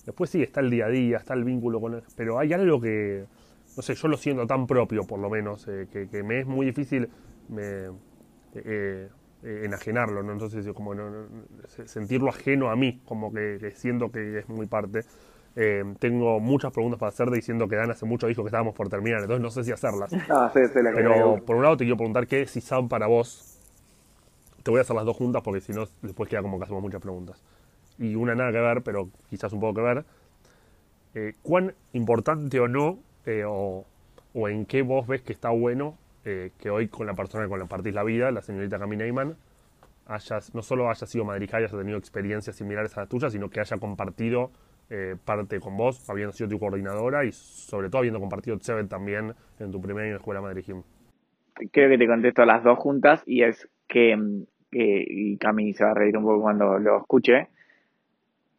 después 0.05 0.31
sí, 0.31 0.43
está 0.43 0.60
el 0.60 0.70
día 0.70 0.86
a 0.86 0.89
día, 0.89 1.16
está 1.18 1.35
el 1.35 1.44
vínculo 1.44 1.81
con... 1.81 2.02
pero 2.16 2.39
hay 2.39 2.52
algo 2.52 2.81
que, 2.81 3.24
no 3.77 3.82
sé, 3.82 3.94
yo 3.94 4.09
lo 4.09 4.16
siento 4.16 4.47
tan 4.47 4.66
propio 4.66 5.05
por 5.06 5.18
lo 5.18 5.28
menos, 5.28 5.66
eh, 5.68 5.89
que, 5.90 6.23
me 6.23 6.40
es 6.40 6.47
muy 6.47 6.66
difícil 6.66 7.09
me, 7.48 7.90
eh, 8.55 9.09
eh, 9.42 9.62
enajenarlo, 9.64 10.22
¿no? 10.22 10.32
Entonces, 10.32 10.66
como 10.74 10.94
sentirlo 11.86 12.30
ajeno 12.30 12.70
a 12.70 12.76
mí, 12.76 13.00
como 13.04 13.32
que, 13.32 13.72
siento 13.74 14.10
que 14.10 14.38
es 14.38 14.48
muy 14.48 14.66
parte. 14.66 15.02
tengo 15.98 16.40
muchas 16.40 16.72
preguntas 16.72 16.98
para 16.98 17.08
hacer 17.08 17.30
diciendo 17.30 17.68
que 17.68 17.76
Dan 17.76 17.90
hace 17.90 18.06
mucho 18.06 18.26
dijo 18.26 18.42
que 18.42 18.48
estábamos 18.48 18.74
por 18.74 18.88
terminar, 18.88 19.20
entonces 19.20 19.42
no 19.42 19.50
sé 19.50 19.64
si 19.64 19.72
hacerlas. 19.72 20.10
Ah, 20.30 20.50
sí, 20.52 20.60
sí, 20.72 20.82
la 20.82 20.92
Pero 20.92 21.44
por 21.44 21.56
un 21.56 21.62
lado 21.62 21.76
te 21.76 21.84
quiero 21.84 21.96
preguntar 21.96 22.26
qué 22.26 22.42
es 22.42 22.56
ISAM 22.56 22.88
para 22.88 23.06
vos. 23.06 23.58
Te 24.62 24.70
voy 24.70 24.78
a 24.78 24.82
hacer 24.82 24.96
las 24.96 25.04
dos 25.04 25.16
juntas 25.16 25.42
porque 25.42 25.60
si 25.60 25.72
no, 25.72 25.86
después 26.02 26.28
queda 26.28 26.42
como 26.42 26.58
que 26.58 26.64
hacemos 26.64 26.82
muchas 26.82 27.00
preguntas. 27.00 27.42
Y 27.98 28.14
una 28.14 28.34
nada 28.34 28.52
que 28.52 28.58
ver, 28.58 28.82
pero 28.82 29.08
quizás 29.30 29.52
un 29.52 29.60
poco 29.60 29.74
que 29.74 29.82
ver. 29.82 30.04
¿Cuán 31.42 31.72
importante 31.94 32.60
o 32.60 32.68
no 32.68 32.98
eh, 33.26 33.42
o, 33.44 33.84
en 34.48 34.66
qué 34.66 34.82
vos 34.82 35.06
ves 35.06 35.22
que 35.22 35.32
está 35.32 35.50
bueno 35.50 35.98
eh, 36.28 36.51
que 36.59 36.70
hoy 36.70 36.89
con 36.89 37.07
la 37.07 37.15
persona 37.15 37.47
con 37.47 37.61
la 37.61 37.66
partís 37.66 37.94
la 37.94 38.03
vida, 38.03 38.32
la 38.32 38.43
señorita 38.43 38.81
Camille 38.81 39.05
Neyman, 39.05 39.36
hayas, 40.07 40.53
no 40.57 40.61
solo 40.61 40.90
haya 40.90 41.07
sido 41.07 41.24
madrija 41.24 41.61
y 41.61 41.65
haya 41.65 41.78
tenido 41.78 41.97
experiencias 41.97 42.57
similares 42.57 42.97
a 42.97 43.03
las 43.03 43.09
tuyas, 43.09 43.32
sino 43.32 43.48
que 43.48 43.61
haya 43.61 43.77
compartido 43.77 44.51
eh, 44.90 45.15
parte 45.24 45.61
con 45.61 45.77
vos, 45.77 46.11
habiendo 46.11 46.32
sido 46.32 46.48
tu 46.48 46.59
coordinadora 46.59 47.24
y 47.24 47.31
sobre 47.31 47.90
todo 47.90 48.01
habiendo 48.01 48.19
compartido 48.19 48.59
Seven 48.59 48.89
también 48.89 49.35
en 49.61 49.70
tu 49.70 49.81
primer 49.81 50.03
año 50.03 50.09
en 50.09 50.15
la 50.15 50.19
escuela 50.19 50.40
Madrid 50.40 50.65
Creo 51.70 51.89
que 51.89 51.97
te 51.97 52.09
contesto 52.09 52.43
a 52.43 52.47
las 52.47 52.65
dos 52.65 52.77
juntas 52.77 53.23
y 53.24 53.44
es 53.44 53.69
que, 53.86 54.19
y 54.73 55.39
Cami 55.39 55.74
se 55.74 55.85
va 55.85 55.93
a 55.93 55.94
reír 55.94 56.16
un 56.19 56.24
poco 56.24 56.43
cuando 56.43 56.77
lo 56.81 56.98
escuche, 56.98 57.51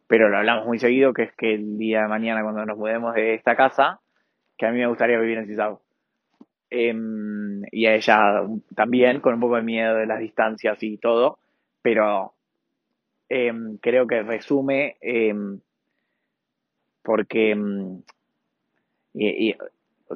pero 0.07 0.29
lo 0.29 0.37
hablamos 0.37 0.65
muy 0.65 0.79
seguido, 0.79 1.11
que 1.11 1.23
es 1.23 1.33
que 1.33 1.53
el 1.53 1.77
día 1.77 2.03
de 2.03 2.07
mañana 2.07 2.43
cuando 2.43 2.65
nos 2.65 2.77
mudemos 2.77 3.13
de 3.13 3.33
esta 3.33 3.57
casa, 3.57 3.99
que 4.57 4.65
a 4.65 4.71
mí 4.71 4.79
me 4.79 4.87
gustaría 4.87 5.19
vivir 5.19 5.37
en 5.39 5.47
Cisao. 5.47 5.81
Em, 6.69 7.63
y 7.71 7.85
a 7.85 7.95
ella 7.95 8.43
también, 8.75 9.21
con 9.21 9.35
un 9.35 9.39
poco 9.39 9.55
de 9.55 9.61
miedo 9.61 9.95
de 9.95 10.05
las 10.05 10.19
distancias 10.19 10.81
y 10.83 10.97
todo, 10.97 11.39
pero 11.81 12.33
em, 13.29 13.77
creo 13.77 14.07
que 14.07 14.23
resume 14.23 14.97
em, 15.01 15.59
porque 17.03 17.55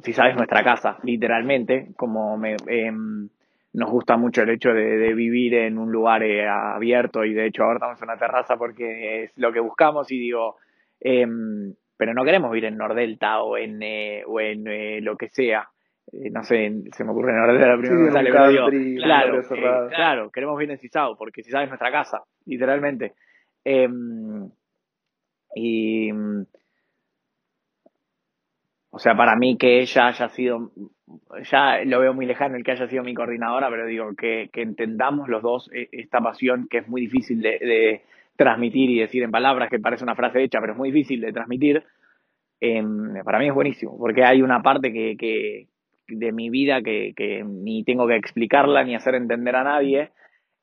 si 0.02 0.12
sabes 0.12 0.36
nuestra 0.36 0.62
casa, 0.62 0.98
literalmente, 1.02 1.88
como 1.96 2.36
me, 2.36 2.56
nos 3.72 3.90
gusta 3.90 4.16
mucho 4.16 4.42
el 4.42 4.50
hecho 4.50 4.72
de, 4.72 5.14
vivir 5.14 5.54
en 5.54 5.78
un 5.78 5.90
lugar 5.90 6.22
eh, 6.22 6.46
abierto 6.46 7.24
y 7.24 7.32
de 7.32 7.46
hecho 7.46 7.64
ahora 7.64 7.76
estamos 7.76 8.02
en 8.02 8.08
una 8.08 8.18
terraza 8.18 8.56
porque 8.56 9.24
es 9.24 9.32
lo 9.36 9.52
que 9.52 9.60
buscamos 9.60 10.10
y 10.12 10.18
digo, 10.18 10.56
pero 11.00 12.14
no 12.14 12.24
queremos 12.24 12.50
vivir 12.50 12.66
en 12.66 12.76
Nordelta 12.76 13.42
o 13.42 13.56
en, 13.56 13.82
eh, 13.82 14.24
o 14.26 14.40
en 14.40 14.66
eh, 14.66 15.00
lo 15.00 15.16
que 15.16 15.28
sea. 15.28 15.68
Eh, 16.12 16.30
no 16.30 16.42
sé, 16.44 16.70
se 16.92 17.04
me 17.04 17.10
ocurre 17.10 17.32
Nordelta 17.32 17.68
la 17.68 17.78
primera 17.78 18.04
vez 18.04 18.12
sale, 18.12 18.30
claro, 18.98 19.42
claro, 19.88 20.30
queremos 20.30 20.58
vivir 20.58 20.72
en 20.72 20.78
Cisao, 20.78 21.16
porque 21.16 21.42
Cisao 21.42 21.62
es 21.62 21.68
nuestra 21.68 21.90
casa, 21.90 22.22
literalmente. 22.44 23.14
Em, 23.64 24.50
y, 25.54 26.10
o 28.90 28.98
sea, 28.98 29.16
para 29.16 29.36
mí 29.36 29.56
que 29.56 29.80
ella 29.80 30.08
haya 30.08 30.28
sido, 30.28 30.70
ya 31.50 31.82
lo 31.84 32.00
veo 32.00 32.12
muy 32.12 32.26
lejano 32.26 32.56
el 32.56 32.64
que 32.64 32.72
haya 32.72 32.88
sido 32.88 33.02
mi 33.02 33.14
coordinadora, 33.14 33.70
pero 33.70 33.86
digo, 33.86 34.14
que, 34.14 34.50
que 34.52 34.62
entendamos 34.62 35.28
los 35.28 35.42
dos 35.42 35.70
esta 35.72 36.20
pasión 36.20 36.68
que 36.68 36.78
es 36.78 36.88
muy 36.88 37.00
difícil 37.00 37.40
de 37.40 38.02
transmitir 38.36 38.90
y 38.90 39.00
decir 39.00 39.22
en 39.22 39.30
palabras, 39.30 39.70
que 39.70 39.78
parece 39.78 40.04
una 40.04 40.14
frase 40.14 40.42
hecha, 40.42 40.60
pero 40.60 40.72
es 40.72 40.78
muy 40.78 40.90
difícil 40.90 41.20
de 41.20 41.32
transmitir, 41.32 41.84
em, 42.60 43.22
para 43.24 43.38
mí 43.38 43.48
es 43.48 43.54
buenísimo, 43.54 43.96
porque 43.98 44.24
hay 44.24 44.42
una 44.42 44.62
parte 44.62 44.92
que, 44.92 45.16
que 45.16 45.68
de 46.08 46.32
mi 46.32 46.50
vida 46.50 46.82
que, 46.82 47.12
que, 47.16 47.44
ni 47.44 47.84
tengo 47.84 48.06
que 48.06 48.16
explicarla 48.16 48.84
ni 48.84 48.94
hacer 48.94 49.14
entender 49.14 49.56
a 49.56 49.64
nadie, 49.64 50.10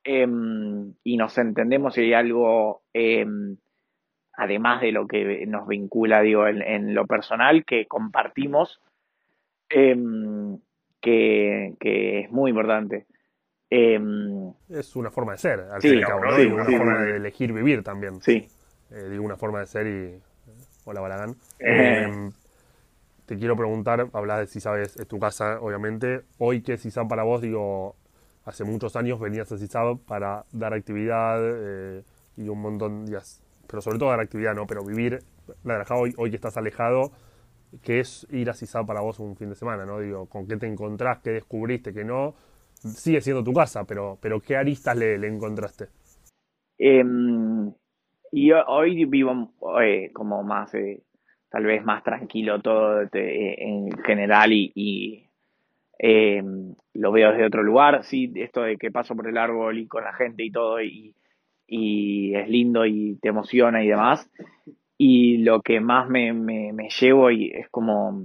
em, 0.04 0.94
y 1.04 1.16
nos 1.16 1.36
entendemos 1.38 1.96
y 1.98 2.02
hay 2.02 2.12
algo, 2.14 2.82
em, 2.92 3.56
además 4.34 4.80
de 4.80 4.92
lo 4.92 5.06
que 5.06 5.46
nos 5.46 5.66
vincula, 5.66 6.22
digo, 6.22 6.46
en, 6.46 6.94
lo 6.94 7.06
personal, 7.06 7.64
que 7.64 7.86
compartimos, 7.86 8.80
que, 9.68 10.58
que 11.00 12.20
es 12.20 12.30
muy 12.30 12.50
importante. 12.50 13.06
Em, 13.72 14.52
es 14.68 14.96
una 14.96 15.12
forma 15.12 15.32
de 15.32 15.38
ser, 15.38 15.60
al 15.60 15.80
fin 15.80 15.98
y 15.98 16.02
cabo, 16.02 16.24
¿no? 16.24 16.54
una 16.54 16.64
forma 16.64 17.04
de 17.04 17.16
elegir 17.16 17.52
vivir 17.52 17.84
también. 17.84 18.20
Sí. 18.20 18.48
Eh, 18.90 19.08
digo, 19.10 19.22
una 19.22 19.36
forma 19.36 19.60
de 19.60 19.66
ser 19.66 19.86
y. 19.86 20.20
Hola, 20.84 21.00
Balagán. 21.00 21.36
Te 23.30 23.38
quiero 23.38 23.54
preguntar, 23.54 24.08
hablas 24.12 24.40
de 24.40 24.46
si 24.48 24.58
sabes, 24.58 24.96
es 24.96 25.06
tu 25.06 25.20
casa, 25.20 25.60
obviamente. 25.60 26.22
Hoy, 26.38 26.62
¿qué 26.62 26.72
es 26.72 26.82
CISAB 26.82 27.06
para 27.06 27.22
vos? 27.22 27.40
Digo, 27.40 27.94
hace 28.44 28.64
muchos 28.64 28.96
años 28.96 29.20
venías 29.20 29.52
a 29.52 29.56
CISAB 29.56 30.00
para 30.00 30.46
dar 30.50 30.74
actividad 30.74 31.38
eh, 31.40 32.02
y 32.36 32.48
un 32.48 32.60
montón, 32.60 33.06
de 33.06 33.20
pero 33.68 33.82
sobre 33.82 34.00
todo 34.00 34.08
dar 34.08 34.18
actividad, 34.18 34.56
¿no? 34.56 34.66
Pero 34.66 34.84
vivir, 34.84 35.20
la 35.62 35.86
hoy, 35.90 36.12
hoy 36.16 36.30
que 36.30 36.34
estás 36.34 36.56
alejado, 36.56 37.12
¿qué 37.84 38.00
es 38.00 38.26
ir 38.32 38.50
a 38.50 38.52
CISAB 38.52 38.84
para 38.84 39.00
vos 39.00 39.20
un 39.20 39.36
fin 39.36 39.50
de 39.50 39.54
semana, 39.54 39.86
¿no? 39.86 40.00
Digo, 40.00 40.26
¿con 40.26 40.48
qué 40.48 40.56
te 40.56 40.66
encontrás? 40.66 41.20
¿Qué 41.20 41.30
descubriste? 41.30 41.94
¿Qué 41.94 42.02
no? 42.02 42.34
sigue 42.74 43.20
siendo 43.20 43.44
tu 43.44 43.52
casa, 43.52 43.84
pero, 43.84 44.18
pero 44.20 44.40
¿qué 44.40 44.56
aristas 44.56 44.96
le, 44.96 45.24
encontraste? 45.24 45.86
Em, 46.78 47.72
y 48.32 48.50
hoy 48.50 49.04
vivo 49.04 49.52
eh, 49.80 50.10
como 50.12 50.42
más, 50.42 50.74
eh, 50.74 51.04
tal 51.50 51.64
vez 51.64 51.84
más 51.84 52.02
tranquilo 52.02 52.60
todo 52.60 53.02
en 53.12 53.90
general 54.04 54.52
y, 54.52 55.26
em, 55.98 56.74
lo 56.94 57.12
veo 57.12 57.32
desde 57.32 57.46
otro 57.46 57.62
lugar. 57.62 58.04
Sí, 58.04 58.32
esto 58.36 58.62
de 58.62 58.76
que 58.76 58.90
paso 58.90 59.14
por 59.14 59.28
el 59.28 59.36
árbol 59.36 59.78
y 59.78 59.86
con 59.86 60.04
la 60.04 60.12
gente 60.14 60.44
y 60.44 60.50
todo 60.50 60.80
y, 60.80 61.14
y 61.66 62.34
es 62.34 62.48
lindo 62.48 62.86
y 62.86 63.18
te 63.20 63.28
emociona 63.28 63.82
y 63.82 63.88
demás. 63.88 64.30
Y 64.96 65.38
lo 65.38 65.62
que 65.62 65.80
más 65.80 66.08
me, 66.08 66.32
me, 66.32 66.88
llevo 67.00 67.30
y 67.30 67.50
es 67.50 67.68
como 67.70 68.24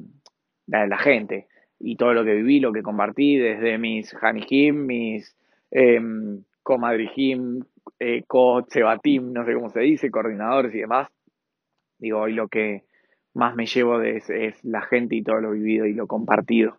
la, 0.68 0.88
la 0.88 0.98
gente 0.98 1.48
y 1.80 1.96
todo 1.96 2.14
lo 2.14 2.24
que 2.24 2.36
viví, 2.36 2.60
lo 2.60 2.74
que 2.74 2.84
compartí, 2.84 3.38
desde 3.38 3.78
mis 3.78 4.14
Hanijim, 4.22 4.86
mis 4.86 5.36
eh, 5.72 6.00
Comadrijim, 6.64 7.64
eh, 8.00 8.24
Co 8.28 8.66
Chebatim, 8.68 9.34
no 9.34 9.46
sé 9.46 9.54
cómo 9.54 9.70
se 9.70 9.82
dice, 9.82 10.12
coordinadores 10.12 10.74
y 10.74 10.80
demás. 10.80 11.10
Digo, 12.00 12.22
hoy 12.22 12.34
lo 12.34 12.48
que 12.48 12.84
más 13.36 13.56
me 13.56 13.66
llevo 13.66 14.00
de 14.00 14.18
es, 14.18 14.64
la 14.64 14.82
gente 14.82 15.16
y 15.16 15.24
todo 15.24 15.40
lo 15.42 15.52
vivido 15.52 15.86
y 15.86 15.94
lo 15.94 16.08
compartido. 16.08 16.78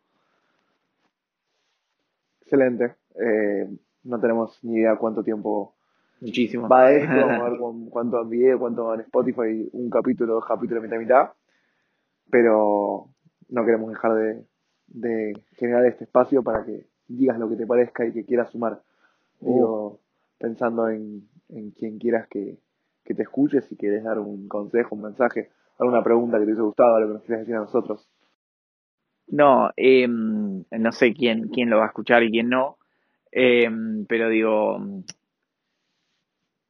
Excelente. 2.43 2.97
Eh, 3.15 3.69
no 4.05 4.21
tenemos 4.21 4.59
ni 4.63 4.79
idea 4.79 4.97
cuánto 4.97 5.23
tiempo 5.23 5.75
Muchísimo. 6.21 6.69
va 6.69 6.91
esto, 6.93 7.15
vamos 7.27 7.41
a 7.41 7.51
ver 7.51 7.59
cuánto 7.91 8.23
en 8.23 8.31
video, 8.31 8.59
cuánto 8.59 8.95
en 8.95 9.01
Spotify, 9.01 9.69
un 9.73 9.91
capítulo, 9.91 10.35
dos 10.35 10.47
capítulos, 10.47 10.83
mitad, 10.83 10.99
mitad. 10.99 11.31
Pero 12.31 13.09
no 13.49 13.65
queremos 13.65 13.91
dejar 13.91 14.15
de, 14.15 14.45
de 14.89 15.33
generar 15.53 15.85
este 15.87 16.05
espacio 16.05 16.43
para 16.43 16.65
que 16.65 16.87
digas 17.09 17.39
lo 17.39 17.49
que 17.49 17.57
te 17.57 17.67
parezca 17.67 18.05
y 18.05 18.13
que 18.13 18.25
quieras 18.25 18.51
sumar. 18.51 18.83
Digo, 19.41 20.01
pensando 20.39 20.89
en, 20.89 21.29
en 21.49 21.71
quien 21.71 21.99
quieras 21.99 22.27
que, 22.29 22.59
te 23.05 23.23
escuches 23.23 23.71
y 23.71 23.77
quieres 23.77 24.03
dar 24.03 24.19
un 24.19 24.49
consejo, 24.49 24.97
un 24.97 25.03
mensaje, 25.03 25.51
alguna 25.79 26.03
pregunta 26.03 26.39
que 26.39 26.45
te 26.45 26.51
hubiese 26.51 26.63
gustado, 26.63 26.97
algo 26.97 27.09
que 27.09 27.15
nos 27.15 27.23
quieras 27.23 27.41
decir 27.41 27.57
a 27.57 27.61
nosotros. 27.61 28.09
No, 29.29 29.71
em, 29.77 30.65
no 30.71 30.93
sé 30.93 31.13
quién, 31.13 31.49
quién 31.49 31.69
lo 31.69 31.79
va 31.79 31.85
a 31.85 31.89
escuchar 31.89 32.23
y 32.23 32.31
quién 32.31 32.49
no, 32.49 32.79
em, 33.33 34.07
pero 34.07 34.29
digo, 34.29 34.79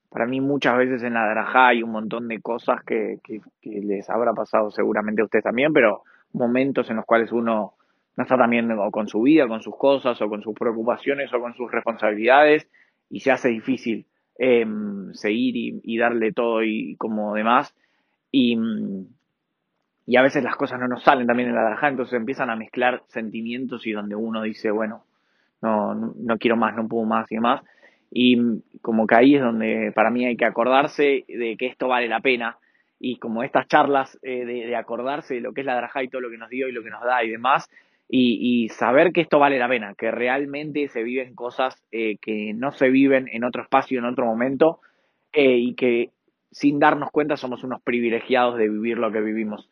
para 0.09 0.27
mí 0.27 0.41
muchas 0.41 0.78
veces 0.78 1.03
en 1.03 1.15
la 1.15 1.28
Drajá 1.28 1.69
hay 1.69 1.83
un 1.83 1.91
montón 1.91 2.28
de 2.28 2.41
cosas 2.41 2.83
que, 2.85 3.19
que, 3.23 3.41
les 3.62 4.09
habrá 4.09 4.33
pasado 4.33 4.70
seguramente 4.70 5.20
a 5.20 5.27
ustedes 5.27 5.45
también, 5.45 5.73
pero 5.73 6.03
momentos 6.33 6.89
en 6.89 6.97
los 6.97 7.05
cuales 7.05 7.31
uno 7.33 7.74
no 8.16 8.23
está 8.23 8.39
también 8.39 8.70
con 8.91 9.09
su 9.09 9.20
vida, 9.20 9.47
con 9.47 9.61
sus 9.61 9.77
cosas, 9.77 10.20
o 10.23 10.28
con 10.28 10.43
sus 10.43 10.55
preocupaciones, 10.55 11.33
o 11.35 11.41
con 11.41 11.55
sus 11.55 11.70
responsabilidades, 11.70 12.66
y 13.11 13.20
se 13.20 13.31
hace 13.31 13.51
difícil 13.51 14.07
em, 14.39 15.12
seguir 15.12 15.81
y, 15.83 15.99
darle 15.99 16.33
todo 16.33 16.62
y 16.62 16.97
como 16.97 17.35
demás. 17.35 17.74
Y, 18.31 18.59
y, 20.07 20.16
a 20.16 20.23
veces 20.23 20.43
las 20.43 20.57
cosas 20.57 20.78
no 20.81 20.89
nos 20.89 21.03
salen 21.03 21.27
también 21.27 21.48
en 21.48 21.55
la 21.55 21.62
Darajá, 21.62 21.89
entonces 21.89 22.15
empiezan 22.15 22.51
a 22.51 22.57
mezclar 22.57 23.03
sentimientos 23.09 23.86
y 23.86 23.93
donde 23.93 24.15
uno 24.15 24.43
dice, 24.43 24.70
bueno, 24.70 25.05
no, 25.62 25.94
no, 25.94 26.39
quiero 26.39 26.57
más, 26.57 26.74
no 26.77 26.86
puedo 26.89 27.05
más 27.05 27.31
y 27.31 27.36
demás. 27.36 27.62
Y 28.11 28.62
como 28.82 29.07
que 29.07 29.15
ahí 29.15 29.35
es 29.36 29.43
donde 29.43 29.93
para 29.94 30.11
mí 30.11 30.27
hay 30.27 30.36
que 30.36 30.44
acordarse 30.44 31.24
de 31.28 31.57
que 31.59 31.66
esto 31.66 31.89
vale 31.89 32.09
la 32.09 32.20
pena 32.20 32.59
y 32.98 33.19
como 33.19 33.43
estas 33.43 33.66
charlas 33.69 34.19
eh, 34.23 34.44
de, 34.44 34.66
de, 34.66 34.77
acordarse 34.77 35.35
de 35.35 35.40
lo 35.40 35.53
que 35.53 35.62
es 35.62 35.66
la 35.66 35.77
Drajá 35.77 36.03
y 36.03 36.09
todo 36.09 36.20
lo 36.20 36.31
que 36.31 36.39
nos 36.39 36.51
dio 36.51 36.69
y 36.69 36.73
lo 36.73 36.82
que 36.82 36.90
nos 36.90 37.03
da 37.03 37.24
y 37.24 37.31
demás, 37.31 37.69
y, 38.09 38.65
y 38.65 38.69
saber 38.69 39.12
que 39.12 39.20
esto 39.20 39.39
vale 39.39 39.59
la 39.59 39.69
pena, 39.69 39.94
que 39.97 40.11
realmente 40.11 40.89
se 40.89 41.03
viven 41.03 41.35
cosas 41.35 41.74
eh, 41.90 42.16
que 42.20 42.53
no 42.55 42.73
se 42.73 42.89
viven 42.89 43.28
en 43.32 43.44
otro 43.44 43.62
espacio, 43.62 43.98
en 43.98 44.05
otro 44.05 44.27
momento, 44.27 44.81
eh, 45.32 45.57
y 45.57 45.74
que 45.74 46.11
sin 46.51 46.78
darnos 46.78 47.10
cuenta 47.10 47.36
somos 47.36 47.64
unos 47.64 47.82
privilegiados 47.82 48.56
de 48.56 48.68
vivir 48.68 48.98
lo 48.98 49.12
que 49.12 49.20
vivimos. 49.20 49.70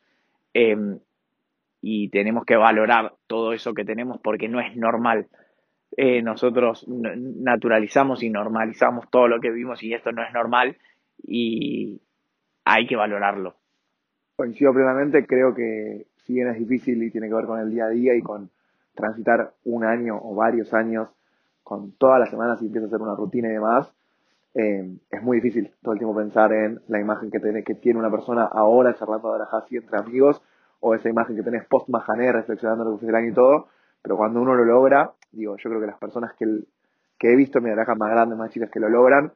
Em, 0.52 0.98
y 1.80 2.08
tenemos 2.08 2.44
que 2.44 2.56
valorar 2.56 3.14
todo 3.26 3.52
eso 3.52 3.74
que 3.74 3.84
tenemos 3.84 4.20
porque 4.22 4.48
no 4.48 4.60
es 4.60 4.76
normal. 4.76 5.28
Eh, 5.96 6.22
nosotros 6.22 6.86
naturalizamos 6.88 8.22
y 8.22 8.30
normalizamos 8.30 9.08
todo 9.10 9.28
lo 9.28 9.40
que 9.40 9.50
vivimos 9.50 9.82
y 9.82 9.94
esto 9.94 10.10
no 10.10 10.24
es 10.24 10.32
normal 10.32 10.76
y 11.22 12.00
hay 12.64 12.86
que 12.86 12.96
valorarlo. 12.96 13.56
Coincido 14.36 14.72
plenamente, 14.72 15.26
creo 15.26 15.54
que 15.54 16.06
si 16.16 16.34
bien 16.34 16.48
es 16.48 16.58
difícil 16.58 17.02
y 17.02 17.10
tiene 17.10 17.28
que 17.28 17.34
ver 17.34 17.44
con 17.44 17.60
el 17.60 17.70
día 17.70 17.84
a 17.84 17.90
día 17.90 18.16
y 18.16 18.22
con 18.22 18.50
transitar 18.94 19.52
un 19.64 19.84
año 19.84 20.18
o 20.20 20.34
varios 20.34 20.72
años 20.72 21.08
con 21.62 21.92
todas 21.92 22.18
las 22.18 22.30
semanas 22.30 22.60
y 22.62 22.66
empieza 22.66 22.86
a 22.86 22.88
hacer 22.88 23.00
una 23.00 23.14
rutina 23.14 23.48
y 23.48 23.52
demás, 23.52 23.92
eh, 24.54 24.98
es 25.10 25.22
muy 25.22 25.40
difícil 25.40 25.74
todo 25.82 25.94
el 25.94 25.98
tiempo 25.98 26.16
pensar 26.16 26.52
en 26.52 26.80
la 26.86 27.00
imagen 27.00 27.30
que, 27.30 27.40
tiene, 27.40 27.64
que 27.64 27.74
tiene 27.74 27.98
una 27.98 28.10
persona 28.10 28.44
ahora 28.44 28.94
charlando 28.94 29.36
de 29.36 29.44
así 29.50 29.76
entre 29.76 29.98
amigos 29.98 30.40
o 30.80 30.94
esa 30.94 31.08
imagen 31.08 31.34
que 31.34 31.42
tenés 31.42 31.66
post 31.66 31.88
majané 31.88 32.30
reflexionando 32.30 32.84
lo 32.84 32.92
que 32.92 33.00
fue 33.00 33.08
el 33.08 33.14
año 33.16 33.28
y 33.30 33.34
todo, 33.34 33.68
pero 34.00 34.16
cuando 34.16 34.40
uno 34.40 34.54
lo 34.54 34.64
logra, 34.64 35.12
digo, 35.32 35.56
yo 35.56 35.70
creo 35.70 35.80
que 35.80 35.86
las 35.86 35.98
personas 35.98 36.34
que, 36.34 36.46
que 37.18 37.32
he 37.32 37.36
visto 37.36 37.58
en 37.58 37.64
mi 37.64 37.70
Arajas 37.70 37.98
más 37.98 38.10
grandes, 38.10 38.38
más 38.38 38.50
chicas 38.50 38.70
que 38.70 38.80
lo 38.80 38.88
logran, 38.88 39.32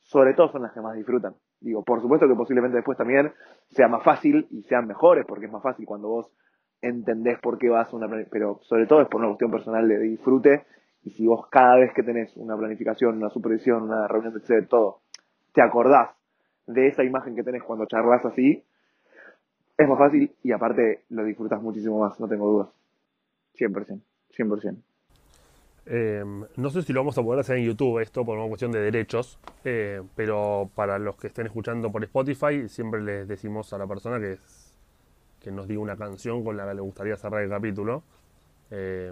sobre 0.00 0.34
todo 0.34 0.48
son 0.48 0.62
las 0.62 0.72
que 0.72 0.80
más 0.80 0.96
disfrutan. 0.96 1.34
Digo, 1.60 1.84
por 1.84 2.00
supuesto 2.00 2.26
que 2.26 2.34
posiblemente 2.34 2.76
después 2.76 2.96
también 2.96 3.32
sea 3.68 3.88
más 3.88 4.02
fácil 4.02 4.48
y 4.50 4.62
sean 4.62 4.86
mejores, 4.86 5.26
porque 5.26 5.46
es 5.46 5.52
más 5.52 5.62
fácil 5.62 5.86
cuando 5.86 6.08
vos 6.08 6.32
entendés 6.80 7.38
por 7.40 7.58
qué 7.58 7.68
vas 7.68 7.92
a 7.92 7.96
una 7.96 8.08
pero 8.30 8.58
sobre 8.62 8.86
todo 8.86 9.02
es 9.02 9.08
por 9.08 9.20
una 9.20 9.28
cuestión 9.28 9.50
personal 9.50 9.86
de 9.86 9.98
disfrute, 9.98 10.64
y 11.02 11.10
si 11.10 11.26
vos 11.26 11.46
cada 11.48 11.76
vez 11.76 11.92
que 11.94 12.02
tenés 12.02 12.36
una 12.36 12.56
planificación, 12.56 13.16
una 13.16 13.30
supervisión, 13.30 13.82
una 13.82 14.06
reunión 14.06 14.34
de 14.34 14.62
todo, 14.62 15.00
te 15.52 15.62
acordás 15.62 16.10
de 16.66 16.88
esa 16.88 17.04
imagen 17.04 17.34
que 17.34 17.42
tenés 17.42 17.62
cuando 17.62 17.86
charlas 17.86 18.24
así, 18.24 18.62
es 19.76 19.88
más 19.88 19.98
fácil 19.98 20.34
y 20.42 20.52
aparte 20.52 21.04
lo 21.08 21.24
disfrutas 21.24 21.60
muchísimo 21.62 22.00
más, 22.00 22.20
no 22.20 22.28
tengo 22.28 22.46
dudas. 22.46 22.68
100%, 23.58 24.00
100%. 24.36 24.76
Eh, 25.86 26.22
no 26.56 26.70
sé 26.70 26.82
si 26.82 26.92
lo 26.92 27.00
vamos 27.00 27.16
a 27.18 27.22
poder 27.22 27.40
hacer 27.40 27.56
en 27.56 27.64
YouTube 27.64 28.00
esto 28.00 28.24
por 28.24 28.38
una 28.38 28.46
cuestión 28.46 28.70
de 28.70 28.80
derechos, 28.80 29.40
eh, 29.64 30.02
pero 30.14 30.70
para 30.74 30.98
los 30.98 31.16
que 31.16 31.28
estén 31.28 31.46
escuchando 31.46 31.90
por 31.90 32.04
Spotify, 32.04 32.68
siempre 32.68 33.00
les 33.00 33.26
decimos 33.26 33.72
a 33.72 33.78
la 33.78 33.86
persona 33.86 34.20
que, 34.20 34.36
que 35.40 35.50
nos 35.50 35.66
diga 35.66 35.80
una 35.80 35.96
canción 35.96 36.44
con 36.44 36.56
la 36.56 36.68
que 36.68 36.74
le 36.74 36.80
gustaría 36.82 37.16
cerrar 37.16 37.42
el 37.42 37.50
capítulo. 37.50 38.02
Eh, 38.70 39.10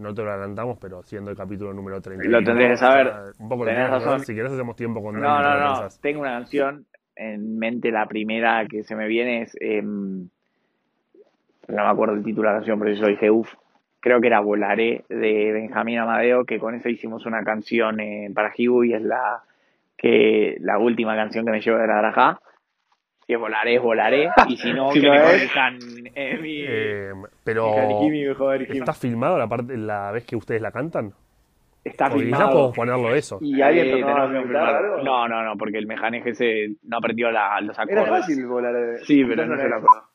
no 0.00 0.14
te 0.14 0.22
lo 0.22 0.30
adelantamos, 0.30 0.78
pero 0.80 1.02
siendo 1.02 1.30
el 1.30 1.36
capítulo 1.36 1.72
número 1.72 2.00
30. 2.00 2.26
Lo 2.28 2.42
tendrías 2.42 2.70
que 2.72 2.76
saber. 2.76 3.12
un 3.38 3.48
poco 3.48 3.64
razón. 3.64 4.20
Si 4.20 4.34
querés 4.34 4.52
hacemos 4.52 4.76
tiempo 4.76 5.02
con 5.02 5.20
No, 5.20 5.42
no, 5.42 5.58
no. 5.58 5.88
Tengo 6.00 6.20
una 6.20 6.32
canción 6.32 6.86
en 7.14 7.58
mente. 7.58 7.90
La 7.90 8.06
primera 8.06 8.66
que 8.66 8.82
se 8.82 8.96
me 8.96 9.06
viene 9.06 9.42
es... 9.42 9.56
Em, 9.60 10.28
no 11.68 11.84
me 11.84 11.90
acuerdo 11.90 12.14
el 12.14 12.24
título 12.24 12.48
de 12.48 12.54
la 12.54 12.58
canción, 12.58 12.80
pero 12.80 12.92
yo 12.92 13.06
dije, 13.06 13.30
uff, 13.30 13.54
creo 14.00 14.20
que 14.20 14.26
era 14.26 14.40
Volaré 14.40 15.04
de 15.08 15.52
Benjamín 15.52 15.98
Amadeo, 15.98 16.44
que 16.44 16.58
con 16.58 16.74
eso 16.74 16.88
hicimos 16.88 17.26
una 17.26 17.44
canción 17.44 18.00
eh, 18.00 18.30
para 18.34 18.52
Hibu 18.56 18.84
y 18.84 18.94
es 18.94 19.02
la 19.02 19.42
que 19.96 20.56
la 20.60 20.78
última 20.78 21.14
canción 21.14 21.44
que 21.44 21.52
me 21.52 21.60
llevo 21.60 21.78
de 21.78 21.86
la 21.86 21.98
Grajá. 21.98 22.40
Si 23.30 23.34
es 23.34 23.38
Volaré, 23.40 23.78
Volaré. 23.78 24.28
Y 24.48 24.56
si 24.56 24.72
no, 24.72 24.90
que 24.92 25.00
me 25.02 25.22
corrijan 25.22 25.78
eh, 26.16 26.36
mi, 26.38 26.64
eh, 26.66 27.12
Pero, 27.44 27.72
¿está 28.68 28.92
filmado 28.92 29.38
la, 29.38 29.46
parte, 29.46 29.76
la 29.76 30.10
vez 30.10 30.24
que 30.24 30.34
ustedes 30.34 30.60
la 30.60 30.72
cantan? 30.72 31.14
Está 31.84 32.10
filmado. 32.10 32.50
podemos 32.50 32.74
ponerlo 32.76 33.14
eso. 33.14 33.38
¿Y 33.40 33.62
alguien 33.62 33.86
Eh, 33.86 33.90
que 33.94 34.00
la 34.00 34.26
filmarlo. 34.28 34.58
algo? 34.58 35.02
No, 35.04 35.28
no, 35.28 35.44
no, 35.44 35.56
porque 35.56 35.78
el 35.78 35.86
mejaneje 35.86 36.34
se 36.34 36.74
no 36.82 36.96
aprendió 36.98 37.30
la, 37.30 37.60
los 37.60 37.78
Era 37.78 38.02
acordes. 38.02 38.22
fácil 38.24 38.44
volar. 38.46 38.74
eh. 38.74 38.98
Sí, 39.04 39.22
pero 39.24 39.44
Quizás 39.44 39.48
no 39.48 39.56
se 39.56 39.62
era 39.62 39.76
eso. 39.78 39.86
acuerdo. 39.86 40.08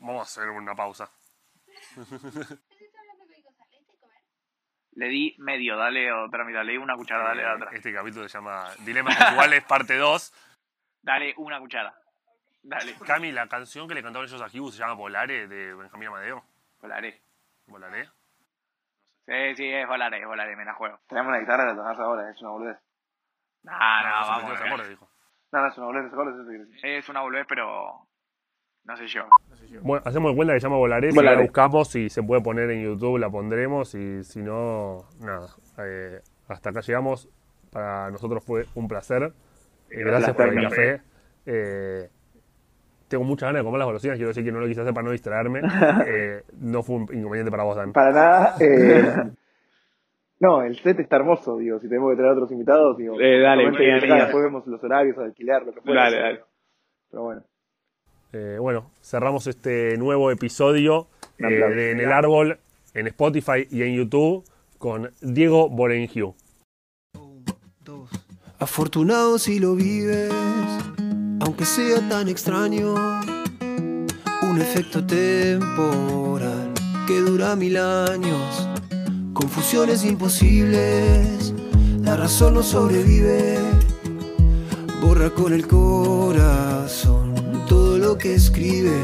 Vamos 0.00 0.18
a 0.18 0.22
hacer 0.22 0.50
una 0.50 0.74
pausa. 0.74 1.08
Le 4.94 5.06
di 5.08 5.36
medio, 5.38 5.76
dale 5.76 6.12
otra 6.12 6.44
mitad, 6.44 6.64
le 6.64 6.72
di 6.72 6.78
una 6.78 6.96
cuchara, 6.96 7.22
dale 7.28 7.44
la 7.44 7.54
otra. 7.54 7.70
Este 7.72 7.92
capítulo 7.94 8.28
se 8.28 8.36
llama 8.36 8.64
Dilemas 8.84 9.16
Sexuales, 9.16 9.62
parte 9.62 9.96
2. 9.96 10.32
Dale 11.02 11.34
una 11.38 11.58
cuchara. 11.58 11.94
Dale. 12.62 12.94
Cami, 13.06 13.32
la 13.32 13.48
canción 13.48 13.88
que 13.88 13.94
le 13.94 14.02
cantaron 14.02 14.28
ellos 14.28 14.42
a 14.42 14.48
Hibu 14.52 14.70
se 14.70 14.78
llama 14.78 14.94
Volare 14.94 15.48
de 15.48 15.74
Benjamín 15.74 16.08
Amadeo. 16.08 16.44
Volaré. 16.80 17.20
¿Volaré? 17.66 18.08
Sí, 19.26 19.54
sí, 19.56 19.68
es 19.68 19.86
volaré, 19.86 20.20
es 20.20 20.26
volaré, 20.26 20.56
me 20.56 20.64
la 20.64 20.74
juego. 20.74 20.98
Tenemos 21.08 21.28
una 21.30 21.38
guitarra 21.38 21.66
la 21.66 21.76
tocás 21.76 21.98
ahora, 21.98 22.30
es 22.30 22.40
una 22.42 22.50
boludez. 22.50 22.76
No, 23.62 23.72
no, 23.72 23.78
no, 23.78 24.24
se 24.24 24.30
vamos. 24.30 24.52
ese 24.54 24.64
acorde, 24.66 24.88
dijo. 24.88 25.08
No, 25.52 25.60
no, 25.60 25.68
es 25.68 25.78
una 25.78 25.86
boludez, 25.86 26.68
es. 26.74 26.84
Es 26.84 27.08
una 27.08 27.20
boludez, 27.20 27.46
pero 27.48 28.08
no 28.84 28.96
sé 28.96 29.06
yo. 29.06 29.26
Bueno, 29.82 30.02
hacemos 30.04 30.32
de 30.32 30.36
cuenta 30.36 30.54
que 30.54 30.60
se 30.60 30.66
llama 30.66 30.78
Volaré. 30.78 31.10
Si 31.10 31.16
Volaré. 31.16 31.36
la 31.36 31.42
buscamos, 31.42 31.88
si 31.90 32.08
se 32.08 32.22
puede 32.22 32.42
poner 32.42 32.70
en 32.70 32.82
YouTube, 32.82 33.18
la 33.18 33.30
pondremos. 33.30 33.94
Y 33.94 34.24
si 34.24 34.42
no, 34.42 35.08
nada. 35.20 35.48
Eh, 35.78 36.20
hasta 36.48 36.70
acá 36.70 36.80
llegamos. 36.80 37.28
Para 37.70 38.10
nosotros 38.10 38.44
fue 38.44 38.66
un 38.74 38.88
placer. 38.88 39.32
Eh, 39.90 40.04
gracias 40.04 40.34
por 40.34 40.48
el 40.48 40.62
café. 40.62 41.00
Eh, 41.46 42.08
tengo 43.08 43.24
muchas 43.24 43.48
ganas 43.48 43.60
de 43.60 43.64
comer 43.64 43.78
las 43.80 43.86
golosinas. 43.86 44.16
Quiero 44.16 44.28
decir 44.28 44.44
que 44.44 44.52
no 44.52 44.60
lo 44.60 44.66
quise 44.66 44.80
hacer 44.80 44.94
para 44.94 45.04
no 45.04 45.10
distraerme. 45.12 45.60
Eh, 46.06 46.42
no 46.60 46.82
fue 46.82 46.96
un 46.96 47.02
inconveniente 47.02 47.50
para 47.50 47.64
vos, 47.64 47.76
Dan. 47.76 47.92
Para 47.92 48.12
nada. 48.12 48.54
eh, 48.60 49.14
no, 50.40 50.62
el 50.62 50.78
set 50.78 51.00
está 51.00 51.16
hermoso, 51.16 51.56
digo. 51.58 51.78
Si 51.80 51.88
tenemos 51.88 52.10
que 52.10 52.16
traer 52.16 52.32
otros 52.32 52.52
invitados, 52.52 52.96
digo. 52.96 53.20
Eh, 53.20 53.40
dale, 53.40 53.70
después 53.70 54.44
vemos 54.44 54.66
los 54.66 54.82
horarios, 54.82 55.18
alquilar, 55.18 55.64
lo 55.64 55.72
que 55.72 55.80
fuera. 55.80 56.04
Dale, 56.04 56.20
dale. 56.20 56.40
Pero 57.10 57.22
bueno. 57.24 57.42
Eh, 58.32 58.58
bueno, 58.60 58.90
cerramos 59.02 59.48
este 59.48 59.96
nuevo 59.98 60.30
episodio 60.30 61.08
eh, 61.38 61.46
de 61.46 61.90
En 61.90 62.00
el 62.00 62.12
Árbol 62.12 62.58
en 62.94 63.08
Spotify 63.08 63.66
y 63.70 63.82
en 63.82 63.96
YouTube 63.96 64.44
con 64.78 65.10
Diego 65.20 65.68
Borenhiu. 65.68 66.34
Afortunado 68.60 69.38
si 69.38 69.58
lo 69.58 69.74
vives, 69.74 70.30
aunque 71.40 71.64
sea 71.64 72.06
tan 72.10 72.28
extraño. 72.28 72.94
Un 74.42 74.60
efecto 74.60 75.02
temporal 75.02 76.70
que 77.06 77.20
dura 77.20 77.56
mil 77.56 77.78
años. 77.78 78.68
Confusiones 79.32 80.04
imposibles, 80.04 81.54
la 82.02 82.18
razón 82.18 82.52
no 82.52 82.62
sobrevive. 82.62 83.58
Borra 85.00 85.30
con 85.30 85.54
el 85.54 85.66
corazón 85.66 87.32
todo 87.66 87.96
lo 87.96 88.18
que 88.18 88.34
escribe. 88.34 89.00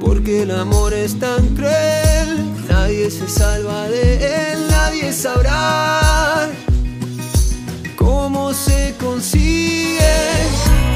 Porque 0.00 0.42
el 0.42 0.50
amor 0.50 0.92
es 0.92 1.18
tan 1.18 1.54
cruel, 1.54 2.44
nadie 2.68 3.10
se 3.10 3.26
salva 3.26 3.88
de 3.88 4.52
él, 4.52 4.68
nadie 4.68 5.14
sabrá 5.14 5.94
consigue. 9.04 10.16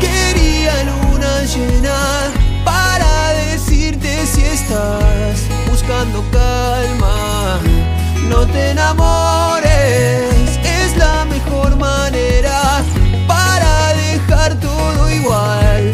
Quería 0.00 0.74
luna 0.84 1.44
llena 1.44 2.32
para 2.64 3.32
decirte 3.44 4.26
si 4.26 4.42
estás 4.42 5.42
buscando 5.70 6.24
calma. 6.32 7.60
No 8.28 8.46
te 8.46 8.70
enamores, 8.70 10.58
es 10.64 10.96
la 10.96 11.24
mejor 11.26 11.76
manera 11.76 12.82
para 13.26 13.92
dejar 13.94 14.54
todo 14.60 15.10
igual 15.10 15.92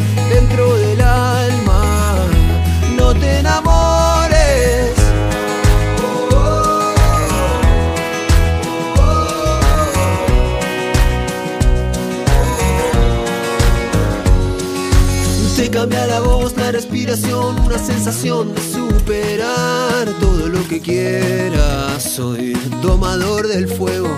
una 17.64 17.78
sensación 17.78 18.54
de 18.54 18.60
superar 18.60 20.06
todo 20.20 20.48
lo 20.48 20.66
que 20.68 20.80
quieras. 20.80 22.02
Soy 22.02 22.52
domador 22.82 23.46
del 23.48 23.68
fuego. 23.68 24.08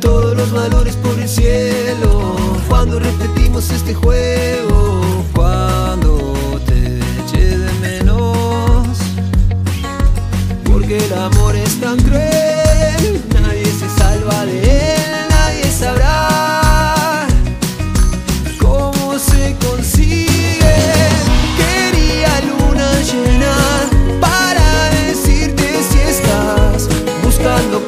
Todos 0.00 0.36
los 0.36 0.52
valores 0.52 0.96
por 0.96 1.18
el 1.18 1.28
cielo. 1.28 2.36
Cuando 2.68 2.98
repetimos 2.98 3.70
este 3.70 3.94
juego, 3.94 5.24
cuando 5.34 6.60
te 6.66 6.98
eche 7.20 7.58
de 7.58 7.72
menos. 7.80 8.98
Porque 10.64 10.98
el 10.98 11.14
amor 11.14 11.56
es 11.56 11.80
tan 11.80 11.98
cruel, 11.98 12.59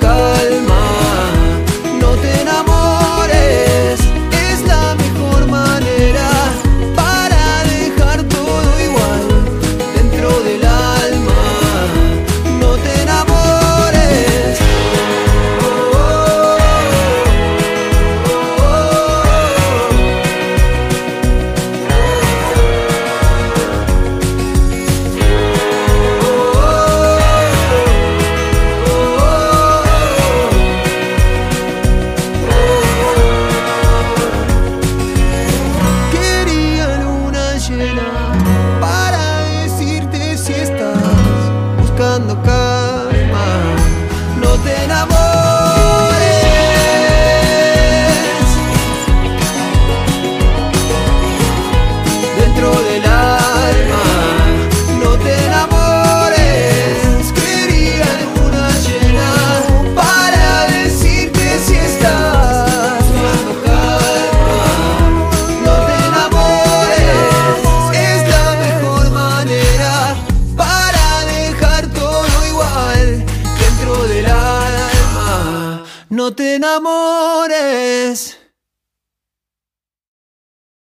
calma. 0.03 0.72